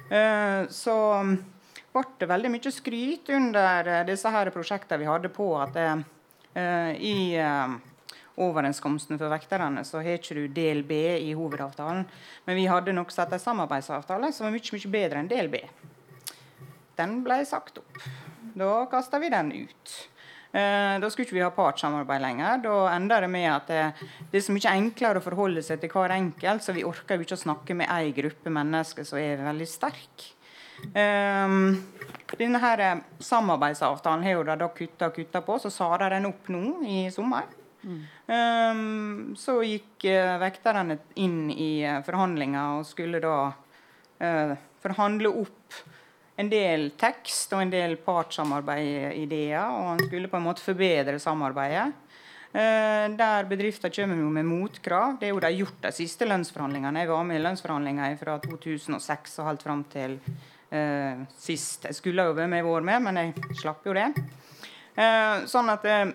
Eh, 0.07 0.71
så 0.71 0.95
ble 1.91 2.05
det 2.21 2.31
veldig 2.31 2.53
mye 2.55 2.71
skryt 2.71 3.33
under 3.35 3.91
eh, 3.91 4.07
disse 4.07 4.31
her 4.31 4.53
prosjektene 4.55 5.03
vi 5.03 5.11
hadde 5.11 5.33
på 5.33 5.51
at 5.59 5.83
i 6.99 7.39
overenskomsten 8.39 9.19
for 9.19 9.31
vekterne 9.31 9.83
så 9.85 10.01
har 10.01 10.17
ikke 10.17 10.35
du 10.35 10.47
del 10.51 10.81
B 10.87 10.97
i 11.21 11.35
hovedavtalen. 11.37 12.01
Men 12.47 12.57
vi 12.57 12.65
hadde 12.71 12.95
nok 12.95 13.13
sett 13.13 13.35
en 13.35 13.43
samarbeidsavtale 13.43 14.31
som 14.33 14.47
var 14.47 14.55
mye, 14.55 14.75
mye 14.75 14.91
bedre 14.95 15.21
enn 15.21 15.29
del 15.29 15.51
B. 15.51 15.61
Den 16.99 17.19
ble 17.25 17.41
sagt 17.47 17.79
opp. 17.81 18.01
Da 18.59 18.85
kasta 18.91 19.19
vi 19.23 19.31
den 19.31 19.51
ut. 19.55 19.93
Uh, 20.49 20.97
da 20.97 21.05
skulle 21.11 21.27
ikke 21.27 21.37
vi 21.37 21.43
ha 21.45 21.51
partssamarbeid 21.53 22.23
lenger. 22.23 22.63
Da 22.63 22.75
enda 22.95 23.19
det 23.21 23.29
med 23.29 23.45
at 23.51 23.69
det, 23.69 23.83
det, 24.31 24.39
er 24.39 24.45
så 24.47 24.55
mye 24.55 24.73
enklere 24.73 25.21
å 25.21 25.25
forholde 25.25 25.61
seg 25.65 25.81
til 25.81 25.93
hver 25.93 26.15
enkelt, 26.15 26.65
så 26.65 26.73
vi 26.73 26.85
orker 26.87 27.19
jo 27.19 27.27
ikke 27.27 27.37
å 27.37 27.43
snakke 27.43 27.77
med 27.77 27.91
ei 27.93 28.09
gruppe 28.17 28.53
mennesker 28.53 29.05
som 29.05 29.21
er 29.21 29.43
veldig 29.45 29.69
sterk. 29.69 30.25
Um, 30.79 31.75
denne 32.39 32.59
her 32.63 32.79
eh, 32.79 32.99
samarbeidsavtalen 33.19 34.21
har 34.23 34.37
jo 34.37 34.45
da 34.47 34.69
kutta 34.71 35.09
og 35.09 35.17
kutta 35.17 35.41
på, 35.43 35.57
så 35.59 35.69
sa 35.75 35.89
de 35.99 36.07
den 36.15 36.29
opp 36.29 36.47
nå 36.49 36.63
i 36.87 37.01
sommer. 37.13 37.49
Mm. 37.83 37.99
Um, 38.31 39.35
så 39.39 39.59
gikk 39.63 40.07
vekterne 40.41 40.97
inn 41.19 41.51
i 41.51 41.83
forhandlinger 42.07 42.79
og 42.79 42.87
skulle 42.87 43.21
da 43.23 43.35
uh, 43.53 44.55
forhandle 44.81 45.31
opp 45.43 45.77
en 46.39 46.49
del 46.51 46.91
tekst 46.99 47.51
og 47.55 47.63
en 47.63 47.71
del 47.73 47.97
partssamarbeidsideer. 48.03 49.73
Og 49.75 49.89
han 49.93 50.05
skulle 50.05 50.31
på 50.31 50.39
en 50.39 50.47
måte 50.47 50.63
forbedre 50.63 51.19
samarbeidet. 51.19 51.91
der 52.51 53.43
bedrifter 53.45 53.89
kommer 53.89 54.15
med 54.15 54.45
motkrav. 54.45 55.19
Det 55.19 55.27
er 55.27 55.33
jo 55.35 55.39
de 55.39 55.51
gjort 55.53 55.81
de 55.83 55.91
siste 55.91 56.25
lønnsforhandlingene. 56.25 56.99
Jeg 56.99 57.09
var 57.09 57.23
med 57.23 57.37
i 57.37 57.43
lønnsforhandlinger 57.43 58.15
fra 58.17 58.39
2006 58.39 59.39
og 59.39 59.45
helt 59.45 59.61
fram 59.61 59.83
til 59.83 60.17
uh, 60.73 61.25
sist. 61.37 61.85
Jeg 61.85 61.95
skulle 61.95 62.25
jo 62.25 62.33
være 62.33 62.47
med 62.47 62.63
i 62.63 62.71
år 62.71 62.81
med, 62.81 63.01
men 63.05 63.17
jeg 63.17 63.59
slapp 63.59 63.85
jo 63.85 63.93
det. 63.93 64.07
Uh, 64.97 65.45
sånn 65.45 65.69
at 65.69 65.85
uh, 65.85 66.09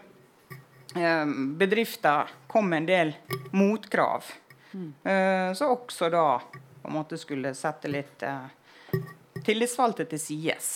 bedrifter 1.60 2.34
kom 2.50 2.66
med 2.72 2.82
en 2.82 2.90
del 2.90 3.14
motkrav. 3.52 4.32
Mm. 4.74 4.90
så 5.54 5.68
også 5.70 6.08
da 6.10 6.40
på 6.42 6.88
en 6.88 6.94
måte 6.96 7.14
skulle 7.14 7.52
sette 7.54 7.86
litt 7.86 8.24
tillitsvalgte 9.42 10.06
til 10.10 10.20
sides. 10.20 10.70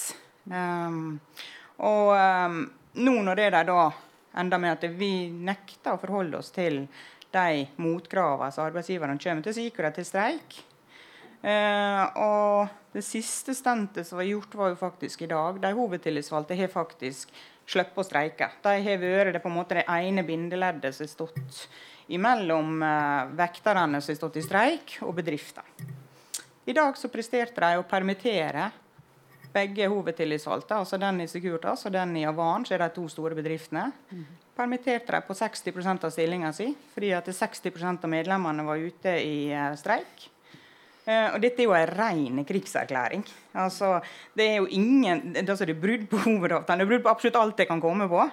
Um, 0.49 1.19
og 1.85 2.15
um, 2.17 2.63
nå 2.99 3.15
når 3.23 3.39
det 3.39 3.51
da 3.69 3.83
ender 4.39 4.63
med 4.63 4.77
at 4.77 4.87
vi 4.99 5.29
nekter 5.31 5.95
å 5.95 6.01
forholde 6.01 6.41
oss 6.41 6.51
til 6.55 6.87
de 7.35 7.67
motkravene 7.83 8.55
som 8.55 8.67
arbeidsgiverne 8.67 9.19
kommer 9.21 9.45
til, 9.45 9.55
så 9.55 9.67
gikk 9.67 9.83
de 9.85 9.93
til 9.99 10.09
streik. 10.09 10.59
Uh, 11.39 12.05
og 12.19 12.97
det 12.97 13.05
siste 13.07 13.55
stuntet 13.55 14.09
som 14.09 14.19
var 14.19 14.27
gjort, 14.27 14.57
var 14.59 14.73
jo 14.73 14.81
faktisk 14.81 15.23
i 15.23 15.31
dag. 15.31 15.61
De 15.63 15.71
hovedtillitsvalgte 15.77 16.59
har 16.59 16.73
faktisk 16.73 17.31
sluppet 17.69 18.03
å 18.03 18.07
streike. 18.07 18.51
De 18.65 18.75
har 18.83 19.01
vært 19.03 19.37
det 19.37 19.45
på 19.45 19.53
en 19.53 19.59
måte 19.61 19.79
det 19.79 19.87
ene 19.93 20.25
bindeleddet 20.27 20.97
som 20.97 21.05
har 21.05 21.13
stått 21.13 21.63
imellom 22.09 22.83
uh, 22.83 23.31
vekterne 23.39 24.01
som 24.01 24.15
har 24.15 24.21
stått 24.23 24.41
i 24.41 24.47
streik, 24.47 24.99
og 25.05 25.15
bedrifter. 25.21 25.67
I 26.69 26.73
dag 26.73 26.97
så 27.01 27.09
presterte 27.09 27.63
de 27.65 27.79
å 27.81 27.85
permittere 27.89 28.67
begge 29.55 29.87
hovedtillitsvalgte, 29.89 30.77
altså 30.77 30.99
den 31.01 31.23
i 31.25 31.27
Securitas 31.31 31.87
og 31.89 31.95
den 31.95 32.11
i 32.21 32.27
Avan, 32.29 32.67
så 32.69 32.75
er 32.77 32.83
de 32.83 32.89
to 32.93 33.07
store 33.09 33.37
bedriftene. 33.39 33.87
Mm. 34.13 34.27
Permitterte 34.59 35.15
de 35.15 35.23
på 35.25 35.37
60% 35.39 36.03
av 36.05 36.13
stillinga 36.13 36.51
si 36.53 36.67
fordi 36.93 37.15
at 37.17 37.31
60% 37.33 38.05
av 38.05 38.13
medlemmene 38.13 38.67
var 38.67 38.83
ute 38.85 39.15
i 39.17 39.39
uh, 39.49 39.71
streik. 39.81 40.27
Uh, 41.07 41.31
og 41.31 41.39
dette 41.41 41.65
er 41.65 41.71
jo 41.71 41.73
en 41.79 41.89
ren 41.89 42.43
krigserklæring. 42.45 43.23
Altså, 43.65 43.95
det 44.37 44.51
er 44.51 44.59
jo 44.59 44.69
ingen, 44.69 45.23
altså 45.41 45.65
det 45.65 45.73
er 45.73 45.81
brudd 45.87 46.05
på 46.11 46.21
hovedavtalen. 46.27 46.83
Det 46.83 46.85
er 46.85 46.91
brudd 46.91 47.07
på 47.07 47.15
absolutt 47.15 47.39
alt 47.41 47.63
det 47.63 47.69
kan 47.71 47.81
komme 47.81 48.11
på. 48.13 48.27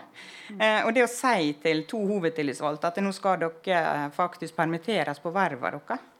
Uh, 0.57 0.81
og 0.81 0.91
det 0.91 1.05
å 1.05 1.13
si 1.13 1.55
til 1.63 1.85
to 1.87 2.03
hovedtillitsvalgte 2.11 2.91
at 2.91 2.99
nå 2.99 3.15
skal 3.15 3.39
dere 3.45 3.79
uh, 3.85 4.11
faktisk 4.17 4.59
permitteres 4.59 5.23
på 5.23 5.31
vervet 5.31 5.79
deres 5.79 6.11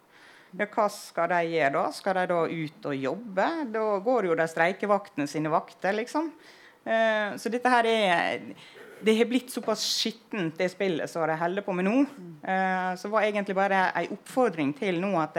ja, 0.58 0.68
hva 0.72 0.88
skal 0.92 1.30
de 1.34 1.42
gjøre 1.56 1.74
da? 1.76 1.84
Skal 1.96 2.20
de 2.20 2.26
da 2.32 2.40
ut 2.48 2.88
og 2.92 2.96
jobbe? 2.96 3.50
Da 3.74 3.84
går 4.06 4.30
jo 4.30 4.40
de 4.40 4.48
streikevaktene 4.50 5.28
sine 5.28 5.52
vakter, 5.54 5.96
liksom. 5.98 6.32
så 6.86 7.52
dette 7.52 7.72
her 7.74 7.88
er 7.90 8.44
det 9.06 9.16
har 9.18 9.28
blitt 9.28 9.52
såpass 9.52 9.84
skittent, 9.84 10.56
det 10.58 10.70
spillet 10.72 11.10
som 11.12 11.26
de 11.28 11.36
holder 11.38 11.66
på 11.66 11.74
med 11.76 11.86
nå. 11.86 11.96
så 12.98 13.10
var 13.12 13.26
egentlig 13.26 13.56
bare 13.58 13.82
en 13.92 14.14
oppfordring 14.16 14.72
til 14.78 15.02
nå 15.04 15.12
at 15.20 15.36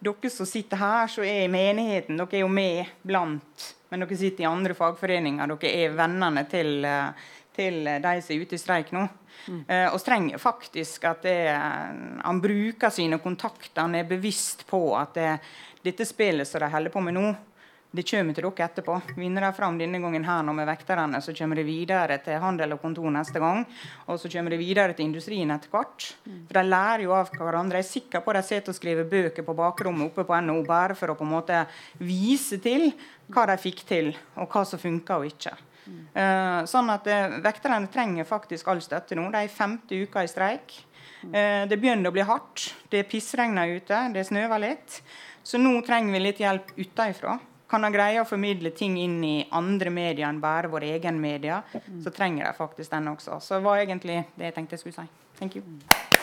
dere 0.00 0.30
som 0.32 0.48
sitter 0.48 0.80
her, 0.80 1.10
så 1.12 1.24
er 1.24 1.44
i 1.44 1.52
menigheten, 1.52 2.16
dere 2.16 2.38
er 2.38 2.44
jo 2.46 2.48
med 2.52 2.88
blant 3.04 3.68
Men 3.90 4.04
dere 4.04 4.16
sitter 4.16 4.44
i 4.44 4.46
andre 4.46 4.74
fagforeninger. 4.78 5.50
Dere 5.50 5.70
er 5.82 5.94
vennene 5.98 6.44
til, 6.46 6.84
eh, 6.84 7.10
til 7.60 7.84
de 7.84 8.14
som 8.24 8.34
er 8.34 8.44
ute 8.44 8.56
i 8.56 8.62
streik 8.62 8.94
nå. 8.96 9.04
Mm. 9.46 9.60
Og 9.92 10.00
strenger 10.00 10.40
faktisk 10.40 11.04
at 11.08 11.22
det, 11.24 11.36
han 11.52 12.40
bruker 12.42 12.92
sine 12.92 13.20
kontakter. 13.22 13.84
Han 13.84 13.94
er 14.00 14.08
bevisst 14.08 14.66
på 14.68 14.82
at 14.98 15.14
det, 15.16 15.30
dette 15.84 16.08
spillet 16.08 16.48
som 16.48 16.60
de 16.60 16.72
holder 16.72 16.92
på 16.92 17.04
med 17.04 17.16
nå, 17.16 17.28
det 17.90 18.04
kommer 18.06 18.36
til 18.36 18.44
dere 18.46 18.66
etterpå. 18.68 18.96
Vinner 19.18 19.42
de 19.42 19.50
fram 19.56 19.78
denne 19.78 19.98
gangen 19.98 20.22
her 20.22 20.44
nå 20.46 20.52
med 20.54 20.68
vekterne, 20.68 21.18
så 21.22 21.32
kommer 21.34 21.58
det 21.58 21.64
videre 21.66 22.20
til 22.22 22.38
handel 22.38 22.76
og 22.76 22.82
kontor 22.84 23.10
neste 23.10 23.42
gang. 23.42 23.64
Og 24.06 24.20
så 24.22 24.30
kommer 24.30 24.54
det 24.54 24.60
videre 24.60 24.94
til 24.94 25.08
industrien 25.08 25.50
etter 25.50 25.72
hvert. 25.72 26.06
For 26.22 26.58
de 26.60 26.62
lærer 26.68 27.02
jo 27.08 27.16
av 27.16 27.32
hverandre. 27.34 27.80
Jeg 27.80 27.88
er 27.88 27.90
sikker 27.90 28.22
på 28.22 28.30
at 28.30 28.38
de 28.38 28.46
sitter 28.46 28.70
og 28.70 28.78
skriver 28.78 29.10
bøker 29.10 29.46
på 29.46 29.56
bakrommet 29.58 30.06
oppe 30.06 30.26
på 30.28 30.38
NHO 30.38 30.62
bare 30.68 30.98
for 30.98 31.10
å 31.10 31.18
på 31.18 31.26
en 31.26 31.34
måte 31.34 31.64
vise 31.98 32.60
til 32.62 32.92
hva 33.30 33.48
de 33.50 33.58
fikk 33.62 33.82
til, 33.88 34.14
og 34.38 34.46
hva 34.50 34.62
som 34.66 34.78
funka 34.82 35.18
og 35.18 35.26
ikke. 35.26 35.56
Uh, 36.10 36.62
sånn 36.70 36.90
at 36.92 37.06
uh, 37.10 37.40
Vekterne 37.44 37.90
trenger 37.92 38.28
faktisk 38.28 38.70
all 38.70 38.82
støtte 38.84 39.18
nå. 39.18 39.28
De 39.32 39.42
er 39.44 39.52
femte 39.52 39.98
uka 40.04 40.24
i 40.24 40.30
streik. 40.30 40.78
Uh, 41.24 41.66
det 41.70 41.78
begynner 41.78 42.10
å 42.10 42.16
bli 42.16 42.24
hardt. 42.26 42.70
Det 42.90 43.04
pissregner 43.10 43.76
ute, 43.76 44.06
det 44.14 44.26
snøver 44.28 44.62
litt. 44.62 45.00
Så 45.42 45.60
nå 45.60 45.78
trenger 45.86 46.16
vi 46.16 46.24
litt 46.26 46.42
hjelp 46.42 46.74
utenfra 46.78 47.38
kan 47.70 47.86
de 47.86 47.92
greie 47.94 48.18
å 48.18 48.26
formidle 48.26 48.72
ting 48.74 48.96
inn 48.98 49.20
i 49.24 49.36
andre 49.54 49.92
medier 49.94 50.26
enn 50.28 50.42
bare 50.42 50.70
vår 50.72 50.88
egen 50.90 51.20
media, 51.22 51.62
så 52.02 52.10
trenger 52.10 52.48
de 52.48 52.54
faktisk 52.58 52.90
den 52.90 53.12
også. 53.14 53.38
Så 53.38 53.60
det 53.60 53.66
var 53.68 53.84
egentlig 53.84 54.24
det 54.34 54.50
jeg 54.50 54.58
tenkte 54.58 54.78
jeg 54.78 54.86
skulle 54.86 55.04
si. 55.04 55.06
Thank 55.38 55.60
you. 55.60 56.18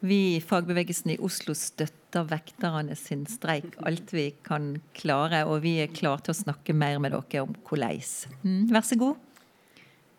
Vi 0.00 0.18
i 0.36 0.42
fagbevegelsen 0.42 1.10
i 1.10 1.18
Oslo 1.26 1.56
støtter 1.58 2.26
vekterne 2.30 2.94
sin 2.98 3.24
streik 3.26 3.74
alt 3.86 4.12
vi 4.14 4.28
kan 4.46 4.76
klare, 4.94 5.42
og 5.50 5.64
vi 5.64 5.80
er 5.82 5.90
klare 5.90 6.22
til 6.22 6.36
å 6.36 6.38
snakke 6.44 6.76
mer 6.76 7.00
med 7.02 7.16
dere 7.16 7.42
om 7.42 7.56
hvordan. 7.66 8.36
Mm, 8.44 8.68
vær 8.70 8.86
så 8.86 8.98
god. 9.00 9.24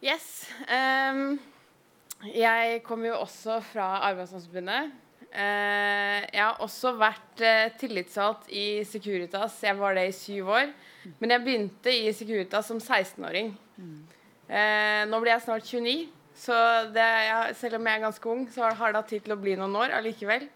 Yes. 0.03 0.49
Um, 0.67 1.39
jeg 2.27 2.81
kommer 2.83 3.13
jo 3.13 3.21
også 3.21 3.61
fra 3.71 3.87
Arbeidsmandsforbundet. 4.09 4.91
Uh, 5.29 6.19
jeg 6.27 6.43
har 6.43 6.59
også 6.65 6.97
vært 6.99 7.43
uh, 7.45 7.71
tillitsvalgt 7.79 8.51
i 8.51 8.83
Securitas. 8.83 9.61
Jeg 9.63 9.79
var 9.79 9.95
det 9.95 10.09
i 10.09 10.15
syv 10.15 10.51
år. 10.59 10.71
Men 11.23 11.37
jeg 11.37 11.45
begynte 11.45 11.95
i 11.95 12.11
Securitas 12.11 12.67
som 12.67 12.83
16-åring. 12.83 13.53
Uh, 13.79 15.03
nå 15.07 15.23
blir 15.23 15.37
jeg 15.37 15.47
snart 15.47 15.71
29, 15.71 16.09
så 16.39 16.55
det, 16.95 17.07
ja, 17.27 17.41
selv 17.57 17.79
om 17.79 17.89
jeg 17.89 17.99
er 17.99 18.05
ganske 18.05 18.31
ung, 18.31 18.45
så 18.53 18.69
har 18.69 18.93
det 18.93 19.01
hatt 19.01 19.11
tid 19.11 19.25
til 19.25 19.35
å 19.35 19.41
bli 19.41 19.57
noen 19.59 19.75
år 19.75 19.97
allikevel. 19.97 20.47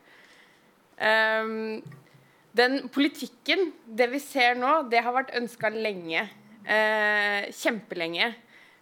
den 2.54 2.78
politikken, 2.94 3.74
det 3.86 4.08
vi 4.14 4.20
ser 4.24 4.56
nå, 4.56 4.86
det 4.88 5.02
har 5.04 5.14
vært 5.14 5.36
ønska 5.36 5.70
lenge. 5.74 6.30
kjempelenge. 6.64 8.30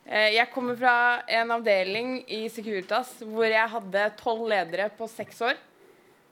Jeg 0.06 0.52
kommer 0.54 0.76
fra 0.78 1.24
en 1.26 1.52
avdeling 1.56 2.20
i 2.28 2.48
Securitas 2.50 3.16
hvor 3.24 3.48
jeg 3.50 3.74
hadde 3.74 4.06
tolv 4.22 4.46
ledere 4.52 4.90
på 4.94 5.08
seks 5.10 5.42
år. 5.42 5.58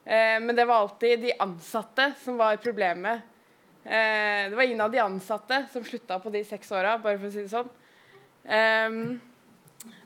Eh, 0.10 0.40
men 0.42 0.56
det 0.56 0.66
var 0.66 0.76
alltid 0.76 1.20
de 1.20 1.34
ansatte 1.40 2.14
som 2.24 2.38
var 2.38 2.56
problemet. 2.58 3.22
Eh, 3.84 4.50
det 4.50 4.56
var 4.56 4.64
ingen 4.64 4.82
av 4.82 4.92
de 4.92 5.00
ansatte 5.00 5.66
som 5.72 5.84
slutta 5.84 6.20
på 6.20 6.30
de 6.34 6.44
seks 6.44 6.72
åra, 6.72 6.98
bare 6.98 7.20
for 7.20 7.30
å 7.30 7.34
si 7.34 7.44
det 7.44 7.52
sånn. 7.54 7.70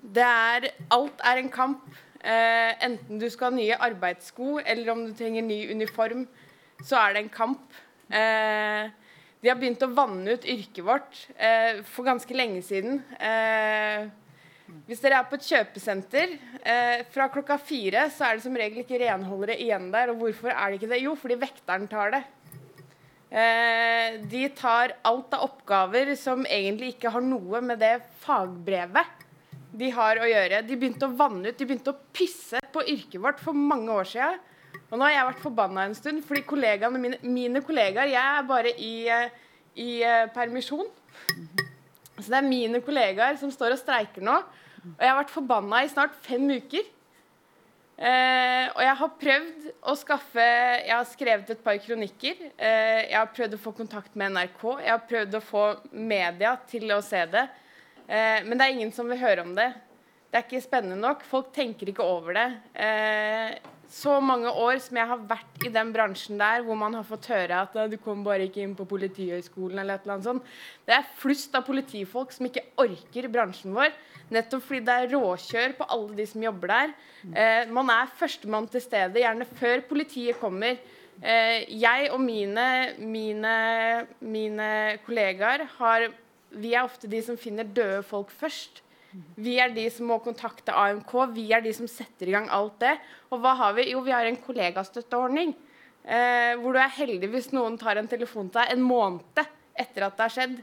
Det 0.04 0.24
er 0.24 0.72
Alt 0.94 1.22
er 1.26 1.42
en 1.42 1.52
kamp. 1.54 1.86
Eh, 2.24 2.72
enten 2.86 3.20
du 3.20 3.28
skal 3.32 3.52
ha 3.52 3.58
nye 3.58 3.78
arbeidssko, 3.90 4.60
eller 4.64 4.92
om 4.94 5.06
du 5.08 5.14
trenger 5.18 5.44
ny 5.44 5.60
uniform, 5.74 6.28
så 6.84 7.00
er 7.02 7.16
det 7.16 7.24
en 7.24 7.34
kamp. 7.34 7.80
Eh, 8.08 8.92
de 9.44 9.52
har 9.52 9.60
begynt 9.60 9.84
å 9.84 9.92
vanne 9.92 10.38
ut 10.38 10.46
yrket 10.48 10.86
vårt 10.88 11.26
eh, 11.36 11.82
for 11.84 12.08
ganske 12.08 12.38
lenge 12.38 12.62
siden. 12.64 13.02
Eh, 13.20 14.06
hvis 14.88 15.02
dere 15.04 15.20
er 15.20 15.28
på 15.28 15.36
et 15.36 15.50
kjøpesenter 15.50 16.38
eh, 16.64 17.02
fra 17.12 17.28
klokka 17.34 17.58
fire, 17.60 18.06
så 18.14 18.30
er 18.30 18.38
det 18.38 18.46
som 18.46 18.56
regel 18.56 18.86
ikke 18.86 19.02
renholdere 19.02 19.58
igjen 19.60 19.90
der. 19.94 20.14
Og 20.14 20.24
hvorfor 20.24 20.54
er 20.54 20.72
det 20.72 20.80
ikke 20.80 20.94
det? 20.94 21.02
Jo, 21.04 21.18
fordi 21.20 21.40
vekteren 21.42 21.90
tar 21.92 22.16
det. 22.16 22.24
Eh, 23.34 24.22
de 24.32 24.46
tar 24.56 24.96
alt 25.10 25.36
av 25.36 25.50
oppgaver 25.50 26.14
som 26.20 26.46
egentlig 26.46 26.94
ikke 26.94 27.12
har 27.12 27.26
noe 27.26 27.62
med 27.66 27.84
det 27.84 27.98
fagbrevet 28.24 29.23
de 29.74 29.90
har 29.94 30.22
å 30.22 30.30
gjøre. 30.30 30.62
De 30.68 30.78
begynte 30.78 31.08
å 31.08 31.16
vanne 31.18 31.50
ut, 31.50 31.58
de 31.58 31.68
begynte 31.68 31.94
å 31.94 32.02
pisse 32.16 32.62
på 32.74 32.86
yrket 32.94 33.22
vårt 33.22 33.42
for 33.42 33.58
mange 33.58 33.94
år 33.94 34.10
siden. 34.10 34.42
Og 34.90 35.00
nå 35.00 35.06
har 35.08 35.16
jeg 35.16 35.30
vært 35.32 35.44
forbanna 35.44 35.88
en 35.88 35.96
stund, 35.98 36.22
fordi 36.26 36.44
kollegaene 36.46 37.02
mine, 37.02 37.18
mine 37.26 37.62
kollegaer 37.66 38.12
Jeg 38.12 38.22
er 38.22 38.50
bare 38.50 38.74
i, 38.78 38.94
eh, 39.10 39.30
i 39.82 39.90
eh, 40.06 40.28
permisjon. 40.34 40.90
Så 42.20 42.28
det 42.30 42.38
er 42.38 42.46
mine 42.46 42.82
kollegaer 42.86 43.40
som 43.42 43.52
står 43.54 43.74
og 43.74 43.82
streiker 43.82 44.26
nå. 44.26 44.36
Og 44.84 45.00
jeg 45.02 45.10
har 45.10 45.18
vært 45.18 45.34
forbanna 45.34 45.82
i 45.82 45.90
snart 45.90 46.14
fem 46.26 46.46
uker. 46.52 46.86
Eh, 47.94 48.68
og 48.74 48.82
jeg 48.82 48.96
har 49.00 49.10
prøvd 49.22 49.66
å 49.86 49.94
skaffe 49.96 50.44
Jeg 50.44 50.92
har 50.92 51.06
skrevet 51.06 51.52
et 51.54 51.62
par 51.64 51.78
kronikker. 51.82 52.40
Eh, 52.58 53.10
jeg 53.12 53.18
har 53.18 53.30
prøvd 53.34 53.58
å 53.58 53.62
få 53.62 53.74
kontakt 53.78 54.16
med 54.18 54.34
NRK. 54.34 54.64
Jeg 54.82 54.92
har 54.92 55.04
prøvd 55.10 55.38
å 55.38 55.44
få 55.46 55.66
media 55.92 56.56
til 56.70 56.90
å 56.92 57.02
se 57.06 57.22
det. 57.30 57.48
Eh, 58.08 58.40
men 58.46 58.58
det 58.58 58.66
er 58.66 58.76
ingen 58.76 58.94
som 58.96 59.10
vil 59.10 59.22
høre 59.22 59.46
om 59.46 59.54
det. 59.58 59.70
Det 60.34 60.40
er 60.40 60.48
ikke 60.48 60.66
spennende 60.66 60.98
nok. 60.98 61.22
Folk 61.30 61.52
tenker 61.54 61.92
ikke 61.92 62.06
over 62.06 62.34
det. 62.34 62.48
Eh, 62.74 63.54
så 63.94 64.16
mange 64.24 64.50
år 64.50 64.80
som 64.82 64.98
jeg 64.98 65.06
har 65.12 65.26
vært 65.30 65.66
i 65.68 65.70
den 65.70 65.92
bransjen 65.94 66.40
der, 66.42 66.64
hvor 66.66 66.78
man 66.80 66.96
har 66.98 67.06
fått 67.06 67.28
høre 67.30 67.60
at 67.68 67.76
du 67.92 67.94
kom 68.02 68.24
bare 68.26 68.48
ikke 68.48 68.64
inn 68.64 68.74
på 68.74 68.88
Politihøgskolen 68.90 69.78
eller 69.78 70.00
et 70.00 70.08
eller 70.08 70.16
annet 70.16 70.30
sånt. 70.32 70.48
Det 70.88 70.96
er 70.96 71.12
flust 71.20 71.54
av 71.54 71.68
politifolk 71.68 72.34
som 72.34 72.50
ikke 72.50 72.66
orker 72.82 73.30
bransjen 73.30 73.76
vår. 73.78 73.94
Nettopp 74.34 74.66
fordi 74.66 74.82
det 74.88 74.96
er 74.98 75.14
råkjør 75.14 75.78
på 75.78 75.88
alle 75.94 76.18
de 76.18 76.26
som 76.32 76.48
jobber 76.48 76.74
der. 76.74 76.98
Eh, 77.30 77.70
man 77.78 77.94
er 77.94 78.18
førstemann 78.18 78.72
til 78.74 78.82
stedet, 78.82 79.22
gjerne 79.22 79.48
før 79.62 79.86
politiet 79.92 80.42
kommer. 80.42 80.82
Eh, 81.22 81.70
jeg 81.70 82.10
og 82.10 82.22
mine, 82.24 82.68
mine, 82.98 83.56
mine 84.26 84.70
kollegaer 85.06 85.68
har 85.78 86.10
Vi 86.54 86.74
er 86.74 86.86
ofte 86.86 87.10
de 87.10 87.22
som 87.26 87.40
finner 87.40 87.68
døde 87.68 88.04
folk 88.06 88.32
først. 88.34 88.84
Vi 89.38 89.58
er 89.62 89.74
de 89.74 89.86
som 89.94 90.08
må 90.10 90.18
kontakte 90.26 90.74
AMK. 90.74 91.12
Vi 91.36 91.48
er 91.54 91.62
de 91.66 91.74
som 91.76 91.90
setter 91.90 92.30
i 92.30 92.36
gang 92.36 92.50
alt 92.54 92.80
det. 92.82 92.96
Og 93.32 93.42
hva 93.44 93.54
har 93.60 93.76
vi? 93.78 93.92
Jo, 93.92 94.02
vi 94.06 94.14
har 94.14 94.26
en 94.26 94.40
kollegastøtteordning. 94.42 95.54
Eh, 96.04 96.54
hvor 96.60 96.76
du 96.76 96.82
er 96.82 96.96
heldig 96.98 97.30
hvis 97.32 97.54
noen 97.56 97.78
tar 97.80 97.96
en 98.00 98.10
telefon 98.12 98.50
til 98.52 98.60
deg 98.60 98.74
en 98.74 98.82
måned 98.84 99.44
etter 99.80 100.04
at 100.04 100.18
det 100.18 100.26
har 100.26 100.34
skjedd. 100.34 100.58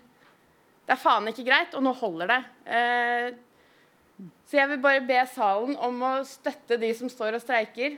Det 0.85 0.93
er 0.93 1.01
faen 1.01 1.31
ikke 1.31 1.47
greit, 1.47 1.75
og 1.79 1.85
nå 1.87 1.95
holder 1.97 2.33
det. 2.33 2.41
Eh, 2.77 4.29
så 4.51 4.59
jeg 4.59 4.73
vil 4.73 4.83
bare 4.83 5.07
be 5.07 5.21
salen 5.31 5.79
om 5.81 6.03
å 6.05 6.13
støtte 6.29 6.77
de 6.81 6.91
som 6.99 7.09
står 7.13 7.39
og 7.39 7.45
streiker. 7.45 7.97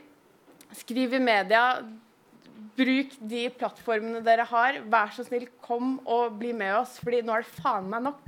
Skriv 0.77 1.17
i 1.17 1.23
media. 1.23 1.65
Bruk 2.79 3.17
de 3.31 3.47
plattformene 3.59 4.23
dere 4.25 4.47
har. 4.49 4.81
Vær 4.93 5.13
så 5.15 5.27
snill, 5.27 5.49
kom 5.65 5.99
og 6.07 6.39
bli 6.41 6.53
med 6.57 6.77
oss, 6.81 6.99
fordi 7.03 7.23
nå 7.27 7.37
er 7.37 7.47
det 7.47 7.63
faen 7.63 7.91
meg 7.93 8.07
nok. 8.11 8.23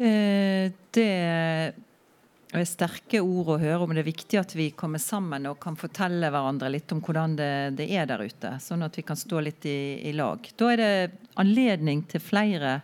Eh, 0.00 0.72
det 0.96 1.08
er 2.50 2.66
sterke 2.66 3.20
ord 3.20 3.54
å 3.54 3.58
høre 3.60 3.84
om. 3.84 3.92
Det 3.94 4.02
er 4.02 4.08
viktig 4.08 4.38
at 4.40 4.54
vi 4.56 4.70
kommer 4.72 5.02
sammen 5.02 5.48
og 5.50 5.58
kan 5.62 5.76
fortelle 5.78 6.30
hverandre 6.32 6.70
litt 6.72 6.92
om 6.94 7.02
hvordan 7.04 7.36
det, 7.38 7.52
det 7.78 7.90
er 7.94 8.08
der 8.10 8.24
ute. 8.24 8.54
Sånn 8.64 8.86
at 8.86 8.96
vi 8.96 9.04
kan 9.06 9.18
stå 9.20 9.42
litt 9.44 9.66
i, 9.68 10.00
i, 10.08 10.14
lag. 10.16 10.48
Da 10.56 10.72
er 10.72 10.80
det 10.80 10.94
anledning 11.40 12.02
til 12.10 12.24
flere 12.24 12.80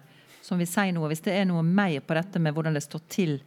som 0.47 0.61
vil 0.63 0.71
si 0.71 0.91
noe. 0.95 1.11
Hvis 1.11 1.25
det 1.27 1.35
er 1.35 1.49
noe 1.49 1.65
mer 1.67 1.99
på 2.07 2.17
dette 2.17 2.43
med 2.43 2.55
hvordan 2.55 2.77
det 2.79 2.85
står 2.87 3.03
til 3.13 3.39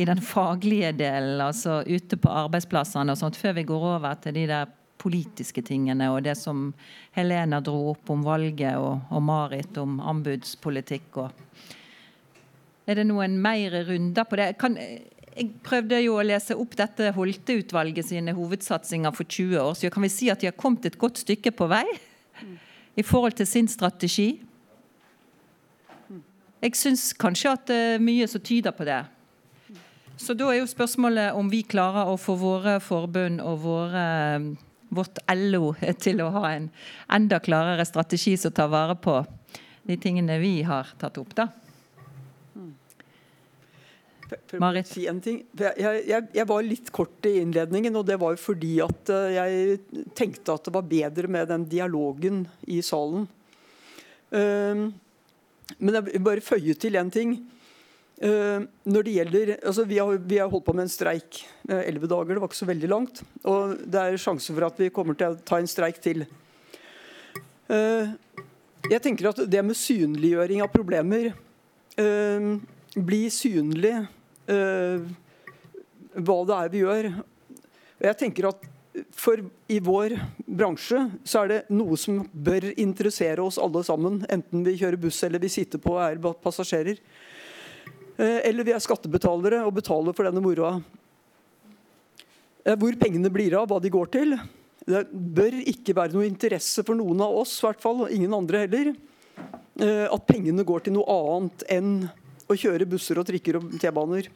i 0.00 0.06
den 0.08 0.22
faglige 0.24 0.92
delen, 0.96 1.40
altså 1.44 1.82
ute 1.86 2.16
på 2.18 2.32
arbeidsplassene 2.32 3.12
og 3.12 3.20
sånt, 3.20 3.38
før 3.38 3.58
vi 3.60 3.68
går 3.68 3.88
over 3.96 4.16
til 4.22 4.34
de 4.40 4.46
der 4.50 4.70
politiske 5.02 5.64
tingene 5.66 6.08
og 6.14 6.22
det 6.24 6.36
som 6.38 6.70
Helena 7.16 7.58
dro 7.64 7.90
opp 7.92 8.10
om 8.14 8.22
valget, 8.24 8.78
og, 8.78 9.02
og 9.10 9.24
Marit 9.26 9.78
om 9.82 9.98
anbudspolitikk. 10.12 11.18
og 11.24 11.30
er 12.86 12.98
det 12.98 13.06
noen 13.06 13.36
mer 13.42 13.74
runder 13.86 14.26
på 14.26 14.38
det? 14.38 14.48
Kan, 14.58 14.78
jeg 14.78 15.50
prøvde 15.64 16.00
jo 16.02 16.16
å 16.18 16.24
lese 16.26 16.56
opp 16.58 16.74
dette 16.78 17.12
Holte-utvalget 17.16 18.08
sine 18.08 18.34
hovedsatsinger 18.36 19.14
for 19.16 19.28
20 19.28 19.60
år 19.62 19.76
siden. 19.78 19.94
Kan 19.94 20.06
vi 20.06 20.12
si 20.12 20.30
at 20.32 20.42
de 20.42 20.50
har 20.50 20.58
kommet 20.58 20.88
et 20.88 20.98
godt 21.00 21.22
stykke 21.22 21.54
på 21.56 21.68
vei 21.70 21.86
i 22.98 23.04
forhold 23.06 23.38
til 23.38 23.48
sin 23.48 23.70
strategi? 23.70 24.42
Jeg 26.62 26.78
syns 26.78 27.08
kanskje 27.18 27.52
at 27.56 27.64
det 27.66 27.78
er 27.96 28.02
mye 28.02 28.28
som 28.30 28.42
tyder 28.44 28.74
på 28.76 28.86
det. 28.86 29.00
Så 30.22 30.36
da 30.38 30.52
er 30.52 30.60
jo 30.60 30.68
spørsmålet 30.70 31.34
om 31.34 31.48
vi 31.50 31.64
klarer 31.66 32.06
å 32.06 32.18
få 32.20 32.36
våre 32.38 32.76
forbund 32.84 33.42
og 33.42 33.56
våre, 33.64 34.04
vårt 34.94 35.18
LO 35.34 35.72
til 36.04 36.22
å 36.22 36.30
ha 36.36 36.52
en 36.52 36.68
enda 37.10 37.40
klarere 37.42 37.86
strategi 37.88 38.36
som 38.38 38.54
tar 38.54 38.70
vare 38.70 38.94
på 38.94 39.18
de 39.82 39.98
tingene 39.98 40.38
vi 40.38 40.60
har 40.62 40.94
tatt 41.00 41.18
opp. 41.18 41.34
da. 41.34 41.48
Marit? 44.62 44.88
Si. 44.88 45.04
Jeg, 45.04 45.44
jeg, 45.76 46.26
jeg, 46.32 46.44
var 46.48 46.64
litt 46.64 46.90
kort 46.94 47.26
i 47.28 47.34
innledningen, 47.42 47.96
og 47.98 48.06
det 48.08 48.16
var 48.20 48.32
jo 48.32 48.40
fordi 48.40 48.76
at 48.84 49.10
eh, 49.12 49.34
jeg 49.36 50.04
tenkte 50.16 50.54
at 50.54 50.68
det 50.68 50.74
var 50.74 50.88
bedre 50.88 51.28
med 51.28 51.50
den 51.50 51.66
dialogen 51.68 52.44
i 52.70 52.78
salen. 52.86 53.26
Um, 54.32 54.86
men 55.78 55.96
jeg 55.96 56.06
vil 56.08 56.24
bare 56.26 56.44
føye 56.44 56.74
til 56.78 56.98
én 57.00 57.10
ting. 57.12 57.34
Uh, 58.22 58.68
når 58.86 59.06
det 59.06 59.14
gjelder, 59.16 59.52
altså 59.66 59.84
vi, 59.88 59.98
har, 59.98 60.18
vi 60.18 60.38
har 60.38 60.50
holdt 60.50 60.66
på 60.66 60.74
med 60.76 60.84
en 60.84 60.92
streik 60.92 61.40
eh, 61.68 61.88
elleve 61.88 62.06
dager. 62.10 62.34
Det 62.34 62.42
var 62.42 62.50
ikke 62.50 62.60
så 62.60 62.68
veldig 62.68 62.90
langt. 62.90 63.22
Og 63.50 63.74
det 63.82 63.98
er 64.02 64.20
sjanse 64.20 64.54
for 64.54 64.68
at 64.68 64.78
vi 64.78 64.92
kommer 64.94 65.18
til 65.18 65.32
å 65.32 65.40
ta 65.42 65.58
en 65.58 65.70
streik 65.70 65.98
til. 66.04 66.22
Uh, 67.66 68.12
jeg 68.90 69.02
tenker 69.02 69.30
at 69.30 69.42
det 69.50 69.62
med 69.64 69.78
synliggjøring 69.78 70.62
av 70.64 70.72
problemer 70.72 71.32
Bli 71.92 73.18
synlig 73.32 73.92
hva 74.48 76.38
det 76.48 76.56
er 76.56 76.70
vi 76.72 76.80
gjør. 76.80 77.08
Og 78.00 78.06
jeg 78.08 78.18
tenker 78.22 78.48
at 78.48 78.64
for 79.16 79.40
I 79.72 79.78
vår 79.80 80.14
bransje 80.44 80.98
så 81.24 81.42
er 81.42 81.48
det 81.48 81.60
noe 81.72 81.96
som 82.00 82.20
bør 82.32 82.68
interessere 82.76 83.40
oss 83.44 83.60
alle 83.60 83.80
sammen. 83.86 84.20
Enten 84.32 84.64
vi 84.66 84.76
kjører 84.80 85.00
buss 85.00 85.22
eller 85.24 85.40
vi 85.42 85.50
sitter 85.52 85.80
på 85.80 85.94
og 85.96 86.02
er 86.04 86.20
passasjerer. 86.44 87.00
Uh, 88.18 88.40
eller 88.44 88.68
vi 88.68 88.74
er 88.76 88.82
skattebetalere 88.84 89.62
og 89.64 89.72
betaler 89.78 90.16
for 90.16 90.28
denne 90.28 90.42
moroa. 90.44 90.74
Uh, 92.66 92.74
hvor 92.76 92.98
pengene 93.00 93.32
blir 93.32 93.56
av, 93.56 93.70
hva 93.70 93.80
de 93.80 93.92
går 93.92 94.12
til. 94.12 94.36
Det 94.84 95.06
bør 95.10 95.56
ikke 95.72 95.96
være 95.96 96.12
noe 96.18 96.28
interesse 96.28 96.84
for 96.84 96.98
noen 96.98 97.24
av 97.24 97.40
oss, 97.42 97.56
i 97.60 97.66
hvert 97.68 97.80
fall, 97.80 98.04
og 98.04 98.12
ingen 98.12 98.34
andre 98.34 98.64
heller, 98.64 98.92
at 99.82 100.24
pengene 100.28 100.64
går 100.66 100.82
til 100.84 100.92
noe 100.96 101.14
annet 101.14 101.62
enn 101.70 101.92
å 102.50 102.56
kjøre 102.58 102.88
busser 102.90 103.20
og 103.20 103.28
trikker 103.28 103.60
og 103.60 103.70
T-baner. 103.80 104.28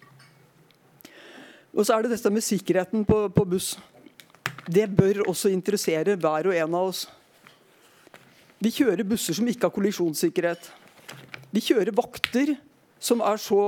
Og 1.77 1.85
så 1.85 1.97
er 1.97 2.07
det 2.07 2.15
dette 2.15 2.33
med 2.33 2.45
sikkerheten 2.45 3.05
på, 3.09 3.27
på, 3.37 3.45
buss. 3.45 3.75
Det 4.67 4.89
bør 4.91 5.23
også 5.31 5.53
interessere 5.55 6.17
hver 6.19 6.49
og 6.51 6.57
en 6.57 6.75
av 6.75 6.89
oss. 6.91 7.05
Vi 8.59 8.73
kjører 8.75 9.07
busser 9.07 9.37
som 9.37 9.47
ikke 9.47 9.69
har 9.69 9.75
kollisjonssikkerhet. 9.75 10.71
Vi 11.55 11.63
kjører 11.63 11.95
vakter 11.95 12.57
som 12.99 13.23
er 13.23 13.39
så 13.39 13.61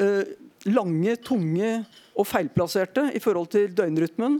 eh, 0.00 0.30
lange, 0.70 1.16
tunge 1.20 1.72
og 2.14 2.28
feilplasserte 2.28 3.10
i 3.16 3.20
forhold 3.22 3.50
til 3.52 3.74
døgnrytmen 3.76 4.38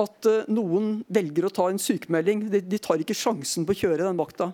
at 0.00 0.28
eh, 0.30 0.46
noen 0.52 1.00
velger 1.12 1.48
å 1.48 1.52
ta 1.54 1.66
en 1.70 1.82
sykemelding. 1.82 2.46
De, 2.52 2.62
de, 2.62 2.80
tar 2.82 3.02
ikke 3.02 3.16
sjansen 3.16 3.66
på 3.66 3.74
å 3.74 3.80
kjøre 3.84 4.06
den 4.06 4.20
vakta. 4.20 4.52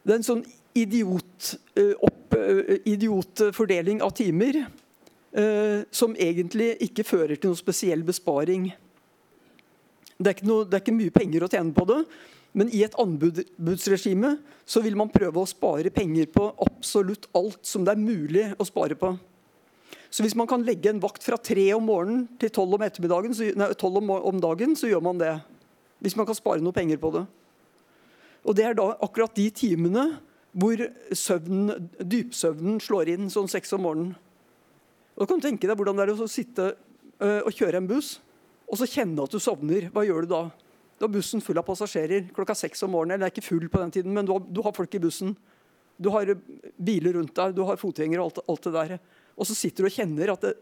Det 0.00 0.14
er 0.14 0.20
en 0.20 0.26
sånn 0.26 0.44
idiot, 0.78 1.54
eh, 1.74 1.96
opp, 1.98 2.36
uh, 2.38 2.76
idiotfordeling 2.86 3.98
av 4.06 4.14
timer 4.16 4.62
som 5.30 6.16
egentlig 6.18 6.72
ikke 6.82 7.04
fører 7.06 7.38
til 7.38 7.52
noen 7.52 7.58
spesiell 7.60 8.00
besparing. 8.02 8.64
Det 10.18 10.32
er, 10.32 10.40
noe, 10.44 10.66
det 10.66 10.74
er, 10.74 10.82
ikke 10.82 10.96
mye 10.96 11.14
penger 11.14 11.44
å 11.46 11.48
tjene 11.52 11.70
på 11.76 11.84
det, 11.86 12.00
men 12.58 12.70
i 12.74 12.82
et 12.82 12.96
anbudsregime 12.98 14.34
så 14.68 14.82
vil 14.82 14.98
man 14.98 15.12
prøve 15.12 15.40
å 15.40 15.48
spare 15.48 15.92
penger 15.94 16.26
på 16.34 16.48
absolutt 16.66 17.28
alt 17.38 17.62
som 17.64 17.86
det 17.86 17.94
er 17.94 18.02
mulig 18.02 18.48
å 18.58 18.66
spare 18.66 18.98
på. 18.98 19.14
Så 20.10 20.24
hvis 20.26 20.34
man 20.34 20.48
kan 20.50 20.64
legge 20.66 20.90
en 20.90 21.02
vakt 21.02 21.22
fra 21.22 21.38
tre 21.38 21.68
om 21.76 21.86
morgenen 21.86 22.26
til 22.42 22.50
tolv 22.50 22.74
om, 22.74 22.82
om, 24.02 24.10
om 24.32 24.40
dagen, 24.42 24.74
så 24.74 24.90
gjør 24.90 25.04
man 25.06 25.20
det. 25.20 25.36
Hvis 26.02 26.16
man 26.18 26.26
kan 26.26 26.36
spare 26.36 26.64
noe 26.64 26.74
penger 26.74 26.98
på 26.98 27.12
det. 27.14 27.22
Og 28.42 28.56
det 28.56 28.66
er 28.66 28.74
da 28.74 28.88
akkurat 28.98 29.36
de 29.36 29.46
timene 29.54 30.08
hvor 30.50 30.80
søvnen, 31.14 31.86
dypsøvnen 32.02 32.80
slår 32.82 33.12
inn 33.14 33.30
sånn 33.30 33.50
seks 33.50 33.76
om 33.76 33.86
morgenen. 33.86 34.16
Og 35.20 35.26
du 35.26 35.30
kan 35.34 35.42
tenke 35.44 35.68
deg 35.68 35.76
hvordan 35.76 36.00
det 36.00 36.06
er 36.08 36.16
å 36.16 36.28
sitte 36.30 36.72
uh, 37.20 37.40
og 37.44 37.52
kjøre 37.52 37.82
en 37.82 37.88
buss 37.90 38.14
og 38.70 38.78
så 38.78 38.86
kjenne 38.88 39.24
at 39.26 39.32
du 39.34 39.42
sovner. 39.42 39.88
Hva 39.92 40.04
gjør 40.06 40.24
du 40.24 40.30
da? 40.30 40.44
Da 41.00 41.08
er 41.08 41.12
bussen 41.12 41.42
full 41.42 41.58
av 41.58 41.66
passasjerer 41.66 42.28
klokka 42.36 42.54
seks 42.54 42.84
om 42.86 42.92
morgenen. 42.94 43.16
Eller 43.16 43.28
er 43.28 43.34
ikke 43.34 43.48
full 43.48 43.66
på 43.72 43.80
den 43.82 43.94
tiden, 43.96 44.14
men 44.14 44.28
du 44.28 44.34
har, 44.36 44.44
du 44.46 44.60
har, 44.62 44.74
folk 44.76 44.94
i 44.94 45.02
bussen. 45.02 45.34
Du 46.00 46.08
har 46.14 46.30
biler 46.78 47.18
rundt 47.18 47.34
deg, 47.36 47.56
du 47.56 47.64
har 47.66 47.80
fotgjengere 47.80 48.22
og 48.22 48.30
alt, 48.30 48.44
alt, 48.46 48.68
det 48.68 48.74
der. 48.76 48.94
Og 49.34 49.48
så 49.48 49.56
sitter 49.58 49.82
du 49.82 49.90
og 49.90 49.96
kjenner 49.96 50.32
at 50.36 50.46
det, 50.46 50.54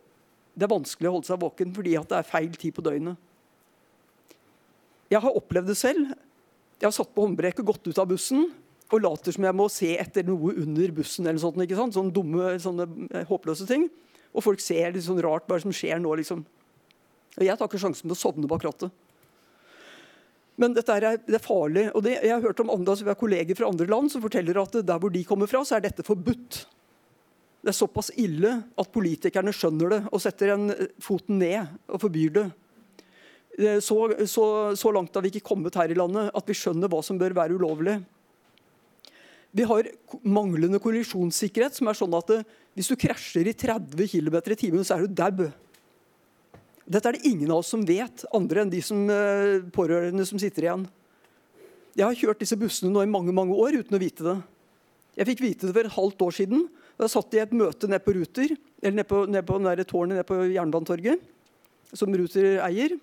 det 0.56 0.66
er 0.66 0.72
vanskelig 0.72 1.10
å 1.10 1.14
holde 1.18 1.28
seg 1.28 1.42
våken 1.42 1.74
fordi 1.76 1.98
at 2.00 2.08
det 2.10 2.16
er 2.18 2.30
feil 2.30 2.56
tid 2.56 2.74
på 2.74 2.86
døgnet. 2.86 3.20
Jeg 5.12 5.22
har 5.24 5.36
opplevd 5.36 5.70
det 5.70 5.78
selv. 5.78 6.16
Jeg 6.78 6.86
har 6.86 6.96
satt 6.96 7.12
på 7.14 7.24
håndbrekket, 7.26 7.66
gått 7.66 7.86
ut 7.86 8.00
av 8.00 8.08
bussen 8.08 8.48
og 8.88 9.02
later 9.04 9.34
som 9.34 9.44
jeg 9.44 9.56
må 9.56 9.66
se 9.68 9.92
etter 10.00 10.24
noe 10.24 10.54
under 10.62 10.92
bussen. 10.96 11.26
eller 11.26 11.40
sånt, 11.42 11.60
ikke 11.60 11.76
sant? 11.76 11.96
Sånne 11.96 12.14
dumme, 12.14 12.54
sånne 12.62 12.88
eh, 13.12 13.26
håpløse 13.28 13.68
ting. 13.68 13.88
Og 14.34 14.44
folk 14.44 14.62
ser 14.62 14.92
litt 14.94 15.06
sånn 15.06 15.20
rart 15.24 15.48
hva 15.48 15.58
som 15.62 15.74
skjer 15.74 16.00
nå. 16.02 16.14
liksom. 16.20 16.44
Og 17.38 17.44
Jeg 17.44 17.56
tar 17.58 17.70
ikke 17.70 17.80
sjansen 17.80 18.10
på 18.10 18.16
å 18.16 18.18
sovne 18.18 18.50
bak 18.50 18.64
rattet. 18.66 18.92
Men 20.58 20.74
dette 20.74 20.90
er, 20.90 21.20
det 21.22 21.38
er 21.38 21.44
farlig. 21.44 21.86
og 21.94 22.02
det, 22.02 22.18
Jeg 22.18 22.34
har 22.34 22.42
hørt 22.42 22.60
om 22.60 22.72
andre, 22.74 22.96
vi 22.98 23.12
har 23.12 23.18
kolleger 23.18 23.58
fra 23.58 23.68
andre 23.70 23.86
land 23.86 24.10
som 24.10 24.24
forteller 24.24 24.58
at 24.58 24.80
der 24.82 24.98
hvor 24.98 25.12
de 25.14 25.22
kommer 25.24 25.46
fra, 25.46 25.62
så 25.62 25.78
er 25.78 25.86
dette 25.86 26.06
forbudt. 26.06 26.64
Det 27.62 27.70
er 27.70 27.78
såpass 27.78 28.10
ille 28.18 28.50
at 28.78 28.90
politikerne 28.94 29.54
skjønner 29.54 29.94
det 29.94 30.00
og 30.10 30.22
setter 30.22 30.54
en 30.54 30.72
foten 31.02 31.38
ned 31.42 31.78
og 31.86 32.02
forbyr 32.02 32.34
det. 32.34 32.46
Eh, 33.58 33.78
så, 33.82 33.98
så, 34.30 34.44
så 34.78 34.92
langt 34.94 35.14
har 35.14 35.24
vi 35.24 35.32
ikke 35.34 35.46
kommet 35.50 35.78
her 35.78 35.90
i 35.90 35.98
landet 35.98 36.30
at 36.34 36.50
vi 36.50 36.56
skjønner 36.58 36.90
hva 36.90 37.02
som 37.06 37.18
bør 37.18 37.34
være 37.38 37.58
ulovlig. 37.58 37.98
Vi 39.56 39.64
har 39.64 39.88
manglende 40.22 40.80
kollisjonssikkerhet, 40.82 41.78
som 41.78 41.88
er 41.88 41.96
sånn 41.96 42.16
at 42.18 42.28
det, 42.30 42.42
hvis 42.76 42.90
du 42.92 42.98
krasjer 43.00 43.48
i 43.48 43.56
30 43.56 44.10
km 44.12 44.36
i 44.44 44.58
timen, 44.58 44.84
så 44.84 44.98
er 44.98 45.06
du 45.06 45.16
dau. 45.16 45.48
Dette 46.88 47.10
er 47.10 47.16
det 47.16 47.28
ingen 47.28 47.50
av 47.52 47.62
oss 47.62 47.72
som 47.72 47.84
vet, 47.84 48.24
andre 48.36 48.62
enn 48.62 48.72
de 48.72 48.80
som, 48.84 49.00
eh, 49.10 49.60
pårørende 49.72 50.26
som 50.26 50.38
sitter 50.40 50.62
igjen. 50.68 50.86
Jeg 51.96 52.06
har 52.06 52.14
kjørt 52.14 52.38
disse 52.38 52.56
bussene 52.56 52.92
nå 52.92 53.02
i 53.02 53.10
mange 53.10 53.32
mange 53.32 53.52
år 53.52 53.80
uten 53.80 53.96
å 53.96 54.00
vite 54.00 54.22
det. 54.22 54.36
Jeg 55.18 55.26
fikk 55.26 55.40
vite 55.42 55.66
det 55.66 55.74
for 55.74 55.84
et 55.84 55.96
halvt 55.96 56.22
år 56.22 56.32
siden. 56.32 56.68
Da 56.98 57.06
satt 57.06 57.32
jeg 57.32 57.40
i 57.40 57.46
et 57.48 57.58
møte 57.58 57.88
nede 57.88 58.04
på 58.04 58.14
Ruter, 58.14 58.56
eller 58.82 58.96
nede 58.96 59.08
på, 59.08 59.26
ned 59.26 59.44
på 59.46 59.58
tårnet 59.84 60.14
nede 60.14 60.26
på 60.26 60.38
Jernbanetorget, 60.54 61.20
som 61.92 62.14
Ruter 62.14 62.60
eier, 62.62 62.98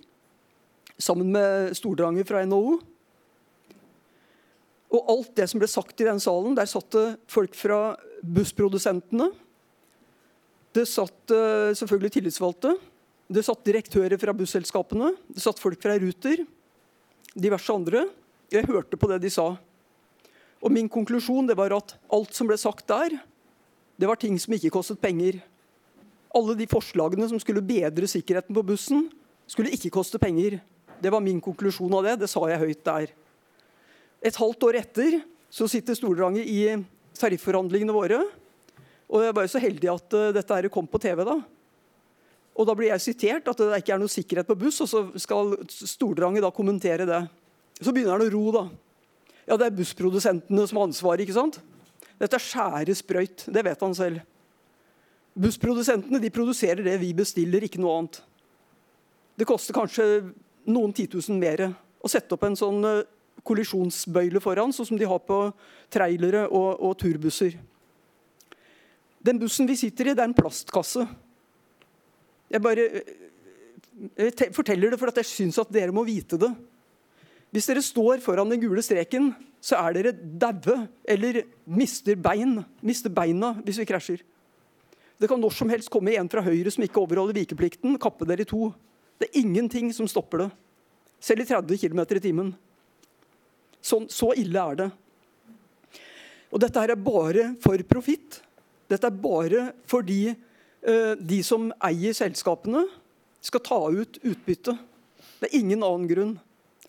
sammen 0.98 1.32
med 1.32 1.76
Stordranger 1.76 2.26
fra 2.26 2.46
NHO. 2.46 2.80
Og 4.96 5.12
alt 5.12 5.34
det 5.36 5.50
som 5.52 5.60
ble 5.60 5.68
sagt 5.70 6.00
i 6.00 6.08
den 6.08 6.22
salen, 6.24 6.56
der 6.56 6.70
satt 6.70 6.88
det 6.96 7.06
folk 7.32 7.56
fra 7.58 7.80
bussprodusentene. 8.24 9.28
Det 10.76 10.86
satt 10.88 11.34
uh, 11.36 11.76
selvfølgelig 11.76 12.14
tillitsvalgte. 12.18 12.76
Det 13.32 13.42
satt 13.46 13.66
direktører 13.66 14.20
fra 14.22 14.36
busselskapene, 14.38 15.16
det 15.34 15.42
satt 15.42 15.58
folk 15.58 15.80
fra 15.82 15.96
Ruter, 15.98 16.44
diverse 17.34 17.74
andre. 17.74 18.04
Jeg 18.54 18.68
hørte 18.70 19.00
på 19.02 19.10
det 19.10 19.18
de 19.24 19.32
sa. 19.34 19.48
Og 20.62 20.74
Min 20.74 20.90
konklusjon 20.90 21.50
det 21.50 21.58
var 21.58 21.74
at 21.74 21.96
alt 22.14 22.38
som 22.38 22.46
ble 22.50 22.58
sagt 22.62 22.86
der, 22.92 23.18
det 23.98 24.10
var 24.10 24.20
ting 24.22 24.38
som 24.38 24.54
ikke 24.54 24.74
kostet 24.76 25.02
penger. 25.02 25.40
Alle 26.36 26.54
de 26.60 26.68
forslagene 26.70 27.26
som 27.32 27.42
skulle 27.42 27.66
bedre 27.66 28.06
sikkerheten 28.12 28.54
på 28.54 28.66
bussen, 28.68 29.08
skulle 29.50 29.74
ikke 29.74 29.94
koste 29.94 30.22
penger. 30.22 30.60
Det 31.02 31.12
var 31.14 31.24
min 31.24 31.42
konklusjon 31.42 31.94
av 31.98 32.06
det. 32.06 32.20
Det 32.22 32.30
sa 32.30 32.44
jeg 32.50 32.62
høyt 32.62 32.84
der. 32.86 33.14
Et 34.26 34.38
halvt 34.42 34.66
år 34.66 34.80
etter 34.82 35.20
så 35.54 35.68
sitter 35.70 35.98
Stordrange 35.98 36.42
i 36.42 36.64
tarifforhandlingene 37.16 37.94
våre. 37.94 38.24
Og 39.06 39.22
jeg 39.22 39.36
var 39.38 39.46
jo 39.46 39.52
så 39.54 39.62
heldig 39.62 39.92
at 39.92 40.16
uh, 40.18 40.32
dette 40.34 40.72
kom 40.74 40.88
på 40.90 41.02
TV. 41.04 41.22
da. 41.28 41.38
Og 42.56 42.68
Da 42.68 42.76
blir 42.78 42.90
jeg 42.90 43.04
sitert 43.04 43.48
at 43.52 43.62
det 43.62 43.82
ikke 43.84 43.94
er 43.96 44.02
noe 44.02 44.12
sikkerhet 44.12 44.50
på 44.50 44.58
buss, 44.58 44.82
og 44.82 44.90
så 44.90 45.04
skal 45.22 45.54
Stordrange 45.70 46.42
da 46.44 46.52
kommentere 46.56 47.06
det. 47.08 47.22
Så 47.78 47.94
begynner 47.94 48.18
han 48.18 48.26
å 48.26 48.32
ro, 48.34 48.46
da. 48.56 48.66
Ja, 49.46 49.58
det 49.60 49.68
er 49.68 49.78
bussprodusentene 49.78 50.66
som 50.66 50.80
har 50.80 50.88
ansvaret, 50.90 51.22
ikke 51.26 51.38
sant? 51.38 51.60
Dette 52.18 52.40
er 52.40 52.42
skjære 52.42 52.96
sprøyt. 52.98 53.46
Det 53.52 53.64
vet 53.68 53.84
han 53.84 53.94
selv. 53.98 54.24
Bussprodusentene 55.36 56.22
de 56.24 56.32
produserer 56.34 56.82
det 56.86 56.96
vi 57.02 57.12
bestiller, 57.14 57.68
ikke 57.68 57.82
noe 57.84 58.00
annet. 58.00 58.22
Det 59.36 59.46
koster 59.46 59.76
kanskje 59.76 60.06
noen 60.72 60.96
titusen 60.96 61.38
mer 61.38 61.68
å 61.68 62.10
sette 62.10 62.38
opp 62.38 62.46
en 62.48 62.56
sånn 62.58 62.88
eh, 62.88 63.04
kollisjonsbøyle 63.46 64.42
foran, 64.44 64.74
sånn 64.74 64.90
som 64.90 65.00
de 65.00 65.08
har 65.10 65.22
på 65.26 65.40
trailere 65.94 66.48
og, 66.50 66.82
og 66.82 66.96
turbusser. 67.02 67.58
Den 69.26 69.40
bussen 69.42 69.70
vi 69.70 69.78
sitter 69.80 70.12
i, 70.12 70.16
det 70.18 70.22
er 70.22 70.30
en 70.30 70.38
plastkasse. 70.38 71.06
Jeg 72.52 72.62
bare 72.62 72.90
jeg 73.96 74.52
forteller 74.54 74.92
det 74.92 75.00
for 75.00 75.12
jeg 75.16 75.28
syns 75.28 75.60
at 75.62 75.72
dere 75.74 75.94
må 75.96 76.04
vite 76.08 76.38
det. 76.40 76.52
Hvis 77.56 77.70
dere 77.70 77.84
står 77.84 78.20
foran 78.24 78.50
den 78.52 78.60
gule 78.60 78.84
streken, 78.84 79.30
så 79.64 79.80
er 79.80 79.96
dere 79.96 80.12
daue 80.14 80.82
eller 81.08 81.46
mister 81.64 82.18
bein. 82.20 82.58
Mister 82.84 83.14
beina 83.14 83.54
hvis 83.64 83.80
vi 83.80 83.88
krasjer. 83.88 84.24
Det 85.16 85.30
kan 85.32 85.40
når 85.40 85.56
som 85.56 85.72
helst 85.72 85.92
komme 85.94 86.18
en 86.20 86.30
fra 86.30 86.44
høyre 86.44 86.74
som 86.74 86.84
ikke 86.84 87.00
overholder 87.00 87.38
vikeplikten, 87.38 87.96
kappe 88.02 88.28
dere 88.28 88.44
i 88.44 88.50
to. 88.50 88.74
Det 89.16 89.30
er 89.30 89.40
ingenting 89.46 89.94
som 89.96 90.10
stopper 90.12 90.44
det. 90.44 90.50
Selv 91.24 91.46
i 91.46 91.48
30 91.48 91.80
km 91.80 92.02
i 92.04 92.20
timen. 92.20 92.52
Sånn, 93.86 94.08
så 94.10 94.32
ille 94.38 94.62
er 94.72 94.80
det. 94.80 94.90
Og 96.50 96.62
dette 96.64 96.82
her 96.82 96.94
er 96.96 97.02
bare 97.02 97.52
for 97.62 97.82
profitt. 97.86 98.40
Dette 98.90 99.10
er 99.10 99.22
bare 99.22 99.70
fordi 99.90 100.34
Eh, 100.86 101.14
de 101.18 101.42
som 101.42 101.72
eier 101.84 102.14
selskapene, 102.14 102.84
skal 103.46 103.62
ta 103.66 103.78
ut 103.90 104.20
utbytte. 104.22 104.76
Det 105.42 105.50
er 105.50 105.58
ingen 105.58 105.82
annen 105.86 106.10
grunn. 106.10 106.34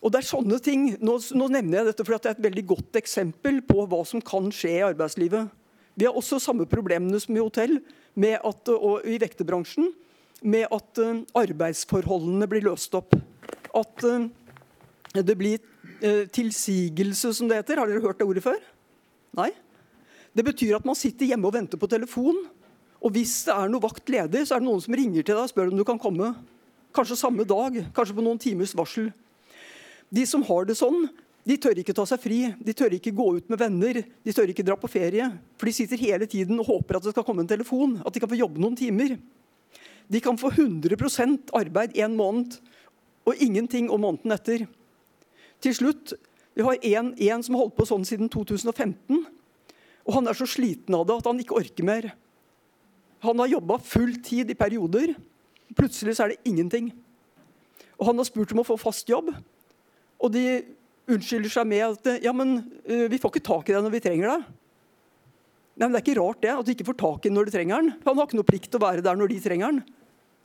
Og 0.02 0.12
det 0.12 0.20
er 0.20 0.28
sånne 0.28 0.58
ting, 0.60 0.90
Nå, 1.00 1.16
nå 1.32 1.48
nevner 1.52 1.80
jeg 1.80 1.88
dette 1.88 2.04
fordi 2.04 2.18
det 2.22 2.30
er 2.30 2.36
et 2.36 2.46
veldig 2.46 2.64
godt 2.68 2.98
eksempel 3.00 3.62
på 3.64 3.86
hva 3.88 4.02
som 4.08 4.20
kan 4.20 4.50
skje 4.52 4.74
i 4.74 4.84
arbeidslivet. 4.84 5.48
Vi 5.96 6.04
har 6.04 6.16
også 6.16 6.38
samme 6.42 6.68
problemene 6.68 7.20
som 7.20 7.36
i 7.36 7.40
hotell 7.40 7.78
at, 7.80 8.68
og 8.72 9.04
i 9.08 9.16
vekterbransjen, 9.20 9.88
med 10.44 10.68
at 10.72 11.00
uh, 11.00 11.22
arbeidsforholdene 11.36 12.48
blir 12.48 12.64
løst 12.68 12.92
opp. 12.96 13.16
At 13.76 14.04
uh, 14.04 14.28
det 15.24 15.38
blir 15.38 15.62
uh, 16.02 16.26
tilsigelse, 16.28 17.32
som 17.36 17.48
det 17.48 17.62
heter. 17.62 17.80
Har 17.80 17.88
dere 17.88 18.04
hørt 18.04 18.20
det 18.20 18.26
ordet 18.26 18.44
før? 18.44 18.60
Nei? 19.38 19.52
Det 20.36 20.44
betyr 20.44 20.76
at 20.76 20.84
man 20.84 20.98
sitter 20.98 21.30
hjemme 21.30 21.48
og 21.48 21.54
venter 21.56 21.80
på 21.80 21.88
telefon 21.88 22.44
og 23.06 23.12
hvis 23.14 23.44
det 23.46 23.54
er 23.54 23.70
noe 23.70 23.84
vakt 23.84 24.08
ledig, 24.10 24.46
så 24.46 24.56
er 24.56 24.62
det 24.62 24.68
noen 24.68 24.82
som 24.82 24.96
ringer 24.96 25.22
til 25.22 25.36
deg 25.36 25.44
og 25.44 25.52
spør 25.52 25.70
om 25.70 25.78
du 25.78 25.84
kan 25.86 26.00
komme. 26.00 26.32
Kanskje 26.96 27.18
samme 27.20 27.44
dag, 27.48 27.76
kanskje 27.94 28.16
på 28.16 28.24
noen 28.24 28.40
timers 28.40 28.74
varsel. 28.76 29.12
De 30.10 30.24
som 30.26 30.44
har 30.48 30.66
det 30.66 30.78
sånn, 30.78 31.06
de 31.46 31.58
tør 31.62 31.78
ikke 31.78 31.94
ta 31.94 32.06
seg 32.08 32.22
fri. 32.22 32.38
De 32.58 32.74
tør 32.74 32.96
ikke 32.96 33.14
gå 33.14 33.26
ut 33.36 33.52
med 33.52 33.60
venner. 33.60 34.00
De 34.02 34.34
tør 34.34 34.50
ikke 34.50 34.64
dra 34.66 34.74
på 34.80 34.90
ferie. 34.90 35.28
For 35.54 35.70
de 35.70 35.74
sitter 35.76 36.00
hele 36.02 36.26
tiden 36.30 36.58
og 36.58 36.66
håper 36.70 36.98
at 36.98 37.06
det 37.06 37.12
skal 37.14 37.26
komme 37.26 37.44
en 37.44 37.50
telefon. 37.50 38.00
At 38.02 38.16
de 38.16 38.22
kan 38.22 38.32
få 38.32 38.40
jobbe 38.40 38.62
noen 38.62 38.78
timer. 38.78 39.14
De 40.10 40.22
kan 40.22 40.38
få 40.38 40.50
100% 40.54 41.52
arbeid 41.58 41.94
en 42.02 42.18
måned 42.18 42.58
og 43.26 43.38
ingenting 43.42 43.86
om 43.90 44.02
måneden 44.02 44.34
etter. 44.34 44.66
Til 45.64 45.74
slutt, 45.74 46.16
Vi 46.56 46.64
har 46.64 46.78
en, 46.80 47.42
som 47.44 47.52
har 47.54 47.66
holdt 47.66 47.76
på 47.76 47.84
sånn 47.84 48.04
siden 48.08 48.30
2015. 48.32 49.26
Og 50.06 50.14
han 50.14 50.28
er 50.30 50.32
så 50.38 50.46
sliten 50.48 50.94
av 50.96 51.02
det 51.04 51.18
at 51.18 51.26
han 51.28 51.42
ikke 51.42 51.58
orker 51.58 51.84
mer. 51.84 52.06
Han 53.26 53.42
har 53.42 53.50
jobba 53.50 53.76
full 53.84 54.14
tid 54.24 54.48
i 54.48 54.56
perioder. 54.56 55.12
Plutselig 55.76 56.16
så 56.16 56.24
er 56.24 56.32
det 56.32 56.48
ingenting. 56.48 56.94
Og 58.00 58.06
Han 58.08 58.16
har 58.16 58.28
spurt 58.28 58.52
om 58.52 58.60
å 58.60 58.68
få 58.68 58.76
fast 58.80 59.08
jobb, 59.08 59.30
og 60.16 60.32
de 60.32 60.62
unnskylder 61.08 61.52
seg 61.52 61.68
med 61.68 61.84
at 61.84 62.24
ja, 62.24 62.32
men 62.36 62.58
vi 62.84 63.18
får 63.20 63.32
ikke 63.32 63.46
tak 63.46 63.68
i 63.70 63.76
deg 63.76 63.84
når 63.84 63.94
vi 63.94 64.02
trenger 64.04 64.32
deg. 64.32 64.46
Nei, 65.76 65.86
men 65.86 65.92
Det 65.92 66.00
er 66.00 66.04
ikke 66.06 66.20
rart 66.20 66.42
det, 66.42 66.52
at 66.52 66.66
du 66.66 66.72
ikke 66.72 66.88
får 66.88 66.98
tak 67.00 67.24
i 67.24 67.28
den 67.28 67.36
når 67.36 67.48
du 67.48 67.52
trenger 67.52 67.82
den. 67.82 67.90
Han 68.04 68.16
har 68.16 68.28
ikke 68.28 68.38
noe 68.38 68.48
plikt 68.48 68.70
til 68.72 68.80
å 68.80 68.86
være 68.86 69.04
der 69.04 69.18
når 69.18 69.32
de 69.32 69.40
trenger 69.44 69.72
den. 69.72 69.82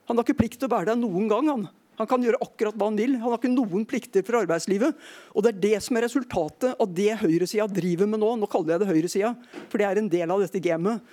Han 0.10 0.20
har 0.20 0.28
ikke 0.28 0.40
plikt 0.42 0.60
til 0.60 0.68
å 0.68 0.74
være 0.76 0.92
der 0.92 1.00
noen 1.00 1.30
gang. 1.32 1.48
Han. 1.52 1.68
Han 2.02 2.10
kan 2.10 2.24
gjøre 2.26 2.40
akkurat 2.42 2.78
hva 2.78 2.90
han 2.90 2.98
vil. 3.00 3.16
Han 3.22 3.30
har 3.30 3.40
ikke 3.40 3.54
noen 3.54 3.86
plikter 3.90 4.26
for 4.26 4.40
arbeidslivet. 4.42 4.98
Og 5.36 5.46
Det 5.46 5.54
er 5.54 5.62
det 5.68 5.84
som 5.86 5.98
er 5.98 6.08
resultatet 6.08 6.74
av 6.74 6.96
det 6.98 7.12
høyresida 7.22 7.68
driver 7.70 8.10
med 8.10 8.24
nå. 8.24 8.34
Nå 8.42 8.50
kaller 8.50 8.76
jeg 8.76 8.84
det 8.84 8.90
høyresida, 8.92 9.36
for 9.70 9.82
det 9.82 9.88
er 9.88 10.02
en 10.02 10.12
del 10.12 10.34
av 10.34 10.44
dette 10.44 10.64
gamet. 10.64 11.06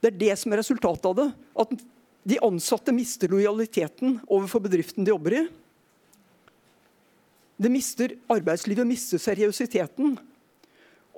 Det 0.00 0.12
er 0.12 0.20
det 0.20 0.36
som 0.40 0.52
er 0.52 0.62
resultatet 0.62 1.08
av 1.10 1.16
det. 1.18 1.28
At 1.64 1.74
de 2.30 2.40
ansatte 2.44 2.92
mister 2.92 3.32
lojaliteten 3.32 4.18
overfor 4.28 4.64
bedriften 4.66 5.06
de 5.06 5.14
jobber 5.14 5.38
i. 5.38 5.44
Det 7.60 7.70
mister, 7.72 8.16
arbeidslivet 8.32 8.88
mister 8.88 9.20
seriøsiteten. 9.20 10.16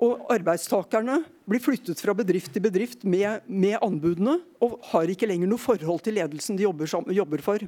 Og 0.03 0.25
arbeidstakerne 0.33 1.21
blir 1.47 1.61
flyttet 1.63 2.01
fra 2.03 2.15
bedrift 2.17 2.51
til 2.55 2.63
bedrift 2.65 3.05
med, 3.07 3.45
med 3.47 3.77
anbudene 3.83 4.39
og 4.63 4.79
har 4.91 5.11
ikke 5.11 5.29
lenger 5.29 5.47
noe 5.47 5.61
forhold 5.61 6.03
til 6.03 6.17
ledelsen 6.17 6.59
de 6.59 6.65
jobber, 6.65 6.89
jobber, 7.13 7.43
for. 7.45 7.63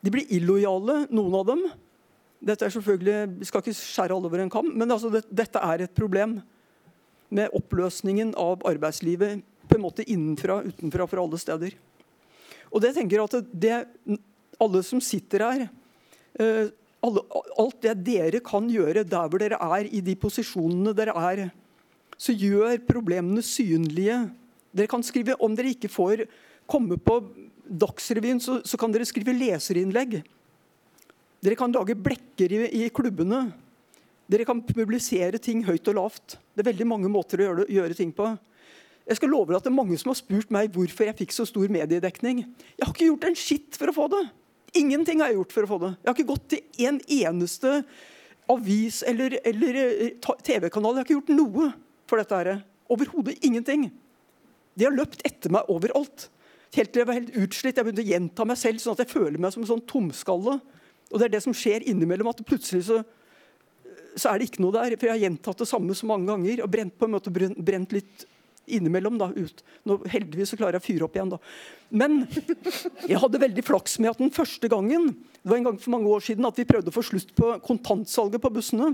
De 0.00 0.12
blir 0.12 0.28
illojale, 0.32 1.04
noen 1.12 1.36
av 1.36 1.46
dem. 1.50 1.66
Dette 2.40 2.64
er 2.64 2.72
selvfølgelig, 2.72 3.38
Vi 3.40 3.48
skal 3.48 3.60
ikke 3.60 3.76
skjære 3.76 4.16
alle 4.16 4.30
over 4.30 4.40
en 4.40 4.52
kam, 4.52 4.72
men 4.72 4.90
altså 4.90 5.10
det, 5.12 5.26
dette 5.28 5.60
er 5.60 5.84
et 5.84 5.94
problem 5.94 6.40
med 7.30 7.52
oppløsningen 7.54 8.32
av 8.40 8.64
arbeidslivet 8.66 9.44
på 9.68 9.76
en 9.76 9.84
måte 9.84 10.06
innenfra 10.08 10.62
utenfra 10.66 11.06
for 11.06 11.22
alle 11.22 11.38
steder. 11.38 11.76
Og 12.72 12.82
det 12.82 12.94
tenker 12.96 13.22
at 13.22 13.38
det, 13.52 13.86
Alle 14.60 14.82
som 14.84 15.00
sitter 15.00 15.40
her 15.40 15.62
uh, 16.40 16.66
alle, 17.00 17.22
Alt 17.58 17.78
det 17.82 17.94
dere 18.04 18.40
kan 18.44 18.68
gjøre 18.70 19.06
der 19.08 19.28
hvor 19.30 19.40
dere 19.40 19.58
er, 19.60 19.88
i 19.88 20.00
de 20.04 20.16
posisjonene 20.16 20.94
dere 20.96 21.14
er, 21.16 21.46
så 22.20 22.32
gjør 22.32 22.82
problemene 22.88 23.42
synlige. 23.42 24.28
Dere 24.72 24.90
kan 24.90 25.02
skrive, 25.02 25.38
Om 25.40 25.56
dere 25.56 25.72
ikke 25.74 25.92
får 25.92 26.26
komme 26.70 26.98
på 27.00 27.20
Dagsrevyen, 27.70 28.40
så, 28.42 28.58
så 28.66 28.78
kan 28.80 28.92
dere 28.92 29.06
skrive 29.06 29.34
leserinnlegg. 29.36 30.20
Dere 31.40 31.56
kan 31.56 31.72
lage 31.72 31.96
blekker 31.96 32.52
i, 32.52 32.62
i 32.82 32.88
klubbene. 32.92 33.46
Dere 34.30 34.46
kan 34.46 34.60
publisere 34.62 35.40
ting 35.42 35.62
høyt 35.66 35.88
og 35.90 35.96
lavt. 35.98 36.36
Det 36.54 36.64
er 36.64 36.70
veldig 36.72 36.88
mange 36.90 37.10
måter 37.10 37.40
å 37.40 37.46
gjøre, 37.48 37.68
gjøre 37.70 37.96
ting 37.98 38.12
på. 38.14 38.28
Jeg 39.08 39.18
skal 39.18 39.32
love 39.32 39.50
deg 39.50 39.58
at 39.58 39.66
det 39.66 39.72
er 39.72 39.78
mange 39.80 39.96
som 39.98 40.12
har 40.12 40.18
spurt 40.20 40.52
meg 40.54 40.70
hvorfor 40.74 41.08
jeg 41.08 41.18
fikk 41.22 41.32
så 41.34 41.46
stor 41.48 41.72
mediedekning. 41.72 42.44
Jeg 42.76 42.84
har 42.84 42.92
ikke 42.92 43.08
gjort 43.08 43.26
en 43.26 43.38
skitt 43.38 43.78
for 43.80 43.90
å 43.90 43.96
få 43.96 44.06
det. 44.12 44.22
Ingenting 44.78 45.22
har 45.22 45.32
jeg 45.32 45.40
gjort 45.40 45.54
for 45.56 45.66
å 45.66 45.70
få 45.72 45.78
det. 45.82 45.92
Jeg 45.96 46.10
har 46.10 46.18
ikke 46.18 46.30
gått 46.30 46.50
til 46.52 46.86
en 46.86 47.00
eneste 47.16 47.72
avis 48.50 49.00
eller, 49.06 49.34
eller 49.46 49.80
eh, 49.80 50.28
TV-kanal. 50.46 50.94
Jeg 50.94 51.00
har 51.00 51.08
ikke 51.08 51.16
gjort 51.16 51.32
noe 51.34 51.70
for 52.10 52.22
dette. 52.22 52.38
her. 52.38 52.62
Overhodet 52.90 53.38
ingenting. 53.46 53.88
De 54.78 54.86
har 54.86 54.94
løpt 54.94 55.24
etter 55.26 55.50
meg 55.54 55.66
overalt. 55.72 56.28
Helt 56.76 56.92
til 56.94 57.02
jeg 57.02 57.08
var 57.08 57.18
helt 57.18 57.38
utslitt. 57.42 57.78
Jeg 57.78 57.86
begynte 57.86 58.04
å 58.04 58.10
gjenta 58.12 58.46
meg 58.46 58.58
selv, 58.60 58.82
sånn 58.82 58.94
at 58.94 59.02
jeg 59.04 59.10
føler 59.10 59.40
meg 59.42 59.54
som 59.54 59.64
en 59.64 59.70
sånn 59.72 59.86
tomskalle. 59.90 60.58
Og 61.10 61.18
det 61.18 61.26
er 61.26 61.34
det 61.34 61.42
som 61.42 61.56
skjer 61.56 61.86
innimellom, 61.90 62.30
at 62.30 62.42
plutselig 62.46 62.84
så, 62.86 63.00
så 64.14 64.30
er 64.30 64.38
det 64.38 64.50
ikke 64.50 64.62
noe 64.62 64.76
der. 64.76 64.94
For 64.94 65.10
jeg 65.10 65.16
har 65.16 65.24
gjentatt 65.24 65.64
det 65.64 65.70
samme 65.70 65.96
så 65.98 66.06
mange 66.10 66.30
ganger 66.30 66.62
og 66.62 66.70
brent 66.70 66.94
på 66.98 67.08
en 67.08 67.16
måte 67.16 67.32
brent 67.34 67.96
litt 67.96 68.26
innimellom 68.70 69.18
da, 69.18 69.30
ut. 69.34 69.64
Nå, 69.88 69.98
heldigvis 70.12 70.52
så 70.52 70.58
klarer 70.60 70.78
jeg 70.78 70.84
å 70.84 70.86
fyre 70.86 71.06
opp 71.06 71.16
igjen. 71.18 71.32
da. 71.32 71.40
Men 71.90 72.20
jeg 73.10 73.18
hadde 73.18 73.42
veldig 73.42 73.64
flaks 73.66 73.98
med 73.98 74.12
at 74.12 74.22
den 74.22 74.30
første 74.34 74.70
gangen 74.70 75.10
det 75.40 75.48
var 75.50 75.58
en 75.58 75.70
gang 75.70 75.78
for 75.80 75.94
mange 75.94 76.10
år 76.12 76.22
siden, 76.22 76.46
at 76.46 76.58
vi 76.60 76.68
prøvde 76.68 76.92
å 76.92 76.94
få 76.94 77.02
slutt 77.06 77.32
på 77.34 77.54
kontantsalget 77.64 78.42
på 78.44 78.52
bussene. 78.52 78.92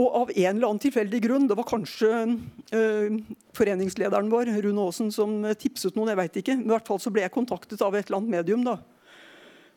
Og 0.00 0.14
av 0.22 0.30
en 0.32 0.56
eller 0.56 0.68
annen 0.70 0.80
tilfeldig 0.80 1.20
grunn, 1.26 1.48
det 1.50 1.56
var 1.58 1.68
kanskje 1.68 2.08
øh, 2.72 3.18
foreningslederen 3.52 4.30
vår, 4.32 4.48
Rune 4.64 4.86
Aasen, 4.86 5.10
som 5.12 5.42
tipset 5.60 5.98
noen, 5.98 6.14
jeg 6.14 6.20
vet 6.22 6.38
ikke. 6.40 6.56
I 6.62 6.70
hvert 6.70 6.88
fall 6.88 7.02
så 7.02 7.12
ble 7.12 7.26
jeg 7.26 7.34
kontaktet 7.34 7.84
av 7.84 7.92
et 7.98 8.08
eller 8.08 8.22
annet 8.22 8.36
medium. 8.38 8.64
da. 8.64 8.78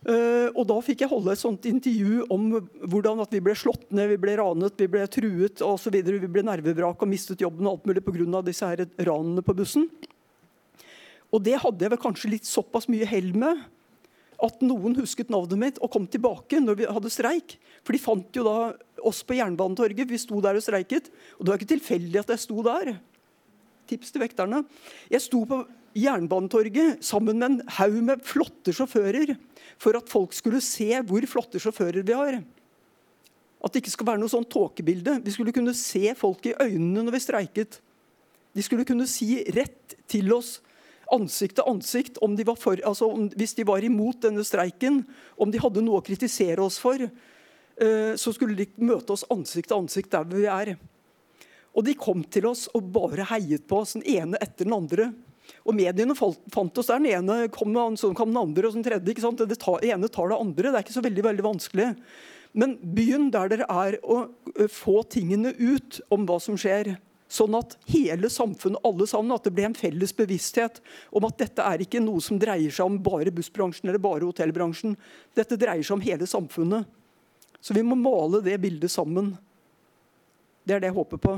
Uh, 0.06 0.54
og 0.54 0.68
Da 0.70 0.76
fikk 0.86 1.02
jeg 1.02 1.10
holde 1.10 1.34
et 1.34 1.42
sånt 1.42 1.64
intervju 1.66 2.28
om 2.30 2.44
hvordan 2.86 3.24
at 3.24 3.32
vi 3.34 3.42
ble 3.42 3.56
slått 3.58 3.88
ned, 3.90 4.12
vi 4.12 4.20
ble 4.22 4.36
ranet, 4.38 4.76
vi 4.78 4.88
ble 4.92 5.02
truet 5.10 5.64
osv. 5.66 5.96
Vi 5.98 6.30
ble 6.30 6.44
nervevrak 6.46 7.02
og 7.02 7.10
mistet 7.10 7.42
jobben 7.42 7.66
og 7.66 7.80
alt 7.80 7.88
mulig 7.90 8.04
pga. 8.06 8.42
disse 8.46 8.70
her 8.70 8.86
ranene 9.02 9.42
på 9.42 9.56
bussen. 9.58 9.90
Og 11.34 11.42
Det 11.42 11.58
hadde 11.58 11.82
jeg 11.82 11.92
vel 11.92 12.04
kanskje 12.06 12.30
litt 12.30 12.46
såpass 12.46 12.88
mye 12.88 13.06
hell 13.10 13.34
med 13.34 13.66
at 14.44 14.64
noen 14.66 14.98
husket 15.00 15.32
navnet 15.32 15.60
mitt 15.62 15.80
og 15.84 15.92
kom 15.94 16.08
tilbake 16.12 16.60
når 16.62 16.80
vi 16.80 16.90
hadde 16.90 17.14
streik. 17.14 17.56
For 17.86 17.96
de 17.96 18.02
fant 18.02 18.38
jo 18.38 18.44
da 18.46 18.58
oss 19.06 19.22
på 19.28 19.38
Jernbanetorget. 19.38 20.10
Vi 20.10 20.20
sto 20.22 20.42
der 20.44 20.58
og 20.58 20.66
streiket. 20.66 21.12
Og 21.38 21.46
det 21.46 21.52
var 21.52 21.62
ikke 21.62 21.74
tilfeldig 21.76 22.22
at 22.22 22.34
jeg 22.34 22.44
sto 22.44 22.66
der. 22.66 22.96
Tips 23.90 24.14
til 24.14 24.24
vekterne. 24.24 24.64
Jeg 25.12 25.24
sto 25.24 25.44
på 25.48 25.62
Jernbanetorget 25.96 27.06
sammen 27.06 27.40
med 27.40 27.48
en 27.48 27.74
haug 27.78 27.98
med 28.04 28.26
flotte 28.28 28.74
sjåfører 28.76 29.36
for 29.80 29.96
at 29.98 30.12
folk 30.12 30.36
skulle 30.36 30.64
se 30.64 30.90
hvor 31.08 31.26
flotte 31.30 31.62
sjåfører 31.62 32.04
vi 32.06 32.18
har. 32.18 32.42
At 33.64 33.74
det 33.74 33.82
ikke 33.82 33.96
skal 33.96 34.10
være 34.12 34.22
noe 34.22 34.32
sånn 34.32 34.48
tåkebilde. 34.52 35.20
Vi 35.26 35.34
skulle 35.34 35.56
kunne 35.56 35.74
se 35.78 36.12
folk 36.20 36.44
i 36.50 36.58
øynene 36.60 37.06
når 37.06 37.16
vi 37.16 37.24
streiket. 37.24 37.80
De 38.56 38.64
skulle 38.64 38.88
kunne 38.88 39.08
si 39.10 39.40
rett 39.56 39.96
til 40.12 40.32
oss 40.36 40.60
ansikt 41.14 41.58
til 41.60 41.70
ansikt 41.70 42.20
om 42.26 42.36
de 42.38 42.46
for, 42.58 42.80
altså 42.88 43.10
om, 43.12 43.30
hvis 43.38 43.56
de 43.58 43.68
var 43.68 43.84
imot 43.86 44.24
denne 44.26 44.44
streiken, 44.48 45.04
om 45.38 45.52
de 45.52 45.62
hadde 45.62 45.84
noe 45.86 46.02
å 46.02 46.06
kritisere 46.06 46.64
oss 46.64 46.80
for, 46.82 47.02
uh, 47.06 48.14
så 48.18 48.34
skulle 48.36 48.58
de 48.58 48.68
møte 48.82 49.14
oss 49.14 49.28
ansikt 49.34 49.72
til 49.72 49.84
ansikt 49.84 50.14
der 50.16 50.28
vi 50.32 50.48
er. 50.50 50.76
Og 51.76 51.84
de 51.86 51.96
kom 52.00 52.24
til 52.32 52.48
oss 52.48 52.68
og 52.74 52.88
bare 52.96 53.28
heiet 53.34 53.68
på 53.68 53.82
oss, 53.84 53.98
den 53.98 54.06
ene 54.08 54.40
etter 54.42 54.68
den 54.68 54.78
andre. 54.78 55.10
Og 55.66 55.76
mediene 55.78 56.16
fant 56.16 56.80
oss 56.80 56.90
der. 56.90 57.02
Den 57.02 57.12
ene 57.12 57.50
kom, 57.54 57.76
så 58.00 58.12
kom 58.18 58.32
den 58.32 58.42
andre 58.42 58.70
og 58.70 58.78
den 58.78 58.86
tredje. 58.86 59.12
ikke 59.12 59.26
sant? 59.26 59.44
Det 59.44 59.60
ene 59.92 60.10
tar 60.10 60.32
det 60.32 60.40
andre. 60.40 60.72
Det 60.72 60.80
er 60.80 60.86
ikke 60.86 60.96
så 60.96 61.04
veldig, 61.06 61.26
veldig 61.28 61.46
vanskelig. 61.46 61.90
Men 62.56 62.78
begynn 62.96 63.28
der 63.34 63.52
dere 63.52 63.68
er, 63.68 63.98
å 64.02 64.26
få 64.72 65.02
tingene 65.12 65.52
ut 65.60 66.00
om 66.14 66.24
hva 66.28 66.40
som 66.42 66.58
skjer. 66.60 66.96
Sånn 67.32 67.56
at 67.58 67.74
hele 67.90 68.30
samfunnet, 68.30 68.84
alle 68.86 69.08
sammen, 69.10 69.34
at 69.34 69.48
det 69.48 69.54
ble 69.56 69.66
en 69.66 69.78
felles 69.78 70.14
bevissthet 70.14 70.78
om 71.16 71.26
at 71.26 71.40
dette 71.42 71.64
er 71.66 71.82
ikke 71.82 72.04
noe 72.04 72.22
som 72.22 72.38
dreier 72.42 72.74
seg 72.74 72.86
om 72.86 73.00
bare 73.02 73.34
bussbransjen 73.34 73.90
eller 73.90 74.02
bare 74.02 74.28
hotellbransjen. 74.28 74.94
Dette 75.38 75.58
dreier 75.58 75.82
seg 75.84 75.98
om 75.98 76.06
hele 76.06 76.30
samfunnet. 76.30 76.86
Så 77.66 77.74
vi 77.74 77.82
må 77.82 77.98
male 77.98 78.44
det 78.46 78.60
bildet 78.62 78.94
sammen. 78.94 79.34
Det 80.66 80.76
er 80.76 80.84
det 80.84 80.92
jeg 80.92 81.00
håper 81.00 81.22
på. 81.22 81.36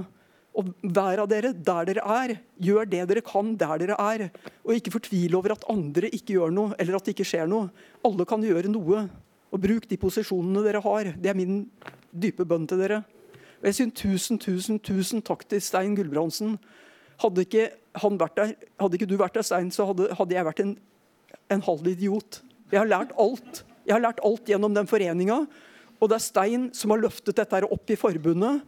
Og 0.57 0.71
hver 0.81 1.21
av 1.21 1.27
dere, 1.29 1.53
der 1.53 1.87
dere 1.87 2.03
er, 2.03 2.33
gjør 2.59 2.87
det 2.89 3.03
dere 3.11 3.23
kan 3.23 3.53
der 3.59 3.79
dere 3.79 3.97
er. 4.01 4.27
Og 4.65 4.73
ikke 4.75 4.95
fortvil 4.97 5.37
over 5.37 5.53
at 5.53 5.67
andre 5.71 6.09
ikke 6.09 6.35
gjør 6.35 6.51
noe, 6.51 6.73
eller 6.81 6.97
at 6.97 7.07
det 7.07 7.13
ikke 7.15 7.27
skjer 7.29 7.47
noe. 7.51 7.69
Alle 8.07 8.25
kan 8.27 8.43
gjøre 8.43 8.71
noe. 8.73 9.05
Og 9.53 9.61
bruk 9.63 9.85
de 9.87 9.99
posisjonene 10.01 10.65
dere 10.65 10.81
har. 10.83 11.13
Det 11.15 11.31
er 11.31 11.37
min 11.37 11.61
dype 12.11 12.43
bønn 12.47 12.67
til 12.67 12.81
dere. 12.81 13.03
Og 13.59 13.69
jeg 13.69 13.77
synes 13.79 13.95
tusen, 13.97 14.39
tusen, 14.39 14.79
tusen 14.79 15.23
takk 15.25 15.47
til 15.49 15.61
Stein 15.63 15.95
Gulbrandsen. 15.97 16.57
Hadde 17.21 17.45
ikke, 17.47 17.69
der, 17.97 18.53
hadde 18.79 18.99
ikke 18.99 19.09
du 19.09 19.17
vært 19.17 19.37
der, 19.39 19.45
Stein, 19.45 19.71
så 19.73 19.87
hadde, 19.89 20.11
hadde 20.17 20.35
jeg 20.35 20.45
vært 20.45 20.61
en, 20.63 20.75
en 21.53 21.65
halv 21.65 21.87
idiot. 21.89 22.41
Jeg 22.71 22.81
har 22.83 22.89
lært 22.89 23.15
alt. 23.17 23.63
Jeg 23.87 23.95
har 23.95 24.03
lært 24.03 24.21
alt 24.25 24.49
gjennom 24.49 24.75
den 24.75 24.89
foreninga. 24.89 25.41
Og 25.97 26.09
det 26.09 26.19
er 26.19 26.25
Stein 26.25 26.69
som 26.77 26.93
har 26.93 27.01
løftet 27.01 27.37
dette 27.39 27.63
opp 27.65 27.89
i 27.89 27.97
forbundet 27.97 28.65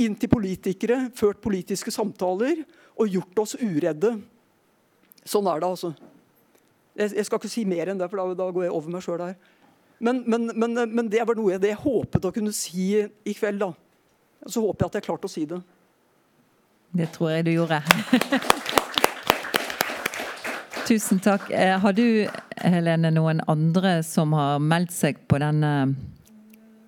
inn 0.00 0.14
til 0.16 0.30
politikere, 0.32 1.10
ført 1.14 1.42
politiske 1.44 1.92
samtaler 1.92 2.62
og 2.96 3.10
gjort 3.12 3.42
oss 3.44 3.56
uredde. 3.60 4.14
Sånn 5.22 5.48
er 5.50 5.60
det, 5.60 5.68
altså. 5.68 5.92
Jeg, 6.96 7.12
jeg 7.16 7.26
skal 7.28 7.40
ikke 7.40 7.52
si 7.52 7.64
mer 7.68 7.92
enn 7.92 8.00
det, 8.00 8.08
for 8.10 8.20
da, 8.20 8.38
da 8.40 8.48
går 8.52 8.66
jeg 8.66 8.74
over 8.74 8.94
meg 8.94 9.04
sjøl 9.04 9.20
her. 9.22 9.36
Men, 10.02 10.24
men, 10.26 10.48
men, 10.58 10.80
men, 10.90 11.08
det 11.12 11.22
var 11.28 11.38
noe 11.38 11.52
jeg, 11.54 11.62
det 11.62 11.74
jeg 11.74 11.82
håpet 11.84 12.24
å 12.26 12.32
kunne 12.34 12.54
si 12.56 12.88
i 12.98 13.34
kveld. 13.36 13.62
da. 13.62 13.70
Så 14.46 14.60
håper 14.64 14.84
jeg 14.84 14.90
at 14.90 14.98
jeg 14.98 15.06
klarte 15.06 15.28
å 15.28 15.32
si 15.32 15.44
det. 15.48 15.60
Det 16.92 17.08
tror 17.14 17.30
jeg 17.32 17.46
du 17.46 17.52
gjorde. 17.54 17.82
Tusen 20.88 21.22
takk. 21.22 21.46
Eh, 21.50 21.78
har 21.80 21.94
du, 21.96 22.26
Helene, 22.58 23.12
noen 23.14 23.40
andre 23.48 24.00
som 24.04 24.34
har 24.36 24.58
meldt 24.60 24.92
seg 24.92 25.22
på 25.30 25.38
denne 25.40 25.94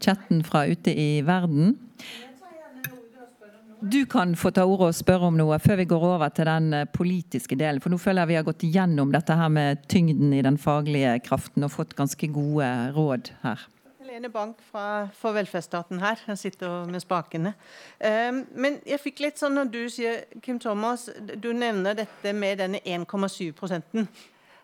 chatten 0.02 0.42
fra 0.44 0.66
ute 0.66 0.92
i 0.92 1.22
verden? 1.24 1.76
Du 3.84 4.06
kan 4.08 4.32
få 4.36 4.48
ta 4.54 4.64
ordet 4.64 4.86
og 4.90 4.96
spørre 4.96 5.28
om 5.28 5.36
noe 5.36 5.58
før 5.60 5.76
vi 5.82 5.86
går 5.88 6.04
over 6.14 6.30
til 6.32 6.48
den 6.48 6.70
eh, 6.72 6.86
politiske 6.88 7.56
delen. 7.60 7.82
For 7.84 7.92
nå 7.92 7.98
føler 8.00 8.24
jeg 8.24 8.32
vi 8.32 8.38
har 8.38 8.46
gått 8.46 8.64
igjennom 8.66 9.12
dette 9.12 9.36
her 9.36 9.50
med 9.52 9.82
tyngden 9.92 10.32
i 10.32 10.42
den 10.44 10.56
faglige 10.60 11.18
kraften 11.26 11.66
og 11.66 11.74
fått 11.74 11.92
ganske 11.98 12.28
gode 12.32 12.70
råd 12.96 13.30
her. 13.44 13.66
Helene 14.14 14.30
Bank 14.30 14.60
fra, 14.62 15.08
for 15.18 15.34
velferdsstaten 15.34 15.98
her. 15.98 16.20
Jeg 16.28 16.38
sitter 16.38 16.84
med 16.86 17.02
spakene. 17.02 17.50
Um, 17.98 18.44
men 18.54 18.76
jeg 18.86 19.00
fikk 19.02 19.24
litt 19.24 19.40
sånn 19.40 19.56
når 19.58 19.72
du 19.72 19.80
sier, 19.90 20.20
Kim 20.44 20.60
Thomas, 20.62 21.08
du 21.18 21.48
nevner 21.50 21.96
dette 21.98 22.30
med 22.30 22.60
denne 22.62 22.78
1,7 22.86 23.50
prosenten. 23.58 24.06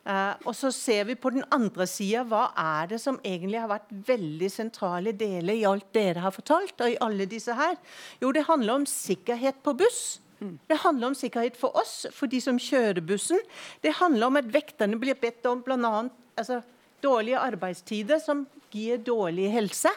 Uh, 0.06 0.38
og 0.46 0.54
så 0.54 0.70
ser 0.70 1.08
vi 1.08 1.18
på 1.18 1.32
den 1.34 1.42
andre 1.50 1.88
sida 1.90 2.22
hva 2.30 2.44
er 2.54 2.92
det 2.92 3.00
som 3.02 3.18
egentlig 3.26 3.58
har 3.58 3.72
vært 3.72 3.90
veldig 4.12 4.52
sentrale 4.54 5.16
deler 5.18 5.58
i 5.58 5.66
alt 5.66 5.90
dere 5.98 6.22
har 6.22 6.36
fortalt, 6.36 6.76
og 6.78 6.94
i 6.94 7.00
alle 7.02 7.26
disse 7.34 7.58
her. 7.58 7.74
Jo, 8.22 8.30
det 8.30 8.46
handler 8.46 8.84
om 8.84 8.86
sikkerhet 8.86 9.58
på 9.66 9.74
buss. 9.82 10.20
Mm. 10.38 10.60
Det 10.70 10.78
handler 10.86 11.10
om 11.10 11.18
sikkerhet 11.18 11.58
for 11.58 11.74
oss, 11.74 12.04
for 12.14 12.30
de 12.30 12.38
som 12.38 12.62
kjører 12.70 13.02
bussen. 13.02 13.42
Det 13.82 13.98
handler 13.98 14.30
om 14.30 14.38
at 14.44 14.54
vekterne 14.54 15.02
blir 15.02 15.18
bedt 15.18 15.42
om 15.50 15.66
bl.a. 15.66 16.06
Altså, 16.38 16.62
dårlige 17.02 17.42
arbeidstider 17.50 18.22
som 18.22 18.46
gir 18.72 18.98
dårlig 19.04 19.50
helse. 19.54 19.92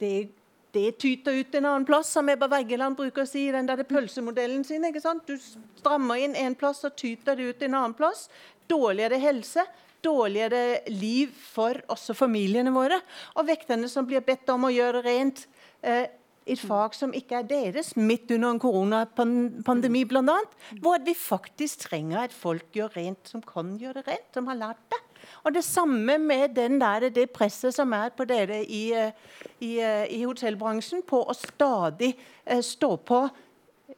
Det, 0.00 0.28
det 0.74 0.88
tyter 0.98 1.38
ut 1.38 1.54
en 1.54 1.68
annen 1.70 1.86
plass, 1.88 2.10
som 2.16 2.28
Ebba 2.28 2.48
Veggeland 2.50 2.98
bruker 2.98 3.24
å 3.24 3.28
si 3.28 3.46
i 3.48 3.54
den 3.54 3.68
der 3.68 3.84
pølsemodellen 3.88 4.64
sin. 4.66 4.84
ikke 4.88 5.04
sant? 5.04 5.28
Du 5.28 5.38
strammer 5.78 6.22
inn 6.24 6.34
en 6.38 6.56
plass, 6.58 6.84
og 6.86 6.96
tyter 6.98 7.38
det 7.38 7.52
ut 7.52 7.64
en 7.66 7.78
annen 7.80 7.96
plass 7.98 8.28
dårligere 8.70 9.18
helse, 9.20 9.64
dårligere 10.04 10.80
liv 10.92 11.32
for 11.52 11.80
også 11.92 12.16
familiene 12.16 12.72
våre. 12.74 13.00
Og 13.38 13.48
vekterne 13.48 13.88
som 13.92 14.06
blir 14.08 14.24
bedt 14.24 14.50
om 14.52 14.68
å 14.68 14.72
gjøre 14.72 15.02
rent 15.04 15.46
eh, 15.82 16.06
et 16.44 16.60
fag 16.60 16.92
som 16.96 17.14
ikke 17.16 17.38
er 17.40 17.48
deres, 17.48 17.94
midt 17.96 18.28
under 18.34 18.52
en 18.52 18.60
koronapandemi 18.60 20.04
bl.a. 20.08 20.36
Hvor 20.84 21.00
vi 21.06 21.16
faktisk 21.16 21.86
trenger 21.86 22.26
at 22.26 22.36
folk 22.36 22.68
gjør 22.76 22.92
rent 22.98 23.32
som 23.32 23.44
kan 23.44 23.74
gjøre 23.80 24.04
rent, 24.04 24.28
som 24.36 24.50
har 24.52 24.60
lært 24.60 24.82
det. 24.92 25.00
Og 25.42 25.54
Det 25.54 25.64
samme 25.64 26.18
med 26.18 26.54
der, 26.54 27.08
det 27.08 27.30
presset 27.30 27.74
som 27.74 27.92
er 27.92 28.08
på 28.16 28.24
dere 28.24 28.64
i, 28.64 28.92
eh, 28.92 29.12
i, 29.60 29.78
eh, 29.80 30.06
i 30.10 30.24
hotellbransjen 30.24 31.02
på 31.02 31.24
å 31.24 31.34
stadig 31.34 32.14
eh, 32.46 32.60
stå 32.60 32.96
på 32.96 33.28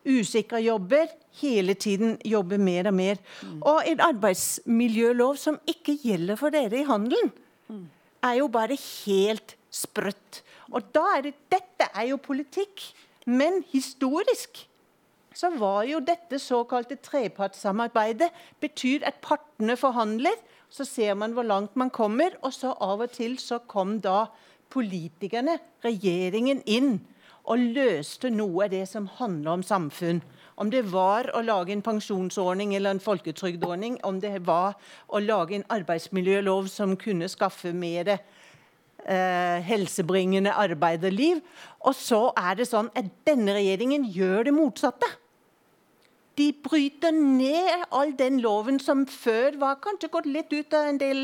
usikre 0.06 0.60
jobber, 0.62 1.06
hele 1.40 1.74
tiden 1.74 2.16
jobbe 2.24 2.58
mer 2.58 2.88
og 2.88 2.94
mer. 2.94 3.16
Mm. 3.42 3.62
Og 3.62 3.82
en 3.86 4.00
arbeidsmiljølov 4.00 5.36
som 5.36 5.58
ikke 5.66 5.98
gjelder 6.02 6.36
for 6.36 6.50
dere 6.50 6.80
i 6.80 6.86
handelen, 6.86 7.32
mm. 7.68 7.84
er 8.22 8.38
jo 8.40 8.48
bare 8.48 8.78
helt 8.78 9.56
sprøtt. 9.70 10.42
Og 10.72 10.82
da 10.94 11.04
er 11.16 11.28
det, 11.28 11.34
Dette 11.52 11.90
er 11.94 12.08
jo 12.10 12.16
politikk, 12.16 12.82
men 13.26 13.62
historisk 13.72 14.66
så 15.36 15.50
var 15.52 15.84
jo 15.84 16.00
dette 16.00 16.38
såkalte 16.40 16.96
trepartssamarbeidet 17.04 18.30
betyr 18.62 19.04
at 19.04 19.18
partene 19.20 19.76
forhandler. 19.76 20.36
Så 20.76 20.84
ser 20.84 21.14
man 21.16 21.32
hvor 21.32 21.46
langt 21.46 21.76
man 21.80 21.88
kommer, 21.88 22.34
og 22.44 22.52
så 22.52 22.74
av 22.84 23.00
og 23.00 23.12
til 23.14 23.38
så 23.40 23.62
kom 23.64 23.96
da 24.04 24.26
politikerne, 24.72 25.56
regjeringen, 25.84 26.60
inn 26.68 26.98
og 27.46 27.62
løste 27.76 28.28
noe 28.34 28.66
av 28.66 28.74
det 28.74 28.82
som 28.90 29.06
handler 29.16 29.54
om 29.54 29.64
samfunn. 29.64 30.20
Om 30.60 30.72
det 30.72 30.82
var 30.90 31.30
å 31.36 31.42
lage 31.44 31.72
en 31.72 31.84
pensjonsordning 31.84 32.74
eller 32.76 32.96
en 32.96 33.00
folketrygdordning, 33.00 34.00
om 34.04 34.20
det 34.20 34.34
var 34.44 34.76
å 35.08 35.20
lage 35.22 35.56
en 35.56 35.66
arbeidsmiljølov 35.72 36.68
som 36.72 36.96
kunne 37.00 37.28
skaffe 37.32 37.72
mer 37.76 38.12
eh, 38.12 39.58
helsebringende 39.64 40.52
arbeiderliv. 40.52 41.40
Og 41.88 41.96
så 41.96 42.26
er 42.36 42.58
det 42.60 42.68
sånn 42.68 42.90
at 42.96 43.08
denne 43.28 43.56
regjeringen 43.56 44.08
gjør 44.12 44.48
det 44.48 44.56
motsatte. 44.56 45.08
De 46.36 46.50
bryter 46.52 47.14
ned 47.16 47.86
all 47.90 48.12
den 48.18 48.40
loven 48.44 48.80
som 48.82 49.06
før 49.08 49.56
var 49.60 49.78
kanskje 49.84 50.10
gått 50.12 50.28
litt 50.28 50.52
ut 50.52 50.74
av 50.76 50.90
en 50.90 51.00
del 51.00 51.22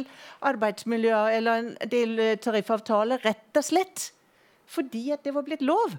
arbeidsmiljøer 0.49 1.37
eller 1.37 1.61
en 1.61 1.91
del 1.93 2.17
eh, 2.19 2.39
tariffavtaler, 2.41 3.21
rett 3.25 3.61
og 3.61 3.67
slett 3.67 4.09
fordi 4.73 5.11
at 5.13 5.21
det 5.27 5.35
var 5.37 5.45
blitt 5.45 5.61
lov. 5.61 5.99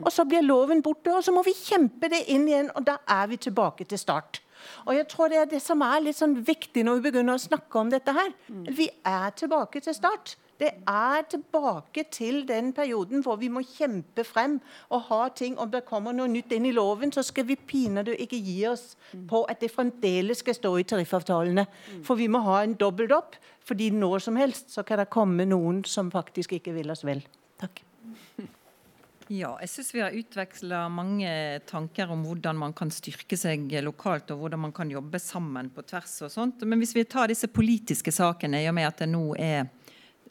Og 0.00 0.08
så 0.12 0.24
blir 0.24 0.40
loven 0.40 0.80
borte, 0.80 1.12
og 1.12 1.20
så 1.26 1.32
må 1.34 1.42
vi 1.44 1.52
kjempe 1.52 2.08
det 2.08 2.22
inn 2.32 2.46
igjen, 2.48 2.70
og 2.72 2.86
da 2.86 2.94
er 3.10 3.26
vi 3.28 3.36
tilbake 3.36 3.84
til 3.84 4.00
start. 4.00 4.40
Og 4.86 4.94
jeg 4.96 5.08
tror 5.12 5.28
Det 5.28 5.36
er 5.36 5.50
det 5.50 5.60
som 5.62 5.82
er 5.84 6.00
litt 6.00 6.16
sånn 6.16 6.38
viktig 6.40 6.84
når 6.86 7.02
vi 7.02 7.10
begynner 7.10 7.36
å 7.36 7.42
snakke 7.42 7.78
om 7.78 7.90
dette. 7.92 8.12
her. 8.12 8.32
Vi 8.48 8.88
er 9.04 9.30
tilbake 9.36 9.80
til 9.84 9.94
start. 9.94 10.36
Det 10.60 10.70
er 10.86 11.24
tilbake 11.30 12.04
til 12.14 12.44
den 12.46 12.70
perioden 12.72 13.24
hvor 13.24 13.38
vi 13.40 13.48
må 13.50 13.64
kjempe 13.66 14.22
frem 14.26 14.60
og 14.94 15.08
ha 15.08 15.20
ting 15.34 15.58
Om 15.58 15.72
det 15.72 15.84
kommer 15.88 16.14
noe 16.14 16.30
nytt 16.30 16.52
inn 16.54 16.68
i 16.68 16.74
loven, 16.74 17.12
så 17.12 17.24
skal 17.26 17.48
vi 17.48 17.56
pinadø 17.56 18.14
ikke 18.14 18.38
gi 18.38 18.60
oss 18.70 18.94
på 19.30 19.42
at 19.50 19.60
det 19.62 19.72
fremdeles 19.74 20.44
skal 20.44 20.58
stå 20.58 20.74
i 20.78 20.86
tariffavtalene. 20.86 21.66
For 22.06 22.18
vi 22.20 22.28
må 22.30 22.42
ha 22.46 22.62
en 22.62 22.76
dobbelt 22.78 23.14
opp, 23.14 23.38
fordi 23.64 23.90
når 23.94 24.26
som 24.28 24.38
helst 24.38 24.70
så 24.74 24.86
kan 24.86 25.02
det 25.02 25.10
komme 25.10 25.46
noen 25.48 25.82
som 25.88 26.12
faktisk 26.14 26.54
ikke 26.58 26.76
vil 26.76 26.94
oss 26.94 27.04
vel. 27.06 27.24
Takk. 27.60 27.82
Ja, 29.32 29.54
jeg 29.62 29.70
syns 29.72 29.92
vi 29.94 30.02
har 30.04 30.12
utveksla 30.12 30.82
mange 30.92 31.30
tanker 31.64 32.10
om 32.12 32.26
hvordan 32.26 32.58
man 32.60 32.74
kan 32.76 32.90
styrke 32.92 33.38
seg 33.40 33.72
lokalt, 33.84 34.28
og 34.34 34.42
hvordan 34.42 34.60
man 34.66 34.74
kan 34.76 34.90
jobbe 34.92 35.20
sammen 35.22 35.70
på 35.72 35.84
tvers 35.88 36.18
og 36.26 36.32
sånt. 36.34 36.64
Men 36.68 36.82
hvis 36.82 36.92
vi 36.92 37.06
tar 37.08 37.32
disse 37.32 37.48
politiske 37.48 38.12
sakene, 38.12 38.60
i 38.60 38.68
og 38.68 38.76
med 38.76 38.90
at 38.90 39.00
det 39.00 39.08
nå 39.08 39.30
er 39.40 39.70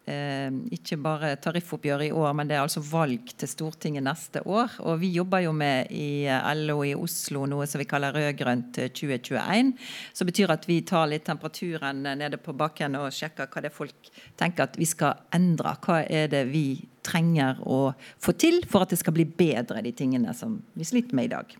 ikke 0.03 0.97
bare 0.99 1.29
tariffoppgjør 1.39 2.01
i 2.03 2.11
år, 2.11 2.33
men 2.35 2.49
det 2.49 2.57
er 2.57 2.63
altså 2.65 2.81
valg 2.83 3.29
til 3.39 3.47
Stortinget 3.47 4.03
neste 4.03 4.41
år. 4.43 4.75
Og 4.83 4.97
vi 4.99 5.13
jobber 5.15 5.45
jo 5.45 5.53
med 5.55 5.91
i 5.95 6.27
LO 6.59 6.81
i 6.83 6.91
Oslo 6.95 7.45
noe 7.47 7.67
som 7.69 7.79
vi 7.79 7.87
kaller 7.87 8.11
rød-grønt 8.11 8.81
2021. 8.91 9.71
Som 10.11 10.27
betyr 10.27 10.51
at 10.51 10.67
vi 10.67 10.81
tar 10.83 11.07
litt 11.07 11.23
temperaturen 11.29 12.03
nede 12.19 12.39
på 12.41 12.55
bakken 12.57 12.99
og 12.99 13.13
sjekker 13.15 13.47
hva 13.47 13.63
det 13.63 13.71
er 13.71 13.77
folk 13.77 14.11
tenker 14.39 14.67
at 14.67 14.79
vi 14.79 14.89
skal 14.91 15.23
endre. 15.35 15.77
Hva 15.79 16.01
er 16.03 16.27
det 16.33 16.45
vi 16.51 16.67
trenger 17.03 17.63
å 17.63 17.93
få 18.19 18.35
til 18.39 18.63
for 18.69 18.83
at 18.83 18.91
det 18.91 18.99
skal 18.99 19.15
bli 19.15 19.25
bedre, 19.27 19.83
de 19.83 19.95
tingene 19.95 20.35
som 20.35 20.59
vi 20.75 20.87
sliter 20.87 21.15
med 21.15 21.31
i 21.31 21.35
dag. 21.37 21.55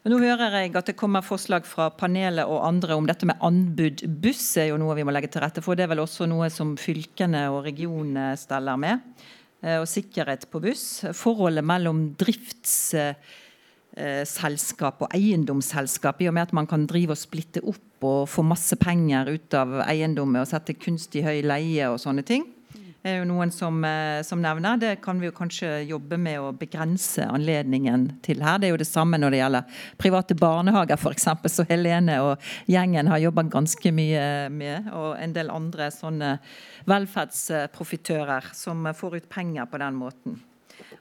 Nå 0.00 0.16
hører 0.16 0.54
jeg 0.62 0.70
at 0.78 0.86
det 0.88 0.94
kommer 0.96 1.20
forslag 1.20 1.66
fra 1.68 1.90
panelet 1.92 2.48
og 2.48 2.62
andre 2.64 2.96
om 2.96 3.04
dette 3.08 3.26
med 3.28 3.36
anbud. 3.44 4.00
Buss 4.22 4.56
er 4.56 4.70
jo 4.70 4.78
noe 4.80 4.94
vi 4.96 5.04
må 5.04 5.12
legge 5.12 5.28
til 5.28 5.42
rette 5.44 5.60
for. 5.60 5.76
Det 5.76 5.84
er 5.84 5.92
vel 5.92 6.00
også 6.00 6.24
noe 6.30 6.48
som 6.52 6.76
fylkene 6.80 7.42
og 7.52 7.64
regionene 7.66 8.36
steller 8.40 8.76
med. 8.80 9.00
Eh, 9.60 9.76
og 9.76 9.84
sikkerhet 9.90 10.46
på 10.48 10.60
buss. 10.64 11.04
Forholdet 11.16 11.64
mellom 11.68 12.14
driftsselskap 12.20 15.02
og 15.04 15.08
eiendomsselskap, 15.12 16.20
i 16.24 16.28
og 16.30 16.34
med 16.38 16.46
at 16.48 16.56
man 16.56 16.68
kan 16.70 16.88
drive 16.88 17.12
og 17.12 17.20
splitte 17.20 17.60
opp 17.60 18.00
og 18.00 18.24
få 18.32 18.40
masse 18.48 18.76
penger 18.80 19.28
ut 19.34 19.52
av 19.52 19.84
eiendommet 19.84 20.40
og 20.46 20.48
sette 20.48 20.80
kunstig 20.80 21.20
høy 21.28 21.44
leie 21.44 21.84
og 21.92 22.00
sånne 22.00 22.24
ting 22.24 22.48
er 23.02 23.20
jo 23.20 23.28
noen 23.30 23.52
som, 23.52 23.78
eh, 23.84 24.20
som, 24.26 24.42
nevner. 24.42 24.76
Det 24.76 24.96
kan 25.04 25.20
vi 25.20 25.30
jo 25.30 25.36
kanskje 25.36 25.70
jobbe 25.88 26.18
med 26.20 26.40
å 26.40 26.52
begrense 26.52 27.24
anledningen 27.24 28.06
til 28.24 28.42
her. 28.44 28.58
Det 28.58 28.68
er 28.68 28.74
jo 28.74 28.82
det 28.82 28.88
samme 28.88 29.20
når 29.20 29.32
det 29.32 29.40
gjelder 29.40 29.86
private 30.00 30.36
barnehager 30.36 31.00
f.eks., 31.00 31.28
så 31.48 31.64
Helene 31.70 32.20
og 32.24 32.50
gjengen 32.68 33.08
har 33.08 33.22
jobba 33.22 33.46
ganske 33.48 33.94
mye 33.94 34.26
med. 34.52 34.92
Og 34.92 35.16
en 35.16 35.34
del 35.36 35.52
andre 35.54 35.88
sånne 35.94 36.36
velferdsprofitører 36.90 38.52
som 38.56 38.84
får 38.96 39.20
ut 39.20 39.32
penger 39.32 39.70
på 39.70 39.80
den 39.80 39.98
måten. 40.00 40.38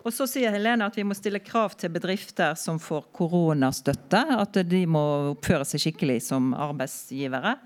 Og 0.06 0.14
så 0.16 0.26
sier 0.30 0.54
Helene 0.54 0.88
at 0.88 0.96
vi 0.96 1.04
må 1.08 1.16
stille 1.18 1.42
krav 1.44 1.76
til 1.80 1.92
bedrifter 1.92 2.56
som 2.60 2.80
får 2.80 3.10
koronastøtte. 3.16 4.22
At 4.40 4.60
de 4.68 4.84
må 4.88 5.04
oppføre 5.34 5.68
seg 5.68 5.84
skikkelig 5.84 6.22
som 6.30 6.54
arbeidsgivere. 6.56 7.58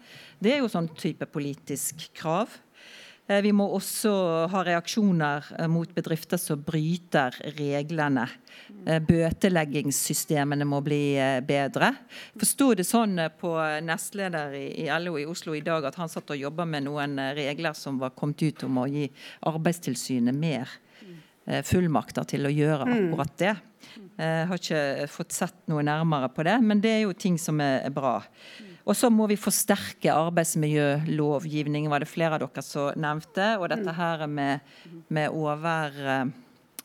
Det 0.42 0.56
er 0.56 0.64
jo 0.64 0.72
sånn 0.72 0.90
type 0.98 1.28
politisk 1.30 2.08
krav. 2.18 2.50
Eh, 3.28 3.40
vi 3.41 3.54
må 3.56 3.70
også 3.72 4.12
ha 4.52 4.62
reaksjoner 4.68 5.45
eh, 5.56 5.70
mot 5.72 5.90
bedrifter 5.95 6.40
som 6.41 6.64
bryter 6.64 7.36
reglene. 7.56 8.26
Eh, 8.84 9.00
bøteleggingssystemene 9.00 10.68
må 10.68 10.82
bli 10.84 11.16
bedre. 11.48 11.94
Forsto 12.36 12.74
det 12.76 12.88
sånn 12.88 13.16
på 13.40 13.54
nestleder 13.86 14.58
i 14.60 14.90
LO 15.00 15.16
i 15.22 15.28
Oslo 15.30 15.56
i 15.56 15.64
dag 15.64 15.88
at 15.88 16.00
han 16.02 16.12
satt 16.12 16.36
og 16.36 16.41
jobba 16.41 16.68
med 16.68 16.88
noen 16.90 17.16
regler 17.38 17.78
som 17.78 18.02
var 18.02 18.16
kommet 18.18 18.44
ut 18.44 18.66
om 18.68 18.84
å 18.84 18.90
gi 18.91 19.08
Arbeidstilsynet 19.48 20.36
mer 20.36 20.80
fullmakter 21.68 22.24
til 22.28 22.48
å 22.48 22.52
gjøre 22.52 22.86
mm. 22.88 22.94
akkurat 22.98 23.34
det. 23.40 23.56
Jeg 24.16 24.45
har 24.48 24.60
ikke 24.62 25.08
fått 25.12 25.36
sett 25.36 25.58
noe 25.68 25.84
nærmere 25.84 26.30
på 26.32 26.45
det, 26.48 26.56
men 26.64 26.80
det 26.84 26.94
er 26.94 27.02
jo 27.04 27.16
ting 27.20 27.36
som 27.41 27.60
er 27.64 27.90
bra. 27.91 28.22
Og 28.84 28.98
så 29.00 29.08
må 29.14 29.30
vi 29.32 29.40
forsterke 29.40 30.12
arbeidsmiljølovgivningen, 30.12 31.92
var 31.92 32.04
det 32.04 32.12
flere 32.12 32.36
av 32.36 32.44
dere 32.44 32.64
som 32.66 32.92
nevnte. 33.00 33.54
Og 33.62 33.70
dette 33.72 33.88
mm. 33.88 34.00
her 34.00 34.26
med, 34.28 34.74
med 35.08 35.32
over 35.32 36.02
eh, 36.04 36.34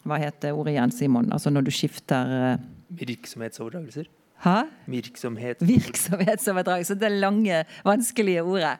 Hva 0.08 0.20
heter 0.22 0.54
ordet 0.54 0.76
igjen, 0.76 0.94
Simon? 0.94 1.32
Altså 1.34 1.50
når 1.50 1.66
du 1.66 1.72
skifter 1.74 2.36
eh, 2.38 2.68
Virksomhetsoverdragelser? 3.00 4.06
Hæ? 4.44 4.68
Virksomhet. 4.86 5.62
Virksomhetsoverdragelse. 5.66 6.94
Det 6.94 7.10
lange, 7.10 7.64
vanskelige 7.84 8.44
ordet. 8.46 8.76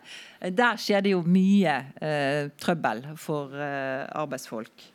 Der 0.54 0.78
skjer 0.78 1.02
det 1.02 1.16
jo 1.16 1.24
mye 1.26 1.74
eh, 1.98 2.52
trøbbel 2.62 3.02
for 3.18 3.58
eh, 3.58 4.06
arbeidsfolk. 4.14 4.86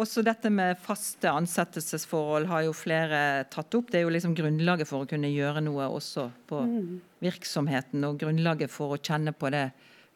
Også 0.00 0.22
dette 0.24 0.48
med 0.54 0.78
faste 0.80 1.28
ansettelsesforhold 1.28 2.48
har 2.48 2.64
jo 2.64 2.72
flere 2.72 3.44
tatt 3.52 3.74
opp. 3.76 3.90
Det 3.92 4.00
er 4.00 4.06
jo 4.06 4.14
liksom 4.14 4.32
grunnlaget 4.38 4.88
for 4.88 5.04
å 5.04 5.10
kunne 5.10 5.28
gjøre 5.28 5.60
noe 5.66 5.90
også 5.92 6.30
på 6.48 6.62
mm. 6.64 6.90
Virksomheten, 7.20 8.04
og 8.08 8.18
grunnlaget 8.20 8.72
for 8.72 8.96
å 8.96 9.00
kjenne 9.00 9.32
på 9.36 9.52
det 9.52 9.68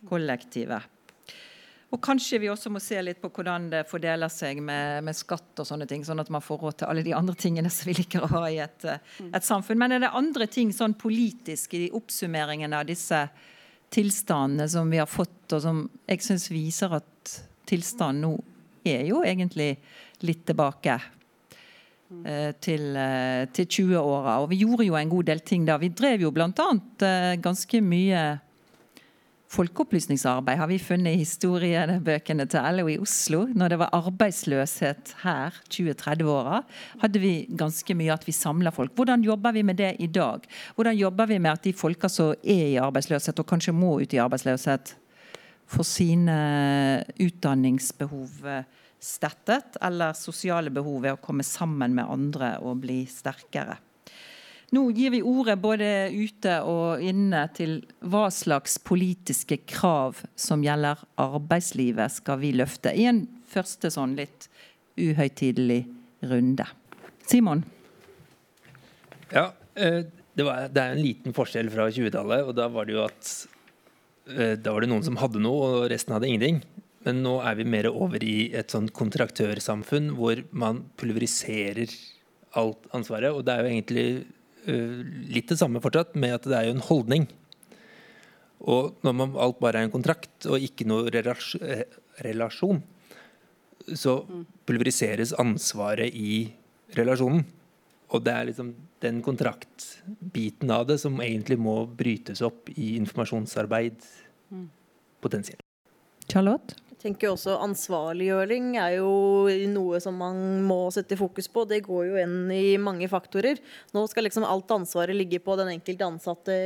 kollektivet. 0.08 0.90
Og 1.94 2.00
kanskje 2.02 2.40
vi 2.42 2.48
også 2.50 2.72
må 2.74 2.80
se 2.82 2.98
litt 3.04 3.20
på 3.22 3.30
hvordan 3.30 3.68
det 3.70 3.84
fordeler 3.86 4.30
seg 4.32 4.58
med, 4.64 5.04
med, 5.06 5.14
skatt 5.14 5.60
og 5.62 5.68
sånne 5.68 5.86
ting, 5.86 6.02
sånn 6.02 6.18
at 6.18 6.30
man 6.32 6.42
får 6.42 6.64
råd 6.64 6.78
til 6.80 6.90
alle 6.90 7.04
de 7.06 7.14
andre 7.14 7.36
tingene 7.38 7.70
som 7.70 7.86
vi 7.86 7.94
liker 8.00 8.24
å 8.26 8.30
ha 8.32 8.48
i 8.50 8.58
et, 8.64 8.86
mm. 9.22 9.28
et 9.30 9.46
samfunn. 9.46 9.78
Men 9.78 9.94
er 9.94 10.02
det 10.02 10.10
andre 10.18 10.48
ting 10.50 10.72
sånn 10.74 10.96
politisk 10.98 11.76
i 11.78 11.86
oppsummeringene 11.94 12.80
av 12.80 12.88
disse 12.88 13.20
tilstandene 13.94 14.66
som 14.72 14.90
vi 14.90 14.98
har 14.98 15.10
fått, 15.10 15.44
og 15.54 15.62
som 15.62 15.84
jeg 16.08 16.24
syns 16.26 16.48
viser 16.50 16.96
at 16.98 17.36
tilstanden 17.70 18.26
nå 18.26 18.32
er 18.84 19.06
jo 19.06 19.22
egentlig 19.24 19.76
litt 20.26 20.42
tilbake 20.48 20.98
til, 22.60 22.96
eh, 22.96 23.44
til 23.52 23.66
20-åra. 23.66 24.38
Og 24.42 24.50
vi 24.50 24.62
gjorde 24.62 24.86
jo 24.86 24.96
en 24.96 25.12
god 25.12 25.28
del 25.30 25.40
ting 25.40 25.66
da. 25.66 25.76
Vi 25.80 25.92
drev 25.92 26.24
jo 26.26 26.32
bl.a. 26.34 26.50
Eh, 26.50 27.36
ganske 27.42 27.80
mye 27.84 28.24
folkeopplysningsarbeid, 29.54 30.58
har 30.58 30.66
vi 30.66 30.80
funnet 30.82 31.14
i 31.14 31.20
historiebøkene 31.20 32.46
til 32.50 32.78
LO 32.78 32.88
i 32.90 32.96
Oslo. 32.98 33.44
Når 33.54 33.70
det 33.70 33.78
var 33.78 33.92
arbeidsløshet 33.94 35.14
her 35.22 35.54
20-30-åra, 35.70 36.62
hadde 37.04 37.22
vi 37.22 37.34
ganske 37.54 37.94
mye 37.94 38.16
at 38.16 38.26
vi 38.26 38.34
samla 38.34 38.72
folk. 38.74 38.94
Hvordan 38.98 39.22
jobber 39.22 39.54
vi 39.54 39.62
med 39.62 39.78
det 39.78 39.94
i 40.02 40.08
dag? 40.10 40.42
Hvordan 40.74 40.98
jobber 40.98 41.30
vi 41.30 41.38
med 41.38 41.52
at 41.52 41.64
de 41.68 41.72
folka 41.76 42.10
som 42.10 42.34
er 42.42 42.66
i 42.72 42.80
arbeidsløshet, 42.82 43.38
og 43.38 43.46
kanskje 43.46 43.76
må 43.76 44.00
ut 44.02 44.16
i 44.16 44.22
arbeidsløshet, 44.22 44.96
for 45.64 45.86
sine 45.86 46.34
utdanningsbehov 47.24 48.42
stettet, 49.04 49.76
eller 49.84 50.16
sosiale 50.16 50.72
behov 50.74 51.02
ved 51.04 51.16
å 51.16 51.20
komme 51.22 51.44
sammen 51.46 51.94
med 51.96 52.08
andre 52.10 52.54
og 52.64 52.80
bli 52.84 53.02
sterkere. 53.10 53.76
Nå 54.74 54.88
gir 54.96 55.12
vi 55.14 55.20
ordet 55.22 55.54
både 55.62 55.88
ute 56.10 56.56
og 56.66 57.02
inne 57.04 57.44
til 57.54 57.76
hva 58.10 58.26
slags 58.32 58.78
politiske 58.82 59.60
krav 59.70 60.24
som 60.34 60.64
gjelder 60.64 61.04
arbeidslivet 61.20 62.16
skal 62.16 62.40
vi 62.42 62.54
løfte, 62.56 62.90
i 62.90 63.06
en 63.06 63.22
første 63.46 63.92
sånn 63.92 64.16
litt 64.18 64.48
uhøytidelig 64.98 65.84
runde. 66.26 66.66
Simon? 67.28 67.62
Ja, 69.30 69.52
eh, 69.76 70.02
det, 70.34 70.46
var, 70.46 70.66
det 70.72 70.80
er 70.80 70.96
en 70.96 71.04
liten 71.04 71.36
forskjell 71.36 71.70
fra 71.70 71.86
20-tallet. 71.92 72.48
og 72.48 72.56
Da 72.58 72.66
var 72.72 72.88
det 72.88 72.96
jo 72.96 73.04
at 73.04 73.34
Eh, 74.24 74.56
da 74.56 74.72
var 74.72 74.80
det 74.80 74.88
noen 74.88 75.04
som 75.04 75.18
hadde 75.20 75.42
noe, 75.42 75.66
og 75.68 75.90
resten 75.92 76.14
hadde 76.16 76.28
ingenting. 76.30 76.62
Men 77.04 77.22
nå 77.24 77.34
er 77.44 77.58
vi 77.58 77.66
mer 77.68 77.90
over 77.90 78.22
i 78.24 78.50
et 78.56 78.72
sånn 78.72 78.88
kontraktørsamfunn 78.94 80.12
hvor 80.16 80.40
man 80.56 80.84
pulveriserer 81.00 81.92
alt 82.60 82.88
ansvaret. 82.96 83.34
Og 83.34 83.44
det 83.44 83.54
er 83.54 83.64
jo 83.64 83.72
egentlig 83.72 84.06
uh, 84.68 85.00
litt 85.34 85.50
det 85.52 85.60
samme 85.60 85.82
fortsatt, 85.84 86.14
med 86.16 86.38
at 86.38 86.48
det 86.48 86.56
er 86.58 86.68
jo 86.68 86.76
en 86.78 86.86
holdning. 86.88 87.28
Og 88.64 88.94
når 89.04 89.16
man, 89.18 89.36
alt 89.36 89.60
bare 89.60 89.82
er 89.82 89.88
en 89.88 89.92
kontrakt 89.92 90.48
og 90.48 90.62
ikke 90.64 90.86
noe 90.88 91.10
relasjon, 92.24 92.80
så 93.84 94.22
pulveriseres 94.64 95.34
ansvaret 95.36 96.14
i 96.16 96.46
relasjonen. 96.96 97.44
Og 98.14 98.22
det 98.24 98.32
er 98.32 98.46
liksom 98.48 98.70
den 99.04 99.18
kontraktbiten 99.24 100.70
av 100.72 100.86
det 100.88 100.96
som 101.02 101.18
egentlig 101.20 101.58
må 101.60 101.82
brytes 101.98 102.40
opp 102.46 102.70
i 102.72 102.94
informasjonsarbeid 102.96 104.06
Mm. 104.54 104.68
potensielt. 105.20 105.62
Charlotte? 106.28 106.76
Tenker 107.04 107.34
også 107.34 107.58
Ansvarliggjøring 107.60 108.78
er 108.80 108.94
jo 108.96 109.10
noe 109.68 109.98
som 110.00 110.16
man 110.16 110.38
må 110.64 110.86
sette 110.94 111.18
fokus 111.20 111.50
på. 111.52 111.66
Det 111.68 111.82
går 111.84 112.06
jo 112.08 112.16
inn 112.22 112.48
i 112.48 112.78
mange 112.80 113.10
faktorer. 113.12 113.60
Nå 113.92 114.06
skal 114.08 114.24
liksom 114.24 114.46
alt 114.48 114.72
ansvaret 114.72 115.16
ligge 115.16 115.42
på 115.44 115.58
den 115.60 115.74
enkelte 115.74 116.08
ansatte, 116.08 116.56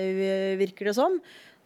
virker 0.60 0.92
det 0.92 0.94
som. 1.00 1.18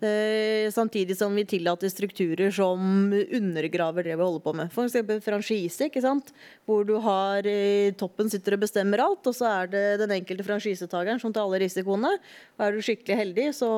Eh, 0.03 0.70
samtidig 0.73 1.15
som 1.15 1.35
vi 1.36 1.44
tillater 1.47 1.93
strukturer 1.93 2.51
som 2.51 3.12
undergraver 3.12 4.03
det 4.09 4.16
vi 4.16 4.24
holder 4.24 4.43
på 4.43 4.55
med. 4.57 4.73
F.eks. 4.73 4.97
franchise, 5.23 5.86
ikke 5.86 6.03
sant? 6.03 6.32
hvor 6.66 6.82
du 6.89 6.97
har 7.05 7.47
eh, 7.47 7.93
toppen 7.94 8.32
sitter 8.32 8.57
og 8.57 8.65
bestemmer 8.65 9.05
alt, 9.05 9.28
og 9.28 9.36
så 9.36 9.53
er 9.61 9.70
det 9.70 9.85
den 10.03 10.16
enkelte 10.16 10.49
franchisetakeren 10.49 11.23
som 11.23 11.31
tar 11.31 11.44
alle 11.44 11.61
risikoene. 11.62 12.16
Og 12.57 12.66
er 12.66 12.74
du 12.74 12.82
skikkelig 12.82 13.20
heldig, 13.20 13.51
så 13.61 13.70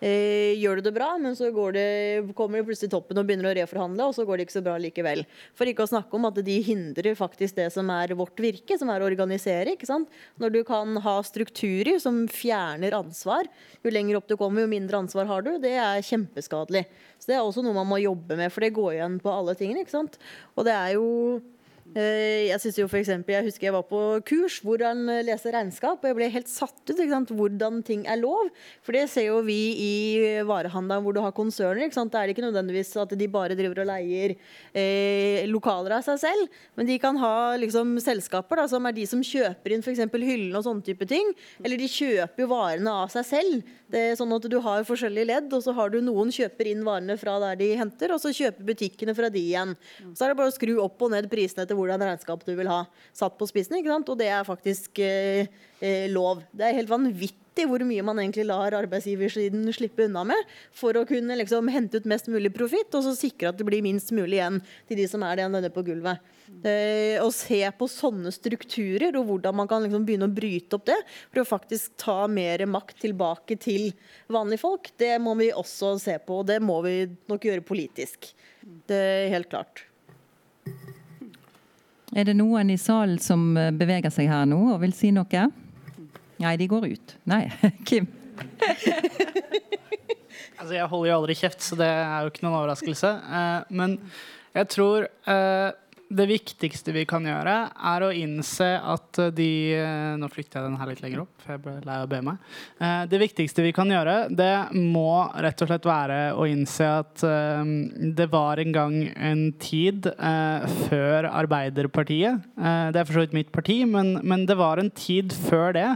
eh, 0.00 0.56
gjør 0.60 0.80
du 0.80 0.88
det 0.88 0.92
bra, 0.96 1.12
men 1.20 1.36
så 1.36 1.50
det, 1.74 2.32
kommer 2.36 2.60
de 2.60 2.66
plutselig 2.68 2.90
toppen 2.92 3.20
og 3.20 3.28
begynner 3.28 3.50
å 3.50 3.54
reforhandle, 3.60 4.08
og 4.08 4.16
så 4.16 4.26
går 4.28 4.40
det 4.40 4.46
ikke 4.46 4.56
så 4.56 4.64
bra 4.66 4.76
likevel. 4.80 5.24
For 5.58 5.70
ikke 5.70 5.86
å 5.86 5.92
snakke 5.92 6.16
om 6.16 6.26
at 6.28 6.40
de 6.46 6.56
hindrer 6.66 7.18
faktisk 7.18 7.60
det 7.60 7.68
som 7.74 7.90
er 7.94 8.16
vårt 8.18 8.40
virke, 8.40 8.78
som 8.80 8.90
er 8.92 9.02
å 9.04 9.08
organisere. 9.10 9.76
ikke 9.76 9.88
sant? 9.88 10.10
Når 10.40 10.56
du 10.56 10.60
kan 10.68 10.96
ha 11.04 11.16
strukturer 11.26 12.00
som 12.02 12.24
fjerner 12.30 12.96
ansvar, 12.96 13.48
jo 13.84 13.94
lenger 13.94 14.18
opp 14.18 14.28
du 14.30 14.36
kommer, 14.40 14.64
jo 14.64 14.72
mindre 14.72 15.04
ansvar 15.04 15.28
har 15.30 15.46
du. 15.46 15.54
Det 15.62 15.76
er 15.76 16.04
kjempeskadelig. 16.06 16.86
Så 17.20 17.30
det 17.30 17.38
er 17.38 17.44
også 17.44 17.64
noe 17.64 17.76
man 17.76 17.88
må 17.90 18.00
jobbe 18.00 18.36
med, 18.40 18.52
for 18.52 18.64
det 18.64 18.74
går 18.76 18.98
igjen 18.98 19.20
på 19.22 19.32
alle 19.32 19.56
tingene. 19.58 19.84
ikke 19.84 19.98
sant? 19.98 20.20
Og 20.56 20.66
det 20.68 20.76
er 20.76 20.96
jo 20.96 21.08
Jeg 21.90 22.60
synes 22.62 22.76
jo 22.78 22.86
for 22.90 23.00
eksempel, 23.00 23.34
jeg 23.34 23.48
husker 23.48 23.66
jeg 23.66 23.74
var 23.74 23.86
på 23.88 24.00
kurs 24.28 24.60
hvor 24.62 24.82
han 24.84 25.02
eh, 25.10 25.24
leser 25.26 25.54
regnskap, 25.56 25.98
og 25.98 26.06
jeg 26.06 26.16
ble 26.18 26.28
helt 26.30 26.50
satt 26.50 26.92
ut 26.92 27.32
hvordan 27.34 27.80
ting 27.86 28.04
er 28.06 28.20
lov. 28.20 28.50
For 28.86 28.94
det 28.94 29.08
ser 29.10 29.26
jo 29.26 29.40
vi 29.46 29.58
i 29.74 29.92
varehandelen 30.46 31.02
hvor 31.02 31.16
du 31.16 31.20
har 31.24 31.34
konserner. 31.34 31.82
ikke 31.86 31.98
sant? 31.98 32.12
Da 32.12 32.22
er 32.22 32.30
det 32.30 32.36
ikke 32.36 32.46
nødvendigvis 32.46 32.94
at 33.00 33.14
de 33.18 33.28
bare 33.30 33.56
driver 33.58 33.82
og 33.82 33.90
leier 33.90 34.36
eh, 34.70 35.46
lokaler 35.50 35.96
av 35.98 36.06
seg 36.06 36.20
selv, 36.22 36.60
men 36.78 36.86
de 36.86 36.98
kan 37.02 37.18
ha 37.18 37.56
liksom 37.58 37.96
selskaper 38.02 38.62
da, 38.62 38.68
som 38.70 38.86
er 38.86 38.94
de 38.94 39.08
som 39.10 39.24
kjøper 39.24 39.74
inn 39.74 39.82
f.eks. 39.82 40.04
hyllene 40.14 40.60
og 40.60 40.66
sånne 40.66 40.86
type 40.86 41.08
ting. 41.10 41.34
Eller 41.64 41.80
de 41.80 41.90
kjøper 41.90 42.50
varene 42.50 42.94
av 43.02 43.10
seg 43.12 43.26
selv. 43.26 43.74
Det 43.90 44.04
er 44.12 44.18
sånn 44.18 44.30
at 44.36 44.46
Du 44.50 44.58
har 44.62 44.86
forskjellige 44.86 45.26
ledd, 45.26 45.50
og 45.54 45.62
så 45.64 45.74
har 45.74 45.90
du 45.90 45.98
noen 46.04 46.30
kjøper 46.34 46.70
inn 46.70 46.86
varene 46.86 47.16
fra 47.18 47.36
der 47.42 47.58
de 47.58 47.72
henter, 47.78 48.14
og 48.14 48.22
så 48.22 48.30
kjøper 48.34 48.66
butikkene 48.68 49.14
fra 49.16 49.30
de 49.32 49.42
igjen. 49.42 49.74
Så 50.14 50.24
er 50.24 50.32
det 50.32 50.38
bare 50.38 50.52
å 50.52 50.54
skru 50.54 50.76
opp 50.82 51.02
og 51.02 51.12
ned 51.14 51.26
prisene 51.32 51.64
etter 51.66 51.78
hvordan 51.80 52.04
regnskap 52.04 52.44
du 52.46 52.54
vil 52.58 52.70
ha. 52.70 52.84
Satt 53.16 53.38
på 53.40 53.48
spissen, 53.48 53.78
ikke 53.78 53.92
sant? 53.92 54.12
Og 54.12 54.18
det 54.20 54.30
er 54.30 54.46
faktisk 54.46 55.00
eh, 55.04 55.50
eh, 55.80 56.06
lov. 56.12 56.44
Det 56.52 56.66
er 56.66 56.76
helt 56.78 56.92
vanvittig 56.92 57.66
hvor 57.68 57.82
mye 57.84 58.04
man 58.06 58.20
egentlig 58.22 58.46
lar 58.48 58.76
arbeidsgiversiden 58.78 59.66
slippe 59.74 60.06
unna 60.06 60.22
med 60.28 60.52
for 60.76 60.96
å 60.96 61.06
kunne 61.08 61.36
liksom 61.40 61.68
hente 61.72 62.00
ut 62.00 62.08
mest 62.08 62.30
mulig 62.32 62.52
profitt, 62.54 62.92
og 62.94 63.04
så 63.04 63.14
sikre 63.18 63.50
at 63.50 63.58
det 63.58 63.66
blir 63.68 63.84
minst 63.84 64.14
mulig 64.16 64.38
igjen 64.38 64.60
til 64.88 65.00
de 65.00 65.08
som 65.10 65.24
er 65.26 65.40
det 65.40 65.48
nede 65.52 65.72
på 65.74 65.84
gulvet. 65.84 66.22
Eh, 66.66 67.16
å 67.22 67.28
se 67.32 67.60
på 67.78 67.86
sånne 67.88 68.32
strukturer 68.34 69.14
og 69.16 69.28
hvordan 69.28 69.56
man 69.62 69.68
kan 69.70 69.84
liksom 69.84 70.06
begynne 70.06 70.28
å 70.28 70.34
bryte 70.34 70.76
opp 70.76 70.88
det 70.90 70.98
for 71.30 71.42
å 71.42 71.48
faktisk 71.48 71.94
ta 72.00 72.24
mer 72.28 72.64
makt 72.68 72.98
tilbake 73.06 73.56
til 73.60 73.92
vanlige 74.28 74.64
folk, 74.64 74.90
det 75.00 75.14
må 75.22 75.36
vi 75.40 75.52
også 75.54 75.94
se 76.02 76.18
på. 76.20 76.42
Og 76.42 76.50
det 76.50 76.58
må 76.64 76.80
vi 76.86 76.96
nok 77.30 77.46
gjøre 77.48 77.66
politisk. 77.66 78.32
Det 78.60 78.98
er 78.98 79.32
helt 79.32 79.50
klart. 79.52 79.86
Er 82.16 82.26
det 82.26 82.34
noen 82.38 82.72
i 82.72 82.78
salen 82.80 83.20
som 83.22 83.52
eh, 83.58 83.70
beveger 83.70 84.10
seg 84.14 84.30
her 84.30 84.46
nå 84.50 84.58
og 84.74 84.80
vil 84.82 84.94
si 84.96 85.12
noe? 85.14 85.44
Nei, 86.40 86.54
de 86.58 86.66
går 86.70 86.88
ut. 86.90 87.16
Nei, 87.30 87.44
Kim? 87.88 88.08
Altså, 90.60 90.74
jeg 90.76 90.88
holder 90.92 91.08
jo 91.08 91.14
aldri 91.16 91.34
kjeft, 91.38 91.62
så 91.64 91.76
det 91.80 91.86
er 91.88 92.24
jo 92.26 92.30
ikke 92.34 92.42
noen 92.44 92.58
overraskelse. 92.58 93.10
Eh, 93.32 93.70
men 93.80 93.94
jeg 94.52 94.68
tror 94.74 95.06
eh, 95.08 95.70
det 96.10 96.26
viktigste 96.26 96.92
vi 96.94 97.04
kan 97.08 97.22
gjøre, 97.26 97.54
er 97.70 98.02
å 98.02 98.10
innse 98.10 98.66
at 98.66 99.20
de 99.36 99.50
eh, 99.78 100.16
Nå 100.18 100.26
flytter 100.32 100.58
jeg 100.58 100.66
den 100.66 100.78
her 100.80 100.90
litt 100.90 101.02
lenger 101.04 101.22
opp, 101.22 101.32
for 101.38 101.54
jeg 101.54 101.62
ble 101.62 101.74
lei 101.86 101.98
av 102.00 102.06
å 102.08 102.10
be 102.10 102.20
meg. 102.26 102.40
Eh, 102.82 103.04
det 103.10 103.20
viktigste 103.22 103.62
vi 103.62 103.72
kan 103.76 103.90
gjøre, 103.92 104.16
det 104.34 104.74
må 104.74 105.30
rett 105.38 105.62
og 105.62 105.70
slett 105.70 105.86
være 105.86 106.18
å 106.34 106.48
innse 106.50 106.90
at 107.04 107.24
eh, 107.26 107.72
det 108.18 108.26
var 108.32 108.62
en 108.62 108.74
gang 108.74 108.98
en 109.14 109.46
tid 109.62 110.10
eh, 110.10 110.68
før 110.90 111.30
Arbeiderpartiet 111.30 112.42
eh, 112.58 112.86
Det 112.90 113.00
er 113.00 113.06
for 113.06 113.20
så 113.20 113.24
vidt 113.24 113.38
mitt 113.38 113.54
parti, 113.54 113.80
men, 113.86 114.16
men 114.26 114.46
det 114.50 114.58
var 114.58 114.82
en 114.82 114.90
tid 114.90 115.34
før 115.46 115.76
det 115.78 115.88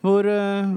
hvor 0.00 0.24
eh, 0.30 0.76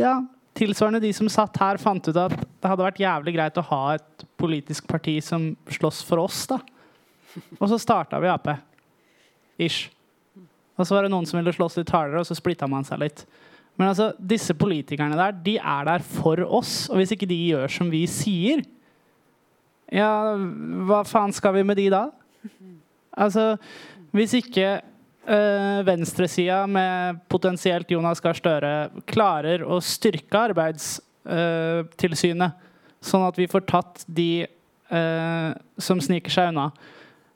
ja, 0.00 0.16
tilsvarende 0.56 1.02
de 1.02 1.10
som 1.16 1.28
satt 1.32 1.58
her, 1.60 1.80
fant 1.82 2.06
ut 2.06 2.16
at 2.16 2.38
det 2.38 2.70
hadde 2.70 2.86
vært 2.86 3.02
jævlig 3.02 3.34
greit 3.34 3.58
å 3.58 3.70
ha 3.72 3.84
et 3.98 4.28
politisk 4.40 4.86
parti 4.90 5.18
som 5.24 5.50
slåss 5.74 6.04
for 6.06 6.22
oss. 6.22 6.46
da. 6.50 6.62
Og 7.58 7.66
så 7.70 7.78
starta 7.80 8.20
vi 8.22 8.30
Ap. 8.30 8.48
Ish. 9.60 9.90
Og 10.80 10.88
så 10.88 10.96
var 10.96 11.04
det 11.04 11.12
noen 11.12 11.26
som 11.28 11.36
ville 11.38 11.52
slåss 11.54 11.76
litt 11.80 11.92
hardere, 11.92 12.20
og 12.22 12.28
så 12.28 12.34
splitta 12.38 12.66
man 12.70 12.86
seg 12.88 12.98
litt. 13.02 13.18
Men 13.76 13.90
altså, 13.90 14.06
disse 14.16 14.54
politikerne 14.56 15.18
der, 15.18 15.32
de 15.44 15.54
er 15.58 15.84
der 15.88 16.00
for 16.04 16.36
oss. 16.44 16.88
Og 16.90 16.96
hvis 17.00 17.12
ikke 17.14 17.28
de 17.28 17.48
gjør 17.50 17.68
som 17.72 17.90
vi 17.92 18.06
sier, 18.10 18.58
ja, 19.90 20.36
hva 20.86 21.00
faen 21.08 21.32
skal 21.34 21.54
vi 21.56 21.62
med 21.66 21.76
de 21.80 21.88
da? 21.92 22.04
Altså, 23.20 23.44
hvis 24.14 24.32
ikke 24.38 24.80
øh, 24.80 25.86
venstresida 25.86 26.66
med 26.70 27.18
potensielt 27.32 27.90
Jonas 27.90 28.20
Gahr 28.22 28.36
Støre 28.38 28.90
klarer 29.10 29.64
å 29.66 29.80
styrke 29.82 30.44
Arbeidstilsynet, 30.50 32.50
sånn 33.00 33.26
at 33.26 33.38
vi 33.40 33.46
får 33.50 33.62
tatt 33.68 34.04
de 34.06 34.46
øh, 34.46 35.50
som 35.80 36.00
sniker 36.04 36.30
seg 36.32 36.48
unna 36.52 36.66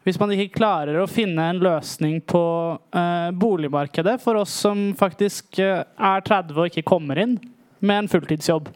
Hvis 0.05 0.19
man 0.21 0.35
ikke 0.35 0.59
klarer 0.59 0.99
å 1.01 1.09
finne 1.09 1.47
en 1.49 1.63
løsning 1.65 2.19
på 2.29 2.45
uh, 2.77 3.29
boligmarkedet 3.41 4.19
for 4.21 4.37
oss 4.43 4.53
som 4.67 4.91
faktisk 4.99 5.63
uh, 5.65 5.81
er 5.97 6.25
30 6.27 6.59
og 6.59 6.69
ikke 6.69 6.85
kommer 6.91 7.21
inn 7.23 7.39
med 7.81 8.03
en 8.03 8.11
fulltidsjobb, 8.13 8.69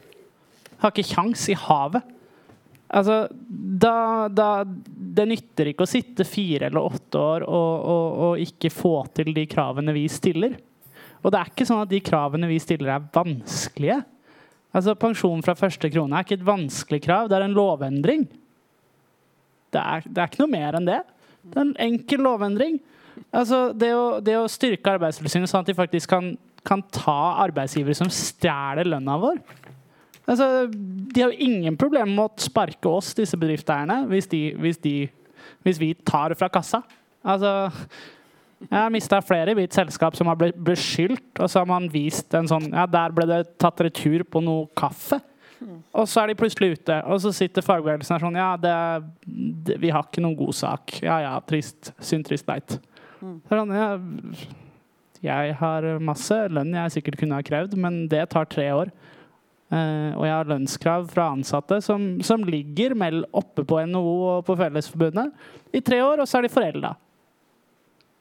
har 0.80 0.94
ikke 0.94 1.10
kjangs 1.10 1.42
i 1.52 1.56
havet. 1.58 2.14
Altså, 2.88 3.26
da, 3.28 4.28
da, 4.32 4.64
det 4.64 5.26
nytter 5.28 5.68
ikke 5.74 5.84
å 5.84 5.90
sitte 5.90 6.24
fire 6.24 6.70
eller 6.70 6.88
åtte 6.88 7.20
år 7.20 7.44
og, 7.44 7.72
og, 7.76 8.06
og, 8.24 8.40
ikke 8.40 8.72
få 8.72 8.94
til 9.18 9.34
de 9.36 9.44
kravene 9.50 9.92
vi 9.92 10.06
stiller. 10.08 10.56
Og 11.20 11.34
det 11.34 11.42
er 11.42 11.52
ikke 11.52 11.66
sånn 11.68 11.82
at 11.82 11.92
de 11.92 12.00
kravene 12.04 12.48
vi 12.48 12.56
stiller, 12.62 12.94
er 12.94 13.10
vanskelige. 13.12 13.98
Altså, 14.72 14.96
Pensjon 14.96 15.44
fra 15.44 15.58
første 15.58 15.92
krone 15.92 16.16
er 16.16 16.24
ikke 16.24 16.38
et 16.40 16.48
vanskelig 16.48 17.02
krav, 17.04 17.28
det 17.28 17.36
er 17.36 17.44
en 17.50 17.58
lovendring. 17.58 18.24
Det 19.76 19.84
er, 19.84 20.08
det 20.08 20.22
er 20.22 20.32
ikke 20.32 20.46
noe 20.46 20.54
mer 20.56 20.80
enn 20.80 20.88
det. 20.88 21.02
Det 21.48 21.58
er 21.58 21.66
en 21.66 21.76
enkel 21.88 22.22
lovendring. 22.24 22.78
Altså, 23.34 23.68
det, 23.74 23.92
å, 23.96 24.18
det 24.24 24.36
å 24.38 24.48
styrke 24.50 24.94
Arbeidstilsynet 24.94 25.50
sånn 25.50 25.64
at 25.64 25.70
de 25.70 25.76
faktisk 25.76 26.10
kan, 26.12 26.30
kan 26.66 26.84
ta 26.94 27.42
arbeidsgivere 27.44 27.96
som 27.98 28.12
stjeler 28.12 28.88
lønna 28.88 29.18
vår, 29.20 29.40
Altså, 30.28 30.68
de 30.68 31.22
har 31.22 31.32
jo 31.32 31.46
ingen 31.48 31.76
problemer 31.80 32.10
med 32.12 32.26
å 32.26 32.44
sparke 32.44 32.90
oss, 32.90 33.14
disse 33.16 33.38
bedriftseierne, 33.40 34.02
hvis, 34.10 34.28
hvis, 34.60 34.80
hvis 35.64 35.80
vi 35.80 35.94
tar 36.04 36.34
fra 36.36 36.50
kassa. 36.52 36.82
Altså, 37.24 37.70
jeg 38.66 38.76
har 38.76 38.92
mista 38.92 39.22
flere 39.24 39.54
i 39.54 39.56
mitt 39.56 39.72
selskap 39.72 40.18
som 40.18 40.28
har 40.28 40.36
blitt 40.36 40.58
beskyldt, 40.68 41.30
og 41.38 41.48
så 41.48 41.62
har 41.62 41.70
man 41.70 41.88
vist 41.92 42.34
en 42.36 42.48
sånn 42.50 42.68
Ja, 42.74 42.84
der 42.90 43.14
ble 43.14 43.24
det 43.30 43.40
tatt 43.60 43.80
retur 43.86 44.26
på 44.28 44.42
noe 44.44 44.68
kaffe. 44.76 45.20
Og 45.66 46.06
så 46.06 46.22
er 46.22 46.30
de 46.30 46.38
plutselig 46.38 46.76
ute, 46.76 47.00
og 47.10 47.20
så 47.22 47.32
sitter 47.34 47.64
fagbevegelsen 47.66 48.14
her 48.14 48.24
sånn 48.24 48.38
Ja, 48.38 48.52
det, 48.60 48.74
det, 49.66 49.78
vi 49.82 49.90
har 49.94 50.06
ikke 50.06 50.22
noen 50.22 50.38
god 50.38 50.54
sak. 50.54 50.98
Ja 51.02 51.18
ja, 51.24 51.34
trist. 51.46 51.92
Synd, 51.98 52.28
trist, 52.28 52.46
leit. 52.50 52.78
Sånn, 53.18 53.74
ja, 55.24 55.40
jeg 55.42 55.56
har 55.58 55.86
masse 55.98 56.36
lønn 56.54 56.76
jeg 56.76 56.98
sikkert 56.98 57.18
kunne 57.18 57.38
ha 57.38 57.46
krevd, 57.46 57.74
men 57.80 58.04
det 58.10 58.22
tar 58.30 58.46
tre 58.50 58.68
år. 58.76 58.92
Uh, 59.68 60.14
og 60.16 60.22
jeg 60.24 60.32
har 60.32 60.48
lønnskrav 60.48 61.10
fra 61.10 61.26
ansatte 61.34 61.76
som, 61.84 62.06
som 62.24 62.46
ligger 62.46 62.94
mell 62.96 63.20
oppe 63.36 63.66
på 63.68 63.82
NHO 63.90 64.14
og 64.30 64.46
på 64.46 64.56
Fellesforbundet 64.56 65.74
i 65.76 65.82
tre 65.84 65.98
år, 66.00 66.22
og 66.22 66.30
så 66.30 66.38
er 66.38 66.46
de 66.46 66.52
forelda. 66.54 66.94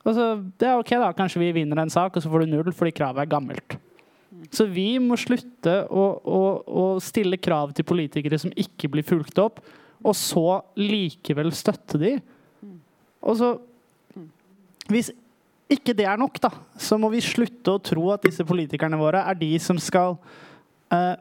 Og 0.03 0.15
så, 0.15 0.25
det 0.59 0.67
er 0.67 0.79
ok, 0.79 0.91
da. 0.99 1.13
Kanskje 1.15 1.41
vi 1.45 1.53
vinner 1.55 1.79
en 1.79 1.91
sak, 1.91 2.15
og 2.15 2.23
så 2.23 2.31
får 2.31 2.43
du 2.43 2.51
null 2.51 2.73
fordi 2.75 2.95
kravet 2.95 3.23
er 3.23 3.31
gammelt. 3.31 3.77
Så 4.53 4.67
vi 4.69 4.97
må 5.01 5.17
slutte 5.19 5.79
å, 5.89 6.05
å, 6.21 6.41
å 6.65 6.85
stille 7.03 7.39
krav 7.41 7.73
til 7.75 7.87
politikere 7.87 8.39
som 8.41 8.53
ikke 8.55 8.89
blir 8.93 9.05
fulgt 9.07 9.39
opp, 9.41 9.61
og 10.05 10.13
så 10.17 10.59
likevel 10.77 11.49
støtte 11.55 11.99
de. 12.01 12.17
Og 13.25 13.39
så 13.39 13.55
Hvis 14.87 15.09
ikke 15.67 15.91
det 15.97 16.05
er 16.07 16.19
nok, 16.19 16.37
da, 16.39 16.51
så 16.79 16.95
må 16.95 17.09
vi 17.11 17.19
slutte 17.19 17.73
å 17.73 17.81
tro 17.83 18.05
at 18.13 18.23
disse 18.23 18.45
politikerne 18.47 18.99
våre 18.99 19.25
er 19.27 19.35
de 19.35 19.49
som 19.59 19.75
skal 19.81 20.15
eh, 20.95 21.17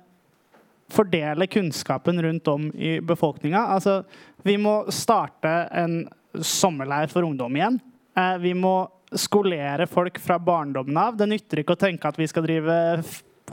fordele 0.93 1.49
kunnskapen 1.51 2.23
rundt 2.23 2.47
om 2.53 2.69
i 2.71 3.01
befolkninga. 3.03 3.65
Altså, 3.75 4.05
vi 4.47 4.55
må 4.63 4.85
starte 4.95 5.55
en 5.75 6.05
sommerleir 6.39 7.11
for 7.11 7.27
ungdom 7.27 7.59
igjen. 7.59 7.81
Eh, 8.15 8.37
vi 8.45 8.55
må 8.55 8.77
skolere 9.13 9.87
folk 9.87 10.19
fra 10.23 10.39
barndommen 10.39 10.97
av. 10.99 11.17
Det 11.17 11.29
nytter 11.31 11.63
ikke 11.63 11.77
å 11.77 11.81
tenke 11.81 12.09
at 12.09 12.19
vi 12.19 12.27
skal 12.31 12.47
drive 12.47 12.77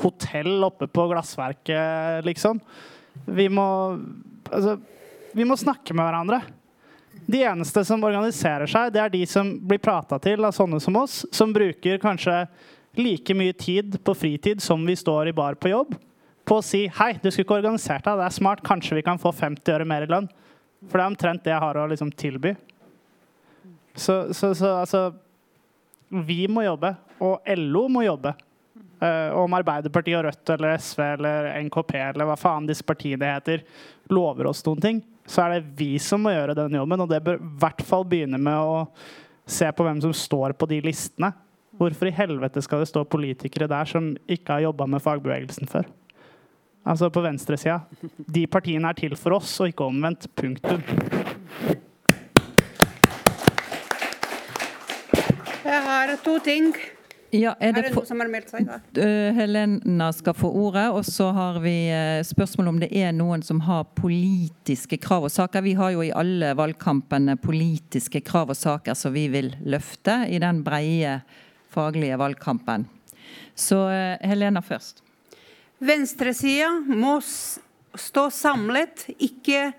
hotell 0.01 0.65
oppe 0.65 0.87
på 0.89 1.07
glassverket, 1.11 2.25
liksom. 2.25 2.61
Vi 3.25 3.49
må 3.49 3.69
Altså, 4.53 4.75
vi 5.33 5.45
må 5.47 5.55
snakke 5.57 5.95
med 5.95 6.03
hverandre. 6.03 6.41
De 7.25 7.39
eneste 7.47 7.81
som 7.87 8.01
organiserer 8.03 8.67
seg, 8.69 8.91
det 8.93 8.99
er 9.01 9.13
de 9.13 9.21
som 9.25 9.47
blir 9.65 9.79
prata 9.81 10.19
til 10.21 10.43
av 10.45 10.51
sånne 10.53 10.81
som 10.83 10.97
oss, 10.99 11.21
som 11.33 11.53
bruker 11.55 12.01
kanskje 12.03 12.35
like 12.99 13.33
mye 13.33 13.55
tid 13.57 13.95
på 14.03 14.13
fritid 14.19 14.61
som 14.61 14.83
vi 14.85 14.97
står 14.99 15.31
i 15.31 15.33
bar 15.33 15.55
på 15.55 15.71
jobb, 15.71 15.95
på 16.43 16.59
å 16.59 16.65
si 16.65 16.83
hei, 16.99 17.13
du 17.23 17.31
skulle 17.31 17.47
ikke 17.47 17.61
organisert 17.61 18.03
deg, 18.05 18.19
det 18.19 18.27
er 18.27 18.35
smart, 18.35 18.61
kanskje 18.67 18.99
vi 18.99 19.05
kan 19.07 19.21
få 19.21 19.31
50 19.33 19.73
øre 19.73 19.87
mer 19.89 20.05
i 20.05 20.11
lønn. 20.11 20.29
For 20.83 20.99
det 20.99 21.05
er 21.05 21.13
omtrent 21.15 21.45
det 21.47 21.53
jeg 21.55 21.63
har 21.63 21.79
å 21.79 21.87
liksom 21.89 22.11
tilby. 22.19 22.53
Så, 23.95 24.33
så, 24.35 24.51
så 24.57 24.75
altså 24.83 25.05
Vi 26.13 26.43
må 26.51 26.65
jobbe, 26.65 26.93
og 27.23 27.53
LO 27.57 27.87
må 27.91 28.03
jobbe. 28.05 28.35
Uh, 29.03 29.33
om 29.35 29.55
Arbeiderpartiet 29.57 30.15
og 30.15 30.27
Rødt 30.29 30.51
eller 30.53 30.77
SV 30.79 31.01
eller 31.03 31.47
NKP 31.65 31.91
eller 31.97 32.27
hva 32.29 32.37
faen 32.39 32.69
disse 32.69 32.85
partiene 32.87 33.33
heter, 33.33 33.65
lover 34.13 34.47
oss 34.47 34.61
noen 34.63 34.83
ting, 34.83 35.01
så 35.27 35.43
er 35.43 35.57
det 35.57 35.73
vi 35.79 35.97
som 35.99 36.23
må 36.23 36.31
gjøre 36.31 36.55
den 36.55 36.77
jobben. 36.77 37.03
Og 37.03 37.09
det 37.11 37.19
bør 37.25 37.41
i 37.41 37.49
hvert 37.59 37.83
fall 37.83 38.05
begynne 38.07 38.39
med 38.39 38.55
å 38.55 38.85
se 39.49 39.67
på 39.75 39.83
hvem 39.83 39.99
som 40.05 40.13
står 40.15 40.55
på 40.55 40.69
de 40.71 40.79
listene. 40.85 41.33
Hvorfor 41.75 42.07
i 42.07 42.15
helvete 42.15 42.61
skal 42.63 42.83
det 42.83 42.91
stå 42.91 43.03
politikere 43.09 43.67
der 43.67 43.89
som 43.89 44.13
ikke 44.29 44.59
har 44.59 44.67
jobba 44.67 44.87
med 44.93 45.03
fagbevegelsen 45.03 45.67
før? 45.71 45.89
Altså 46.83 47.09
på 47.09 47.23
venstresida. 47.23 47.81
De 48.27 48.45
partiene 48.51 48.91
er 48.91 48.99
til 48.99 49.15
for 49.19 49.39
oss, 49.39 49.55
og 49.63 49.71
ikke 49.71 49.87
omvendt. 49.87 50.27
Punktum. 50.35 50.83
Jeg 55.73 55.81
har 55.87 56.11
to 56.21 56.35
ting. 56.43 56.73
Ja, 57.33 57.55
er 57.57 57.73
det 57.73 57.89
noen 57.95 58.05
som 58.05 58.19
har 58.21 58.29
meldt 58.29 58.51
seg? 58.53 58.67
da? 58.67 58.75
Eh, 59.01 59.33
Helena 59.33 60.11
skal 60.13 60.35
få 60.37 60.51
ordet, 60.53 60.85
og 60.93 61.01
så 61.07 61.31
har 61.33 61.57
vi 61.63 61.73
eh, 61.89 62.19
spørsmål 62.27 62.69
om 62.69 62.81
det 62.83 62.91
er 62.93 63.09
noen 63.17 63.41
som 63.41 63.63
har 63.65 63.87
politiske 63.97 64.99
krav 65.01 65.25
og 65.25 65.33
saker. 65.33 65.63
Vi 65.65 65.73
har 65.79 65.95
jo 65.95 66.03
i 66.05 66.11
alle 66.13 66.51
valgkampene 66.59 67.39
politiske 67.41 68.21
krav 68.21 68.53
og 68.53 68.59
saker 68.59 68.93
som 68.97 69.15
vi 69.15 69.25
vil 69.33 69.49
løfte 69.65 70.19
i 70.29 70.37
den 70.43 70.61
breie 70.67 71.15
faglige 71.73 72.21
valgkampen. 72.21 72.85
Så 73.57 73.81
eh, 73.89 74.21
Helena 74.29 74.61
først. 74.61 75.01
Venstresida 75.81 76.69
må 76.85 77.17
stå 77.23 78.27
samlet, 78.29 79.07
ikke 79.17 79.71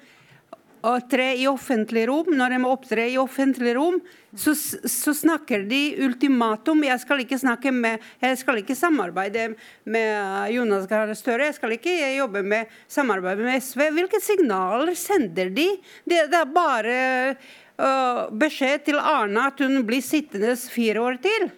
å 0.85 0.93
tre 1.09 1.31
i 1.41 1.47
offentlig 1.49 2.05
rom. 2.11 2.29
Når 2.37 2.55
de 2.55 2.61
opptrer 2.69 3.09
i 3.13 3.19
offentlig 3.21 3.73
rom, 3.79 3.97
så, 4.37 4.53
så 4.55 5.15
snakker 5.17 5.65
de 5.71 5.81
ultimatum. 6.05 6.85
Jeg 6.85 7.01
skal 7.03 7.23
ikke 7.25 7.41
snakke 7.41 7.73
med, 7.73 8.05
jeg 8.21 8.39
skal 8.41 8.61
ikke 8.61 8.77
samarbeide 8.77 9.49
med 9.89 10.53
Jonas 10.53 10.89
Gahr 10.91 11.13
Støre. 11.17 11.49
Jeg 11.49 11.59
skal 11.59 11.77
ikke 11.79 11.95
jobbe 12.19 12.45
med 12.45 12.73
samarbeid 12.91 13.41
med 13.47 13.65
SV. 13.65 13.87
Hvilke 13.97 14.21
signaler 14.23 14.95
sender 14.99 15.53
de? 15.55 15.69
Det, 16.05 16.27
det 16.33 16.41
er 16.43 16.53
bare 16.53 16.99
uh, 17.33 18.25
beskjed 18.45 18.89
til 18.91 19.01
Arna 19.01 19.49
at 19.53 19.65
hun 19.65 19.81
blir 19.89 20.05
sittende 20.05 20.53
fire 20.59 21.05
år 21.05 21.21
til. 21.25 21.49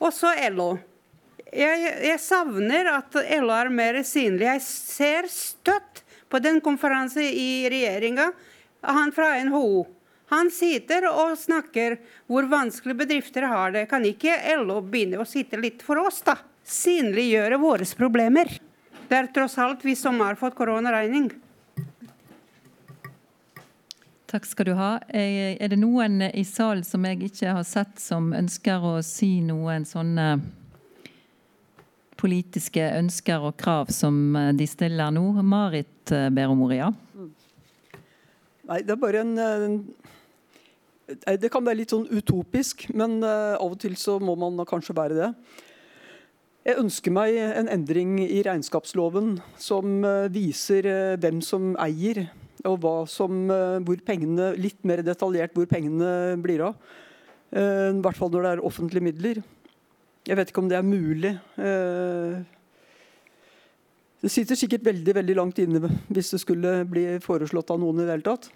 Og 0.00 0.12
så 0.12 0.32
LO. 0.52 0.74
Jeg, 1.56 1.84
jeg 2.04 2.20
savner 2.20 2.88
at 2.98 3.20
LO 3.40 3.54
er 3.56 3.70
mer 3.72 4.00
synlig. 4.04 4.48
Jeg 4.48 4.64
ser 4.64 5.30
støtt 5.32 6.05
på 6.28 6.40
den 6.42 6.60
konferansen 6.60 7.22
i 7.22 7.68
regjeringa. 7.70 8.30
Han 8.86 9.12
fra 9.12 9.34
NHO. 9.44 9.86
Han 10.28 10.50
sitter 10.50 11.06
og 11.10 11.36
snakker 11.38 12.00
hvor 12.26 12.48
vanskelig 12.50 12.96
bedrifter 12.98 13.46
har 13.46 13.74
det. 13.74 13.86
Kan 13.90 14.04
ikke 14.08 14.34
LO 14.58 14.80
begynne 14.82 15.22
å 15.22 15.28
sitte 15.28 15.60
litt 15.60 15.84
for 15.86 16.02
oss, 16.02 16.22
da? 16.26 16.34
Synliggjøre 16.66 17.60
våre 17.62 17.86
problemer. 17.98 18.50
Det 19.06 19.14
er 19.14 19.28
tross 19.30 19.54
alt 19.62 19.84
vi 19.86 19.94
som 19.94 20.18
har 20.20 20.34
fått 20.34 20.56
koronaregning. 20.58 21.30
Takk 24.26 24.48
skal 24.50 24.66
du 24.66 24.72
ha. 24.74 24.98
Eh, 25.08 25.54
Er 25.62 25.68
det 25.68 25.78
noen 25.78 26.18
i 26.22 26.42
salen 26.44 26.82
som 26.84 27.04
jeg 27.06 27.22
ikke 27.30 27.52
har 27.54 27.62
sett, 27.62 28.00
som 28.02 28.32
ønsker 28.34 28.82
å 28.82 28.98
si 29.06 29.40
noen 29.40 29.86
sånne 29.86 30.40
politiske 32.26 32.90
ønsker 32.98 33.46
og 33.46 33.56
krav 33.60 33.92
som 33.94 34.36
eh, 34.36 34.52
de 34.58 34.66
stiller 34.68 35.14
nå? 35.14 35.28
Marit 35.40 36.10
Beromoria? 36.10 36.34
ber 36.36 36.52
om 36.52 36.66
ordet, 36.66 36.82
ja. 36.82 36.90
Nei, 38.66 38.80
det 38.82 38.94
er 38.94 38.98
bare 38.98 39.22
en, 39.22 39.38
en 39.38 39.76
Det 41.38 41.50
kan 41.54 41.64
være 41.66 41.84
litt 41.84 41.92
sånn 41.94 42.08
utopisk, 42.10 42.88
men 42.98 43.20
eh, 43.22 43.54
av 43.54 43.76
og 43.76 43.78
til 43.82 43.94
så 43.98 44.18
må 44.18 44.34
man 44.38 44.58
kanskje 44.66 44.96
være 44.98 45.18
det. 45.18 45.30
Jeg 46.66 46.80
ønsker 46.82 47.14
meg 47.14 47.36
en 47.38 47.68
endring 47.70 48.16
i 48.24 48.40
regnskapsloven 48.42 49.36
som 49.62 50.00
eh, 50.02 50.26
viser 50.34 50.88
eh, 50.90 51.18
hvem 51.22 51.38
som 51.46 51.76
eier, 51.78 52.24
og 52.66 52.80
hva 52.82 52.94
som, 53.06 53.44
eh, 53.54 53.76
hvor 53.86 54.00
pengene, 54.02 54.48
litt 54.58 54.80
mer 54.82 55.04
detaljert 55.06 55.54
hvor 55.54 55.68
pengene 55.70 56.34
blir 56.42 56.64
av. 56.66 56.74
Eh, 57.54 57.92
I 57.92 58.02
hvert 58.02 58.18
fall 58.18 58.32
når 58.34 58.42
det 58.42 58.50
er 58.56 58.64
offentlige 58.66 59.06
midler. 59.06 59.38
Jeg 60.26 60.34
vet 60.34 60.50
ikke 60.50 60.62
om 60.64 60.68
det 60.70 60.78
er 60.78 60.86
mulig. 60.86 61.34
Eh, 61.58 62.44
Det 64.24 64.30
sitter 64.32 64.56
sikkert 64.58 64.82
veldig 64.82 65.12
veldig 65.14 65.34
langt 65.36 65.58
inne 65.62 65.78
hvis 66.08 66.32
det 66.32 66.40
skulle 66.40 66.70
bli 66.88 67.04
foreslått 67.22 67.68
av 67.70 67.78
noen 67.78 68.00
i 68.00 68.06
det 68.06 68.14
hele 68.16 68.26
tatt. 68.26 68.48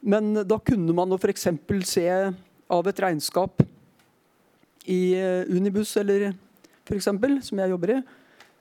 Men 0.00 0.32
da 0.48 0.56
kunne 0.58 0.94
man 0.94 1.12
f.eks. 1.18 1.48
se 1.84 2.06
av 2.70 2.88
et 2.88 3.02
regnskap 3.02 3.62
i 4.86 5.14
Unibus, 5.50 5.58
Unibuss 5.58 5.96
eller 6.00 6.32
for 6.86 6.96
eksempel, 6.96 7.42
som 7.44 7.60
jeg 7.60 7.70
jobber 7.70 7.92
i, 7.94 7.98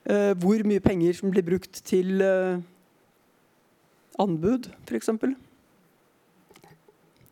eh, 0.05 0.33
hvor 0.37 0.61
mye 0.67 0.83
penger 0.83 1.13
som 1.13 1.31
blir 1.31 1.45
brukt 1.45 1.81
til 1.87 2.21
eh, 2.21 2.59
anbud, 4.19 4.67
f.eks. 4.85 5.09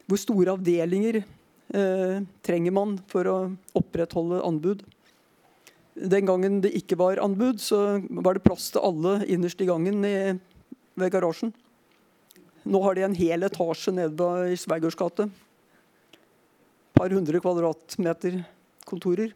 Hvor 0.10 0.18
store 0.18 0.56
avdelinger 0.56 1.22
eh, 1.22 2.24
trenger 2.42 2.74
man 2.74 2.98
for 3.12 3.30
å 3.30 3.38
opprettholde 3.78 4.42
anbud? 4.48 4.82
Den 6.00 6.30
gangen 6.30 6.62
det 6.64 6.72
ikke 6.78 6.96
var 7.00 7.20
anbud, 7.20 7.60
så 7.60 8.00
var 8.24 8.38
det 8.38 8.46
plass 8.46 8.70
til 8.72 8.84
alle 8.88 9.18
innerst 9.28 9.60
i 9.60 9.68
gangen 9.68 10.06
i, 10.08 10.14
ved 10.96 11.12
garasjen. 11.12 11.52
Nå 12.64 12.80
har 12.86 12.96
de 12.96 13.04
en 13.04 13.18
hel 13.18 13.44
etasje 13.44 13.92
nede 13.96 14.30
i 14.54 14.56
Sveigårds 14.60 14.96
gate. 15.00 15.28
Par 16.96 17.12
hundre 17.12 17.42
kvadratmeter 17.44 18.40
kontorer. 18.88 19.34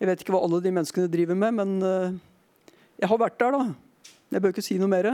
Jeg 0.00 0.08
vet 0.08 0.24
ikke 0.24 0.34
hva 0.34 0.42
alle 0.42 0.58
de 0.64 0.74
menneskene 0.74 1.12
driver 1.12 1.38
med, 1.38 1.54
men 1.60 1.86
eh, 1.86 2.18
jeg 3.02 3.10
har 3.12 3.20
vært 3.20 3.38
der, 3.38 3.54
da. 3.54 4.10
Jeg 4.34 4.42
bør 4.42 4.54
ikke 4.54 4.64
si 4.64 4.78
noe 4.80 4.90
mer. 4.90 5.10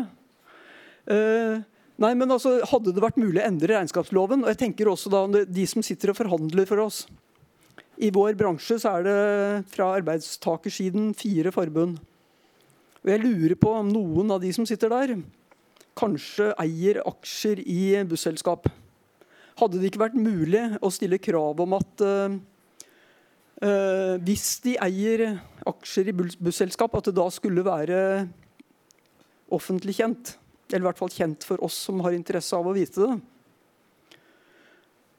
Uh, 1.07 1.61
nei, 2.03 2.11
men 2.19 2.33
altså, 2.35 2.57
Hadde 2.67 2.91
det 2.97 3.03
vært 3.05 3.21
mulig 3.21 3.39
å 3.39 3.47
endre 3.47 3.77
regnskapsloven, 3.77 4.43
og 4.43 4.51
jeg 4.51 4.61
tenker 4.65 4.89
også 4.91 5.13
da 5.13 5.45
de 5.45 5.67
som 5.71 5.85
sitter 5.87 6.13
og 6.13 6.19
forhandler 6.19 6.67
for 6.69 6.83
oss 6.83 7.05
I 7.97 8.11
vår 8.13 8.37
bransje 8.37 8.77
så 8.83 8.99
er 8.99 9.07
det 9.07 9.21
fra 9.73 9.95
arbeidstakersiden 9.97 11.15
fire 11.17 11.53
forbund. 11.55 11.97
Og 13.05 13.13
jeg 13.13 13.23
lurer 13.23 13.57
på 13.59 13.73
om 13.73 13.89
noen 13.89 14.33
av 14.35 14.43
de 14.43 14.51
som 14.53 14.67
sitter 14.69 14.93
der, 14.93 15.15
kanskje 15.97 16.51
eier 16.61 17.01
aksjer 17.07 17.63
i 17.63 18.03
busselskap. 18.09 18.69
Hadde 19.57 19.81
det 19.81 19.89
ikke 19.89 20.03
vært 20.05 20.19
mulig 20.21 20.65
å 20.85 20.93
stille 20.93 21.21
krav 21.23 21.63
om 21.65 21.77
at 21.79 22.03
uh, 22.05 22.35
uh, 23.65 24.17
hvis 24.27 24.49
de 24.67 24.75
eier 24.85 25.39
aksjer 25.67 26.11
i 26.13 26.17
busselskap, 26.17 26.99
at 26.99 27.09
det 27.09 27.17
da 27.17 27.31
skulle 27.33 27.65
være 27.65 28.01
offentlig 29.57 29.97
kjent? 29.97 30.35
Eller 30.69 30.85
i 30.85 30.89
hvert 30.91 31.01
fall 31.01 31.15
kjent 31.15 31.47
for 31.47 31.63
oss 31.65 31.79
som 31.87 32.03
har 32.05 32.17
interesse 32.17 32.59
av 32.59 32.69
å 32.69 32.77
vite 32.77 33.07
det. 33.07 33.17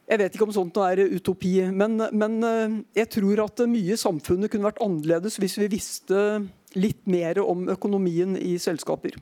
Jeg 0.08 0.22
vet 0.22 0.36
ikke 0.38 0.46
om 0.48 0.54
sånt 0.56 0.78
er 0.80 1.02
utopi, 1.04 1.58
men, 1.76 2.00
men 2.16 2.36
eh, 2.48 2.76
jeg 3.02 3.10
tror 3.18 3.42
at 3.44 3.64
mye 3.68 3.92
i 3.92 4.00
samfunnet 4.00 4.52
kunne 4.54 4.70
vært 4.70 4.80
annerledes 4.84 5.36
hvis 5.42 5.58
vi 5.60 5.68
visste 5.74 6.22
litt 6.80 7.04
mer 7.12 7.42
om 7.44 7.66
økonomien 7.74 8.38
i 8.40 8.54
selskaper. 8.62 9.18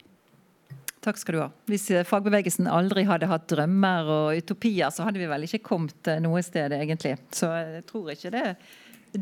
Takk 1.05 1.17
skal 1.21 1.37
du 1.37 1.41
ha. 1.41 1.49
Hvis 1.71 1.87
eh, 1.89 2.05
fagbevegelsen 2.05 2.69
aldri 2.69 3.07
hadde 3.09 3.31
hatt 3.33 3.49
drømmer 3.49 4.13
og 4.13 4.37
utopier, 4.37 4.93
så 4.93 5.09
hadde 5.09 5.23
vi 5.23 5.31
vel 5.33 5.49
ikke 5.49 5.63
kommet 5.65 6.13
eh, 6.13 6.21
noe 6.21 6.45
sted, 6.45 6.77
egentlig. 6.77 7.17
Så 7.33 7.49
jeg 7.49 7.85
tror 7.89 8.13
ikke 8.13 8.35
det 8.37 8.45
er 8.45 8.55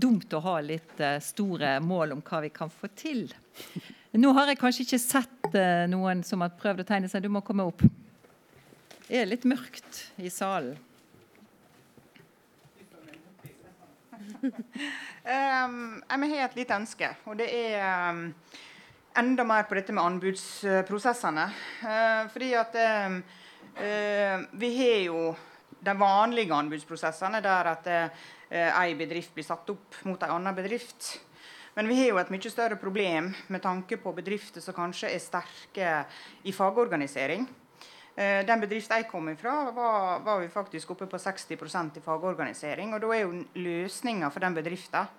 dumt 0.04 0.36
å 0.36 0.44
ha 0.44 0.60
litt 0.68 1.00
store 1.24 1.78
mål 1.80 2.18
om 2.18 2.24
hva 2.28 2.44
vi 2.44 2.52
kan 2.52 2.72
få 2.72 2.92
til. 2.98 3.30
Nå 4.20 4.36
har 4.36 4.52
jeg 4.52 4.60
kanskje 4.60 4.90
ikke 4.90 5.06
sett 5.08 5.54
noen 5.88 6.26
som 6.28 6.42
har 6.44 6.58
prøvd 6.58 6.84
å 6.84 6.92
tegne 6.92 7.12
seg. 7.12 7.24
Du 7.24 7.30
må 7.32 7.44
komme 7.46 7.68
opp. 7.70 7.86
Det 9.06 9.22
er 9.22 9.30
litt 9.30 9.46
mørkt 9.48 10.08
i 10.18 10.34
salen. 10.34 10.74
Um, 15.24 16.02
jeg 16.04 16.32
har 16.34 16.50
et 16.50 16.56
lite 16.58 16.76
ønske, 16.76 17.08
og 17.32 17.38
det 17.40 17.46
er 17.48 18.10
um, 18.12 18.26
enda 19.16 19.46
mer 19.48 19.64
på 19.70 19.78
dette 19.78 19.94
med 19.96 20.04
anbudsprosessene. 20.04 21.46
Uh, 21.80 22.26
fordi 22.34 22.50
at 22.60 22.76
um, 23.08 23.16
uh, 23.78 24.44
vi 24.60 24.72
har 24.82 24.98
jo 25.06 25.22
de 25.80 25.96
vanlige 25.96 26.52
anbudsprosessene 26.52 27.40
der 27.46 27.72
at 27.72 27.88
uh, 27.88 28.28
en 28.52 29.00
bedrift 29.00 29.32
blir 29.32 29.48
satt 29.48 29.72
opp 29.72 30.02
mot 30.04 30.28
en 30.28 30.36
annen 30.36 30.60
bedrift. 30.60 31.14
Men 31.78 31.88
vi 31.88 32.02
har 32.02 32.12
jo 32.12 32.20
et 32.22 32.36
mye 32.36 32.52
større 32.52 32.76
problem 32.78 33.32
med 33.48 33.64
tanke 33.64 33.98
på 33.98 34.12
bedrifter 34.14 34.62
som 34.62 34.76
kanskje 34.76 35.10
er 35.10 35.24
sterke 35.24 35.94
i 36.44 36.52
fagorganisering. 36.52 37.48
Eh, 38.14 38.44
den 38.46 38.62
bedriften 38.62 39.00
jeg 39.02 39.08
kom 39.10 39.32
ifra, 39.32 39.72
var, 39.74 40.20
var 40.22 40.42
vi 40.44 40.52
faktisk 40.54 40.92
oppe 40.94 41.08
på 41.10 41.18
60% 41.18 41.98
i 41.98 42.04
fagorganisering. 42.04 42.94
Og 42.94 43.02
da 43.02 43.14
er 43.16 43.24
jo 43.24 43.40
løsninga 43.58 44.30
for 44.34 44.46
den 44.46 44.58
bedriften 44.58 45.10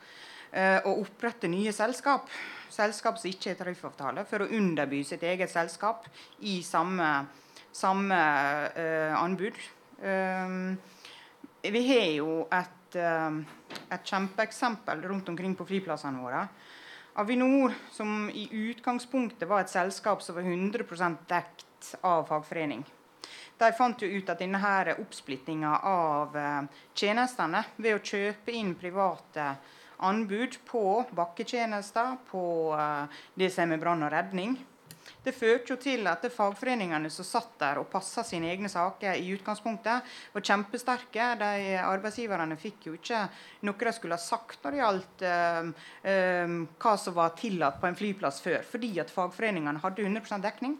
eh, 0.53 0.79
å 0.87 0.95
opprette 1.03 1.51
nye 1.51 1.73
selskap. 1.75 2.31
Selskap 2.71 3.19
som 3.19 3.31
ikke 3.31 3.51
har 3.51 3.59
tariffavtale, 3.59 4.27
for 4.31 4.45
å 4.45 4.51
underby 4.61 5.03
sitt 5.07 5.27
eget 5.27 5.51
selskap 5.51 6.07
i 6.47 6.61
samme, 6.67 7.11
samme 7.75 8.19
uh, 8.75 9.15
anbud. 9.21 9.59
Um, 10.03 10.75
vi 11.63 11.83
har 11.87 12.09
jo 12.17 12.41
et, 12.51 12.97
um, 12.99 13.39
et 13.95 14.11
kjempeeksempel 14.11 15.05
rundt 15.07 15.31
omkring 15.31 15.55
på 15.55 15.67
flyplassene 15.71 16.23
våre. 16.23 16.43
Avinor, 17.23 17.77
som 17.95 18.27
i 18.35 18.49
utgangspunktet 18.73 19.47
var 19.47 19.63
et 19.63 19.71
selskap 19.71 20.23
som 20.23 20.35
var 20.35 20.51
100% 20.51 21.23
dekt 21.31 21.63
av 22.01 22.27
fagforening. 22.31 22.85
De 23.59 23.71
fant 23.73 24.03
jo 24.03 24.09
ut 24.11 24.31
at 24.31 24.43
denne 24.43 24.97
oppsplittinga 24.99 25.77
av 25.89 26.37
uh, 26.37 26.67
tjenestene 26.95 27.63
ved 27.77 27.97
å 27.97 28.03
kjøpe 28.03 28.53
inn 28.53 28.75
private 28.79 29.55
anbud 30.05 30.59
på 30.67 30.85
bakketjenester, 31.15 32.17
på 32.31 32.45
uh, 32.75 33.07
det 33.39 33.53
som 33.55 33.73
er 33.73 33.81
brann 33.81 34.03
og 34.05 34.13
redning, 34.13 34.57
det 35.25 35.33
førte 35.33 35.73
jo 35.73 35.77
til 35.81 36.05
at 36.09 36.25
fagforeningene 36.33 37.09
som 37.13 37.27
satt 37.27 37.55
der 37.61 37.81
og 37.81 37.89
passa 37.93 38.25
sine 38.27 38.51
egne 38.53 38.69
saker 38.73 39.17
i 39.21 39.31
utgangspunktet, 39.37 40.15
var 40.35 40.45
kjempesterke. 40.45 41.29
De 41.41 41.77
Arbeidsgiverne 41.81 42.59
fikk 42.61 42.89
jo 42.91 42.97
ikke 42.99 43.23
noe 43.65 43.89
de 43.89 43.95
skulle 43.97 44.19
ha 44.19 44.25
sagt 44.25 44.65
når 44.65 44.75
det 44.75 44.83
gjaldt 44.83 45.25
uh, 45.29 45.71
uh, 46.09 46.59
hva 46.81 46.97
som 47.01 47.17
var 47.17 47.37
tillatt 47.41 47.81
på 47.81 47.89
en 47.89 47.99
flyplass 47.99 48.43
før, 48.45 48.61
fordi 48.69 48.99
at 49.01 49.13
fagforeningene 49.13 49.81
hadde 49.85 50.05
100% 50.05 50.45
dekning. 50.45 50.77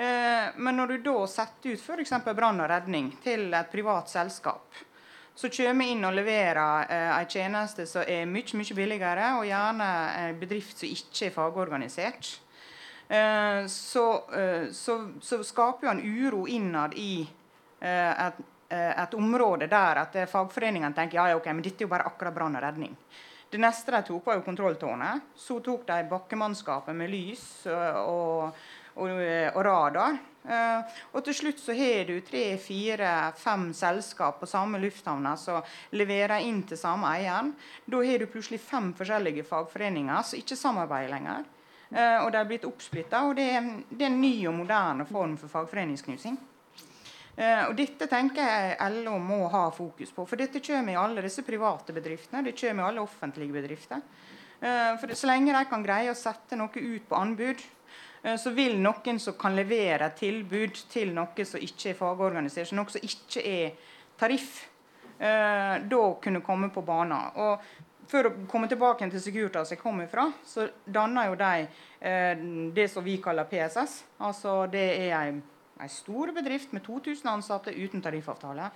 Uh, 0.00 0.56
men 0.56 0.78
når 0.80 0.94
du 0.94 1.08
da 1.10 1.16
setter 1.28 1.74
ut 1.76 1.82
f.eks. 1.82 2.14
brann 2.32 2.62
og 2.62 2.70
redning 2.72 3.10
til 3.20 3.50
et 3.52 3.72
privat 3.72 4.08
selskap, 4.08 4.78
så 5.40 5.48
kommer 5.52 5.88
inn 5.88 6.04
og 6.04 6.12
leverer 6.12 6.90
eh, 6.90 7.10
en 7.14 7.28
tjeneste 7.30 7.86
som 7.88 8.04
er 8.04 8.26
mye 8.28 8.58
mye 8.58 8.76
billigere, 8.76 9.28
og 9.38 9.46
gjerne 9.48 9.86
en 10.20 10.40
bedrift 10.40 10.82
som 10.82 10.90
ikke 10.90 11.28
er 11.30 11.32
fagorganisert. 11.32 12.32
Eh, 13.10 13.66
så, 13.66 14.24
eh, 14.34 14.70
så, 14.72 15.12
så, 15.20 15.44
skaper 15.44 15.86
jo 15.86 15.90
en 15.90 16.02
uro 16.04 16.44
innad 16.46 16.94
i 16.94 17.28
eh, 17.80 18.26
et, 18.26 18.36
et, 18.70 19.14
område 19.18 19.66
der 19.66 19.98
at 20.04 20.18
fagforeningene 20.30 20.94
tenker 20.94 21.18
ja, 21.18 21.32
ok, 21.34 21.48
men 21.50 21.64
dette 21.64 21.82
er 21.82 21.88
jo 21.88 21.90
bare 21.90 22.06
akkurat 22.06 22.36
brann 22.36 22.54
og 22.54 22.62
redning. 22.62 22.94
Det 23.50 23.58
neste 23.58 23.96
de 23.96 24.04
tok, 24.06 24.28
var 24.28 24.38
jo 24.38 24.44
kontrolltårnet. 24.46 25.32
Så 25.34 25.58
tok 25.58 25.82
de 25.88 26.04
bakkemannskapet 26.12 26.94
med 26.94 27.10
lys 27.10 27.42
og, 27.66 28.54
og, 28.96 29.08
og 29.54 29.64
radar. 29.66 30.18
Uh, 30.40 30.80
og 31.12 31.20
til 31.26 31.36
slutt 31.36 31.58
så 31.60 31.74
har 31.76 32.06
du 32.08 32.14
tre, 32.24 32.54
fire, 32.56 33.08
fem 33.36 33.66
selskap 33.76 34.38
på 34.40 34.48
samme 34.48 34.78
lufthavna 34.80 35.34
som 35.36 35.66
leverer 35.92 36.46
inn 36.46 36.62
til 36.64 36.80
samme 36.80 37.10
eieren. 37.12 37.52
Da 37.84 38.00
har 38.00 38.22
du 38.22 38.28
plutselig 38.30 38.62
fem 38.64 38.94
forskjellige 38.96 39.44
fagforeninger 39.44 40.22
som 40.24 40.40
ikke 40.40 40.56
samarbeider 40.56 41.12
lenger. 41.12 41.44
Uh, 41.90 42.24
og 42.24 42.30
de 42.32 42.40
er 42.40 42.48
blitt 42.48 42.64
oppsplitta. 42.64 43.20
Og 43.28 43.36
det 43.36 43.50
er, 43.58 43.68
det 43.90 44.06
er, 44.06 44.08
en 44.08 44.22
ny 44.22 44.32
og 44.48 44.56
moderne 44.62 45.04
form 45.08 45.36
for 45.40 45.52
fagforeningsknusing. 45.52 46.46
Og 47.40 47.70
Dette 47.72 48.04
tenker 48.10 48.42
jeg 48.44 48.96
LO 49.00 49.14
må 49.22 49.46
ha 49.48 49.62
fokus 49.72 50.10
på. 50.12 50.26
For 50.28 50.36
dette 50.36 50.60
kommer 50.60 50.92
i 50.92 50.98
alle 51.00 51.22
disse 51.24 51.40
private 51.46 51.94
bedriftene. 51.96 52.42
Det 52.44 52.52
kommer 52.58 52.82
i 52.82 52.88
alle 52.90 53.00
offentlige 53.00 53.54
bedrifter. 53.54 54.02
For 54.60 55.14
Så 55.16 55.30
lenge 55.30 55.54
de 55.54 55.62
kan 55.70 55.86
greie 55.86 56.12
å 56.12 56.18
sette 56.18 56.58
noe 56.58 56.68
ut 56.68 57.06
på 57.08 57.16
anbud, 57.16 57.62
så 58.20 58.50
vil 58.52 58.74
noen 58.82 59.20
som 59.22 59.36
kan 59.40 59.54
levere 59.56 60.10
tilbud 60.16 60.82
til 60.92 61.14
noe 61.16 61.46
som 61.48 61.62
ikke 61.62 61.92
er 61.92 61.96
fagorganisert, 61.98 62.74
noe 62.76 62.92
som 62.92 63.06
ikke 63.06 63.44
er 63.44 63.94
tariff, 64.20 64.66
da 65.20 66.02
kunne 66.20 66.40
komme 66.44 66.68
på 66.72 66.82
banen. 66.84 67.32
Og 67.40 67.88
for 68.10 68.26
å 68.26 68.32
komme 68.50 68.68
tilbake 68.70 69.06
til 69.10 69.22
Securitas 69.22 69.70
jeg 69.74 69.80
kommer 69.80 70.08
fra, 70.10 70.26
så 70.46 70.66
danner 70.84 71.30
jo 71.30 71.38
de 71.38 71.66
eh, 72.00 72.42
det 72.74 72.88
som 72.90 73.04
vi 73.06 73.18
kaller 73.22 73.48
PSS. 73.50 74.00
Altså 74.26 74.64
Det 74.72 74.86
er 75.06 75.14
en, 75.20 75.42
en 75.82 75.92
stor 75.92 76.32
bedrift 76.36 76.72
med 76.72 76.84
2000 76.86 77.30
ansatte 77.30 77.74
uten 77.74 78.02
tariffavtale. 78.02 78.70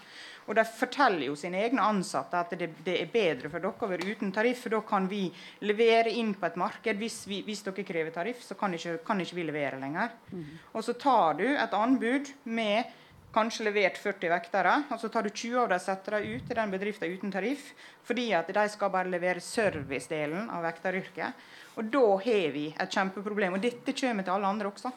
Og 0.46 0.56
de 0.58 0.64
forteller 0.68 1.26
jo 1.28 1.36
sine 1.38 1.60
egne 1.64 1.84
ansatte 1.84 2.40
at 2.40 2.56
det, 2.58 2.70
det, 2.84 2.96
er 3.00 3.12
bedre 3.12 3.50
for 3.52 3.64
dere 3.64 3.86
å 3.86 3.90
være 3.90 4.08
uten 4.10 4.32
tariff, 4.34 4.64
for 4.64 4.76
da 4.76 4.82
kan 4.86 5.08
vi 5.10 5.26
levere 5.64 6.12
inn 6.12 6.34
på 6.38 6.48
et 6.48 6.58
marked. 6.60 7.00
Hvis, 7.00 7.22
vi, 7.30 7.42
hvis 7.46 7.64
dere 7.66 7.86
krever 7.86 8.14
tariff, 8.14 8.42
så 8.44 8.56
kan 8.58 8.74
ikke, 8.76 8.98
kan 9.06 9.20
ikke 9.20 9.38
vi 9.38 9.48
levere 9.48 9.80
lenger. 9.80 10.12
Mm. 10.32 10.44
Og 10.74 10.84
så 10.84 10.96
tar 11.00 11.40
du 11.40 11.46
et 11.48 11.78
anbud 11.78 12.34
med 12.44 13.00
kanskje 13.34 13.66
levert 13.66 13.98
40 13.98 14.30
vektere. 14.30 14.74
og 14.90 15.00
Så 15.00 15.10
tar 15.10 15.26
du 15.26 15.30
20 15.30 15.58
av 15.58 15.68
dem 15.68 15.80
og 15.80 15.84
setter 15.84 16.18
dem 16.18 16.34
ut 16.34 16.46
til 16.48 16.58
den 16.60 16.74
bedriften 16.74 17.14
uten 17.16 17.34
tariff. 17.34 17.72
Fordi 18.06 18.28
at 18.36 18.50
de 18.54 18.66
skal 18.70 18.92
bare 18.94 19.10
levere 19.10 19.42
servicedelen 19.42 20.50
av 20.50 20.64
vekteryrket. 20.68 21.46
Og 21.80 21.90
da 21.90 22.04
har 22.26 22.52
vi 22.54 22.68
et 22.70 22.98
kjempeproblem. 22.98 23.56
Og 23.56 23.64
dette 23.64 23.96
kommer 23.98 24.26
til 24.26 24.36
alle 24.36 24.52
andre 24.54 24.70
også. 24.70 24.92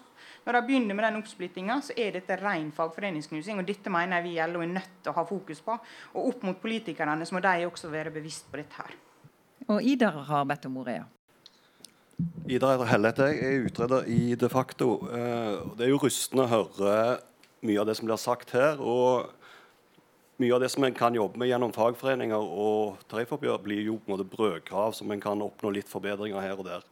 Når 0.47 0.55
de 0.55 0.63
begynner 0.63 0.95
med 0.95 1.03
den 1.03 1.17
oppsplittinga, 1.19 1.75
så 1.83 1.91
er 1.99 2.13
dette 2.15 2.37
ren 2.39 2.69
fagforeningsknusing. 2.71 3.59
Og 3.59 3.67
dette 3.67 3.91
mener 3.91 4.21
jeg 4.21 4.25
vi 4.29 4.37
i 4.37 4.45
LO 4.47 4.61
er 4.63 4.69
nødt 4.77 4.93
til 5.03 5.11
å 5.11 5.17
ha 5.17 5.25
fokus 5.27 5.59
på. 5.65 5.75
Og 6.15 6.29
opp 6.29 6.45
mot 6.47 6.61
politikerne 6.61 7.27
så 7.27 7.35
må 7.35 7.41
de 7.43 7.67
også 7.67 7.91
være 7.91 8.13
bevisst 8.15 8.47
på 8.47 8.61
dette 8.61 8.79
her. 8.79 8.95
Og 9.67 9.83
Idar 9.83 10.21
har 10.29 10.47
bedt 10.47 10.69
om 10.69 10.77
ordet, 10.79 11.01
ja. 11.01 11.07
Idar 12.47 12.85
Hellete, 12.87 13.27
jeg 13.35 13.57
er 13.57 13.65
utreder 13.67 14.07
i 14.07 14.35
De 14.39 14.49
facto. 14.49 14.93
Eh, 15.11 15.57
det 15.75 15.85
er 15.85 15.91
jo 15.91 15.99
rystende 16.05 16.47
å 16.47 16.53
høre 16.53 16.93
mye 17.67 17.81
av 17.83 17.89
det 17.89 17.97
som 17.99 18.07
blir 18.07 18.21
sagt 18.21 18.55
her. 18.55 18.79
og 18.79 19.33
mye 20.37 20.53
av 20.53 20.61
det 20.61 20.69
som 20.69 20.83
en 20.85 20.93
kan 20.93 21.15
jobbe 21.17 21.39
med 21.41 21.49
gjennom 21.49 21.71
fagforeninger 21.73 22.37
og 22.37 22.99
tariffoppgjør, 23.09 23.57
blir 23.63 23.81
jo 23.81 23.95
på 23.97 24.05
en 24.05 24.13
måte 24.13 24.29
brødkrav 24.29 24.93
som 24.93 25.11
en 25.11 25.21
kan 25.21 25.41
oppnå 25.41 25.71
litt 25.73 25.89
forbedringer 25.89 26.39
her 26.39 26.59
og 26.59 26.67
der. 26.67 26.85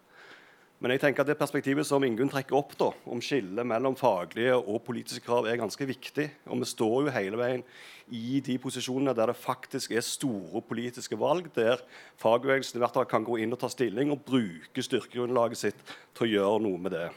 Men 0.83 0.91
jeg 0.91 1.05
tenker 1.05 1.23
at 1.23 1.29
det 1.29 1.37
perspektivet 1.39 1.87
som 1.87 2.03
Ingunn 2.03 2.29
trekker 2.29 2.57
opp 2.57 2.73
da, 2.75 2.89
om 3.07 3.21
skillet 3.23 3.67
mellom 3.67 3.95
faglige 3.95 4.57
og 4.59 4.81
politiske 4.83 5.23
krav, 5.23 5.47
er 5.47 5.61
ganske 5.61 5.87
viktig. 5.87 6.25
Og 6.51 6.59
vi 6.61 6.67
står 6.67 6.95
jo 7.05 7.13
hele 7.15 7.39
veien 7.39 7.63
i 8.13 8.41
de 8.43 8.57
posisjonene 8.61 9.15
der 9.15 9.31
det 9.31 9.37
faktisk 9.39 9.95
er 9.95 10.03
store 10.05 10.61
politiske 10.67 11.17
valg, 11.17 11.47
der 11.55 11.79
fagbevegelsen 12.21 12.77
i 12.77 12.83
hvert 12.83 12.99
fall 12.99 13.07
kan 13.09 13.23
gå 13.25 13.39
inn 13.41 13.55
og 13.55 13.61
ta 13.63 13.71
stilling 13.71 14.11
og 14.13 14.25
bruke 14.27 14.83
styrkegrunnlaget 14.83 15.63
sitt 15.63 15.95
til 16.13 16.27
å 16.27 16.31
gjøre 16.33 16.61
noe 16.67 16.83
med 16.83 16.93
det. 16.97 17.07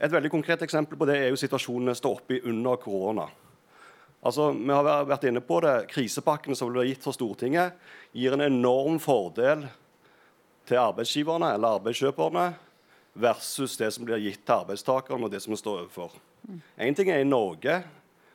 Et 0.00 0.12
veldig 0.12 0.30
konkret 0.32 0.62
eksempel 0.64 1.00
på 1.00 1.08
det 1.08 1.16
er 1.16 1.32
jo 1.32 1.40
situasjonen 1.40 1.90
vi 1.90 1.98
står 1.98 2.20
oppe 2.20 2.38
i 2.38 2.44
under 2.52 2.76
korona. 2.80 3.26
Altså, 4.20 4.50
vi 4.52 4.68
har 4.68 5.08
vært 5.08 5.26
inne 5.30 5.40
på 5.40 5.62
det. 5.64 5.74
Krisepakkene 5.88 6.56
som 6.56 6.68
ble 6.72 6.84
gitt 6.90 7.04
fra 7.04 7.12
Stortinget, 7.16 7.76
gir 8.12 8.36
en 8.36 8.44
enorm 8.44 9.00
fordel 9.00 9.64
til 10.70 10.80
arbeidsgiverne 10.80 11.52
eller 11.54 11.76
arbeidskjøperne 11.78 12.46
versus 13.20 13.76
det 13.80 13.90
som 13.94 14.06
blir 14.06 14.22
gitt 14.22 14.44
til 14.44 14.60
arbeidstakerne 14.60 15.26
og 15.26 15.32
det 15.32 15.42
som 15.42 15.54
vi 15.54 15.58
står 15.60 15.82
overfor. 15.82 16.14
Én 16.78 16.96
ting 16.96 17.10
er 17.10 17.20
i 17.20 17.28
Norge. 17.28 17.80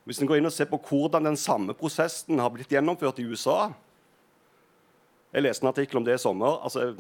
Hvis 0.06 0.20
en 0.22 0.30
går 0.30 0.38
inn 0.38 0.50
og 0.52 0.54
ser 0.54 0.70
på 0.70 0.78
hvordan 0.78 1.26
den 1.32 1.40
samme 1.40 1.74
prosessen 1.74 2.38
har 2.44 2.52
blitt 2.54 2.70
gjennomført 2.70 3.18
i 3.20 3.26
USA 3.26 3.72
Jeg 5.34 5.44
leste 5.44 5.66
en 5.66 5.72
artikkel 5.72 5.98
om 5.98 6.06
det 6.06 6.14
i 6.16 6.22
sommer. 6.22 6.62
Altså, 6.64 6.94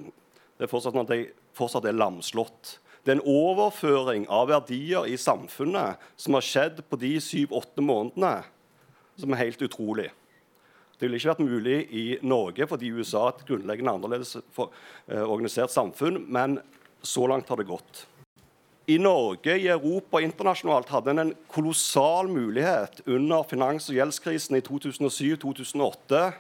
det 0.57 0.66
er 0.66 0.72
fortsatt 0.72 0.98
at 0.99 1.14
jeg 1.14 1.30
fortsatt 1.56 1.86
er 1.88 1.95
lamslått 1.95 2.80
det 3.06 3.14
er 3.14 3.20
en 3.20 3.28
overføring 3.30 4.24
av 4.34 4.48
verdier 4.49 5.06
i 5.06 5.18
samfunnet 5.22 6.02
som 6.18 6.34
har 6.34 6.45
skjedd 6.45 6.80
på 6.90 6.98
de 6.98 7.12
syv-åtte 7.22 7.84
månedene, 7.86 8.40
som 9.22 9.34
er 9.36 9.44
helt 9.44 9.62
utrolig. 9.62 10.07
Det 10.96 11.06
ville 11.06 11.20
ikke 11.20 11.34
vært 11.34 11.44
mulig 11.44 11.78
i 11.92 12.06
Norge 12.24 12.68
fordi 12.70 12.92
USA 12.96 13.28
er 13.28 13.36
et 13.36 13.46
grunnleggende 13.50 13.94
annerledes 13.98 14.38
for, 14.56 14.72
eh, 15.08 15.22
organisert 15.22 15.74
samfunn, 15.74 16.26
men 16.28 16.60
så 17.04 17.28
langt 17.28 17.50
har 17.50 17.58
det 17.58 17.68
gått. 17.68 18.06
I 18.88 18.98
Norge, 18.98 19.58
i 19.58 19.68
Europa 19.68 20.20
og 20.20 20.24
internasjonalt 20.24 20.90
hadde 20.90 21.10
en 21.10 21.20
en 21.20 21.36
kolossal 21.50 22.28
mulighet 22.30 23.02
under 23.08 23.44
finans- 23.44 23.90
og 23.90 23.96
gjeldskrisen 23.96 24.56
i 24.56 24.62
2007-2008 24.62 26.34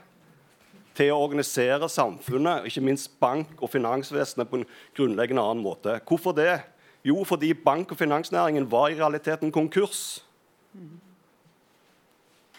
til 0.95 1.11
å 1.11 1.23
organisere 1.25 1.89
samfunnet, 1.89 2.65
ikke 2.65 2.83
minst 2.85 3.19
bank- 3.19 3.61
og 3.61 3.69
finansvesenet, 3.69 4.47
på 4.47 4.61
en 4.61 4.65
grunnleggende 4.95 5.41
annen 5.41 5.63
måte. 5.63 5.99
Hvorfor 6.05 6.35
det? 6.35 6.61
Jo, 7.03 7.23
fordi 7.23 7.53
bank- 7.53 7.91
og 7.91 7.97
finansnæringen 7.97 8.69
var 8.69 8.89
i 8.89 8.95
realiteten 8.95 9.51
konkurs. 9.51 10.21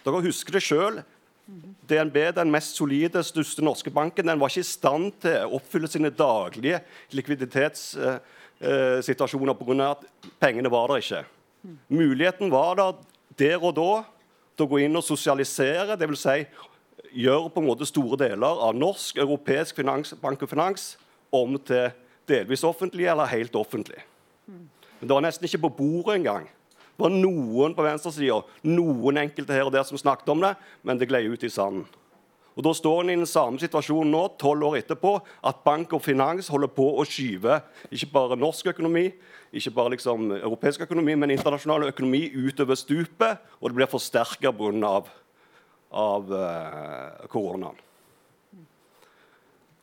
Dere 0.04 0.22
husker 0.22 0.52
det 0.52 0.62
sjøl. 0.62 1.04
DNB, 1.46 2.34
den 2.34 2.50
mest 2.50 2.74
solide, 2.76 3.22
største 3.22 3.62
norske 3.62 3.90
banken, 3.94 4.26
den 4.26 4.40
var 4.40 4.48
ikke 4.50 4.60
i 4.64 4.66
stand 4.66 5.12
til 5.22 5.36
å 5.44 5.52
oppfylle 5.60 5.88
sine 5.90 6.10
daglige 6.10 6.80
likviditetssituasjoner 7.14 9.54
pga. 9.54 9.90
at 9.90 10.04
pengene 10.42 10.70
var 10.70 10.86
der 10.90 10.96
ikke. 11.04 11.24
Muligheten 11.88 12.50
var 12.50 12.74
der 12.74 12.92
der 13.38 13.62
og 13.62 13.74
da 13.76 14.04
til 14.56 14.64
å 14.64 14.68
gå 14.70 14.78
inn 14.86 14.96
og 14.96 15.04
sosialisere, 15.04 15.96
dvs. 16.00 16.20
Si, 16.24 16.46
gjøre 17.16 17.50
på 17.52 17.60
en 17.60 17.68
måte 17.68 17.86
store 17.86 18.16
deler 18.20 18.62
av 18.66 18.74
norsk, 18.74 19.16
europeisk 19.20 19.76
finans, 19.76 20.14
bank 20.20 20.42
og 20.42 20.50
finans 20.50 20.98
om 21.34 21.58
til 21.58 21.90
delvis 22.28 22.64
offentlig 22.64 23.06
eller 23.06 23.30
helt 23.30 23.56
offentlig. 23.56 24.02
Men 24.46 25.08
det 25.08 25.14
var 25.14 25.24
nesten 25.24 25.46
ikke 25.46 25.64
på 25.66 25.76
bordet 25.78 26.20
engang. 26.20 26.48
Det 26.96 27.04
var 27.04 27.12
noen 27.12 27.74
på 27.76 27.84
venstresida, 27.84 28.40
noen 28.64 29.20
enkelte 29.20 29.52
her 29.52 29.68
og 29.68 29.74
der 29.74 29.84
som 29.84 30.00
snakket 30.00 30.30
om 30.32 30.40
det, 30.40 30.54
men 30.82 30.96
det 30.96 31.08
gled 31.10 31.28
ut 31.28 31.44
i 31.44 31.52
sanden. 31.52 31.84
Og 32.56 32.64
Da 32.64 32.72
står 32.72 33.02
en 33.02 33.10
i 33.10 33.16
den 33.20 33.28
samme 33.28 33.60
situasjonen 33.60 34.14
nå, 34.14 34.22
tolv 34.40 34.64
år 34.64 34.78
etterpå, 34.78 35.18
at 35.44 35.60
bank 35.60 35.92
og 35.92 36.00
finans 36.00 36.48
holder 36.48 36.70
på 36.72 36.86
å 36.96 37.04
skyve 37.04 37.58
ikke 37.92 38.08
bare 38.14 38.38
norsk 38.40 38.70
økonomi, 38.72 39.10
ikke 39.52 39.74
bare 39.76 39.92
liksom 39.92 40.30
europeisk 40.38 40.86
økonomi, 40.86 41.18
men 41.20 41.34
internasjonal 41.34 41.90
økonomi 41.90 42.30
utover 42.32 42.80
stupet, 42.80 43.44
og 43.60 43.68
det 43.68 43.76
blir 43.76 43.92
forsterka 43.92 44.54
pga. 44.56 44.88
Av, 44.88 45.12
av 45.92 46.32
uh, 46.32 47.26
koronaen. 47.28 47.76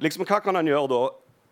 Liksom, 0.04 0.26
hva 0.28 0.42
kan 0.44 0.58
en 0.58 0.68
gjøre 0.68 0.90
da? 0.92 1.02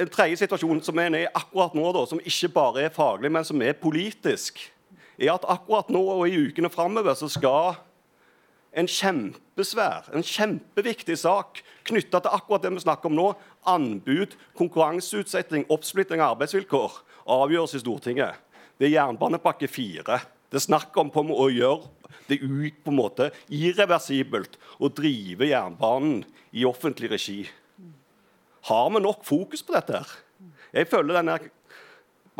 En 0.01 0.09
tredje 0.11 0.41
situasjon 0.41 0.81
som 0.83 0.97
en 0.99 1.15
er 1.15 1.27
i 1.27 1.33
akkurat 1.37 1.75
nå, 1.77 1.85
da, 1.95 2.07
som 2.09 2.19
ikke 2.19 2.49
bare 2.51 2.87
er 2.87 2.93
faglig, 2.95 3.29
men 3.31 3.45
som 3.47 3.61
er 3.61 3.77
politisk, 3.77 4.59
er 5.19 5.33
at 5.33 5.47
akkurat 5.49 5.89
nå 5.93 6.01
og 6.13 6.27
i 6.27 6.37
ukene 6.47 6.71
framover 6.71 7.17
så 7.17 7.29
skal 7.31 7.79
en 8.71 8.87
kjempesvær, 8.87 10.11
en 10.15 10.23
kjempeviktig 10.23 11.17
sak 11.19 11.59
knytta 11.87 12.21
til 12.23 12.35
akkurat 12.37 12.63
det 12.63 12.71
vi 12.77 12.83
snakker 12.85 13.11
om 13.11 13.17
nå, 13.17 13.27
anbud, 13.67 14.37
konkurranseutsetting, 14.57 15.67
oppsplitting 15.73 16.23
av 16.23 16.37
arbeidsvilkår, 16.37 17.01
avgjøres 17.31 17.75
i 17.75 17.81
Stortinget. 17.83 18.39
Det 18.79 18.87
er 18.87 18.95
jernbanepakke 18.95 19.67
fire. 19.69 20.21
Det 20.49 20.59
er 20.59 20.63
snakk 20.63 20.95
om 20.97 21.11
å 21.35 21.49
gjøre 21.51 21.89
det 22.29 22.39
ut 22.41 22.79
på 22.83 22.91
en 22.91 22.97
måte 22.97 23.29
irreversibelt 23.51 24.57
å 24.79 24.89
drive 24.91 25.51
jernbanen 25.51 26.21
i 26.55 26.65
offentlig 26.67 27.11
regi. 27.11 27.41
Har 28.69 28.91
vi 28.93 29.01
nok 29.03 29.25
fokus 29.25 29.63
på 29.65 29.75
dette? 29.75 29.99
her? 29.99 30.17
Jeg 30.71 30.87
føler 30.87 31.17
denne 31.19 31.37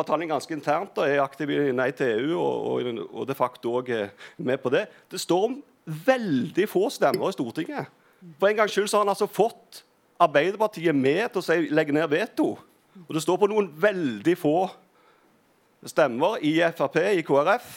bataljen 0.02 0.34
ganske 0.34 0.58
internt 0.58 0.98
og 1.00 1.08
er 1.08 1.24
aktiv 1.24 1.54
i 1.54 1.60
Nei 1.76 1.92
til 1.96 2.12
EU 2.18 2.36
og, 2.42 2.68
og, 2.74 3.02
og 3.12 3.30
de 3.30 3.38
facto 3.38 3.78
òg 3.80 3.94
med 4.42 4.60
på 4.62 4.74
det. 4.74 4.88
Det 5.12 5.22
står 5.22 5.48
om 5.48 5.62
veldig 5.86 6.68
få 6.70 6.90
stemmer 6.94 7.30
i 7.30 7.36
Stortinget. 7.36 7.90
For 8.38 8.50
en 8.50 8.60
gangs 8.60 8.76
skyld 8.76 8.90
så 8.90 9.00
har 9.00 9.06
han 9.06 9.16
altså 9.16 9.30
fått 9.30 9.84
Arbeiderpartiet 10.22 10.94
med 10.94 11.32
til 11.34 11.42
å 11.42 11.46
si, 11.46 11.56
legge 11.74 11.94
ned 11.96 12.06
veto. 12.12 12.52
Og 13.08 13.16
det 13.16 13.24
står 13.24 13.40
på 13.42 13.50
noen 13.50 13.72
veldig 13.82 14.36
få 14.38 14.56
stemmer 15.90 16.38
i 16.46 16.60
Frp, 16.78 17.00
i 17.18 17.24
KrF. 17.26 17.72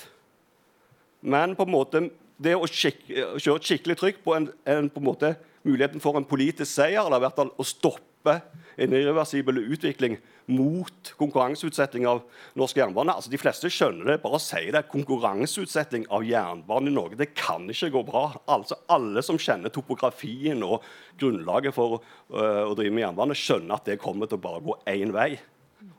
Men 1.24 1.54
på 1.56 1.64
en 1.64 1.72
måte 1.72 2.02
det 2.36 2.52
å 2.58 2.68
kjøre 2.68 3.62
skikkelig 3.64 3.96
trykk 3.96 4.20
på, 4.26 4.34
en, 4.36 4.50
en, 4.68 4.90
på 4.92 5.00
en 5.00 5.08
måte, 5.08 5.30
muligheten 5.64 6.02
for 6.04 6.18
en 6.18 6.26
politisk 6.28 6.68
seier, 6.68 7.00
eller 7.06 7.22
i 7.22 7.24
hvert 7.24 7.38
fall 7.38 7.54
å 7.56 7.64
stoppe 7.64 8.13
en 8.32 8.94
irreversibel 8.94 9.60
utvikling 9.64 10.16
mot 10.46 11.12
konkurranseutsetting 11.18 12.06
av 12.08 12.22
norsk 12.58 12.78
jernbane. 12.78 13.14
Altså, 13.14 13.30
de 13.32 13.40
fleste 13.40 13.70
skjønner 13.72 14.10
det. 14.10 14.18
Bare 14.22 14.38
å 14.38 14.42
si 14.42 14.66
det. 14.74 14.84
Konkurranseutsetting 14.90 16.06
av 16.12 16.26
jernbane 16.28 16.90
i 16.90 16.94
Norge 16.94 17.18
det 17.20 17.30
kan 17.36 17.64
ikke 17.70 17.92
gå 17.94 18.04
bra. 18.08 18.26
Altså, 18.50 18.78
alle 18.92 19.24
som 19.24 19.40
kjenner 19.40 19.72
topografien 19.72 20.60
og 20.66 20.84
grunnlaget 21.20 21.76
for 21.76 22.00
uh, 22.00 22.64
å 22.66 22.76
drive 22.76 22.92
med 22.94 23.06
jernbane, 23.06 23.38
skjønner 23.38 23.78
at 23.78 23.88
det 23.88 24.00
kommer 24.02 24.30
til 24.30 24.40
å 24.40 24.44
bare 24.44 24.64
gå 24.66 24.78
én 24.92 25.14
vei. 25.14 25.32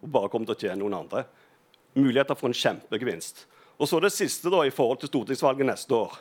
Og 0.01 0.07
bare 0.11 0.31
kommer 0.33 0.49
til 0.49 0.57
å 0.57 0.63
tjene 0.67 0.81
noen 0.83 0.99
andre. 1.01 1.25
Muligheter 1.97 2.37
for 2.37 2.51
en 2.51 2.57
kjempegevinst. 2.57 3.45
Og 3.75 3.89
så 3.89 3.99
det 4.03 4.13
siste 4.15 4.51
da, 4.51 4.61
i 4.63 4.73
forhold 4.73 5.01
til 5.01 5.11
stortingsvalget 5.11 5.67
neste 5.67 5.97
år. 5.97 6.15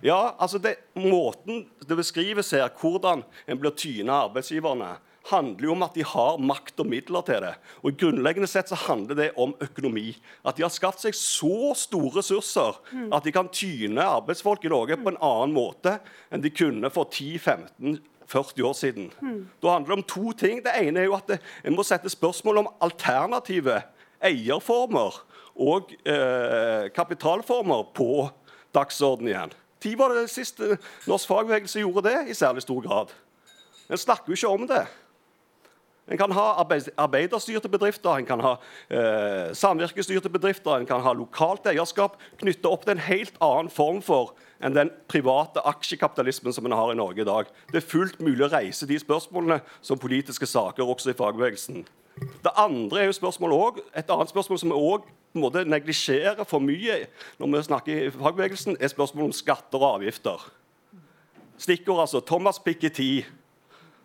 Ja, 0.00 0.34
altså 0.40 0.56
det, 0.62 0.78
Måten 0.96 1.66
det 1.84 1.96
beskrives 1.98 2.54
her, 2.56 2.70
hvordan 2.80 3.20
en 3.44 3.60
blir 3.60 3.74
tyna 3.76 4.22
av 4.22 4.30
arbeidsgiverne, 4.30 4.94
handler 5.30 5.66
jo 5.66 5.72
om 5.74 5.84
at 5.86 5.96
de 5.96 6.04
har 6.06 6.38
makt 6.42 6.82
og 6.82 6.88
midler 6.90 7.24
til 7.26 7.40
det. 7.44 7.52
Og 7.86 7.96
Grunnleggende 8.00 8.48
sett 8.50 8.70
så 8.70 8.78
handler 8.86 9.18
det 9.18 9.28
om 9.40 9.54
økonomi. 9.62 10.12
At 10.46 10.58
de 10.58 10.64
har 10.66 10.72
skapt 10.74 11.02
seg 11.02 11.16
så 11.16 11.72
store 11.78 12.18
ressurser 12.18 12.78
mm. 12.90 13.08
at 13.16 13.26
de 13.26 13.34
kan 13.34 13.50
tyne 13.54 14.04
arbeidsfolk 14.04 14.66
i 14.66 14.72
Norge 14.72 14.98
på 15.00 15.12
en 15.12 15.20
annen 15.20 15.56
måte 15.56 15.98
enn 16.30 16.44
de 16.44 16.52
kunne 16.54 16.90
for 16.94 17.10
10-15-40 17.10 18.68
år 18.68 18.76
siden. 18.78 19.08
Mm. 19.20 19.40
Da 19.62 19.74
handler 19.76 19.94
det 19.94 19.98
om 20.00 20.08
to 20.14 20.34
ting. 20.44 20.62
Det 20.64 20.76
ene 20.76 21.04
er 21.04 21.10
jo 21.10 21.16
at 21.18 21.36
en 21.38 21.78
må 21.78 21.86
sette 21.86 22.12
spørsmål 22.12 22.64
om 22.64 22.70
alternative 22.84 23.80
eierformer 24.20 25.22
og 25.60 25.94
eh, 26.08 26.90
kapitalformer 26.94 27.88
på 27.96 28.28
dagsordenen 28.74 29.32
igjen. 29.32 29.56
Når 29.80 29.96
var 29.96 30.14
det 30.14 30.28
siste 30.28 30.76
norsk 31.08 31.28
fagbevegelse 31.28 31.80
gjorde 31.80 32.10
det 32.10 32.16
i 32.28 32.36
særlig 32.36 32.62
stor 32.62 32.82
grad? 32.84 33.12
En 33.90 33.98
snakker 33.98 34.28
jo 34.28 34.36
ikke 34.36 34.52
om 34.52 34.66
det. 34.68 34.82
En 36.10 36.18
kan 36.18 36.32
ha 36.34 36.46
arbeiderstyrte 36.58 37.70
bedrifter, 37.70 38.16
en 38.18 38.26
kan 38.26 38.40
ha 38.42 38.56
eh, 38.90 39.52
samvirkestyrte 39.54 40.30
bedrifter, 40.32 40.74
en 40.74 40.88
kan 40.88 41.04
ha 41.04 41.12
lokalt 41.14 41.68
eierskap 41.70 42.16
knytta 42.40 42.72
opp 42.72 42.82
til 42.86 42.96
en 42.96 43.04
helt 43.06 43.38
annen 43.38 43.70
form 43.70 44.00
for 44.02 44.34
enn 44.60 44.74
den 44.74 44.90
private 45.08 45.62
aksjekapitalismen 45.70 46.52
som 46.52 46.66
en 46.66 46.74
har 46.74 46.90
i 46.92 46.98
Norge 46.98 47.22
i 47.22 47.28
dag. 47.28 47.48
Det 47.70 47.78
er 47.80 47.86
fullt 47.86 48.18
mulig 48.20 48.42
å 48.48 48.50
reise 48.52 48.88
de 48.90 48.98
spørsmålene 49.00 49.60
som 49.80 50.02
politiske 50.02 50.50
saker 50.50 50.82
også 50.82 51.14
i 51.14 51.18
fagbevegelsen. 51.18 51.86
Det 52.44 52.52
andre 52.58 53.04
er 53.04 53.08
jo 53.08 53.16
spørsmålet 53.16 53.56
også, 53.56 53.88
Et 53.94 54.10
annet 54.10 54.28
spørsmål 54.28 54.58
som 54.58 54.72
vi 54.74 54.76
òg 54.76 55.06
neglisjerer 55.66 56.44
for 56.44 56.58
mye 56.58 57.06
når 57.38 57.52
vi 57.54 57.62
snakker 57.62 58.06
i 58.08 58.10
fagbevegelsen, 58.10 58.76
er 58.80 58.88
spørsmålet 58.88 59.30
om 59.30 59.32
skatter 59.32 59.78
og 59.78 59.94
avgifter. 59.94 60.42
Stikkord 61.60 62.00
altså 62.00 62.20
Thomas 62.20 62.58
Piketty 62.58 63.22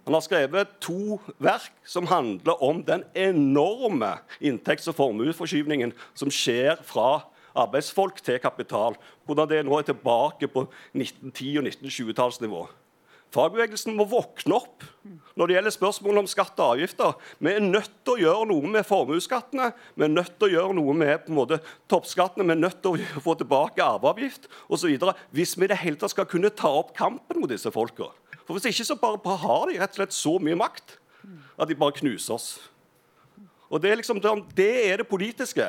han 0.06 0.14
har 0.14 0.22
skrevet 0.22 0.76
to 0.84 1.18
verk 1.42 1.74
som 1.86 2.06
handler 2.10 2.62
om 2.64 2.84
den 2.86 3.04
enorme 3.18 4.20
inntekts- 4.38 4.90
og 4.92 5.00
formuesforskyvningen 5.00 5.96
som 6.14 6.30
skjer 6.30 6.78
fra 6.86 7.26
arbeidsfolk 7.58 8.22
til 8.22 8.38
kapital. 8.44 8.98
Hvordan 9.26 9.50
det 9.50 9.64
nå 9.66 9.80
er 9.80 9.88
tilbake 9.90 10.50
på 10.52 10.68
1910- 10.94 11.58
og 11.58 11.70
1920-tallsnivå. 11.72 12.66
Fagbevegelsen 13.36 13.96
må 13.98 14.06
våkne 14.08 14.56
opp 14.56 14.84
når 15.36 15.50
det 15.50 15.56
gjelder 15.58 15.74
spørsmålet 15.74 16.22
om 16.22 16.30
skatt 16.30 16.60
og 16.62 16.76
avgifter. 16.76 17.16
Vi 17.44 17.52
er 17.52 17.66
nødt 17.66 17.92
til 18.06 18.14
å 18.14 18.22
gjøre 18.22 18.46
noe 18.52 18.70
med 18.78 18.88
formuesskattene, 18.88 19.72
vi 19.98 20.06
er 20.06 20.14
nødt 20.14 20.38
til 20.38 20.48
å 20.48 20.54
gjøre 20.54 20.78
noe 20.78 20.96
med 20.96 21.28
måte, 21.36 21.60
toppskattene, 21.92 22.46
vi 22.48 22.56
er 22.56 22.62
nødt 22.62 22.80
til 22.86 22.96
å 22.96 23.24
få 23.26 23.36
tilbake 23.42 23.84
arveavgift 23.84 24.48
osv. 24.70 24.94
Hvis 25.36 25.58
vi 25.58 25.68
i 25.68 25.72
det 25.74 25.82
hele 25.82 26.00
tatt 26.00 26.14
skal 26.14 26.30
kunne 26.32 26.54
ta 26.54 26.72
opp 26.80 26.94
kampen 26.96 27.42
mot 27.42 27.52
disse 27.52 27.74
folka. 27.76 28.14
For 28.46 28.54
Hvis 28.54 28.66
ikke 28.70 28.86
så 28.86 28.96
bare, 28.96 29.38
har 29.38 29.66
de 29.70 29.80
rett 29.82 29.96
og 29.96 30.02
slett 30.02 30.14
så 30.14 30.38
mye 30.40 30.58
makt 30.60 31.00
at 31.58 31.70
de 31.70 31.76
bare 31.76 31.98
knuser 31.98 32.36
oss. 32.36 32.50
Og 33.70 33.82
Det 33.82 33.92
er, 33.92 33.96
liksom, 33.96 34.22
det, 34.56 34.92
er 34.92 34.98
det 34.98 35.08
politiske. 35.08 35.66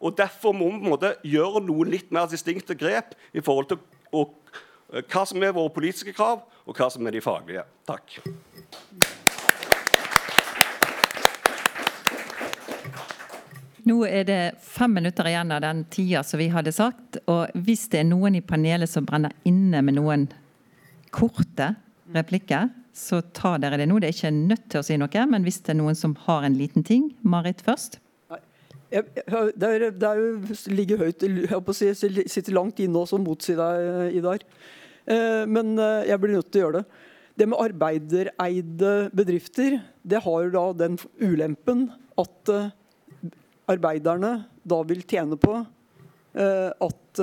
Og 0.00 0.16
Derfor 0.16 0.52
må 0.52 0.70
vi 0.70 0.80
på 0.80 0.84
en 0.84 0.94
måte 0.94 1.14
gjøre 1.24 1.60
noe 1.60 1.84
litt 1.84 2.10
mer 2.12 2.26
distinkte 2.30 2.74
grep 2.74 3.14
i 3.32 3.40
forhold 3.40 3.68
til 3.68 3.78
og, 4.12 4.32
hva 4.88 5.24
som 5.26 5.42
er 5.42 5.52
våre 5.52 5.72
politiske 5.74 6.14
krav, 6.14 6.44
og 6.64 6.76
hva 6.78 6.88
som 6.90 7.06
er 7.06 7.12
de 7.12 7.20
faglige. 7.20 7.64
Takk. 7.86 8.20
Nå 13.86 14.00
er 14.08 14.24
det 14.26 14.40
fem 14.62 14.96
minutter 14.98 15.28
igjen 15.30 15.52
av 15.54 15.60
den 15.62 15.84
tida 15.90 16.22
som 16.26 16.40
vi 16.40 16.48
hadde 16.50 16.72
sagt. 16.74 17.20
Og 17.30 17.52
hvis 17.66 17.86
det 17.92 18.00
er 18.00 18.08
noen 18.08 18.38
i 18.38 18.42
panelet 18.42 18.90
som 18.90 19.06
brenner 19.06 19.34
inne 19.46 19.82
med 19.84 19.98
noen 19.98 20.30
korte 21.14 21.74
replikker, 22.14 22.70
så 22.96 23.20
ta 23.36 23.56
dere 23.60 23.78
det 23.80 23.88
nå. 23.90 23.98
Det 24.00 24.08
er 24.08 24.16
ikke 24.16 24.34
nødt 24.34 24.66
til 24.72 24.80
å 24.80 24.86
si 24.86 24.96
noe, 25.00 25.28
men 25.30 25.44
hvis 25.46 25.60
det 25.66 25.74
er 25.74 25.80
noen 25.82 25.98
som 25.98 26.16
har 26.26 26.46
en 26.46 26.56
liten 26.56 26.86
ting. 26.86 27.10
Marit 27.26 27.62
først. 27.64 28.00
Det, 28.86 29.02
er, 29.26 29.88
det 29.90 30.06
er 30.06 30.20
jo, 30.22 30.56
ligger 30.70 31.02
høyt 31.02 31.24
å 31.58 31.74
si, 31.74 31.90
sitter 31.92 32.54
langt 32.54 32.78
inne 32.80 33.02
og 33.02 33.20
motsi 33.20 33.56
deg, 33.58 34.14
Idar. 34.16 34.44
Eh, 35.06 35.42
men 35.50 35.76
eh, 35.78 36.08
jeg 36.10 36.22
blir 36.22 36.36
nødt 36.36 36.50
til 36.50 36.62
å 36.62 36.66
gjøre 36.66 36.80
det. 36.80 37.02
Det 37.36 37.46
med 37.50 37.60
arbeidereide 37.60 38.92
bedrifter 39.14 39.78
det 40.02 40.22
har 40.24 40.46
jo 40.46 40.52
da 40.54 40.64
den 40.86 40.96
ulempen 41.20 41.86
at 42.18 42.52
eh, 42.52 42.70
arbeiderne 43.70 44.32
da 44.66 44.78
vil 44.86 45.02
tjene 45.06 45.38
på 45.40 45.58
at 46.36 47.20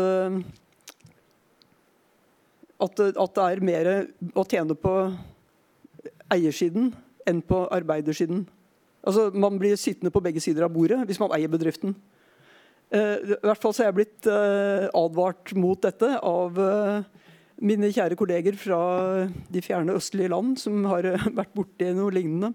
at, 2.83 2.99
at, 2.99 3.37
det 3.37 3.45
er 3.45 3.63
mer 3.63 3.89
å 4.35 4.45
tjene 4.47 4.75
på 4.77 4.93
eiersiden 6.33 6.91
enn 7.29 7.41
på 7.45 7.63
arbeidersiden. 7.71 8.43
Altså, 9.03 9.29
Man 9.35 9.59
blir 9.59 9.79
sittende 9.79 10.11
på 10.13 10.23
begge 10.23 10.43
sider 10.43 10.67
av 10.67 10.73
bordet 10.75 11.01
hvis 11.07 11.21
man 11.21 11.33
eier 11.35 11.51
bedriften. 11.51 11.95
Eh, 12.93 13.35
I 13.35 13.39
hvert 13.47 13.61
fall 13.63 13.73
så 13.75 13.83
er 13.83 13.91
jeg 13.91 13.99
blitt 14.01 14.29
eh, 14.29 14.87
advart 14.93 15.53
mot 15.57 15.79
dette 15.81 16.11
av 16.19 16.59
eh, 16.61 17.23
mine 17.63 17.89
kjære 17.93 18.17
kolleger 18.19 18.57
fra 18.59 18.81
de 19.53 19.63
fjerne 19.63 19.95
østlige 19.97 20.31
land 20.33 20.59
som 20.61 20.83
har 20.91 21.07
eh, 21.09 21.29
vært 21.39 21.55
borti 21.57 21.89
noe 21.95 22.13
lignende. 22.13 22.53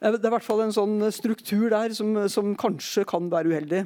Eh, 0.00 0.12
det 0.14 0.22
er 0.22 0.30
i 0.30 0.34
hvert 0.36 0.46
fall 0.46 0.62
en 0.66 0.74
sånn 0.74 1.00
struktur 1.14 1.68
der 1.74 1.94
som, 1.96 2.14
som 2.30 2.54
kanskje 2.58 3.06
kan 3.08 3.30
være 3.32 3.54
uheldig. 3.54 3.82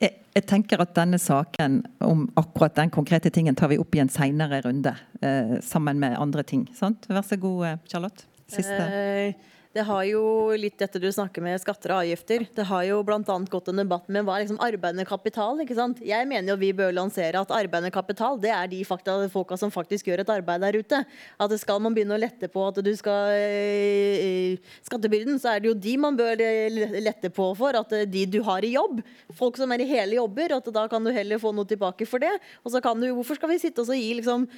Jeg, 0.00 0.12
jeg, 0.34 0.44
tenker 0.48 0.82
at 0.84 0.94
denne 0.96 1.18
saken 1.20 1.80
om 2.04 2.26
akkurat 2.36 2.76
den 2.76 2.92
konkrete 2.92 3.32
tingen 3.32 3.56
tar 3.56 3.70
vi 3.72 3.78
opp 3.80 3.96
i 3.96 4.02
en 4.02 4.12
seinere 4.12 4.60
runde. 4.66 4.92
Eh, 5.24 5.56
sammen 5.64 6.00
med 6.02 6.18
andre 6.20 6.44
ting. 6.46 6.66
Sant? 6.76 7.08
Vær 7.08 7.24
så 7.24 7.38
god, 7.40 7.66
eh, 7.66 7.78
Charlotte. 7.88 8.28
Siste. 8.46 8.82
Eh, 8.84 9.55
det 9.76 9.84
har 9.84 10.04
jo 10.08 10.22
litt 10.56 10.78
dette 10.80 11.00
du 11.02 11.06
snakker 11.12 11.44
med 11.44 11.60
skatter 11.60 11.92
og 11.92 11.98
avgifter. 12.00 12.46
Det 12.56 12.64
har 12.70 12.84
jo 12.88 13.02
bl.a. 13.04 13.20
gått 13.52 13.68
en 13.68 13.80
debatt 13.82 14.06
med 14.12 14.24
hva 14.24 14.38
er 14.38 14.46
liksom 14.46 14.60
arbeidende 14.64 15.04
kapital. 15.08 15.60
ikke 15.60 15.76
sant? 15.76 16.00
Jeg 16.00 16.28
mener 16.30 16.54
jo 16.54 16.56
vi 16.60 16.70
bør 16.76 16.94
lansere 16.96 17.42
at 17.42 17.52
arbeidende 17.52 17.92
kapital 17.92 18.40
det 18.40 18.52
er 18.54 18.70
de 18.72 18.80
fakta, 18.88 19.18
folka 19.32 19.58
som 19.60 19.72
faktisk 19.74 20.08
gjør 20.08 20.22
et 20.24 20.32
arbeid 20.32 20.64
der 20.64 20.78
ute. 20.80 21.02
At 21.36 21.52
det 21.52 21.60
skal 21.60 21.82
man 21.84 21.96
begynne 21.96 22.16
å 22.16 22.22
lette 22.22 22.48
på 22.52 22.64
at 22.70 22.80
du 22.80 22.92
skal 22.96 23.36
øh, 23.36 24.72
Skattebyrden, 24.86 25.36
så 25.42 25.52
er 25.52 25.60
det 25.60 25.70
jo 25.70 25.76
de 25.76 25.96
man 26.00 26.16
bør 26.16 26.40
lette 26.40 27.30
på 27.36 27.50
for. 27.58 27.76
At 27.76 27.92
de 28.08 28.24
du 28.32 28.40
har 28.46 28.64
i 28.64 28.72
jobb, 28.78 29.02
folk 29.36 29.60
som 29.60 29.74
er 29.76 29.84
i 29.84 29.90
hele 29.90 30.16
jobber, 30.16 30.56
at 30.56 30.72
da 30.72 30.86
kan 30.88 31.04
du 31.04 31.12
heller 31.12 31.42
få 31.42 31.52
noe 31.56 31.68
tilbake 31.68 32.08
for 32.08 32.22
det. 32.22 32.32
Og 32.64 32.72
så 32.72 32.80
kan 32.84 32.96
du, 33.02 33.10
Hvorfor 33.16 33.36
skal 33.38 33.52
vi 33.52 33.60
sitte 33.60 33.84
og 33.84 33.92
gi 33.92 34.16
liksom, 34.22 34.48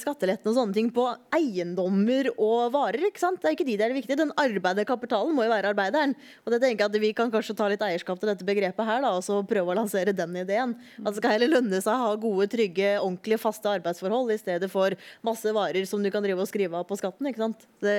skatteletten 0.00 0.50
og 0.50 0.56
sånne 0.56 0.76
ting 0.76 0.88
på 0.94 1.10
eiendommer 1.36 2.32
og 2.38 2.72
varer? 2.72 3.10
ikke 3.10 3.20
sant? 3.20 3.42
Det 3.42 3.50
er 3.50 3.58
ikke 3.58 3.68
de 3.68 3.76
det 3.76 3.86
er 3.86 3.92
det 3.92 4.00
viktige. 4.00 4.20
Den 4.22 4.36
arbeider 4.40 4.61
kapitalen 4.88 5.34
må 5.34 5.46
jo 5.46 5.52
være 5.52 5.72
arbeideren. 5.72 6.14
Og 6.44 6.54
det 6.54 6.60
tenker 6.62 6.84
jeg 6.84 6.90
at 6.90 7.00
Vi 7.02 7.12
kan 7.16 7.30
kanskje 7.32 7.56
ta 7.58 7.68
litt 7.70 7.82
eierskap 7.82 8.20
til 8.20 8.30
dette 8.30 8.46
begrepet 8.46 8.88
her, 8.88 9.02
da, 9.04 9.12
og 9.16 9.24
så 9.26 9.40
prøve 9.46 9.72
å 9.72 9.78
lansere 9.78 10.14
den 10.16 10.36
ideen. 10.36 10.76
At 11.02 11.12
det 11.12 11.20
skal 11.20 11.36
heller 11.36 11.52
lønne 11.56 11.80
seg 11.82 11.92
å 11.92 12.06
ha 12.06 12.16
gode, 12.20 12.48
trygge, 12.52 12.94
ordentlige, 13.00 13.40
faste 13.42 13.70
arbeidsforhold 13.72 14.32
i 14.32 14.40
stedet 14.40 14.70
for 14.72 14.96
masse 15.26 15.56
varer 15.56 15.86
som 15.88 16.02
du 16.02 16.10
kan 16.14 16.24
drive 16.24 16.42
og 16.42 16.50
skrive 16.50 16.78
av 16.78 16.86
på 16.88 16.98
skatten. 17.00 17.28
ikke 17.30 17.44
sant? 17.44 17.66
Det, 17.82 17.96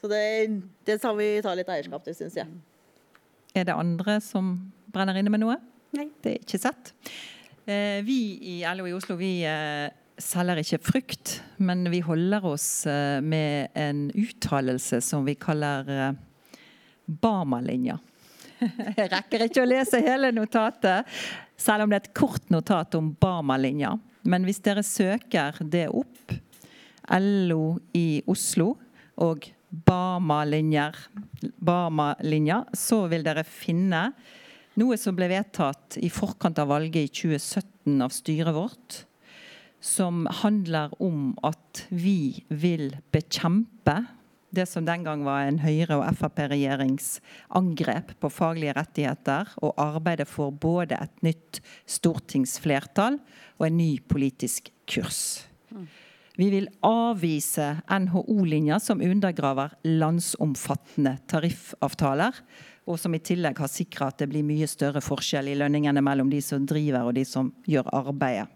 så 0.00 0.10
det, 0.10 0.24
det 0.88 1.00
tar 1.02 1.16
vi 1.18 1.30
ta 1.44 1.54
litt 1.58 1.70
eierskap 1.72 2.04
til, 2.06 2.16
syns 2.18 2.38
jeg. 2.38 2.60
Er 3.56 3.66
det 3.68 3.74
andre 3.74 4.18
som 4.24 4.56
brenner 4.92 5.18
inne 5.18 5.32
med 5.32 5.42
noe? 5.42 5.58
Nei. 5.96 6.10
Det 6.22 6.34
er 6.34 6.44
ikke 6.44 6.60
sett. 6.60 6.92
Eh, 7.68 8.00
vi 8.06 8.18
i 8.56 8.60
LO 8.76 8.86
i 8.88 8.94
Oslo 8.96 9.16
vi 9.18 9.42
eh, 9.48 9.88
selger 10.18 10.62
ikke 10.62 10.80
frukt, 10.82 11.38
men 11.56 11.86
vi 11.92 12.02
holder 12.04 12.44
oss 12.50 12.86
eh, 12.90 13.18
med 13.24 13.74
en 13.78 14.08
uttalelse 14.12 15.00
som 15.04 15.26
vi 15.26 15.36
kaller 15.38 16.16
Barmalinja. 17.08 17.98
Jeg 18.98 19.08
rekker 19.12 19.44
ikke 19.46 19.62
å 19.62 19.68
lese 19.68 20.00
hele 20.02 20.30
notatet, 20.34 21.06
selv 21.58 21.84
om 21.84 21.90
det 21.90 21.98
er 21.98 22.04
et 22.06 22.16
kort 22.16 22.50
notat 22.52 22.94
om 22.98 23.12
Bama-linja. 23.20 23.94
Men 24.28 24.44
hvis 24.46 24.60
dere 24.64 24.82
søker 24.86 25.56
det 25.62 25.88
opp, 25.88 26.34
LO 27.08 27.78
i 27.96 28.22
Oslo 28.28 28.74
og 29.24 29.46
Bama-linja, 29.70 30.92
så 32.76 33.06
vil 33.08 33.24
dere 33.24 33.44
finne 33.46 34.12
noe 34.78 34.98
som 35.00 35.16
ble 35.16 35.28
vedtatt 35.30 35.98
i 36.02 36.10
forkant 36.12 36.58
av 36.60 36.68
valget 36.70 37.08
i 37.08 37.12
2017 37.22 38.02
av 38.04 38.10
styret 38.14 38.54
vårt 38.54 39.07
som 39.80 40.26
handler 40.42 40.94
om 41.02 41.32
at 41.46 41.84
vi 41.90 42.44
vil 42.48 42.96
bekjempe 43.14 44.00
det 44.50 44.64
som 44.68 44.86
den 44.86 45.04
gang 45.04 45.24
var 45.26 45.44
en 45.44 45.60
Høyre- 45.60 45.98
og 45.98 46.06
Frp-regjerings 46.16 47.18
angrep 47.56 48.14
på 48.20 48.30
faglige 48.32 48.74
rettigheter, 48.78 49.50
og 49.60 49.76
arbeide 49.76 50.24
for 50.28 50.50
både 50.50 50.96
et 50.96 51.22
nytt 51.22 51.60
stortingsflertall 51.86 53.18
og 53.58 53.66
en 53.66 53.76
ny 53.76 53.98
politisk 54.08 54.72
kurs. 54.88 55.44
Vi 56.38 56.48
vil 56.54 56.68
avvise 56.86 57.80
NHO-linja 57.90 58.78
som 58.80 59.02
undergraver 59.04 59.74
landsomfattende 59.84 61.18
tariffavtaler, 61.28 62.36
og 62.88 62.96
som 62.96 63.12
i 63.12 63.20
tillegg 63.20 63.58
har 63.60 63.68
sikra 63.68 64.08
at 64.08 64.22
det 64.22 64.30
blir 64.30 64.46
mye 64.46 64.68
større 64.70 65.02
forskjell 65.04 65.50
i 65.50 65.58
lønningene 65.60 66.00
mellom 66.00 66.30
de 66.32 66.40
som 66.40 66.64
driver 66.64 67.10
og 67.10 67.18
de 67.18 67.26
som 67.28 67.50
gjør 67.68 67.90
arbeidet. 67.92 68.48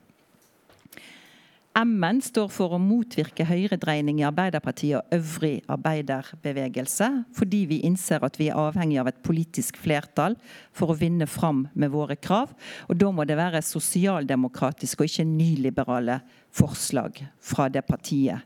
M-en 1.73 2.19
står 2.21 2.51
for 2.53 2.75
å 2.77 2.79
motvirke 2.81 3.47
høyredreining 3.49 4.19
i 4.21 4.27
Arbeiderpartiet 4.29 4.99
og 4.99 5.15
øvrig 5.17 5.63
arbeiderbevegelse, 5.73 7.09
fordi 7.33 7.63
vi 7.71 7.79
innser 7.89 8.25
at 8.27 8.37
vi 8.37 8.51
er 8.53 8.61
avhengig 8.61 8.99
av 9.01 9.09
et 9.09 9.23
politisk 9.25 9.79
flertall 9.81 10.37
for 10.77 10.93
å 10.93 10.99
vinne 11.01 11.25
fram 11.25 11.65
med 11.73 11.95
våre 11.95 12.19
krav. 12.21 12.53
Og 12.93 13.01
da 13.01 13.09
må 13.09 13.25
det 13.25 13.39
være 13.41 13.65
sosialdemokratiske 13.65 15.01
og 15.01 15.09
ikke 15.09 15.27
nyliberale 15.31 16.19
forslag 16.53 17.23
fra 17.41 17.71
det 17.73 17.87
partiet. 17.89 18.45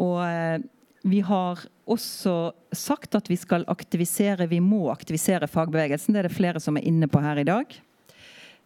Og 0.00 0.24
eh, 0.24 0.64
vi 1.04 1.20
har 1.28 1.60
også 1.92 2.54
sagt 2.72 3.20
at 3.20 3.28
vi 3.28 3.36
skal 3.36 3.68
aktivisere, 3.68 4.48
vi 4.48 4.64
må 4.64 4.86
aktivisere 4.94 5.50
fagbevegelsen. 5.50 6.16
Det 6.16 6.24
er 6.24 6.30
det 6.30 6.40
flere 6.40 6.62
som 6.62 6.80
er 6.80 6.88
inne 6.88 7.10
på 7.10 7.20
her 7.20 7.44
i 7.44 7.48
dag. 7.52 7.80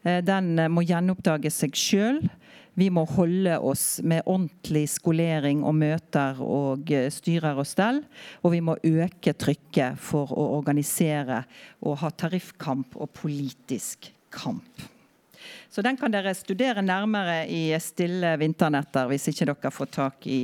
Eh, 0.06 0.22
den 0.22 0.54
må 0.70 0.86
gjenoppdage 0.86 1.50
seg 1.50 1.74
sjøl. 1.74 2.22
Vi 2.76 2.90
må 2.92 3.06
holde 3.08 3.54
oss 3.64 4.02
med 4.04 4.26
ordentlig 4.28 4.82
skolering 4.92 5.62
og 5.64 5.78
møter 5.78 6.36
og 6.44 6.90
eh, 6.92 7.08
styrer 7.12 7.56
og 7.56 7.64
stell. 7.68 8.02
Og 8.44 8.52
vi 8.52 8.60
må 8.60 8.74
øke 8.84 9.32
trykket 9.32 9.96
for 9.96 10.34
å 10.36 10.44
organisere 10.58 11.40
og 11.80 11.96
ha 12.02 12.10
tariffkamp 12.12 12.98
og 13.00 13.08
politisk 13.16 14.10
kamp. 14.34 14.84
Så 15.72 15.80
den 15.84 15.96
kan 15.96 16.12
dere 16.12 16.34
studere 16.36 16.84
nærmere 16.84 17.46
i 17.48 17.70
stille 17.80 18.34
vinternetter 18.40 19.08
hvis 19.08 19.30
ikke 19.32 19.48
dere 19.48 19.72
får 19.72 19.90
tak 19.96 20.28
i, 20.28 20.42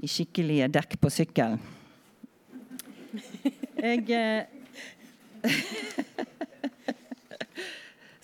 i 0.00 0.08
skikkelige 0.08 0.70
dekk 0.72 0.96
på 1.00 1.12
sykkelen. 1.12 1.60
Jeg 3.80 4.08
eh, 4.16 4.48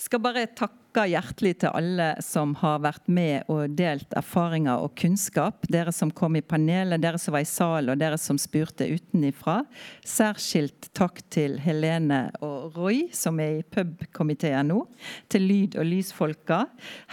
skal 0.07 0.23
bare 0.23 0.47
takke 0.55 1.05
hjertelig 1.11 1.57
til 1.61 1.75
alle 1.77 2.07
som 2.25 2.55
har 2.61 2.79
vært 2.85 3.09
med 3.13 3.49
og 3.53 3.75
delt 3.77 4.15
erfaringer 4.17 4.85
og 4.85 4.95
kunnskap. 4.97 5.67
Dere 5.73 5.93
som 5.93 6.13
kom 6.15 6.39
i 6.39 6.45
panelet, 6.47 7.03
dere 7.03 7.19
som 7.21 7.35
var 7.35 7.43
i 7.45 7.49
salen 7.49 7.93
og 7.93 8.01
dere 8.01 8.19
som 8.21 8.39
spurte 8.41 8.87
utenifra. 8.87 9.59
Særskilt 10.07 10.89
takk 10.97 11.21
til 11.33 11.59
Helene 11.65 12.29
og 12.45 12.79
Roy, 12.79 13.03
som 13.13 13.41
er 13.43 13.59
i 13.59 13.67
pubkomiteen 13.67 14.71
nå. 14.71 14.85
Til 15.33 15.45
lyd- 15.51 15.77
og 15.81 15.91
lysfolka 15.91 16.63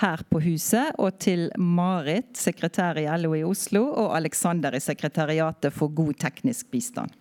her 0.03 0.23
på 0.29 0.43
huset. 0.45 0.93
Og 1.01 1.17
til 1.23 1.49
Marit, 1.57 2.31
sekretær 2.39 3.01
i 3.01 3.09
LO 3.17 3.33
i 3.39 3.43
Oslo, 3.47 3.87
og 3.89 4.13
Aleksander 4.19 4.77
i 4.77 4.83
sekretariatet 4.83 5.73
for 5.73 5.91
god 5.91 6.15
teknisk 6.23 6.69
bistand. 6.71 7.11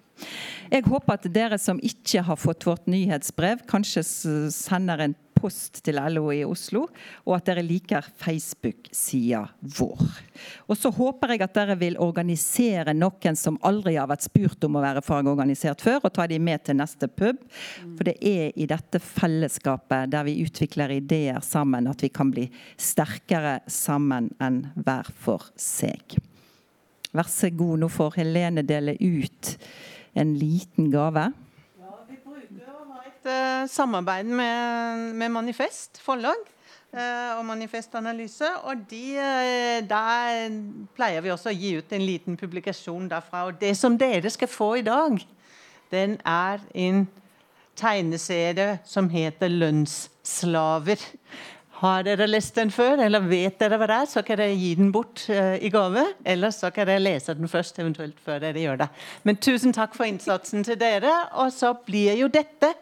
Jeg 0.70 0.86
håper 0.86 1.16
at 1.16 1.26
dere 1.34 1.58
som 1.58 1.80
ikke 1.82 2.22
har 2.24 2.38
fått 2.38 2.66
vårt 2.68 2.86
nyhetsbrev, 2.90 3.64
kanskje 3.68 4.04
sender 4.54 5.02
en 5.02 5.16
post 5.42 5.82
til 5.84 5.98
LO 5.98 6.28
i 6.34 6.44
Oslo, 6.46 6.86
og 7.26 7.34
at 7.36 7.50
dere 7.50 7.64
liker 7.66 8.06
Facebook-sida 8.22 9.42
vår. 9.78 10.02
Og 10.70 10.78
så 10.78 10.92
håper 10.94 11.34
jeg 11.34 11.44
at 11.44 11.56
dere 11.56 11.76
vil 11.80 11.98
organisere 12.02 12.94
noen 12.96 13.38
som 13.38 13.58
aldri 13.66 13.96
har 13.98 14.10
vært 14.10 14.28
spurt 14.28 14.66
om 14.68 14.78
å 14.78 14.84
være 14.84 15.04
fagorganisert 15.04 15.82
før, 15.84 16.00
og 16.06 16.14
ta 16.14 16.28
de 16.30 16.38
med 16.42 16.64
til 16.66 16.78
neste 16.78 17.10
pub. 17.10 17.42
For 17.98 18.08
det 18.08 18.16
er 18.22 18.54
i 18.54 18.68
dette 18.70 19.02
fellesskapet 19.02 20.12
der 20.12 20.26
vi 20.28 20.40
utvikler 20.46 20.94
ideer 20.96 21.42
sammen, 21.44 21.90
at 21.90 22.02
vi 22.04 22.12
kan 22.14 22.30
bli 22.32 22.48
sterkere 22.80 23.58
sammen 23.70 24.30
enn 24.42 24.62
hver 24.78 25.10
for 25.22 25.50
seg. 25.58 26.18
Vær 27.12 27.28
så 27.28 27.50
god, 27.52 27.82
nå 27.82 27.88
får 27.92 28.14
Helene 28.22 28.62
dele 28.64 28.94
ut 28.96 29.56
en 30.16 30.32
liten 30.38 30.90
gave. 30.92 31.26
Ja, 31.80 31.98
vi 32.08 32.16
bruker 32.24 32.70
å 32.72 32.86
ha 32.88 33.02
et 33.22 33.30
uh, 33.30 33.68
samarbeid 33.70 34.26
med, 34.26 35.14
med, 35.14 35.28
Manifest 35.30 36.00
forlag 36.02 36.38
uh, 36.94 37.38
og 37.38 37.44
Manifest 37.46 37.94
Analyse. 37.94 38.48
Og 38.64 38.84
de, 38.90 39.04
uh, 39.18 39.88
der 39.88 40.58
pleier 40.96 41.22
vi 41.22 41.30
også 41.30 41.52
å 41.52 41.56
gi 41.56 41.76
ut 41.78 41.92
en 41.92 42.06
liten 42.06 42.36
publikasjon 42.36 43.08
derfra. 43.10 43.46
Og 43.46 43.60
det 43.60 43.76
som 43.78 43.98
dere 43.98 44.30
skal 44.30 44.50
få 44.50 44.74
i 44.80 44.86
dag, 44.86 45.22
den 45.92 46.18
er 46.26 46.62
en 46.74 47.06
tegneserie 47.76 48.80
som 48.84 49.08
heter 49.08 49.48
'Lønnsslaver'. 49.48 51.08
Har 51.82 52.04
dere 52.06 52.28
lest 52.28 52.54
den 52.54 52.70
før, 52.70 53.00
eller 53.02 53.24
vet 53.26 53.58
dere 53.58 53.74
hva 53.74 53.86
det 53.90 53.94
er, 53.96 54.06
så 54.06 54.22
kan 54.22 54.38
dere 54.38 54.54
gi 54.54 54.74
den 54.78 54.92
bort 54.92 55.24
uh, 55.30 55.58
i 55.58 55.70
gave. 55.70 56.04
Eller 56.24 56.50
så 56.50 56.70
kan 56.70 56.86
dere 56.86 57.02
lese 57.02 57.34
den 57.34 57.48
først, 57.48 57.78
eventuelt 57.78 58.18
før 58.22 58.38
dere 58.42 58.62
gjør 58.62 58.84
det. 58.84 58.88
Men 59.22 59.36
tusen 59.36 59.74
takk 59.74 59.94
for 59.94 60.06
innsatsen 60.06 60.64
til 60.66 60.78
dere. 60.78 61.12
Og 61.42 61.52
så 61.52 61.74
blir 61.86 62.18
jo 62.18 62.30
dette 62.30 62.74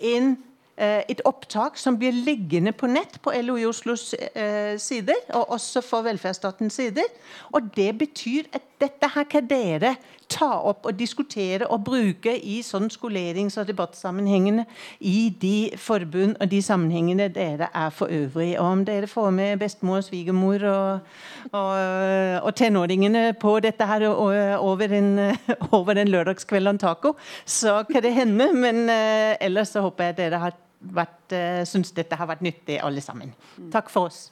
en 0.00 0.36
Eh, 0.74 1.04
et 1.06 1.20
opptak 1.22 1.76
som 1.78 1.94
blir 1.94 2.16
liggende 2.26 2.72
på 2.74 2.88
nett 2.90 3.20
på 3.22 3.30
LO 3.46 3.54
i 3.62 3.66
Oslos 3.68 4.08
eh, 4.10 4.74
sider, 4.82 5.20
og 5.38 5.52
også 5.54 5.84
for 5.86 6.02
velferdsstatens 6.02 6.80
sider. 6.80 7.06
Og 7.54 7.68
Det 7.76 7.92
betyr 8.00 8.48
at 8.50 8.64
dette 8.82 9.10
her 9.14 9.28
kan 9.30 9.46
dere 9.46 9.94
ta 10.28 10.50
opp 10.68 10.86
og 10.88 10.98
diskutere 10.98 11.66
og 11.70 11.84
bruke 11.86 12.34
i 12.36 12.60
sånn 12.64 12.90
skolerings- 12.92 13.58
og 13.60 13.68
debattsammenhengene 13.68 14.66
i 15.00 15.28
de 15.40 15.70
forbund 15.80 16.36
og 16.40 16.50
de 16.50 16.60
sammenhengene 16.62 17.28
dere 17.34 17.68
er 17.74 17.94
for 17.94 18.12
øvrig. 18.12 18.54
Og 18.58 18.66
om 18.66 18.84
dere 18.84 19.10
får 19.10 19.30
med 19.30 19.58
bestemor 19.62 20.00
og 20.02 20.08
svigermor 20.08 20.66
og, 20.70 21.14
og, 21.52 21.72
og 22.42 22.52
tenåringene 22.56 23.32
på 23.40 23.58
dette 23.64 23.86
her 23.86 24.06
over 24.08 24.98
en, 24.98 25.10
over 25.78 26.00
en 26.00 26.12
lørdagskveld 26.12 26.68
og 26.68 26.76
en 26.76 26.84
taco, 26.86 27.16
så 27.44 27.82
kan 27.90 28.02
det 28.04 28.14
hende. 28.14 28.52
Men 28.52 28.88
eh, 28.88 29.36
ellers 29.40 29.74
så 29.74 29.84
håper 29.84 30.10
jeg 30.10 30.20
dere 30.24 30.42
har 30.42 30.60
vært, 30.84 31.32
uh, 31.32 31.62
syns 31.68 31.92
dette 31.96 32.16
har 32.18 32.28
vært 32.28 32.44
nyttig, 32.44 32.78
alle 32.84 33.00
sammen. 33.04 33.32
Takk 33.72 33.92
for 33.92 34.10
oss. 34.10 34.28